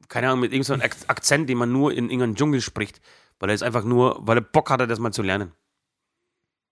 keine 0.10 0.28
Ahnung, 0.28 0.42
mit 0.42 0.54
irgendeinem 0.54 0.92
so 0.92 1.08
Akzent, 1.08 1.50
den 1.50 1.58
man 1.58 1.72
nur 1.72 1.94
in 1.94 2.06
irgendeinem 2.10 2.36
Dschungel 2.36 2.62
spricht. 2.62 3.00
Weil 3.40 3.50
er 3.50 3.56
ist 3.56 3.64
einfach 3.64 3.84
nur, 3.84 4.18
weil 4.22 4.38
er 4.38 4.42
Bock 4.42 4.70
hatte, 4.70 4.88
das 4.88 5.00
mal 5.00 5.12
zu 5.12 5.22
lernen. 5.22 5.52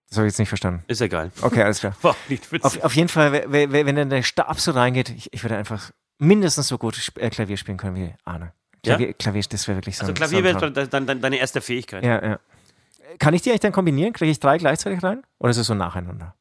Das 0.10 0.18
habe 0.18 0.28
ich 0.28 0.34
jetzt 0.34 0.39
nicht 0.39 0.49
verstanden. 0.49 0.84
Ist 0.88 1.01
egal. 1.01 1.32
Okay, 1.41 1.64
alles 1.64 1.80
klar. 1.80 1.95
War 2.01 2.16
auf, 2.62 2.84
auf, 2.84 2.95
jeden 2.95 3.10
Fall, 3.10 3.32
wenn 3.51 3.95
dann 3.95 4.10
der 4.10 4.22
Stab 4.22 4.60
so 4.60 4.72
reingeht, 4.72 5.10
ich, 5.10 5.34
ich 5.34 5.43
würde 5.43 5.58
einfach 5.58 5.91
mindestens 6.20 6.68
so 6.68 6.78
gut 6.78 7.12
äh, 7.16 7.30
Klavier 7.30 7.58
spielen 7.58 7.78
können 7.78 7.95
wie 7.95 8.14
Arne. 8.24 8.54
Klavier, 8.84 9.08
ja? 9.08 9.14
Klavier 9.14 9.43
das 9.49 9.68
wäre 9.68 9.78
wirklich 9.78 9.97
so 9.97 10.04
Also 10.04 10.14
Klavier 10.14 10.43
wäre 10.43 10.72
dann 10.72 11.08
deine 11.08 11.38
erste 11.38 11.62
Fähigkeit. 11.62 12.04
Ja, 12.04 12.24
ja. 12.24 12.39
Kann 13.20 13.34
ich 13.34 13.41
die 13.41 13.49
eigentlich 13.49 13.61
dann 13.61 13.72
kombinieren? 13.72 14.14
Kriege 14.14 14.32
ich 14.32 14.39
drei 14.39 14.57
gleichzeitig 14.57 15.03
rein? 15.03 15.24
Oder 15.39 15.51
ist 15.51 15.57
es 15.57 15.68
so 15.68 15.74
nacheinander? 15.74 16.36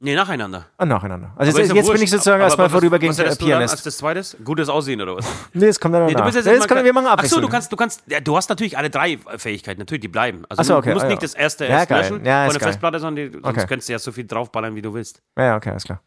Nee, 0.00 0.14
nacheinander. 0.14 0.66
Ah, 0.76 0.86
nacheinander. 0.86 1.32
Also 1.36 1.58
jetzt, 1.58 1.72
jetzt 1.72 1.92
bin 1.92 2.00
ich 2.00 2.10
sozusagen 2.10 2.40
erstmal 2.40 2.70
vorübergehend 2.70 3.18
was 3.18 3.36
Pianist. 3.36 3.74
als 3.74 3.82
das 3.82 3.98
zweites? 3.98 4.36
Gutes 4.44 4.68
Aussehen 4.68 5.00
oder 5.00 5.16
was? 5.16 5.26
nee, 5.52 5.66
das 5.66 5.80
kommt 5.80 5.94
dann 5.94 6.06
nee, 6.06 6.14
du 6.14 6.22
bist 6.22 6.36
jetzt 6.36 6.46
nee, 6.46 6.56
das 6.56 6.68
können 6.68 6.84
wir 6.84 6.92
machen 6.92 7.08
Achso, 7.08 7.40
du 7.40 7.48
kannst, 7.48 7.72
du 7.72 7.76
kannst, 7.76 8.04
ja, 8.06 8.20
du 8.20 8.36
hast 8.36 8.48
natürlich 8.48 8.78
alle 8.78 8.90
drei 8.90 9.18
Fähigkeiten, 9.36 9.80
natürlich, 9.80 10.02
die 10.02 10.08
bleiben. 10.08 10.44
Also 10.48 10.62
so, 10.62 10.76
okay. 10.76 10.90
du 10.90 10.94
musst 10.94 11.06
ah, 11.06 11.08
nicht 11.08 11.22
das 11.22 11.34
erste 11.34 11.64
ja, 11.64 11.80
erst 11.80 11.90
löschen 11.90 12.24
ja, 12.24 12.44
von 12.44 12.52
der 12.52 12.60
Festplatte, 12.60 13.00
sondern 13.00 13.32
die, 13.32 13.32
sonst 13.32 13.44
okay. 13.44 13.66
könntest 13.66 13.88
du 13.88 13.92
ja 13.92 13.98
so 13.98 14.12
viel 14.12 14.26
draufballern, 14.26 14.76
wie 14.76 14.82
du 14.82 14.94
willst. 14.94 15.20
Ja, 15.36 15.56
okay, 15.56 15.70
alles 15.70 15.82
klar. 15.82 16.00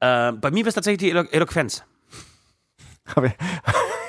Äh, 0.00 0.32
bei 0.32 0.50
mir 0.50 0.58
wäre 0.58 0.70
es 0.70 0.74
tatsächlich 0.74 0.98
die 0.98 1.10
Elo 1.10 1.22
Eloquenz. 1.30 1.84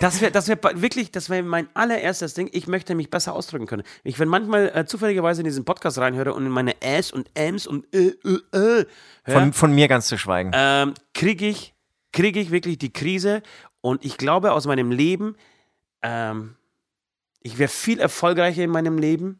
Das 0.04 0.20
wäre 0.20 0.32
das 0.34 0.50
wär 0.50 0.58
wirklich, 0.82 1.12
das 1.12 1.30
wäre 1.30 1.44
mein 1.44 1.70
allererstes 1.74 2.34
Ding. 2.34 2.50
Ich 2.52 2.68
möchte 2.68 2.94
mich 2.94 3.10
besser 3.10 3.34
ausdrücken 3.34 3.68
können. 3.68 3.84
Ich, 4.04 4.20
wenn 4.20 4.28
manchmal 4.28 4.70
äh, 4.76 4.86
zufälligerweise 4.86 5.40
in 5.40 5.46
diesen 5.46 5.64
Podcast 5.64 5.98
reinhöre 5.98 6.34
und 6.34 6.46
in 6.46 6.52
meine 6.52 6.82
Äs 6.82 7.14
und 7.14 7.30
Äms 7.36 7.66
und 7.66 7.86
äh, 7.96 8.08
äh, 8.26 8.40
äh 8.52 8.86
hör, 9.24 9.40
von, 9.40 9.54
von 9.54 9.74
mir 9.74 9.88
ganz 9.88 10.08
zu 10.08 10.18
schweigen, 10.18 10.52
ähm, 10.54 10.94
kriege 11.14 11.48
ich, 11.48 11.74
krieg 12.12 12.36
ich 12.36 12.52
wirklich 12.52 12.78
die 12.80 12.92
Krise 12.92 13.44
und 13.80 14.04
ich 14.04 14.18
glaube 14.18 14.52
aus 14.52 14.66
meinem 14.66 14.92
Leben, 14.92 15.38
ähm, 16.02 16.58
ich 17.42 17.58
wäre 17.58 17.70
viel 17.70 18.02
erfolgreicher 18.02 18.64
in 18.64 18.72
meinem 18.72 18.98
Leben. 18.98 19.40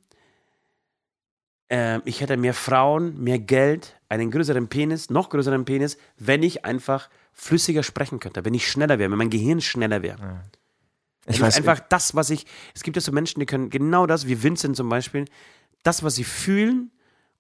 Ähm, 1.68 2.04
ich 2.06 2.22
hätte 2.22 2.38
mehr 2.38 2.54
Frauen, 2.54 3.22
mehr 3.22 3.40
Geld, 3.40 4.00
einen 4.08 4.32
größeren 4.32 4.70
Penis, 4.70 5.10
noch 5.10 5.30
größeren 5.30 5.66
Penis, 5.66 5.98
wenn 6.18 6.42
ich 6.42 6.64
einfach 6.64 7.10
flüssiger 7.34 7.84
sprechen 7.84 8.20
könnte, 8.20 8.46
wenn 8.46 8.54
ich 8.54 8.70
schneller 8.70 9.00
wäre, 9.00 9.12
wenn 9.12 9.18
mein 9.18 9.30
Gehirn 9.30 9.62
schneller 9.62 10.02
wäre. 10.02 10.20
Ja. 10.20 10.44
Ich 11.26 11.40
weiß 11.40 11.58
einfach 11.58 11.80
das, 11.80 12.16
was 12.16 12.30
ich. 12.30 12.46
Es 12.74 12.84
gibt 12.84 12.98
ja 12.98 13.02
so 13.02 13.12
Menschen, 13.12 13.40
die 13.40 13.46
können 13.46 13.70
genau 13.70 14.06
das, 14.06 14.28
wie 14.28 14.44
Vincent 14.44 14.76
zum 14.76 14.90
Beispiel, 14.90 15.26
das, 15.84 16.04
was 16.04 16.16
sie 16.16 16.24
fühlen 16.24 16.92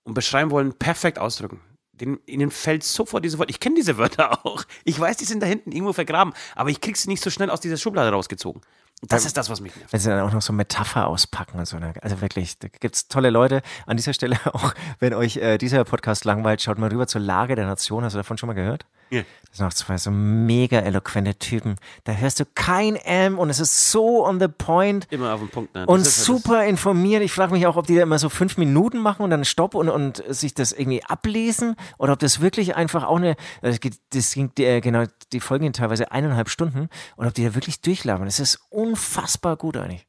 und 0.03 0.13
beschreiben 0.13 0.51
wollen, 0.51 0.73
perfekt 0.73 1.19
ausdrücken. 1.19 1.59
Den, 1.91 2.19
ihnen 2.25 2.49
fällt 2.49 2.83
sofort 2.83 3.23
diese 3.23 3.37
Wörter. 3.37 3.51
Ich 3.51 3.59
kenne 3.59 3.75
diese 3.75 3.97
Wörter 3.97 4.45
auch. 4.45 4.63
Ich 4.83 4.99
weiß, 4.99 5.17
die 5.17 5.25
sind 5.25 5.41
da 5.41 5.47
hinten 5.47 5.71
irgendwo 5.71 5.93
vergraben, 5.93 6.33
aber 6.55 6.69
ich 6.69 6.81
kriege 6.81 6.97
sie 6.97 7.09
nicht 7.09 7.23
so 7.23 7.29
schnell 7.29 7.49
aus 7.49 7.59
dieser 7.59 7.77
Schublade 7.77 8.09
rausgezogen. 8.09 8.61
Das 9.07 9.25
ist 9.25 9.35
das, 9.35 9.49
was 9.49 9.59
mich 9.59 9.75
nervt. 9.75 9.91
Wenn 9.91 9.99
sie 9.99 10.09
dann 10.09 10.21
auch 10.21 10.31
noch 10.31 10.41
so 10.41 10.53
Metapher 10.53 11.07
auspacken 11.07 11.59
und 11.59 11.65
so. 11.65 11.77
Ne? 11.77 11.93
Also 12.01 12.21
wirklich, 12.21 12.57
da 12.59 12.69
gibt 12.69 12.95
es 12.95 13.07
tolle 13.09 13.31
Leute. 13.31 13.61
An 13.85 13.97
dieser 13.97 14.13
Stelle 14.13 14.37
auch, 14.53 14.73
wenn 14.99 15.13
euch 15.13 15.37
äh, 15.37 15.57
dieser 15.57 15.83
Podcast 15.83 16.23
langweilt, 16.25 16.61
schaut 16.61 16.77
mal 16.77 16.89
rüber 16.89 17.05
zur 17.05 17.21
Lage 17.21 17.55
der 17.55 17.65
Nation. 17.65 18.03
Hast 18.05 18.13
du 18.13 18.17
davon 18.17 18.37
schon 18.37 18.47
mal 18.47 18.53
gehört? 18.53 18.85
Yeah. 19.13 19.25
Das 19.49 19.59
sind 19.59 19.67
noch 19.67 19.73
zwei 19.75 19.97
so 19.99 20.09
mega 20.09 20.79
eloquente 20.79 21.35
Typen. 21.35 21.75
Da 22.05 22.13
hörst 22.13 22.39
du 22.39 22.45
kein 22.55 22.95
M 22.95 23.37
und 23.37 23.51
es 23.51 23.59
ist 23.59 23.91
so 23.91 24.25
on 24.25 24.39
the 24.39 24.47
point. 24.47 25.05
Immer 25.11 25.31
auf 25.31 25.41
den 25.41 25.49
Punkt. 25.49 25.75
Ne? 25.75 25.85
Und 25.85 26.07
super 26.07 26.57
halt 26.57 26.69
informiert. 26.69 27.21
Ich 27.21 27.31
frage 27.31 27.53
mich 27.53 27.67
auch, 27.67 27.75
ob 27.75 27.85
die 27.85 27.95
da 27.95 28.01
immer 28.01 28.17
so 28.17 28.29
fünf 28.29 28.57
Minuten 28.57 28.97
machen 28.97 29.21
und 29.21 29.29
dann 29.29 29.45
Stopp 29.45 29.75
und, 29.75 29.89
und 29.89 30.23
sich 30.27 30.55
das 30.55 30.71
irgendwie 30.71 31.03
ablesen 31.03 31.75
oder 31.99 32.13
ob 32.13 32.19
das 32.19 32.41
wirklich 32.41 32.75
einfach 32.75 33.03
auch 33.03 33.17
eine, 33.17 33.35
das, 33.61 33.79
geht, 33.79 33.99
das 34.09 34.33
ging 34.33 34.49
äh, 34.57 34.81
genau, 34.81 35.03
die 35.31 35.39
Folgen 35.39 35.65
gehen 35.65 35.73
teilweise 35.73 36.11
eineinhalb 36.11 36.49
Stunden 36.49 36.89
und 37.15 37.27
ob 37.27 37.35
die 37.35 37.43
da 37.43 37.53
wirklich 37.53 37.79
durchlabern. 37.79 38.25
Das 38.25 38.39
ist 38.39 38.59
unfassbar 38.71 39.55
gut 39.55 39.77
eigentlich. 39.77 40.07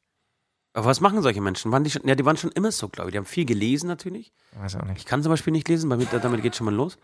Aber 0.73 0.87
was 0.87 0.99
machen 0.99 1.21
solche 1.21 1.39
Menschen? 1.39 1.71
Waren 1.71 1.83
die, 1.83 1.91
schon, 1.91 2.05
ja, 2.05 2.15
die 2.15 2.25
waren 2.25 2.35
schon 2.35 2.51
immer 2.51 2.71
so, 2.71 2.89
glaube 2.89 3.09
ich. 3.09 3.13
Die 3.13 3.17
haben 3.19 3.25
viel 3.25 3.45
gelesen 3.45 3.87
natürlich. 3.87 4.33
Weiß 4.59 4.75
auch 4.75 4.83
nicht. 4.85 4.97
Ich 4.97 5.05
kann 5.05 5.23
zum 5.23 5.31
Beispiel 5.31 5.53
nicht 5.53 5.69
lesen, 5.69 5.89
weil 5.89 6.05
damit 6.19 6.41
geht 6.41 6.55
schon 6.55 6.65
mal 6.65 6.73
los. 6.73 6.97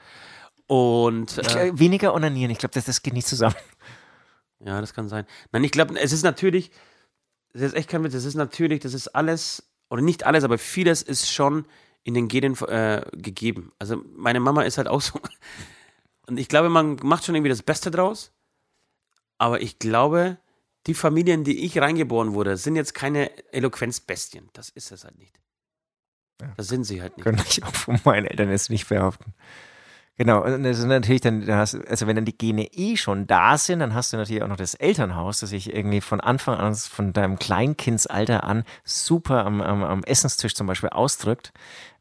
Und 0.71 1.37
äh, 1.37 1.77
weniger 1.77 2.13
onanieren, 2.13 2.49
ich 2.49 2.57
glaube, 2.57 2.73
das, 2.73 2.85
das 2.85 3.01
geht 3.03 3.13
nicht 3.13 3.27
zusammen. 3.27 3.55
Ja, 4.63 4.79
das 4.79 4.93
kann 4.93 5.09
sein. 5.09 5.25
Nein, 5.51 5.63
ich 5.63 5.71
glaube, 5.71 5.99
es 5.99 6.11
ist 6.11 6.21
natürlich, 6.21 6.69
das 7.51 7.63
ist 7.63 7.73
echt 7.73 7.89
kein 7.89 8.03
Witz, 8.03 8.13
das 8.13 8.25
ist 8.25 8.35
natürlich, 8.35 8.79
das 8.79 8.93
ist 8.93 9.07
alles, 9.07 9.71
oder 9.89 10.03
nicht 10.03 10.23
alles, 10.23 10.43
aber 10.43 10.59
vieles 10.59 11.01
ist 11.01 11.31
schon 11.31 11.65
in 12.03 12.13
den 12.13 12.27
Genen 12.27 12.55
äh, 12.67 13.03
gegeben. 13.11 13.71
Also 13.79 14.03
meine 14.15 14.39
Mama 14.39 14.61
ist 14.61 14.77
halt 14.77 14.87
auch 14.87 15.01
so. 15.01 15.19
Und 16.27 16.37
ich 16.37 16.47
glaube, 16.47 16.69
man 16.69 16.97
macht 17.01 17.25
schon 17.25 17.33
irgendwie 17.33 17.49
das 17.49 17.63
Beste 17.63 17.89
draus. 17.89 18.31
Aber 19.39 19.63
ich 19.63 19.79
glaube, 19.79 20.37
die 20.85 20.93
Familien, 20.93 21.43
die 21.43 21.65
ich 21.65 21.79
reingeboren 21.79 22.35
wurde, 22.35 22.55
sind 22.55 22.75
jetzt 22.75 22.93
keine 22.93 23.31
Eloquenzbestien. 23.51 24.51
Das 24.53 24.69
ist 24.69 24.91
es 24.91 25.05
halt 25.05 25.17
nicht. 25.17 25.39
Ja. 26.39 26.53
Das 26.55 26.67
sind 26.67 26.83
sie 26.83 27.01
halt 27.01 27.17
nicht. 27.17 27.23
Können 27.23 27.41
ich 27.49 27.63
auch 27.63 27.73
von 27.73 27.99
meinen 28.05 28.27
Eltern 28.27 28.51
jetzt 28.51 28.69
nicht 28.69 28.87
behaupten. 28.89 29.33
Genau, 30.17 30.43
und 30.43 30.63
das 30.63 30.77
ist 30.77 30.85
natürlich 30.85 31.21
dann, 31.21 31.49
also 31.49 31.79
wenn 32.05 32.15
dann 32.15 32.25
die 32.25 32.37
Gene 32.37 32.67
eh 32.73 32.95
schon 32.95 33.25
da 33.27 33.57
sind, 33.57 33.79
dann 33.79 33.95
hast 33.95 34.13
du 34.13 34.17
natürlich 34.17 34.43
auch 34.43 34.47
noch 34.47 34.57
das 34.57 34.75
Elternhaus, 34.75 35.39
das 35.39 35.49
sich 35.49 35.73
irgendwie 35.73 36.01
von 36.01 36.19
Anfang 36.19 36.59
an, 36.59 36.75
von 36.75 37.13
deinem 37.13 37.39
Kleinkindsalter 37.39 38.43
an 38.43 38.63
super 38.83 39.45
am, 39.45 39.61
am, 39.61 39.83
am 39.83 40.03
Essenstisch 40.03 40.53
zum 40.53 40.67
Beispiel 40.67 40.89
ausdrückt. 40.89 41.53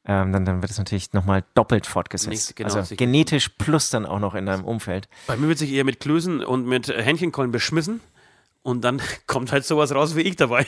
Ähm, 0.05 0.33
dann, 0.33 0.45
dann 0.45 0.63
wird 0.63 0.71
es 0.71 0.79
natürlich 0.79 1.13
nochmal 1.13 1.45
doppelt 1.55 1.87
fortgesetzt. 1.87 2.31
Nicht, 2.31 2.57
genau, 2.57 2.75
also 2.75 2.97
genetisch 2.97 3.51
plus 3.51 3.91
dann 3.91 4.07
auch 4.07 4.19
noch 4.19 4.35
in 4.35 4.47
deinem 4.47 4.65
Umfeld. 4.65 5.09
Bei 5.27 5.37
mir 5.37 5.49
wird 5.49 5.59
sich 5.59 5.73
eher 5.73 5.85
mit 5.85 6.01
Klößen 6.01 6.43
und 6.43 6.67
mit 6.67 6.89
Hähnchenkollen 6.89 7.53
beschmissen 7.53 8.01
und 8.63 8.83
dann 8.83 9.01
kommt 9.27 9.53
halt 9.53 9.65
sowas 9.65 9.95
raus 9.95 10.17
wie 10.17 10.23
ich 10.23 10.37
dabei. 10.37 10.67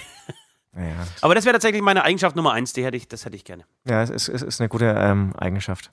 Ja. 0.75 1.07
Aber 1.21 1.35
das 1.35 1.45
wäre 1.45 1.53
tatsächlich 1.53 1.83
meine 1.83 2.03
Eigenschaft 2.03 2.35
Nummer 2.35 2.53
eins, 2.53 2.73
die 2.73 2.83
hätte 2.83 2.97
ich, 2.97 3.07
das 3.07 3.27
hätte 3.27 3.37
ich 3.37 3.45
gerne. 3.45 3.65
Ja, 3.85 4.03
es 4.03 4.09
ist, 4.09 4.29
es 4.29 4.41
ist 4.41 4.61
eine 4.61 4.71
gute 4.71 4.87
ähm, 4.87 5.35
Eigenschaft. 5.37 5.91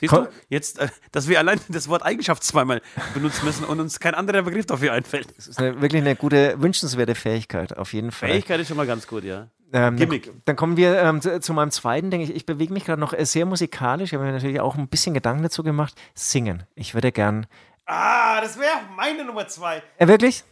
Siehst 0.00 0.10
Komm. 0.10 0.24
du, 0.24 0.30
jetzt, 0.48 0.78
äh, 0.78 0.88
dass 1.12 1.28
wir 1.28 1.38
allein 1.38 1.60
das 1.68 1.88
Wort 1.88 2.02
Eigenschaft 2.02 2.42
zweimal 2.42 2.80
benutzen 3.12 3.44
müssen 3.44 3.64
und 3.64 3.78
uns 3.78 4.00
kein 4.00 4.14
anderer 4.14 4.42
Begriff 4.42 4.64
dafür 4.64 4.94
einfällt. 4.94 5.34
Es 5.36 5.48
ist 5.48 5.58
eine, 5.58 5.82
wirklich 5.82 6.00
eine 6.00 6.16
gute, 6.16 6.60
wünschenswerte 6.62 7.14
Fähigkeit, 7.14 7.76
auf 7.76 7.92
jeden 7.92 8.10
Fall. 8.10 8.30
Fähigkeit 8.30 8.60
ist 8.60 8.68
schon 8.68 8.78
mal 8.78 8.86
ganz 8.86 9.06
gut, 9.06 9.24
ja. 9.24 9.48
Ähm, 9.74 9.96
Gimmick. 9.96 10.26
Dann, 10.26 10.42
dann, 10.46 10.56
kommen 10.56 10.76
wir 10.78 10.98
ähm, 10.98 11.20
zu, 11.20 11.38
zu, 11.40 11.52
meinem 11.52 11.70
zweiten, 11.70 12.10
denke 12.10 12.24
ich. 12.24 12.34
Ich 12.34 12.46
bewege 12.46 12.72
mich 12.72 12.84
gerade 12.86 13.00
noch 13.00 13.14
sehr 13.18 13.44
musikalisch. 13.44 14.10
Ich 14.10 14.14
habe 14.14 14.24
mir 14.24 14.32
natürlich 14.32 14.60
auch 14.60 14.76
ein 14.76 14.88
bisschen 14.88 15.14
Gedanken 15.14 15.42
dazu 15.42 15.62
gemacht. 15.62 15.94
Singen. 16.14 16.64
Ich 16.74 16.94
würde 16.94 17.12
gern. 17.12 17.46
Ah, 17.84 18.40
das 18.40 18.58
wäre 18.58 18.80
meine 18.96 19.24
Nummer 19.24 19.46
zwei. 19.48 19.82
Äh, 19.98 20.08
wirklich? 20.08 20.44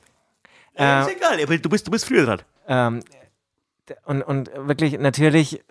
Äh, 0.74 1.02
ist 1.02 1.16
egal, 1.16 1.58
du 1.58 1.68
bist, 1.68 1.86
du 1.86 1.90
bist 1.90 2.06
früher 2.06 2.24
dran. 2.24 2.42
Ähm, 2.66 3.02
und, 4.04 4.22
und 4.22 4.50
wirklich 4.54 4.98
natürlich 4.98 5.64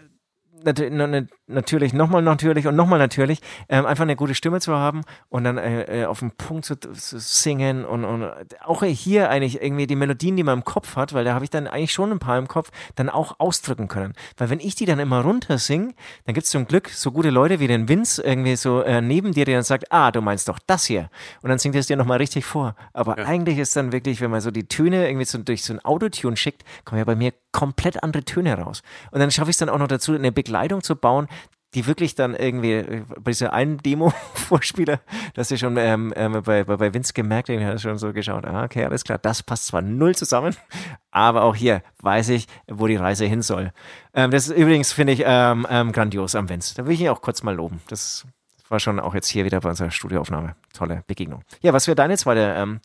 natürlich 0.63 1.28
nochmal 1.49 2.21
natürlich 2.21 2.67
und 2.67 2.75
nochmal 2.75 2.99
natürlich, 2.99 3.41
ähm, 3.67 3.85
einfach 3.85 4.03
eine 4.03 4.15
gute 4.15 4.35
Stimme 4.35 4.59
zu 4.59 4.75
haben 4.75 5.01
und 5.29 5.43
dann 5.43 5.57
äh, 5.57 6.03
äh, 6.03 6.05
auf 6.05 6.19
den 6.19 6.31
Punkt 6.31 6.65
zu, 6.65 6.75
zu, 6.79 7.19
singen 7.19 7.85
und, 7.85 8.05
und 8.05 8.31
auch 8.63 8.83
hier 8.83 9.29
eigentlich 9.29 9.61
irgendwie 9.61 9.87
die 9.87 9.95
Melodien, 9.95 10.35
die 10.35 10.43
man 10.43 10.59
im 10.59 10.65
Kopf 10.65 10.95
hat, 10.95 11.13
weil 11.13 11.25
da 11.25 11.33
habe 11.33 11.43
ich 11.43 11.49
dann 11.49 11.67
eigentlich 11.67 11.93
schon 11.93 12.11
ein 12.11 12.19
paar 12.19 12.37
im 12.37 12.47
Kopf, 12.47 12.71
dann 12.95 13.09
auch 13.09 13.39
ausdrücken 13.39 13.87
können. 13.87 14.13
Weil 14.37 14.49
wenn 14.49 14.59
ich 14.59 14.75
die 14.75 14.85
dann 14.85 14.99
immer 14.99 15.21
runter 15.21 15.57
singe, 15.57 15.93
dann 16.25 16.35
gibt 16.35 16.45
es 16.45 16.51
zum 16.51 16.67
Glück 16.67 16.89
so 16.89 17.11
gute 17.11 17.29
Leute 17.29 17.59
wie 17.59 17.67
den 17.67 17.89
Vince 17.89 18.21
irgendwie 18.21 18.55
so 18.55 18.81
äh, 18.81 19.01
neben 19.01 19.33
dir, 19.33 19.45
der 19.45 19.55
dann 19.55 19.63
sagt, 19.63 19.91
ah, 19.91 20.11
du 20.11 20.21
meinst 20.21 20.47
doch 20.47 20.59
das 20.67 20.85
hier. 20.85 21.09
Und 21.41 21.49
dann 21.49 21.59
singt 21.59 21.75
er 21.75 21.81
es 21.81 21.87
dir 21.87 21.97
nochmal 21.97 22.17
richtig 22.17 22.45
vor. 22.45 22.75
Aber 22.93 23.17
ja. 23.17 23.25
eigentlich 23.25 23.57
ist 23.57 23.75
dann 23.75 23.91
wirklich, 23.91 24.21
wenn 24.21 24.31
man 24.31 24.41
so 24.41 24.51
die 24.51 24.67
Töne 24.67 25.07
irgendwie 25.07 25.25
so 25.25 25.37
durch 25.37 25.63
so 25.63 25.73
ein 25.73 25.83
Autotune 25.83 26.37
schickt, 26.37 26.63
kommen 26.85 26.99
ja 26.99 27.05
bei 27.05 27.15
mir 27.15 27.33
komplett 27.51 28.03
andere 28.03 28.23
Töne 28.23 28.53
raus. 28.57 28.81
Und 29.11 29.19
dann 29.19 29.31
schaffe 29.31 29.49
ich 29.49 29.55
es 29.55 29.57
dann 29.57 29.69
auch 29.69 29.77
noch 29.77 29.87
dazu, 29.87 30.13
eine 30.13 30.31
Begleitung 30.31 30.83
zu 30.83 30.95
bauen, 30.95 31.27
die 31.74 31.86
wirklich 31.86 32.15
dann 32.15 32.36
irgendwie 32.36 32.74
äh, 32.74 33.03
bei 33.20 33.32
dieser 33.32 33.53
einen 33.53 33.78
Demo-Vorspieler, 33.78 34.99
dass 35.34 35.51
ich 35.51 35.59
schon 35.59 35.78
ähm, 35.78 36.13
ähm, 36.15 36.41
bei, 36.43 36.63
bei, 36.63 36.78
bei 36.78 36.93
Vince 36.93 37.13
gemerkt, 37.13 37.49
ich 37.49 37.63
hat 37.63 37.82
schon 37.82 37.97
so 37.97 38.13
geschaut, 38.13 38.45
ah, 38.45 38.63
okay, 38.63 38.86
alles 38.86 39.03
klar, 39.03 39.17
das 39.17 39.43
passt 39.43 39.67
zwar 39.67 39.82
null 39.82 40.15
zusammen, 40.15 40.55
aber 41.11 41.43
auch 41.43 41.55
hier 41.55 41.82
weiß 42.01 42.30
ich, 42.30 42.47
wo 42.67 42.88
die 42.88 42.95
Reise 42.95 43.26
hin 43.26 43.41
soll. 43.41 43.72
Ähm, 44.13 44.32
das 44.32 44.47
ist 44.47 44.57
übrigens, 44.57 44.91
finde 44.91 45.13
ich, 45.13 45.24
ähm, 45.26 45.67
ähm, 45.70 45.91
grandios 45.91 46.36
am 46.36 46.49
Vince. 46.49 46.76
Da 46.76 46.86
will 46.86 46.93
ich 46.93 47.01
ihn 47.01 47.09
auch 47.09 47.22
kurz 47.22 47.43
mal 47.43 47.55
loben. 47.55 47.82
Das 47.88 48.26
war 48.70 48.80
schon 48.80 48.99
auch 48.99 49.15
jetzt 49.15 49.28
hier 49.28 49.45
wieder 49.45 49.59
bei 49.59 49.70
unserer 49.70 49.91
Studioaufnahme. 49.91 50.55
Tolle 50.74 51.03
Begegnung. 51.07 51.43
Ja, 51.61 51.74
was 51.74 51.88
wäre 51.88 51.95
deine 51.95 52.17
zweite 52.17 52.53
ähm, 52.57 52.82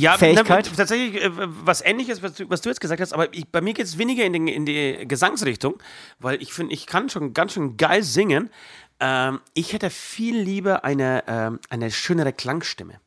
ja, 0.00 0.18
Fähigkeit? 0.18 0.68
Na, 0.70 0.76
tatsächlich 0.76 1.22
äh, 1.22 1.30
was 1.32 1.80
ähnliches, 1.80 2.22
was 2.22 2.34
du, 2.34 2.50
was 2.50 2.60
du, 2.60 2.68
jetzt 2.68 2.80
gesagt 2.80 3.00
hast, 3.00 3.12
aber 3.12 3.32
ich, 3.32 3.48
bei 3.48 3.60
mir 3.60 3.74
geht 3.74 3.86
es 3.86 3.98
weniger 3.98 4.24
in, 4.24 4.32
den, 4.32 4.48
in, 4.48 4.66
die 4.66 5.06
Gesangsrichtung, 5.06 5.80
weil 6.18 6.40
ich 6.42 6.52
finde, 6.52 6.74
ich 6.74 6.86
kann 6.86 7.08
schon 7.08 7.32
ganz 7.32 7.54
schön 7.54 7.76
geil 7.76 8.02
singen. 8.02 8.50
Ähm, 9.00 9.40
ich 9.54 9.72
hätte 9.72 9.90
viel 9.90 10.38
lieber 10.38 10.84
eine, 10.84 11.24
ähm, 11.26 11.60
eine 11.70 11.90
schönere 11.90 12.32
Klangstimme. 12.32 13.00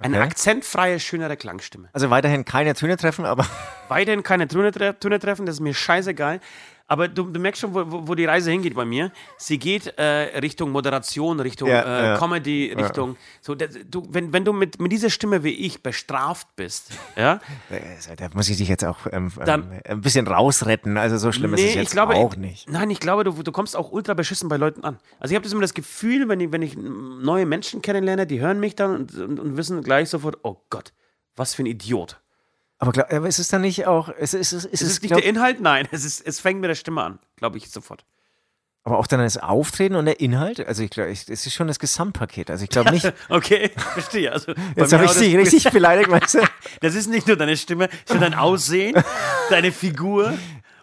Eine 0.00 0.16
okay. 0.16 0.26
akzentfreie, 0.26 0.98
schönere 0.98 1.36
Klangstimme. 1.36 1.88
Also 1.92 2.10
weiterhin 2.10 2.44
keine 2.44 2.74
Töne 2.74 2.96
treffen, 2.96 3.24
aber. 3.24 3.46
Weiterhin 3.88 4.22
keine 4.22 4.48
Töne, 4.48 4.72
Töne 4.72 5.18
treffen, 5.20 5.46
das 5.46 5.56
ist 5.56 5.60
mir 5.60 5.74
scheißegal. 5.74 6.40
Aber 6.86 7.08
du, 7.08 7.24
du 7.24 7.40
merkst 7.40 7.62
schon, 7.62 7.72
wo, 7.72 8.08
wo, 8.08 8.14
die 8.14 8.26
Reise 8.26 8.50
hingeht 8.50 8.74
bei 8.74 8.84
mir. 8.84 9.10
Sie 9.38 9.58
geht 9.58 9.86
äh, 9.96 10.38
Richtung 10.38 10.70
Moderation, 10.70 11.40
Richtung 11.40 11.70
ja, 11.70 11.80
äh, 11.80 12.04
ja. 12.08 12.18
Comedy, 12.18 12.74
Richtung. 12.76 13.12
Ja. 13.12 13.16
So, 13.40 13.54
das, 13.54 13.70
du, 13.86 14.06
wenn, 14.10 14.34
wenn 14.34 14.44
du 14.44 14.52
mit, 14.52 14.78
mit 14.78 14.92
dieser 14.92 15.08
Stimme 15.08 15.42
wie 15.44 15.54
ich 15.54 15.82
bestraft 15.82 16.48
bist, 16.56 16.90
ja. 17.16 17.40
Da 18.18 18.28
muss 18.34 18.50
ich 18.50 18.58
dich 18.58 18.68
jetzt 18.68 18.84
auch 18.84 18.98
ähm, 19.10 19.32
dann, 19.44 19.72
ähm, 19.72 19.80
ein 19.84 20.00
bisschen 20.02 20.26
rausretten. 20.26 20.98
Also 20.98 21.16
so 21.16 21.32
schlimm 21.32 21.52
nee, 21.52 21.62
ist 21.62 21.68
es 21.70 21.74
jetzt 21.74 21.92
glaube, 21.92 22.16
auch 22.16 22.36
nicht. 22.36 22.68
Nein, 22.68 22.90
ich 22.90 23.00
glaube, 23.00 23.24
du, 23.24 23.32
du 23.32 23.52
kommst 23.52 23.76
auch 23.76 23.90
ultra 23.90 24.12
beschissen 24.12 24.50
bei 24.50 24.58
Leuten 24.58 24.84
an. 24.84 24.98
Also 25.20 25.32
ich 25.32 25.36
habe 25.36 25.44
das 25.44 25.52
immer 25.52 25.62
das 25.62 25.72
Gefühl, 25.74 26.28
wenn 26.28 26.40
ich, 26.40 26.52
wenn 26.52 26.62
ich 26.62 26.76
neue 26.76 27.46
Menschen 27.46 27.80
kennenlerne, 27.80 28.26
die 28.26 28.40
hören 28.40 28.60
mich 28.60 28.76
dann 28.76 28.94
und, 28.94 29.14
und, 29.14 29.40
und 29.40 29.56
wissen 29.56 29.82
gleich 29.82 30.10
sofort, 30.10 30.38
oh 30.42 30.56
Gott, 30.68 30.92
was 31.34 31.54
für 31.54 31.62
ein 31.62 31.66
Idiot. 31.66 32.20
Aber, 32.78 32.92
glaub, 32.92 33.12
aber 33.12 33.28
ist 33.28 33.38
es 33.38 33.48
dann 33.48 33.62
nicht 33.62 33.86
auch. 33.86 34.08
Ist, 34.08 34.34
ist, 34.34 34.52
ist, 34.52 34.64
ist, 34.64 34.72
ist 34.72 34.82
es 34.82 35.02
nicht 35.02 35.10
glaub, 35.10 35.20
der 35.20 35.28
Inhalt? 35.28 35.60
Nein, 35.60 35.88
es, 35.90 36.04
ist, 36.04 36.26
es 36.26 36.40
fängt 36.40 36.60
mit 36.60 36.68
der 36.70 36.74
Stimme 36.74 37.02
an, 37.02 37.18
glaube 37.36 37.56
ich 37.58 37.70
sofort. 37.70 38.04
Aber 38.86 38.98
auch 38.98 39.06
dann 39.06 39.20
das 39.20 39.38
Auftreten 39.38 39.94
und 39.94 40.04
der 40.04 40.20
Inhalt? 40.20 40.66
Also 40.66 40.82
ich 40.82 40.90
glaube, 40.90 41.10
es 41.10 41.28
ist 41.28 41.54
schon 41.54 41.68
das 41.68 41.78
Gesamtpaket. 41.78 42.50
Also 42.50 42.64
ich 42.64 42.70
glaube 42.70 42.90
nicht. 42.90 43.10
okay, 43.30 43.70
verstehe. 43.76 44.30
Also 44.30 44.52
Jetzt 44.76 44.92
habe 44.92 45.06
ich 45.06 45.12
dich 45.12 45.34
richtig 45.34 45.64
beleidigt, 45.72 46.10
weißt 46.10 46.34
du? 46.34 46.40
Das 46.80 46.94
ist 46.94 47.08
nicht 47.08 47.26
nur 47.26 47.36
deine 47.36 47.56
Stimme, 47.56 47.88
sondern 48.04 48.32
dein 48.32 48.40
Aussehen, 48.40 49.02
deine 49.50 49.72
Figur. 49.72 50.34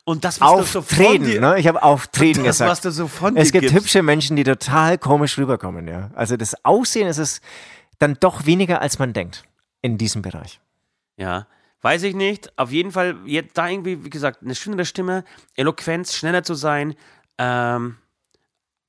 Und 0.04 0.26
das, 0.26 0.42
was 0.42 0.50
Auftreten, 0.50 1.26
du 1.26 1.34
so 1.36 1.42
ne? 1.42 1.60
Ich 1.60 1.68
habe 1.68 1.84
Auftreten 1.84 2.40
das, 2.40 2.56
gesagt. 2.56 2.72
Was 2.72 2.82
du 2.82 2.92
so 2.92 3.08
von 3.08 3.38
es 3.38 3.52
gibt 3.52 3.68
gibst. 3.68 3.76
hübsche 3.76 4.02
Menschen, 4.02 4.36
die 4.36 4.44
total 4.44 4.98
komisch 4.98 5.38
rüberkommen, 5.38 5.88
ja. 5.88 6.10
Also 6.16 6.38
das 6.38 6.66
Aussehen 6.66 7.08
ist 7.08 7.20
es 7.20 7.40
dann 8.00 8.18
doch 8.20 8.48
weniger, 8.48 8.82
als 8.82 8.98
man 8.98 9.14
denkt 9.14 9.44
in 9.84 10.00
diesem 10.00 10.24
Bereich. 10.24 10.60
Ja. 11.18 11.46
Weiß 11.82 12.04
ich 12.04 12.16
nicht. 12.16 12.58
Auf 12.58 12.72
jeden 12.72 12.92
Fall, 12.92 13.18
jetzt 13.26 13.58
da 13.58 13.68
irgendwie, 13.68 14.06
wie 14.06 14.10
gesagt, 14.10 14.44
eine 14.44 14.56
schönere 14.56 14.86
Stimme, 14.86 15.24
Eloquenz, 15.56 16.16
schneller 16.16 16.44
zu 16.44 16.54
sein, 16.54 16.96
ähm, 17.38 17.98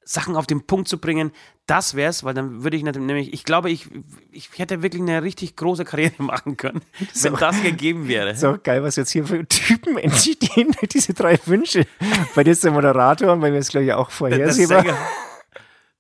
Sachen 0.05 0.37
auf 0.37 0.47
den 0.47 0.67
Punkt 0.67 0.89
zu 0.89 0.99
bringen, 0.99 1.33
das 1.67 1.95
wäre 1.95 2.11
es, 2.11 2.25
weil 2.25 2.35
dann 2.35 2.65
würde 2.65 2.77
ich 2.77 2.83
nämlich, 2.83 3.33
ich 3.33 3.45
glaube, 3.45 3.71
ich, 3.71 3.89
ich 4.33 4.51
hätte 4.57 4.83
wirklich 4.83 5.01
eine 5.01 5.23
richtig 5.23 5.57
große 5.57 5.85
Karriere 5.85 6.15
machen 6.23 6.57
können, 6.57 6.83
so, 7.13 7.33
wenn 7.33 7.39
das 7.39 7.63
gegeben 7.63 8.09
wäre. 8.09 8.35
So 8.43 8.59
geil, 8.61 8.83
was 8.83 8.97
jetzt 8.97 9.11
hier 9.11 9.25
für 9.25 9.47
Typen 9.47 9.97
entstehen, 9.97 10.75
diese 10.93 11.15
drei 11.15 11.39
Wünsche. 11.47 11.87
Bei 12.35 12.43
dir 12.43 12.51
ist 12.51 12.65
der 12.65 12.73
Moderator 12.73 13.33
und 13.33 13.41
bei 13.41 13.51
mir 13.51 13.59
ist, 13.59 13.71
glaube 13.71 13.87
ich, 13.87 13.93
auch 13.93 14.11
vorhersehbar. 14.11 14.85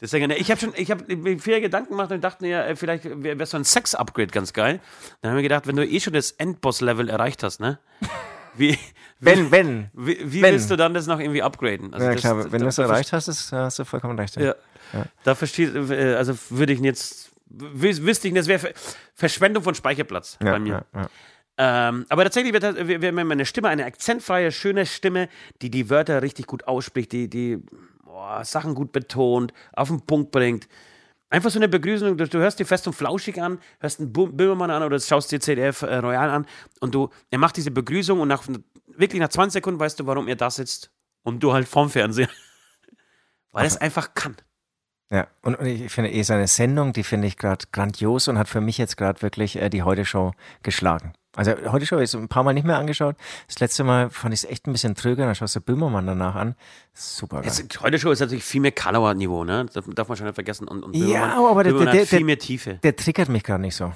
Deswegen, 0.03 0.33
ich 0.33 0.51
habe 0.51 0.61
schon, 0.61 0.73
ich 0.77 0.91
habe 0.91 1.05
viele 1.39 1.61
Gedanken 1.61 1.91
gemacht 1.91 2.11
und 2.11 2.23
dachte 2.23 2.45
mir, 2.45 2.67
äh, 2.67 2.75
vielleicht 2.75 3.05
wäre 3.05 3.47
so 3.47 3.57
ein 3.57 3.63
Sex-Upgrade 3.63 4.33
ganz 4.33 4.53
geil. 4.53 4.81
Dann 5.21 5.31
haben 5.31 5.37
wir 5.37 5.45
gedacht, 5.45 5.69
wenn 5.69 5.77
du 5.77 5.87
eh 5.87 6.01
schon 6.01 6.13
das 6.13 6.33
Endboss-Level 6.33 7.09
erreicht 7.09 7.45
hast, 7.45 7.61
ne? 7.61 7.79
Wie, 8.55 8.79
wenn, 9.19 9.51
wenn. 9.51 9.91
Wie, 9.95 10.19
wie 10.25 10.43
wenn. 10.43 10.53
willst 10.53 10.71
du 10.71 10.77
dann 10.77 10.93
das 10.93 11.07
noch 11.07 11.21
irgendwie 11.21 11.43
upgraden? 11.43 11.95
Also 11.95 12.05
ja, 12.05 12.13
das, 12.13 12.21
klar, 12.21 12.53
wenn 12.53 12.61
du 12.61 12.67
es 12.67 12.77
erreicht 12.77 13.15
hast, 13.15 13.29
ist, 13.29 13.51
hast 13.51 13.79
du 13.79 13.87
vollkommen 13.87 14.19
recht. 14.19 14.37
Ja. 14.37 14.55
ja. 14.93 15.07
Da 15.25 15.35
verstehe 15.35 15.69
äh, 15.69 16.17
also 16.17 16.35
würde 16.51 16.75
ich 16.75 16.81
jetzt, 16.81 17.31
wüsste 17.49 18.29
ich, 18.29 18.35
das 18.35 18.49
wäre 18.49 18.75
Verschwendung 19.15 19.63
von 19.63 19.75
Speicherplatz 19.75 20.37
ja, 20.43 20.53
bei 20.53 20.59
mir. 20.59 20.85
Ja, 20.95 21.09
ähm, 21.57 22.05
aber 22.11 22.25
tatsächlich 22.25 22.53
wird, 22.53 23.03
wird 23.03 23.15
meine 23.15 23.47
Stimme 23.47 23.69
eine 23.69 23.87
akzentfreie, 23.87 24.53
schöne 24.53 24.85
Stimme, 24.85 25.29
die 25.63 25.71
die 25.71 25.89
Wörter 25.89 26.21
richtig 26.21 26.47
gut 26.47 26.67
ausspricht, 26.67 27.13
die, 27.13 27.29
die 27.29 27.59
boah, 28.13 28.45
Sachen 28.45 28.75
gut 28.75 28.93
betont, 28.93 29.53
auf 29.73 29.89
den 29.89 30.03
Punkt 30.03 30.31
bringt. 30.31 30.69
Einfach 31.31 31.51
so 31.51 31.59
eine 31.59 31.69
Begrüßung, 31.69 32.19
du, 32.19 32.29
du 32.29 32.39
hörst 32.39 32.59
dir 32.59 32.67
fest 32.67 32.87
und 32.87 32.93
flauschig 32.93 33.41
an, 33.41 33.59
hörst 33.81 34.01
einen 34.01 34.13
Böhmermann 34.13 34.71
an 34.71 34.83
oder 34.83 35.01
schaust 35.01 35.33
dir 35.33 35.41
CDF 35.41 35.81
äh, 35.81 35.97
Royal 35.97 36.29
an 36.29 36.47
und 36.81 36.95
du, 36.95 37.09
er 37.31 37.39
macht 37.39 37.57
diese 37.57 37.71
Begrüßung 37.71 38.21
und 38.21 38.29
nach, 38.29 38.47
wirklich 38.87 39.19
nach 39.19 39.31
20 39.31 39.55
Sekunden 39.55 39.81
weißt 39.81 39.99
du, 39.99 40.07
warum 40.07 40.29
er 40.29 40.37
da 40.37 40.51
sitzt 40.51 40.93
und 41.23 41.43
du 41.43 41.55
halt 41.55 41.67
vorm 41.67 41.89
Fernseher. 41.89 42.29
Weil 43.51 43.65
er 43.65 43.69
es 43.69 43.79
einfach 43.79 44.13
kann. 44.13 44.37
Ja, 45.13 45.27
und, 45.43 45.57
und 45.57 45.67
ich 45.67 45.93
finde 45.93 46.11
eh 46.11 46.23
seine 46.23 46.47
Sendung, 46.47 46.95
die 46.95 47.03
finde 47.03 47.27
ich 47.27 47.37
gerade 47.37 47.67
grandios 47.71 48.29
und 48.29 48.39
hat 48.39 48.49
für 48.49 48.63
mich 48.63 48.79
jetzt 48.79 48.97
gerade 48.97 49.21
wirklich 49.21 49.61
äh, 49.61 49.69
die 49.69 49.83
Heute-Show 49.83 50.33
geschlagen. 50.63 51.13
Also 51.37 51.53
heute 51.71 51.87
schon, 51.87 52.03
ich 52.03 52.13
ein 52.15 52.29
paar 52.29 52.43
Mal 52.43 52.55
nicht 52.55 52.67
mehr 52.67 52.79
angeschaut. 52.79 53.17
Das 53.47 53.61
letzte 53.61 53.85
Mal 53.85 54.11
fand 54.11 54.35
ich 54.35 54.45
es 54.45 54.51
echt 54.51 54.67
ein 54.67 54.73
bisschen 54.73 54.95
tröger, 54.95 55.27
dann 55.27 55.35
schaust 55.35 55.55
du 55.57 55.61
Böhmermann 55.61 56.07
danach 56.07 56.35
an. 56.35 56.55
Super 56.95 57.43
geil. 57.43 57.47
Jetzt, 57.47 57.81
heute 57.81 57.99
Show 57.99 58.11
ist 58.11 58.21
natürlich 58.21 58.45
viel 58.45 58.63
mehr 58.63 58.73
Kalauer-Niveau, 58.73 59.45
ne? 59.45 59.67
Das 59.73 59.85
darf 59.95 60.09
man 60.09 60.17
schon 60.17 60.27
nicht 60.27 60.35
vergessen. 60.35 60.67
Und, 60.67 60.83
und 60.83 60.97
ja, 60.97 61.39
aber 61.39 61.63
der, 61.63 61.75
der, 61.75 61.93
der, 61.93 62.07
viel 62.07 62.25
mehr 62.25 62.39
Tiefe. 62.39 62.81
Der 62.83 62.97
triggert 62.97 63.29
mich 63.29 63.45
gerade 63.45 63.63
nicht 63.63 63.77
so. 63.77 63.93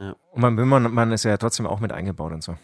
Ja. 0.00 0.16
Und 0.32 0.42
mein 0.42 0.56
Böhmermann 0.56 1.12
ist 1.12 1.24
ja 1.24 1.36
trotzdem 1.38 1.66
auch 1.66 1.80
mit 1.80 1.92
eingebaut 1.92 2.32
und 2.32 2.42
so. 2.42 2.56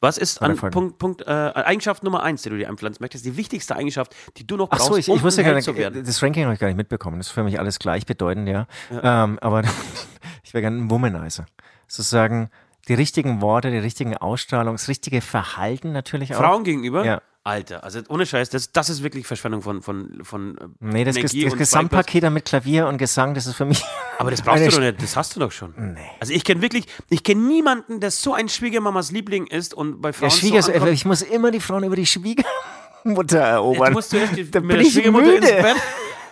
Was 0.00 0.16
ist 0.16 0.40
an 0.40 0.56
Punkt, 0.56 0.98
Punkt 0.98 1.22
äh, 1.22 1.30
Eigenschaft 1.30 2.04
Nummer 2.04 2.22
eins, 2.22 2.42
die 2.42 2.50
du 2.50 2.56
dir 2.56 2.68
einpflanzen 2.68 3.02
möchtest? 3.02 3.24
Die 3.24 3.36
wichtigste 3.36 3.74
Eigenschaft, 3.74 4.14
die 4.36 4.46
du 4.46 4.56
noch 4.56 4.68
brauchst, 4.68 4.82
Ach 4.82 4.86
so, 4.88 4.96
ich, 4.96 5.08
um 5.08 5.16
ich 5.16 5.22
wusste 5.22 5.42
gar 5.42 5.54
nicht, 5.54 5.64
zu 5.64 5.76
werden. 5.76 6.04
Das 6.04 6.22
Ranking 6.22 6.44
habe 6.44 6.54
ich 6.54 6.60
gar 6.60 6.68
nicht 6.68 6.76
mitbekommen. 6.76 7.18
Das 7.18 7.28
ist 7.28 7.32
für 7.32 7.42
mich 7.42 7.58
alles 7.58 7.80
gleichbedeutend, 7.80 8.48
ja. 8.48 8.66
ja. 8.90 9.24
Ähm, 9.24 9.38
aber 9.40 9.62
ich 10.44 10.54
wäre 10.54 10.62
gerne 10.62 10.78
ein 10.78 10.90
Womanizer. 10.90 11.46
Sozusagen 11.88 12.50
die 12.86 12.94
richtigen 12.94 13.40
Worte, 13.40 13.70
die 13.70 13.78
richtigen 13.78 14.16
Ausstrahlung, 14.16 14.74
das 14.74 14.88
richtige 14.88 15.20
Verhalten 15.20 15.92
natürlich 15.92 16.34
auch. 16.34 16.38
Frauen 16.38 16.64
gegenüber? 16.64 17.04
Ja. 17.04 17.20
Alter, 17.48 17.82
also 17.82 18.00
ohne 18.10 18.26
Scheiß, 18.26 18.50
das, 18.50 18.72
das 18.72 18.90
ist 18.90 19.02
wirklich 19.02 19.26
Verschwendung 19.26 19.62
von, 19.62 19.80
von, 19.80 20.20
von 20.22 20.58
äh, 20.58 20.64
Nee, 20.80 21.04
das, 21.04 21.16
Energie 21.16 21.44
das 21.44 21.56
Gesamtpaket 21.56 22.30
mit 22.30 22.44
Klavier 22.44 22.86
und 22.86 22.98
Gesang, 22.98 23.32
das 23.32 23.46
ist 23.46 23.54
für 23.54 23.64
mich. 23.64 23.82
Aber 24.18 24.30
das 24.30 24.42
brauchst 24.42 24.66
du 24.66 24.70
doch 24.70 24.80
nicht, 24.80 25.02
das 25.02 25.16
hast 25.16 25.34
du 25.34 25.40
doch 25.40 25.50
schon. 25.50 25.72
Nee. 25.94 25.98
Also 26.20 26.34
ich 26.34 26.44
kenne 26.44 26.60
wirklich, 26.60 26.84
ich 27.08 27.24
kenne 27.24 27.40
niemanden, 27.40 28.00
der 28.00 28.10
so 28.10 28.34
ein 28.34 28.50
Schwiegermamas 28.50 29.12
Liebling 29.12 29.46
ist 29.46 29.72
und 29.72 30.02
bei 30.02 30.12
Frauen. 30.12 30.28
Ja, 30.28 30.36
Schwieger, 30.36 30.62
so 30.62 30.72
ich 30.86 31.06
muss 31.06 31.22
immer 31.22 31.50
die 31.50 31.60
Frauen 31.60 31.84
über 31.84 31.96
die 31.96 32.04
Schwiegermutter 32.04 33.38
erobern. 33.38 33.88
Du 33.88 33.94
musst 33.94 34.12
die, 34.12 34.18
da 34.50 34.60
mit 34.60 34.76
bin 34.76 34.84
der 34.84 34.90
Schwiegermutter 34.90 35.26
müde. 35.26 35.48
ins 35.48 35.62
Bett 35.62 35.76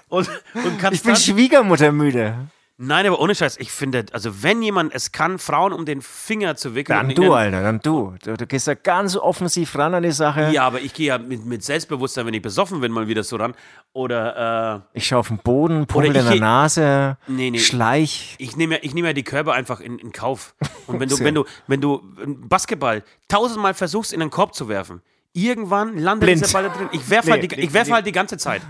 und, 0.09 0.29
und 0.55 0.79
kannst 0.79 1.01
Ich 1.01 1.03
bin 1.03 1.17
Schwiegermutter 1.17 1.93
müde. 1.93 2.49
Nein, 2.79 3.07
aber 3.07 3.21
ohne 3.21 3.35
Scheiß, 3.35 3.57
ich 3.57 3.73
finde, 3.73 4.05
also 4.13 4.43
wenn 4.43 4.61
jemand 4.61 4.95
es 4.95 5.11
kann, 5.11 5.39
Frauen 5.39 5.73
um 5.73 5.87
den 5.87 6.03
Finger 6.03 6.57
zu 6.57 6.75
wickeln. 6.75 6.99
Dann 6.99 7.15
du, 7.15 7.33
Alter, 7.33 7.63
dann 7.63 7.81
du. 7.81 8.15
du. 8.23 8.37
du. 8.37 8.47
gehst 8.47 8.67
ja 8.67 8.75
ganz 8.75 9.17
offensiv 9.17 9.75
ran 9.77 9.95
an 9.95 10.03
die 10.03 10.13
Sache. 10.13 10.51
Ja, 10.53 10.67
aber 10.67 10.83
ich 10.83 10.93
gehe 10.93 11.07
ja 11.07 11.17
mit, 11.17 11.47
mit, 11.47 11.65
Selbstbewusstsein, 11.65 12.27
wenn 12.27 12.35
ich 12.35 12.43
besoffen 12.43 12.81
bin, 12.81 12.93
mal 12.93 13.09
wieder 13.09 13.25
so 13.25 13.37
ran. 13.37 13.55
Oder. 13.95 14.85
Äh, 14.93 14.99
ich 14.99 15.07
schaue 15.07 15.21
auf 15.21 15.29
den 15.29 15.39
Boden, 15.39 15.87
pummel 15.87 16.09
in 16.09 16.13
der 16.13 16.35
Nase, 16.35 17.17
nee, 17.27 17.51
nee, 17.51 17.59
schleich. 17.59 18.35
Ich 18.39 18.57
nehme 18.57 18.75
ja, 18.83 18.93
nehm 18.93 19.07
ja 19.07 19.15
die 19.15 19.25
Körper 19.25 19.55
einfach 19.55 19.81
in, 19.81 19.99
in 19.99 20.13
Kauf. 20.13 20.55
Und 20.87 21.01
wenn 21.01 21.09
du, 21.09 21.19
wenn 21.21 21.35
du, 21.35 21.45
wenn 21.67 21.81
du 21.81 22.03
Basketball 22.27 23.03
tausendmal 23.29 23.73
versuchst, 23.73 24.13
in 24.13 24.21
den 24.21 24.29
Korb 24.29 24.55
zu 24.55 24.69
werfen, 24.69 25.01
irgendwann 25.33 25.97
landet 25.97 26.27
Blind. 26.27 26.43
dieser 26.43 26.53
Ball 26.53 26.65
da 26.65 26.77
drin. 26.77 26.89
Ich 26.93 27.09
werfe 27.09 27.31
nee, 27.31 27.49
halt, 27.49 27.73
werf 27.73 27.91
halt 27.91 28.07
die 28.07 28.13
ganze 28.13 28.37
Zeit. 28.37 28.61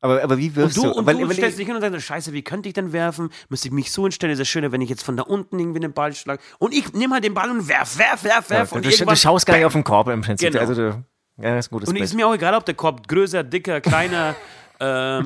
Aber, 0.00 0.22
aber 0.22 0.38
wie 0.38 0.54
wirfst 0.54 0.78
und 0.78 0.84
du? 0.84 0.92
Und 0.92 1.06
weil, 1.06 1.16
du 1.16 1.32
stellst 1.32 1.58
dich 1.58 1.66
hin 1.66 1.74
und 1.74 1.80
sagst, 1.80 2.00
scheiße, 2.06 2.32
wie 2.32 2.42
könnte 2.42 2.68
ich 2.68 2.74
denn 2.74 2.92
werfen? 2.92 3.30
Müsste 3.48 3.68
ich 3.68 3.74
mich 3.74 3.90
so 3.90 4.02
hinstellen? 4.02 4.32
Ist 4.32 4.38
es 4.38 4.48
schöner, 4.48 4.70
wenn 4.70 4.80
ich 4.80 4.88
jetzt 4.88 5.02
von 5.02 5.16
da 5.16 5.24
unten 5.24 5.58
irgendwie 5.58 5.80
den 5.80 5.92
Ball 5.92 6.14
schlage? 6.14 6.40
Und 6.58 6.72
ich 6.72 6.92
nehme 6.92 7.14
halt 7.14 7.24
den 7.24 7.34
Ball 7.34 7.50
und 7.50 7.68
werf, 7.68 7.98
werf, 7.98 8.22
werf, 8.22 8.50
werf. 8.50 8.70
Ja, 8.70 8.76
und 8.76 8.84
du, 8.84 8.90
du 8.90 9.16
schaust 9.16 9.46
gar 9.46 9.56
nicht 9.56 9.66
auf 9.66 9.72
den 9.72 9.84
Korb 9.84 10.08
im 10.08 10.20
Prinzip. 10.20 10.52
Genau. 10.52 10.60
Also 10.60 10.74
du, 10.74 11.04
ja, 11.38 11.54
das 11.54 11.66
ist 11.66 11.70
gutes 11.70 11.88
Und 11.88 11.96
es 11.96 12.10
ist 12.10 12.14
mir 12.14 12.26
auch 12.26 12.34
egal, 12.34 12.54
ob 12.54 12.64
der 12.64 12.74
Korb 12.74 13.08
größer, 13.08 13.42
dicker, 13.42 13.80
kleiner, 13.80 14.36
äh, 14.78 15.22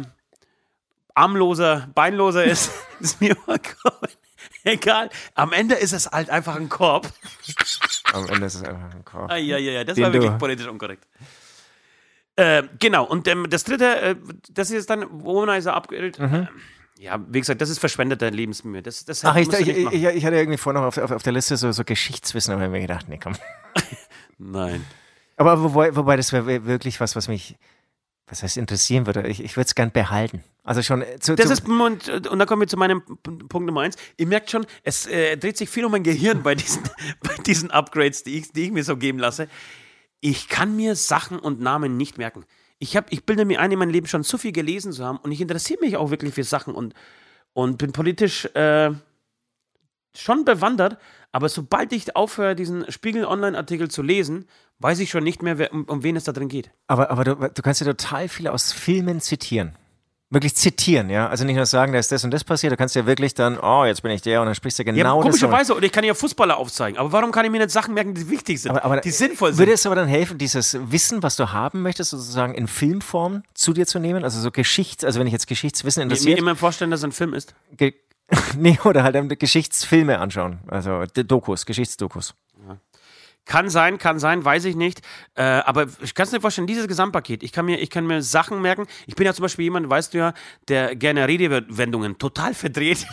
armloser, 1.15 1.89
beinloser 1.95 2.45
ist. 2.45 2.71
ist 3.01 3.21
mir 3.21 3.37
egal. 4.65 5.11
Am 5.35 5.53
Ende 5.53 5.75
ist 5.75 5.93
es 5.93 6.07
halt 6.11 6.31
einfach 6.31 6.57
ein 6.57 6.69
Korb. 6.69 7.13
Am 8.13 8.27
Ende 8.29 8.47
ist 8.47 8.55
es 8.55 8.63
einfach 8.63 8.95
ein 8.95 9.05
Korb. 9.05 9.31
Ah, 9.31 9.37
ja, 9.37 9.59
ja, 9.59 9.73
ja, 9.73 9.85
das 9.85 9.97
Den 9.97 10.05
war 10.05 10.13
wirklich 10.13 10.39
politisch 10.39 10.67
unkorrekt. 10.67 11.07
Äh, 12.37 12.63
genau, 12.79 13.05
und 13.05 13.29
ähm, 13.29 13.49
das 13.51 13.65
dritte, 13.65 14.01
äh, 14.01 14.17
das 14.51 14.71
ist 14.71 14.89
dann 14.89 15.07
Womanizer 15.11 15.75
Upgrade. 15.75 16.13
Mhm. 16.19 16.35
Äh, 16.35 16.47
ja, 16.99 17.21
wie 17.29 17.41
gesagt, 17.41 17.61
das 17.61 17.69
ist 17.69 17.79
verschwendete 17.79 18.29
Lebensmühe. 18.29 18.81
Das, 18.81 19.05
das 19.05 19.25
Ach, 19.25 19.37
ich, 19.37 19.53
ich, 19.53 19.69
ich, 19.69 19.93
ich, 19.93 20.25
hatte 20.25 20.37
irgendwie 20.37 20.57
vorher 20.57 20.81
noch 20.81 20.87
auf, 20.87 20.99
auf, 20.99 21.11
auf, 21.11 21.23
der 21.23 21.33
Liste 21.33 21.57
so, 21.57 21.73
so 21.73 21.85
Geschichtswissen, 21.85 22.55
aber 22.55 22.65
ich 22.65 22.71
mir 22.71 22.81
gedacht, 22.81 23.09
nee, 23.09 23.19
komm. 23.23 23.35
Nein. 24.39 24.87
Aber 25.37 25.63
wobei, 25.63 25.95
wobei 25.97 26.17
das 26.17 26.33
wäre 26.33 26.65
wirklich 26.65 27.01
was, 27.01 27.17
was 27.17 27.27
mich, 27.27 27.57
was 28.29 28.43
heißt 28.43 28.57
interessieren 28.57 29.07
würde. 29.07 29.27
Ich, 29.27 29.43
ich 29.43 29.57
würde 29.57 29.67
es 29.67 29.75
gern 29.75 29.91
behalten. 29.91 30.45
Also 30.63 30.83
schon 30.83 31.03
äh, 31.03 31.19
zu, 31.19 31.35
Das 31.35 31.49
zu 31.49 31.53
ist, 31.55 31.69
und, 31.69 32.29
und 32.29 32.39
da 32.39 32.47
kommen 32.47 32.63
wir 32.63 32.69
zu 32.69 32.77
meinem 32.77 33.03
Punkt 33.03 33.67
Nummer 33.67 33.81
eins. 33.81 33.97
Ihr 34.17 34.29
merkt 34.29 34.51
schon, 34.51 34.65
es 34.85 35.07
äh, 35.07 35.37
dreht 35.37 35.59
sich 35.59 35.69
viel 35.69 35.85
um 35.85 35.93
mein 35.93 36.05
Gehirn 36.05 36.43
bei 36.43 36.55
diesen, 36.55 36.85
bei 37.23 37.35
diesen 37.45 37.71
Upgrades, 37.73 38.23
die 38.23 38.39
ich, 38.39 38.53
die 38.53 38.67
ich 38.67 38.71
mir 38.71 38.85
so 38.85 38.97
geben 38.97 39.19
lasse 39.19 39.49
ich 40.23 40.49
kann 40.49 40.77
mir 40.77 40.95
Sachen 40.95 41.39
und 41.39 41.61
Namen 41.61 41.97
nicht 41.97 42.17
merken. 42.17 42.45
Ich, 42.79 42.97
hab, 42.97 43.13
ich 43.13 43.27
bilde 43.27 43.45
mir 43.45 43.61
ein, 43.61 43.73
in 43.73 43.79
meinem 43.79 43.91
Leben 43.91 44.07
schon 44.07 44.25
zu 44.25 44.39
viel 44.39 44.53
gelesen 44.53 44.93
zu 44.93 45.05
haben 45.05 45.19
und 45.19 45.33
ich 45.33 45.41
interessiere 45.41 45.81
mich 45.81 45.97
auch 45.97 46.11
wirklich 46.11 46.33
für 46.33 46.45
Sachen 46.45 46.75
und, 46.75 46.95
und 47.53 47.77
bin 47.77 47.93
politisch 47.93 48.47
äh, 48.55 48.93
schon 50.15 50.45
bewandert, 50.45 50.97
aber 51.33 51.49
sobald 51.49 51.93
ich 51.93 52.15
aufhöre, 52.15 52.55
diesen 52.55 52.91
Spiegel-Online-Artikel 52.91 53.91
zu 53.91 54.03
lesen, 54.03 54.47
weiß 54.79 55.01
ich 55.01 55.11
schon 55.11 55.25
nicht 55.25 55.43
mehr, 55.43 55.59
wer, 55.59 55.73
um, 55.73 55.85
um, 55.85 56.03
wen 56.03 56.17
es 56.17 56.25
da 56.25 56.33
drin 56.33 56.49
geht. 56.49 56.71
Aber, 56.87 57.11
aber 57.11 57.25
du, 57.25 57.35
du 57.35 57.63
kannst 57.63 57.81
ja 57.81 57.87
total 57.87 58.29
viele 58.29 58.53
aus 58.53 58.73
Filmen 58.73 59.21
zitieren 59.21 59.77
wirklich 60.33 60.55
zitieren, 60.55 61.11
ja. 61.11 61.29
Also 61.29 61.45
nicht 61.45 61.57
nur 61.57 61.67
sagen, 61.67 61.93
da 61.93 61.99
ist 61.99 62.11
das 62.11 62.25
und 62.25 62.31
das 62.31 62.43
passiert, 62.43 62.73
du 62.73 62.77
kannst 62.77 62.97
ja 62.97 63.07
wirklich 63.07 63.35
dann, 63.35 63.59
oh, 63.59 63.85
jetzt 63.85 64.03
bin 64.03 64.11
ich 64.13 64.23
der 64.23 64.41
und 64.41 64.47
dann 64.47 64.55
sprichst 64.55 64.79
du 64.79 64.85
genau 64.85 64.99
ja, 64.99 65.05
das. 65.05 65.23
Komischerweise, 65.23 65.75
und 65.75 65.85
ich 65.85 65.93
kann 65.93 66.05
ja 66.05 66.15
Fußballer 66.15 66.57
aufzeigen, 66.57 66.99
aber 66.99 67.13
warum 67.13 67.31
kann 67.33 67.45
ich 67.45 67.51
mir 67.51 67.59
nicht 67.59 67.71
Sachen 67.71 67.95
merken, 67.95 68.15
die 68.15 68.29
wichtig 68.29 68.61
sind, 68.61 68.71
aber, 68.71 68.85
aber 68.85 69.01
die 69.01 69.11
sinnvoll 69.11 69.51
sind? 69.51 69.59
Würde 69.59 69.73
es 69.73 69.85
aber 69.87 69.95
dann 69.95 70.09
helfen, 70.09 70.39
dieses 70.39 70.79
Wissen, 70.91 71.23
was 71.23 71.37
du 71.37 71.53
haben 71.53 71.83
möchtest, 71.83 72.11
sozusagen 72.11 72.55
in 72.55 72.67
Filmform 72.67 73.43
zu 73.55 73.73
dir 73.73 73.87
zu 73.87 73.99
nehmen? 73.99 74.25
Also 74.25 74.41
so 74.41 74.51
Geschichts-, 74.51 75.05
also 75.05 75.21
wenn 75.21 75.27
ich 75.27 75.33
jetzt 75.33 75.47
Geschichtswissen 75.47 76.03
interessiert. 76.03 76.37
Mir 76.37 76.43
immer 76.43 76.57
vorstellen, 76.57 76.91
dass 76.91 77.01
es 77.01 77.05
ein 77.05 77.13
Film 77.13 77.35
ist. 77.35 77.55
Nee, 78.57 78.79
oder 78.85 79.03
halt 79.03 79.39
Geschichtsfilme 79.39 80.19
anschauen, 80.19 80.61
also 80.69 81.05
Dokus, 81.05 81.67
Geschichtsdokus. 81.67 82.35
Kann 83.45 83.69
sein, 83.71 83.99
kann 83.99 84.19
sein, 84.19 84.45
weiß 84.45 84.65
ich 84.67 84.77
nicht. 84.77 85.01
Äh, 85.35 85.43
aber 85.43 85.87
ich 86.01 86.15
kann 86.15 86.27
es 86.27 86.33
mir 86.33 86.41
vorstellen, 86.41 86.67
dieses 86.67 86.87
Gesamtpaket, 86.87 87.43
ich 87.43 87.53
kann, 87.53 87.65
mir, 87.65 87.81
ich 87.81 87.91
kann 87.91 88.07
mir 88.07 88.23
Sachen 88.23 88.63
merken. 88.63 88.87
Ich 89.07 89.17
bin 89.17 89.27
ja 89.27 89.35
zum 89.35 89.43
Beispiel 89.43 89.65
jemand, 89.65 89.91
weißt 89.91 90.15
du 90.15 90.19
ja, 90.19 90.35
der 90.69 90.95
gerne 90.95 91.27
Redewendungen 91.27 92.19
total 92.19 92.55
verdreht. 92.55 93.07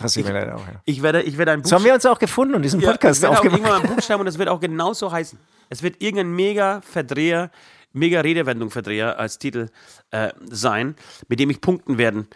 Das 0.00 0.16
ich, 0.16 0.26
leider 0.26 0.56
auch, 0.56 0.66
ja. 0.66 0.80
ich 0.84 1.02
werde, 1.02 1.22
ich 1.22 1.36
werde 1.36 1.52
ein 1.52 1.62
Buch. 1.62 1.68
So 1.68 1.76
haben 1.76 1.84
wir 1.84 1.92
uns 1.92 2.06
auch 2.06 2.18
gefunden 2.18 2.54
und 2.54 2.62
diesen 2.62 2.80
Podcast 2.80 3.22
ja, 3.22 3.28
ich 3.28 3.36
werde 3.36 3.50
auch 3.50 3.52
irgendwann 3.52 3.82
ein 3.82 3.94
Buch 3.94 4.02
schreiben 4.02 4.22
und 4.22 4.26
es 4.26 4.38
wird 4.38 4.48
auch 4.48 4.60
genauso 4.60 5.12
heißen. 5.12 5.38
Es 5.68 5.82
wird 5.82 6.00
irgendein 6.00 6.32
mega 6.34 6.80
Verdreher, 6.80 7.50
mega 7.92 8.20
Redewendung-Verdreher 8.20 9.18
als 9.18 9.38
Titel 9.38 9.68
äh, 10.10 10.32
sein, 10.48 10.96
mit 11.28 11.38
dem 11.38 11.50
ich 11.50 11.60
punkten 11.60 11.98
werden 11.98 12.28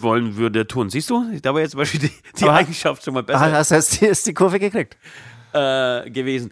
wollen 0.00 0.36
würde 0.36 0.66
tun. 0.66 0.90
Siehst 0.90 1.10
du? 1.10 1.24
Da 1.40 1.54
war 1.54 1.60
jetzt 1.60 1.72
zum 1.72 1.78
Beispiel 1.78 2.00
die, 2.00 2.12
die 2.38 2.48
Eigenschaft 2.48 3.04
schon 3.04 3.14
mal 3.14 3.22
besser. 3.22 3.40
Ah, 3.40 3.52
hast 3.52 4.00
du 4.00 4.06
ist 4.06 4.26
die 4.26 4.34
Kurve 4.34 4.58
gekriegt? 4.58 4.96
Äh, 5.54 6.10
gewesen. 6.10 6.50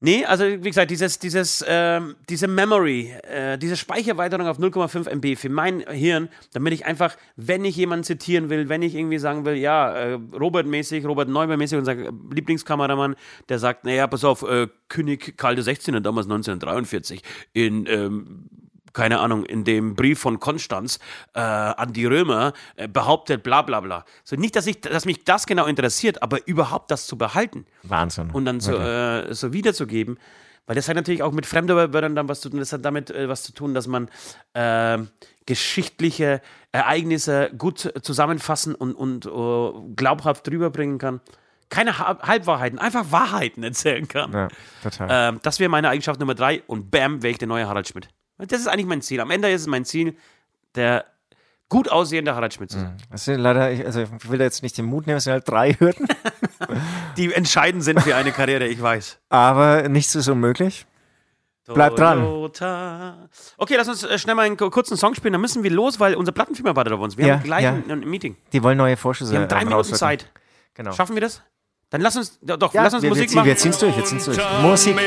Nee, 0.00 0.26
also 0.26 0.44
wie 0.44 0.68
gesagt, 0.68 0.90
dieses, 0.90 1.18
dieses, 1.18 1.62
äh, 1.62 2.00
diese 2.28 2.48
Memory, 2.48 3.14
äh, 3.22 3.56
diese 3.56 3.78
Speicherweiterung 3.78 4.46
auf 4.46 4.58
0,5 4.58 5.08
MB 5.08 5.36
für 5.38 5.48
mein 5.48 5.80
Hirn, 5.88 6.28
damit 6.52 6.74
ich 6.74 6.84
einfach, 6.84 7.16
wenn 7.36 7.64
ich 7.64 7.76
jemanden 7.76 8.04
zitieren 8.04 8.50
will, 8.50 8.68
wenn 8.68 8.82
ich 8.82 8.94
irgendwie 8.94 9.16
sagen 9.16 9.46
will, 9.46 9.54
ja, 9.54 9.90
äh, 9.92 10.18
Robert-mäßig, 10.38 11.06
Robert 11.06 11.30
Neuber-mäßig, 11.30 11.78
unser 11.78 11.94
Lieblingskameramann, 11.94 13.16
der 13.48 13.58
sagt, 13.58 13.86
naja, 13.86 14.06
pass 14.06 14.22
auf, 14.22 14.42
äh, 14.42 14.68
König 14.88 15.38
Karl 15.38 15.56
XVI. 15.56 16.00
damals 16.02 16.26
1943 16.26 17.22
in 17.54 17.86
ähm, 17.86 18.50
keine 18.96 19.20
Ahnung, 19.20 19.44
in 19.44 19.64
dem 19.64 19.94
Brief 19.94 20.18
von 20.18 20.40
Konstanz 20.40 20.98
äh, 21.34 21.40
an 21.40 21.92
die 21.92 22.06
Römer 22.06 22.54
äh, 22.76 22.88
behauptet, 22.88 23.42
bla 23.42 23.60
bla 23.60 23.80
bla. 23.80 24.04
So 24.24 24.36
nicht, 24.36 24.56
dass, 24.56 24.66
ich, 24.66 24.80
dass 24.80 25.04
mich 25.04 25.22
das 25.24 25.46
genau 25.46 25.66
interessiert, 25.66 26.22
aber 26.22 26.48
überhaupt 26.48 26.90
das 26.90 27.06
zu 27.06 27.18
behalten. 27.18 27.66
Wahnsinn. 27.82 28.30
Und 28.30 28.46
dann 28.46 28.60
so, 28.60 28.74
okay. 28.74 29.28
äh, 29.28 29.34
so 29.34 29.52
wiederzugeben. 29.52 30.18
Weil 30.66 30.76
das 30.76 30.88
hat 30.88 30.96
natürlich 30.96 31.22
auch 31.22 31.32
mit 31.32 31.44
Fremdwörtern 31.44 32.16
dann 32.16 32.28
was 32.28 32.40
zu 32.40 32.48
tun. 32.48 32.58
Das 32.58 32.72
hat 32.72 32.84
damit 32.84 33.10
äh, 33.10 33.28
was 33.28 33.42
zu 33.42 33.52
tun, 33.52 33.74
dass 33.74 33.86
man 33.86 34.08
äh, 34.54 34.98
geschichtliche 35.44 36.40
Ereignisse 36.72 37.50
gut 37.56 37.92
zusammenfassen 38.02 38.74
und, 38.74 38.94
und 38.94 39.26
uh, 39.26 39.92
glaubhaft 39.94 40.48
rüberbringen 40.48 40.98
kann. 40.98 41.20
Keine 41.68 41.98
Halbwahrheiten, 41.98 42.78
einfach 42.78 43.12
Wahrheiten 43.12 43.62
erzählen 43.62 44.08
kann. 44.08 44.32
Ja, 44.32 44.48
total. 44.82 45.08
Ähm, 45.10 45.40
das 45.42 45.60
wäre 45.60 45.68
meine 45.68 45.88
Eigenschaft 45.88 46.18
Nummer 46.18 46.34
drei 46.34 46.62
und 46.66 46.90
bam, 46.90 47.22
wäre 47.22 47.32
ich 47.32 47.38
der 47.38 47.48
neue 47.48 47.68
Harald 47.68 47.88
Schmidt. 47.88 48.08
Das 48.38 48.60
ist 48.60 48.66
eigentlich 48.66 48.86
mein 48.86 49.02
Ziel. 49.02 49.20
Am 49.20 49.30
Ende 49.30 49.50
ist 49.50 49.62
es 49.62 49.66
mein 49.66 49.84
Ziel, 49.84 50.16
der 50.74 51.06
gut 51.68 51.90
aussehende 51.90 52.34
Harald 52.34 52.54
Schmidt 52.54 52.70
zu 52.70 52.78
sein. 52.78 52.96
Das 53.10 53.24
sind 53.24 53.40
leider, 53.40 53.62
also 53.62 54.02
ich 54.02 54.30
will 54.30 54.38
da 54.38 54.44
jetzt 54.44 54.62
nicht 54.62 54.76
den 54.78 54.84
Mut 54.84 55.06
nehmen, 55.06 55.18
es 55.18 55.24
sind 55.24 55.32
halt 55.32 55.48
drei 55.48 55.72
Hürden. 55.72 56.06
Die 57.16 57.32
entscheidend 57.32 57.82
sind 57.82 58.00
für 58.02 58.14
eine 58.14 58.32
Karriere, 58.32 58.66
ich 58.66 58.80
weiß. 58.80 59.18
Aber 59.30 59.88
nichts 59.88 60.14
ist 60.14 60.28
unmöglich. 60.28 60.86
Bleib 61.66 61.96
dran. 61.96 62.22
Okay, 63.56 63.74
lass 63.76 63.88
uns 63.88 64.04
äh, 64.04 64.18
schnell 64.18 64.36
mal 64.36 64.42
einen 64.42 64.56
kurzen 64.56 64.96
Song 64.96 65.14
spielen, 65.14 65.32
dann 65.32 65.40
müssen 65.40 65.64
wir 65.64 65.70
los, 65.70 65.98
weil 65.98 66.14
unser 66.14 66.30
Plattenfirma 66.32 66.76
wartet 66.76 66.92
auf 66.92 67.00
uns. 67.00 67.16
Wir 67.16 67.26
ja, 67.26 67.34
haben 67.34 67.42
gleich 67.42 67.64
ja. 67.64 67.72
ein, 67.72 67.90
ein, 67.90 68.08
Meeting. 68.08 68.36
Die 68.52 68.62
wollen 68.62 68.78
neue 68.78 68.96
Vorschüsse. 68.96 69.32
Wir 69.32 69.40
haben 69.40 69.48
drei 69.48 69.64
Minuten 69.64 69.94
Zeit. 69.94 70.30
Genau. 70.74 70.92
Schaffen 70.92 71.16
wir 71.16 71.22
das? 71.22 71.42
Dann 71.90 72.00
lass 72.00 72.16
uns, 72.16 72.38
doch, 72.42 72.72
ja, 72.74 72.82
lass 72.82 72.94
uns 72.94 73.02
wir, 73.02 73.10
Musik 73.10 73.30
wir, 73.30 73.36
machen. 73.36 73.46
Wir 73.46 73.56
ziehen's 73.56 73.78
durch, 73.78 73.96
wir 73.96 74.04
ziehen's 74.04 74.24
durch. 74.26 74.38
Musik. 74.62 74.94
Mit 74.94 75.04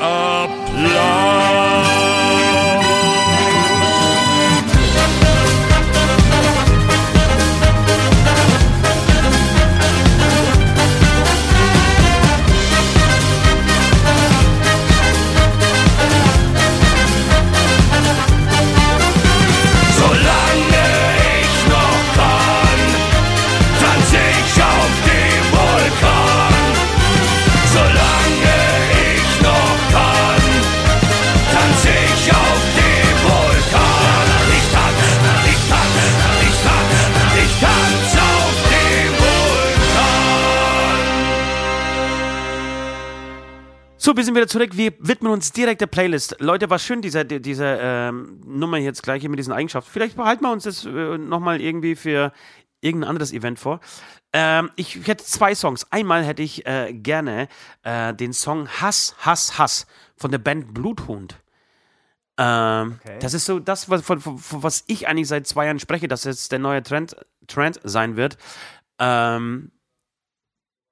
Applaus. 0.00 1.48
Wir 44.18 44.24
sind 44.24 44.34
wieder 44.34 44.48
zurück. 44.48 44.70
Wir 44.72 44.92
widmen 44.98 45.32
uns 45.32 45.52
direkt 45.52 45.80
der 45.80 45.86
Playlist. 45.86 46.36
Leute, 46.40 46.68
war 46.68 46.78
schön, 46.78 47.00
diese, 47.00 47.24
diese 47.24 47.78
ähm, 47.80 48.40
Nummer 48.44 48.76
jetzt 48.76 49.02
gleich 49.02 49.20
hier 49.20 49.30
mit 49.30 49.38
diesen 49.38 49.52
Eigenschaften. 49.52 49.90
Vielleicht 49.90 50.16
behalten 50.16 50.42
wir 50.42 50.50
uns 50.50 50.64
das 50.64 50.84
äh, 50.84 51.16
nochmal 51.16 51.60
irgendwie 51.60 51.94
für 51.94 52.32
irgendein 52.80 53.10
anderes 53.10 53.32
Event 53.32 53.58
vor. 53.60 53.80
Ähm, 54.32 54.70
ich 54.76 55.06
hätte 55.06 55.24
zwei 55.24 55.54
Songs. 55.54 55.86
Einmal 55.90 56.24
hätte 56.24 56.42
ich 56.42 56.66
äh, 56.66 56.92
gerne 56.92 57.48
äh, 57.84 58.12
den 58.12 58.32
Song 58.32 58.68
Hass, 58.68 59.14
Hass, 59.20 59.56
Hass 59.56 59.86
von 60.16 60.32
der 60.32 60.38
Band 60.38 60.74
Bluthund. 60.74 61.40
Ähm, 62.36 62.98
okay. 63.00 63.18
Das 63.20 63.34
ist 63.34 63.46
so 63.46 63.60
das, 63.60 63.88
was, 63.88 64.02
was 64.08 64.84
ich 64.88 65.06
eigentlich 65.06 65.28
seit 65.28 65.46
zwei 65.46 65.66
Jahren 65.66 65.78
spreche, 65.78 66.08
dass 66.08 66.24
jetzt 66.24 66.50
der 66.50 66.58
neue 66.58 66.82
Trend, 66.82 67.16
Trend 67.46 67.80
sein 67.84 68.16
wird. 68.16 68.36
Ähm, 68.98 69.70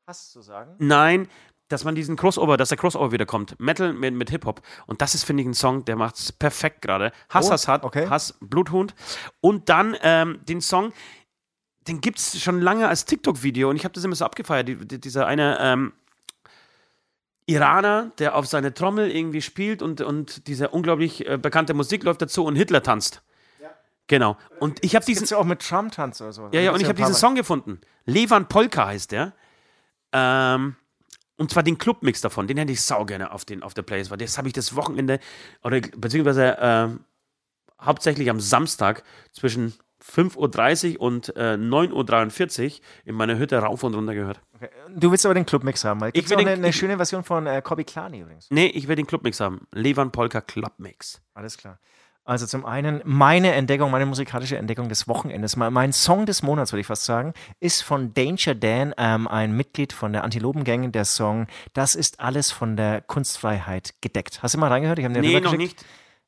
Hass 0.07 0.31
zu 0.31 0.41
sagen? 0.41 0.77
Nein, 0.79 1.29
dass 1.69 1.85
man 1.85 1.95
diesen 1.95 2.17
Crossover, 2.17 2.57
dass 2.57 2.69
der 2.69 2.79
Crossover 2.79 3.13
wieder 3.13 3.27
kommt. 3.27 3.59
Metal 3.59 3.93
mit, 3.93 4.15
mit 4.15 4.31
Hip-Hop. 4.31 4.63
Und 4.87 5.03
das 5.03 5.15
ist, 5.15 5.25
finde 5.25 5.43
ich, 5.43 5.49
ein 5.49 5.55
Song, 5.55 5.85
der 5.85 5.97
macht 5.97 6.17
es 6.17 6.33
perfekt 6.33 6.83
gerade. 6.83 7.13
Hass, 7.29 7.49
oh, 7.49 7.53
Hass, 7.53 7.69
hat, 7.69 7.85
okay. 7.85 8.09
Hass, 8.09 8.37
Bluthund. 8.41 8.95
Und 9.41 9.69
dann 9.69 9.97
ähm, 10.03 10.41
den 10.49 10.61
Song, 10.61 10.93
den 11.89 12.01
gibt 12.01 12.19
es 12.19 12.41
schon 12.41 12.61
lange 12.61 12.89
als 12.89 13.05
TikTok-Video 13.05 13.71
und 13.71 13.77
ich 13.77 13.85
habe 13.85 13.95
das 13.95 14.05
immer 14.05 14.15
so 14.15 14.25
abgefeiert. 14.25 14.69
Die, 14.69 14.77
die, 14.77 15.01
dieser 15.01 15.27
eine 15.27 15.59
ähm, 15.61 15.93
Iraner, 17.47 18.13
der 18.19 18.35
auf 18.35 18.47
seine 18.47 18.75
Trommel 18.75 19.11
irgendwie 19.11 19.43
spielt 19.43 19.83
und, 19.83 20.01
und 20.01 20.47
diese 20.49 20.69
unglaublich 20.69 21.27
äh, 21.29 21.39
bekannte 21.39 21.75
Musik 21.75 22.05
läuft 22.05 22.23
dazu 22.23 22.45
und 22.45 22.57
Hitler 22.57 22.83
tanzt. 22.83 23.23
Ja. 23.61 23.71
Genau. 24.09 24.37
Und 24.61 24.85
ich 24.85 24.95
habe 24.95 25.05
diesen. 25.05 25.21
Gibt's 25.21 25.31
ja 25.31 25.39
auch 25.39 25.45
mit 25.45 25.67
Trump 25.67 25.93
tanzt 25.93 26.21
oder 26.21 26.33
so. 26.33 26.49
Ja, 26.53 26.61
ja, 26.61 26.73
und 26.73 26.81
ich 26.81 26.89
habe 26.89 26.97
diesen 26.97 27.15
Song 27.15 27.35
gefunden. 27.35 27.81
Levan 28.05 28.49
Polka 28.49 28.87
heißt 28.87 29.13
der. 29.13 29.33
Ähm, 30.13 30.77
und 31.37 31.51
zwar 31.51 31.63
den 31.63 31.79
Clubmix 31.79 32.21
davon, 32.21 32.47
den 32.47 32.57
hätte 32.57 32.73
ich 32.73 32.83
sau 32.83 33.05
gerne 33.05 33.33
auf, 33.33 33.45
den, 33.45 33.63
auf 33.63 33.75
der 33.75 33.83
Playlist, 33.83 34.11
weil 34.11 34.19
das 34.19 34.39
habe 34.39 34.49
ich 34.49 34.55
das 34.55 34.75
Wochenende, 34.77 35.21
oder 35.63 35.81
beziehungsweise 35.81 36.59
äh, 36.59 36.89
hauptsächlich 37.85 38.31
am 38.31 38.41
Samstag 38.41 39.03
zwischen 39.33 39.75
5.30 40.03 40.97
Uhr 40.97 41.03
und 41.03 41.35
äh, 41.37 41.55
9.43 41.55 42.65
Uhr 42.65 42.81
in 43.05 43.15
meiner 43.15 43.39
Hütte 43.39 43.59
rauf 43.59 43.83
und 43.83 43.95
runter 43.95 44.15
gehört. 44.15 44.41
Okay. 44.55 44.69
Du 44.95 45.11
willst 45.11 45.25
aber 45.27 45.35
den 45.35 45.47
Clubmix 45.47 45.85
haben, 45.85 46.01
weil 46.01 46.11
ich 46.15 46.29
will 46.31 46.39
eine, 46.39 46.53
eine 46.53 46.73
schöne 46.73 46.97
Version 46.97 47.25
von 47.25 47.47
äh, 47.47 47.61
Kobi 47.63 47.85
Klani 47.85 48.21
übrigens. 48.21 48.49
Nee, 48.51 48.67
ich 48.67 48.89
will 48.89 48.97
den 48.97 49.07
Clubmix 49.07 49.41
haben. 49.41 49.67
Levan 49.73 50.13
Polka 50.13 50.41
Clubmix. 50.41 51.21
Alles 51.35 51.57
klar. 51.57 51.79
Also 52.27 52.45
zum 52.45 52.67
einen 52.67 53.01
meine 53.05 53.53
Entdeckung, 53.53 53.93
meine 53.93 54.05
musikalische 54.05 54.59
Entdeckung 54.59 54.89
des 54.89 55.07
Wochenendes, 55.07 55.55
mein 55.57 55.93
Song 55.93 56.27
des 56.27 56.43
Monats, 56.43 56.73
würde 56.73 56.81
ich 56.81 56.87
fast 56.89 57.05
sagen, 57.05 57.35
ist 57.61 57.83
von 57.83 58.15
Danger 58.15 58.57
Dan, 58.57 58.93
ähm, 58.99 59.29
ein 59.29 59.53
Mitglied 59.53 59.93
von 59.93 60.13
der 60.13 60.25
Antilopengang, 60.25 60.91
der 60.91 61.05
Song 61.05 61.47
Das 61.73 61.95
ist 61.95 62.19
alles 62.19 62.51
von 62.51 62.77
der 62.77 63.01
Kunstfreiheit 63.01 63.95
gedeckt. 64.01 64.43
Hast 64.43 64.57
du 64.57 64.59
mal 64.59 64.69
reingehört? 64.69 64.99
Ich 64.99 65.05
habe 65.05 65.21
Nee, 65.21 65.39
noch 65.39 65.57
nicht. 65.57 65.85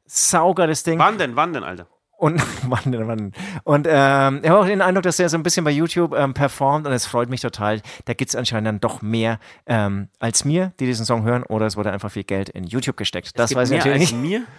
Saugeres 0.06 0.84
Ding. 0.84 1.00
Wann 1.00 1.18
denn, 1.18 1.34
wann 1.34 1.52
denn, 1.52 1.64
Alter? 1.64 1.88
Und, 2.16 2.40
wann 2.62 2.92
denn, 2.92 3.08
wann? 3.08 3.32
und 3.64 3.88
ähm, 3.90 4.40
ich 4.42 4.48
habe 4.48 4.60
auch 4.60 4.66
den 4.66 4.80
Eindruck, 4.80 5.02
dass 5.02 5.18
er 5.18 5.28
so 5.28 5.36
ein 5.36 5.42
bisschen 5.42 5.64
bei 5.64 5.72
YouTube 5.72 6.14
ähm, 6.14 6.32
performt 6.32 6.86
und 6.86 6.92
es 6.92 7.06
freut 7.06 7.28
mich 7.28 7.40
total. 7.40 7.82
Da 8.04 8.14
gibt 8.14 8.28
es 8.28 8.36
anscheinend 8.36 8.68
dann 8.68 8.80
doch 8.80 9.02
mehr 9.02 9.40
ähm, 9.66 10.08
als 10.20 10.44
mir, 10.44 10.72
die 10.78 10.86
diesen 10.86 11.04
Song 11.04 11.24
hören, 11.24 11.42
oder 11.42 11.66
es 11.66 11.76
wurde 11.76 11.90
einfach 11.90 12.12
viel 12.12 12.24
Geld 12.24 12.50
in 12.50 12.62
YouTube 12.62 12.96
gesteckt. 12.96 13.36
Das 13.36 13.52
weiß 13.52 13.72
ich 13.72 13.78
natürlich 13.78 14.12
nicht. 14.12 14.14
Mir? 14.14 14.42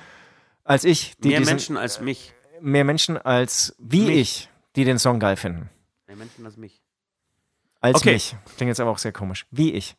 als 0.69 0.83
ich. 0.85 1.17
Die 1.17 1.29
mehr 1.29 1.39
diesen, 1.39 1.51
Menschen 1.51 1.77
als 1.77 1.99
mich. 1.99 2.33
Mehr 2.61 2.83
Menschen 2.83 3.17
als 3.17 3.75
wie 3.79 4.05
mich. 4.05 4.17
ich, 4.17 4.49
die 4.75 4.85
den 4.85 4.99
Song 4.99 5.19
geil 5.19 5.35
finden. 5.35 5.69
Mehr 6.07 6.15
Menschen 6.15 6.45
als 6.45 6.57
mich. 6.57 6.81
Als 7.81 7.97
okay. 7.97 8.13
mich. 8.13 8.35
Klingt 8.57 8.69
jetzt 8.69 8.79
aber 8.79 8.91
auch 8.91 8.97
sehr 8.97 9.11
komisch. 9.11 9.45
Wie 9.51 9.73
ich. 9.73 9.95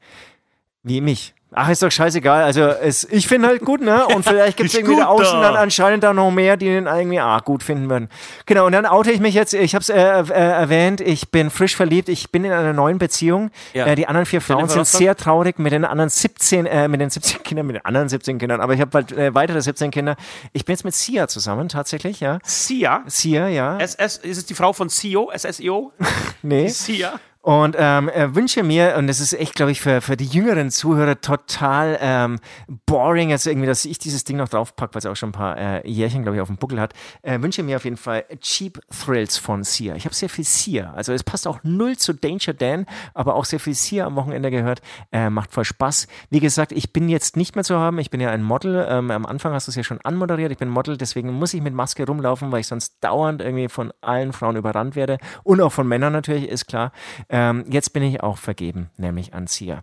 Wie 0.83 1.01
mich. 1.01 1.35
Ach, 1.53 1.69
ist 1.69 1.83
doch 1.83 1.91
scheißegal. 1.91 2.45
Also 2.45 2.63
es, 2.63 3.05
ich 3.05 3.27
finde 3.27 3.49
halt 3.49 3.65
gut, 3.65 3.81
ne? 3.81 4.07
Und 4.07 4.25
vielleicht 4.25 4.57
gibt 4.57 4.69
es 4.69 4.75
irgendwie 4.79 4.97
da 4.97 5.07
außen 5.07 5.41
dann 5.41 5.57
anscheinend 5.57 6.05
da 6.05 6.13
noch 6.13 6.31
mehr, 6.31 6.57
die 6.57 6.67
den 6.67 6.87
irgendwie 6.87 7.19
ah, 7.19 7.41
gut 7.41 7.63
finden 7.63 7.91
würden. 7.91 8.09
Genau, 8.47 8.67
und 8.67 8.73
dann 8.73 8.87
oute 8.87 9.11
ich 9.11 9.21
mich 9.21 9.35
jetzt, 9.35 9.53
ich 9.55 9.75
habe 9.75 9.83
es 9.83 9.89
äh, 9.89 9.99
äh, 9.99 10.33
erwähnt, 10.33 11.01
ich 11.01 11.31
bin 11.31 11.51
frisch 11.51 11.75
verliebt, 11.75 12.09
ich 12.09 12.31
bin 12.31 12.45
in 12.45 12.53
einer 12.53 12.73
neuen 12.73 12.99
Beziehung. 12.99 13.51
Ja. 13.73 13.87
Äh, 13.87 13.97
die 13.97 14.07
anderen 14.07 14.27
vier 14.27 14.41
Frauen 14.41 14.69
sind 14.69 14.87
sehr 14.87 15.17
traurig 15.17 15.59
mit 15.59 15.73
den 15.73 15.85
anderen 15.85 16.11
17, 16.11 16.67
äh, 16.67 16.87
mit 16.87 17.01
den 17.01 17.11
17 17.11 17.43
Kindern, 17.43 17.67
mit 17.67 17.77
den 17.77 17.85
anderen 17.85 18.09
17 18.09 18.39
Kindern, 18.39 18.61
aber 18.61 18.75
ich 18.75 18.81
habe 18.81 18.91
bald 18.91 19.13
äh, 19.13 19.35
weitere 19.35 19.61
17 19.61 19.91
Kinder. 19.91 20.17
Ich 20.53 20.65
bin 20.65 20.75
jetzt 20.75 20.85
mit 20.85 20.95
Sia 20.95 21.27
zusammen, 21.27 21.69
tatsächlich, 21.69 22.21
ja. 22.21 22.39
Sia? 22.45 23.03
Sia, 23.07 23.49
ja. 23.49 23.79
SS, 23.79 24.19
ist 24.19 24.39
es 24.39 24.47
die 24.47 24.55
Frau 24.55 24.73
von 24.73 24.89
CEO, 24.89 25.33
SSEO? 25.37 25.93
nee. 26.43 26.69
Sia? 26.69 27.19
Und 27.43 27.75
ähm, 27.79 28.11
wünsche 28.35 28.63
mir, 28.63 28.97
und 28.99 29.07
das 29.07 29.19
ist 29.19 29.33
echt, 29.33 29.55
glaube 29.55 29.73
ich, 29.73 29.81
für, 29.81 30.03
für 30.03 30.15
die 30.15 30.27
jüngeren 30.27 30.71
Zuhörer 30.71 31.23
total 31.23 31.99
ähm, 32.01 32.39
boring, 32.85 33.31
jetzt 33.31 33.47
irgendwie, 33.47 33.67
dass 33.67 33.87
ich 33.87 33.99
dieses 33.99 34.25
Ding 34.25 34.37
noch 34.37 34.51
draufpacke, 34.51 34.95
weil 34.95 34.99
es 34.99 35.07
auch 35.07 35.17
schon 35.17 35.31
ein 35.31 35.33
paar 35.33 35.57
äh, 35.57 35.89
Jährchen, 35.89 36.23
glaube 36.23 36.37
ich, 36.37 36.43
auf 36.43 36.49
dem 36.49 36.59
Buckel 36.59 36.79
hat, 36.79 36.93
äh, 37.23 37.41
wünsche 37.41 37.63
mir 37.63 37.77
auf 37.77 37.85
jeden 37.85 37.97
Fall 37.97 38.27
Cheap 38.41 38.79
Thrills 38.91 39.39
von 39.39 39.65
Sia. 39.65 39.95
Ich 39.95 40.05
habe 40.05 40.15
sehr 40.15 40.29
viel 40.29 40.45
Sia. 40.45 40.93
Also 40.93 41.15
es 41.15 41.25
passt 41.25 41.47
auch 41.47 41.61
null 41.63 41.97
zu 41.97 42.13
Danger 42.13 42.53
Dan, 42.53 42.85
aber 43.15 43.37
auch 43.37 43.47
sehr 43.47 43.59
viel 43.59 43.75
Sia 43.75 44.05
am 44.05 44.17
Wochenende 44.17 44.51
gehört. 44.51 44.83
Äh, 45.11 45.31
macht 45.31 45.51
voll 45.51 45.65
Spaß. 45.65 46.09
Wie 46.29 46.41
gesagt, 46.41 46.73
ich 46.73 46.93
bin 46.93 47.09
jetzt 47.09 47.39
nicht 47.39 47.55
mehr 47.55 47.65
zu 47.65 47.79
haben. 47.79 47.99
Ich 48.01 48.11
bin 48.11 48.21
ja 48.21 48.31
ein 48.31 48.43
Model. 48.43 48.87
Ähm, 48.87 49.11
am 49.11 49.25
Anfang 49.25 49.55
hast 49.55 49.67
du 49.67 49.71
es 49.71 49.77
ja 49.77 49.83
schon 49.83 50.01
anmoderiert. 50.03 50.53
Ich 50.53 50.59
bin 50.59 50.69
Model, 50.69 50.99
deswegen 50.99 51.33
muss 51.33 51.55
ich 51.55 51.63
mit 51.63 51.73
Maske 51.73 52.05
rumlaufen, 52.05 52.53
weil 52.53 52.61
ich 52.61 52.67
sonst 52.67 53.03
dauernd 53.03 53.41
irgendwie 53.41 53.69
von 53.69 53.95
allen 54.03 54.35
Frauen 54.35 54.57
überrannt 54.57 54.95
werde. 54.95 55.17
Und 55.43 55.63
auch 55.63 55.73
von 55.73 55.89
Männern 55.89 56.13
natürlich, 56.13 56.47
ist 56.47 56.67
klar. 56.67 56.93
Ähm, 57.31 57.65
jetzt 57.71 57.93
bin 57.93 58.03
ich 58.03 58.23
auch 58.23 58.39
vergeben, 58.39 58.91
nämlich 58.97 59.35
an 59.35 59.47
Sia. 59.47 59.83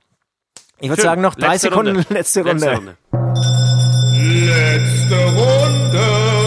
Ich 0.79 0.89
würde 0.89 1.01
sagen, 1.01 1.21
noch 1.21 1.35
drei 1.35 1.53
letzte 1.53 1.69
Sekunden, 1.69 1.95
Runde. 1.95 2.13
letzte 2.13 2.43
Runde. 2.45 2.65
Letzte 2.65 2.75
Runde. 2.75 2.97
Letzte 4.45 5.15
Runde. 5.15 6.37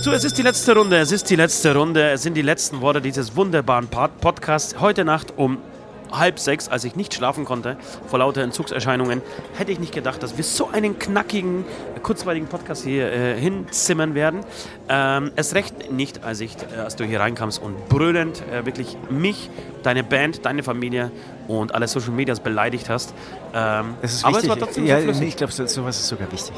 So, 0.00 0.10
es 0.10 0.24
ist 0.24 0.36
die 0.36 0.42
letzte 0.42 0.74
Runde, 0.74 0.98
es 0.98 1.12
ist 1.12 1.30
die 1.30 1.36
letzte 1.36 1.76
Runde, 1.76 2.10
es 2.10 2.22
sind 2.22 2.34
die 2.34 2.42
letzten 2.42 2.80
Worte 2.80 3.00
dieses 3.00 3.36
wunderbaren 3.36 3.86
Podcasts. 3.86 4.80
Heute 4.80 5.04
Nacht 5.04 5.34
um 5.36 5.58
halb 6.12 6.38
sechs, 6.38 6.68
als 6.68 6.84
ich 6.84 6.96
nicht 6.96 7.14
schlafen 7.14 7.44
konnte, 7.44 7.76
vor 8.06 8.18
lauter 8.18 8.42
Entzugserscheinungen, 8.42 9.22
hätte 9.56 9.72
ich 9.72 9.80
nicht 9.80 9.94
gedacht, 9.94 10.22
dass 10.22 10.36
wir 10.36 10.44
so 10.44 10.68
einen 10.68 10.98
knackigen, 10.98 11.64
kurzweiligen 12.02 12.48
Podcast 12.48 12.84
hier 12.84 13.12
äh, 13.12 13.38
hinzimmern 13.38 14.14
werden. 14.14 14.40
Ähm, 14.88 15.32
es 15.36 15.54
recht 15.54 15.92
nicht, 15.92 16.24
als, 16.24 16.40
ich, 16.40 16.56
äh, 16.76 16.80
als 16.80 16.96
du 16.96 17.04
hier 17.04 17.20
reinkamst 17.20 17.60
und 17.62 17.88
brüllend 17.88 18.42
äh, 18.52 18.64
wirklich 18.66 18.96
mich, 19.10 19.50
deine 19.82 20.04
Band, 20.04 20.44
deine 20.44 20.62
Familie 20.62 21.10
und 21.48 21.74
alle 21.74 21.88
Social 21.88 22.12
Medias 22.12 22.40
beleidigt 22.40 22.88
hast. 22.88 23.14
Ähm, 23.54 23.94
das 24.02 24.14
ist 24.14 24.24
aber 24.24 24.36
wichtig. 24.36 24.50
es 24.50 24.56
war 24.56 24.66
trotzdem 24.66 24.86
ja, 24.86 25.00
so 25.00 25.22
Ich 25.22 25.36
glaube, 25.36 25.52
sowas 25.52 25.98
ist 25.98 26.08
sogar 26.08 26.30
wichtig. 26.30 26.54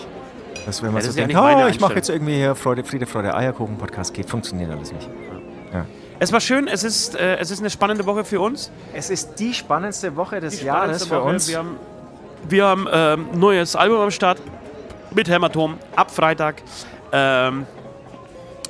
Dass 0.67 0.83
wenn 0.83 0.93
man 0.93 1.03
ja, 1.03 1.11
so 1.11 1.17
denkt, 1.17 1.33
ja 1.33 1.65
oh, 1.67 1.69
ich 1.69 1.81
mache 1.81 1.95
jetzt 1.95 2.09
irgendwie 2.09 2.37
hier 2.37 2.55
Freude, 2.55 2.85
Friede, 2.85 3.07
Freude, 3.07 3.35
Eierkuchen 3.35 3.77
Podcast, 3.77 4.15
geht, 4.15 4.31
funktioniert 4.31 4.71
alles 4.71 4.93
nicht. 4.93 5.09
Ja. 5.73 5.85
Es 6.19 6.33
war 6.33 6.41
schön, 6.41 6.69
es 6.69 6.85
ist, 6.85 7.17
äh, 7.17 7.37
es 7.39 7.51
ist 7.51 7.61
eine 7.61 7.71
spannende 7.71 8.07
Woche 8.07 8.25
für 8.25 8.41
uns. 8.41 8.71
Es 8.93 9.11
ist 9.11 9.39
die 9.39 9.53
spannendste 9.53 10.15
Woche 10.17 10.41
des 10.41 10.61
die 10.61 10.67
Jahres 10.67 11.07
für 11.07 11.17
Woche. 11.17 11.23
uns. 11.31 11.49
Wir 11.49 11.59
haben, 11.59 11.77
wir 12.49 12.65
haben 12.67 12.89
ähm, 12.93 13.27
neues 13.35 13.75
Album 13.77 13.99
am 14.01 14.11
Start 14.11 14.39
mit 15.13 15.29
Hämatom 15.29 15.79
ab 15.97 16.11
Freitag. 16.11 16.63
Ähm, 17.13 17.67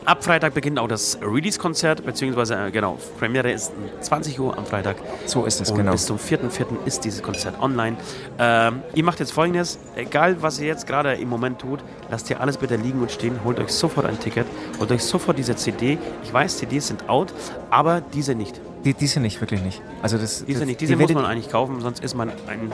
Ab 0.07 0.23
Freitag 0.23 0.53
beginnt 0.53 0.79
auch 0.79 0.89
das 0.89 1.19
Release-Konzert, 1.23 2.05
beziehungsweise, 2.05 2.57
äh, 2.57 2.71
genau, 2.71 2.99
Premiere 3.19 3.51
ist 3.51 3.73
20 4.03 4.39
Uhr 4.39 4.57
am 4.57 4.67
Freitag. 4.67 4.97
So 5.25 5.47
ist 5.47 5.63
es, 5.63 5.71
und 5.71 5.79
genau. 5.79 5.93
Bis 5.93 6.05
zum 6.05 6.19
4.4. 6.19 6.85
ist 6.85 7.05
dieses 7.05 7.23
Konzert 7.23 7.59
online. 7.59 7.97
Ähm, 8.39 8.83
ihr 8.95 9.03
macht 9.03 9.21
jetzt 9.21 9.33
folgendes: 9.33 9.79
egal 9.97 10.43
was 10.43 10.61
ihr 10.61 10.67
jetzt 10.67 10.87
gerade 10.87 11.15
im 11.15 11.31
Moment 11.31 11.59
tut, 11.59 11.81
lasst 12.11 12.29
ihr 12.29 12.39
alles 12.39 12.59
bitte 12.59 12.77
liegen 12.77 13.01
und 13.01 13.13
stehen, 13.13 13.41
holt 13.45 13.59
euch 13.59 13.71
sofort 13.71 14.05
ein 14.05 14.21
Ticket, 14.21 14.47
holt 14.79 14.93
euch 14.93 15.03
sofort 15.03 15.39
diese 15.39 15.57
CD. 15.57 15.97
Ich 16.23 16.33
weiß, 16.33 16.59
CDs 16.59 16.89
sind 16.89 17.09
out, 17.09 17.33
aber 17.71 18.03
diese 18.03 18.35
nicht. 18.35 18.61
Die, 18.85 18.93
diese 18.93 19.21
nicht, 19.21 19.41
wirklich 19.41 19.63
nicht. 19.63 19.81
Also 20.03 20.19
das, 20.19 20.45
diese 20.45 20.67
nicht, 20.67 20.83
diese 20.83 20.97
die 20.97 21.03
muss 21.03 21.15
man 21.15 21.25
eigentlich 21.25 21.51
kaufen, 21.51 21.81
sonst 21.81 22.05
ist 22.05 22.15
man 22.15 22.29
ein 22.47 22.71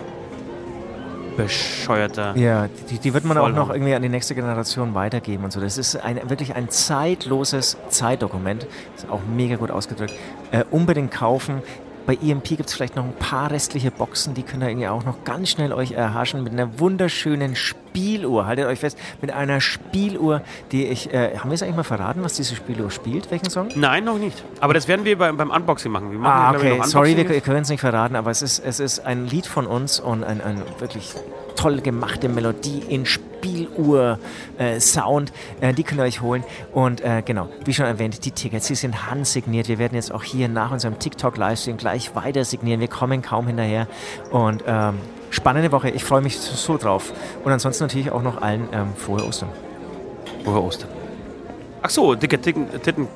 bescheuerter. 1.43 2.37
Ja, 2.37 2.69
die, 2.91 2.99
die 2.99 3.15
wird 3.15 3.25
man 3.25 3.37
Vollhorn. 3.37 3.59
auch 3.59 3.67
noch 3.69 3.75
irgendwie 3.75 3.95
an 3.95 4.03
die 4.03 4.09
nächste 4.09 4.35
Generation 4.35 4.95
weitergeben 4.95 5.45
und 5.45 5.53
so. 5.53 5.61
Das 5.61 5.79
ist 5.79 5.97
ein, 5.97 6.21
wirklich 6.29 6.55
ein 6.55 6.71
zeitloses 6.71 7.77
Zeitdokument. 7.89 8.67
Ist 8.97 9.09
auch 9.11 9.21
mega 9.35 9.57
gut 9.57 9.71
ausgedrückt. 9.71 10.15
Äh, 10.51 10.65
unbedingt 10.71 11.11
kaufen. 11.11 11.63
Bei 12.07 12.17
EMP 12.17 12.45
gibt 12.45 12.67
es 12.67 12.75
vielleicht 12.75 12.97
noch 12.97 13.05
ein 13.05 13.15
paar 13.15 13.51
restliche 13.51 13.91
Boxen, 13.91 14.35
die 14.35 14.43
könnt 14.43 14.63
ihr 14.63 14.69
irgendwie 14.69 14.89
auch 14.89 15.05
noch 15.05 15.25
ganz 15.25 15.51
schnell 15.51 15.73
euch 15.73 15.93
erhaschen 15.93 16.43
mit 16.43 16.53
einer 16.53 16.79
wunderschönen 16.79 17.57
Spieluhr. 17.57 18.47
Haltet 18.47 18.67
euch 18.67 18.81
fest, 18.81 18.99
mit 19.21 19.33
einer 19.33 19.61
Spieluhr, 19.61 20.43
die 20.73 20.87
ich. 20.87 21.13
Äh, 21.13 21.39
haben 21.39 21.51
wir 21.51 21.55
es 21.55 21.63
eigentlich 21.63 21.77
mal 21.77 21.83
verraten, 21.85 22.23
was 22.23 22.35
diese 22.35 22.57
Spieluhr 22.57 22.91
spielt? 22.91 23.31
Welchen 23.31 23.51
Song? 23.51 23.69
Nein, 23.75 24.05
noch 24.05 24.19
nicht. 24.19 24.43
Aber 24.61 24.75
das 24.75 24.89
werden 24.89 25.05
wir 25.05 25.19
beim, 25.19 25.37
beim 25.37 25.51
Unboxing 25.51 25.93
machen. 25.93 26.11
Wir 26.11 26.19
machen 26.19 26.33
ah, 26.33 26.51
okay. 26.57 26.81
Sorry, 26.85 27.17
wir, 27.17 27.29
wir 27.29 27.41
können 27.41 27.63
es 27.63 27.69
nicht 27.69 27.81
verraten, 27.81 28.17
aber 28.17 28.31
es 28.31 28.43
ist, 28.43 28.59
es 28.59 28.81
ist 28.81 29.01
ein 29.01 29.27
Lied 29.27 29.47
von 29.47 29.67
uns 29.67 30.01
und 30.01 30.25
ein, 30.25 30.41
ein 30.41 30.63
wirklich 30.79 31.15
toll 31.57 31.81
gemachte 31.81 32.29
Melodie 32.29 32.83
in 32.89 33.07
Spieluhr. 33.07 33.30
Uhr-Sound. 33.77 35.33
Äh, 35.61 35.75
die 35.75 35.83
könnt 35.85 36.01
ihr 36.01 36.05
euch 36.05 36.21
holen. 36.21 36.45
Und 36.73 37.01
äh, 37.01 37.23
genau, 37.25 37.49
wie 37.65 37.75
schon 37.75 37.87
erwähnt, 37.87 38.25
die 38.25 38.31
Tickets, 38.31 38.67
sie 38.67 38.75
sind 38.75 39.11
handsigniert. 39.11 39.69
Wir 39.69 39.79
werden 39.79 39.95
jetzt 39.95 40.13
auch 40.13 40.23
hier 40.23 40.49
nach 40.49 40.71
unserem 40.71 40.99
TikTok-Livestream 40.99 41.77
gleich 41.77 42.15
weiter 42.15 42.45
signieren. 42.45 42.81
Wir 42.81 42.89
kommen 42.89 43.23
kaum 43.23 43.47
hinterher. 43.47 43.87
Und 44.31 44.65
ähm, 44.67 44.99
spannende 45.31 45.73
Woche. 45.73 45.91
Ich 45.91 46.05
freue 46.05 46.21
mich 46.21 46.39
so 46.39 46.77
drauf. 46.77 47.13
Und 47.45 47.53
ansonsten 47.53 47.85
natürlich 47.85 48.11
auch 48.11 48.23
noch 48.23 48.41
allen 48.41 48.69
ähm, 48.73 48.95
frohe 48.97 49.25
Ostern. 49.25 49.51
Frohe 50.45 50.63
Ostern. 50.63 50.91
Ach 51.83 51.91
so, 51.91 52.15
dicke 52.15 52.41
Titten, 52.41 52.69
Titten 52.83 53.09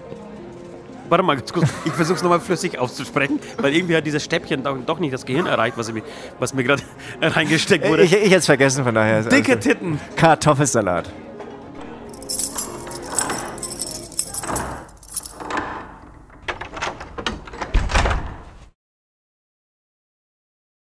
Warte 1.15 1.23
mal, 1.23 1.37
ich 1.85 1.93
versuche 1.93 2.17
es 2.17 2.23
nochmal 2.25 2.41
flüssig 2.41 2.77
auszusprechen, 2.77 3.39
weil 3.59 3.73
irgendwie 3.73 3.95
hat 3.95 4.05
dieses 4.05 4.25
Stäbchen 4.25 4.65
doch, 4.65 4.99
nicht 4.99 5.15
das 5.15 5.25
Gehirn 5.25 5.47
erreicht, 5.47 5.79
was, 5.79 5.93
was 6.41 6.55
mir 6.55 6.65
gerade 6.65 6.83
reingesteckt 7.23 7.87
wurde. 7.87 8.03
Ich, 8.03 8.12
ich 8.12 8.25
hätte 8.25 8.39
es 8.39 8.47
vergessen, 8.47 8.83
von 8.83 8.97
daher. 8.97 9.23
Dicke 9.23 9.61
Titten. 9.61 10.01
Kartoffelsalat. 10.17 11.09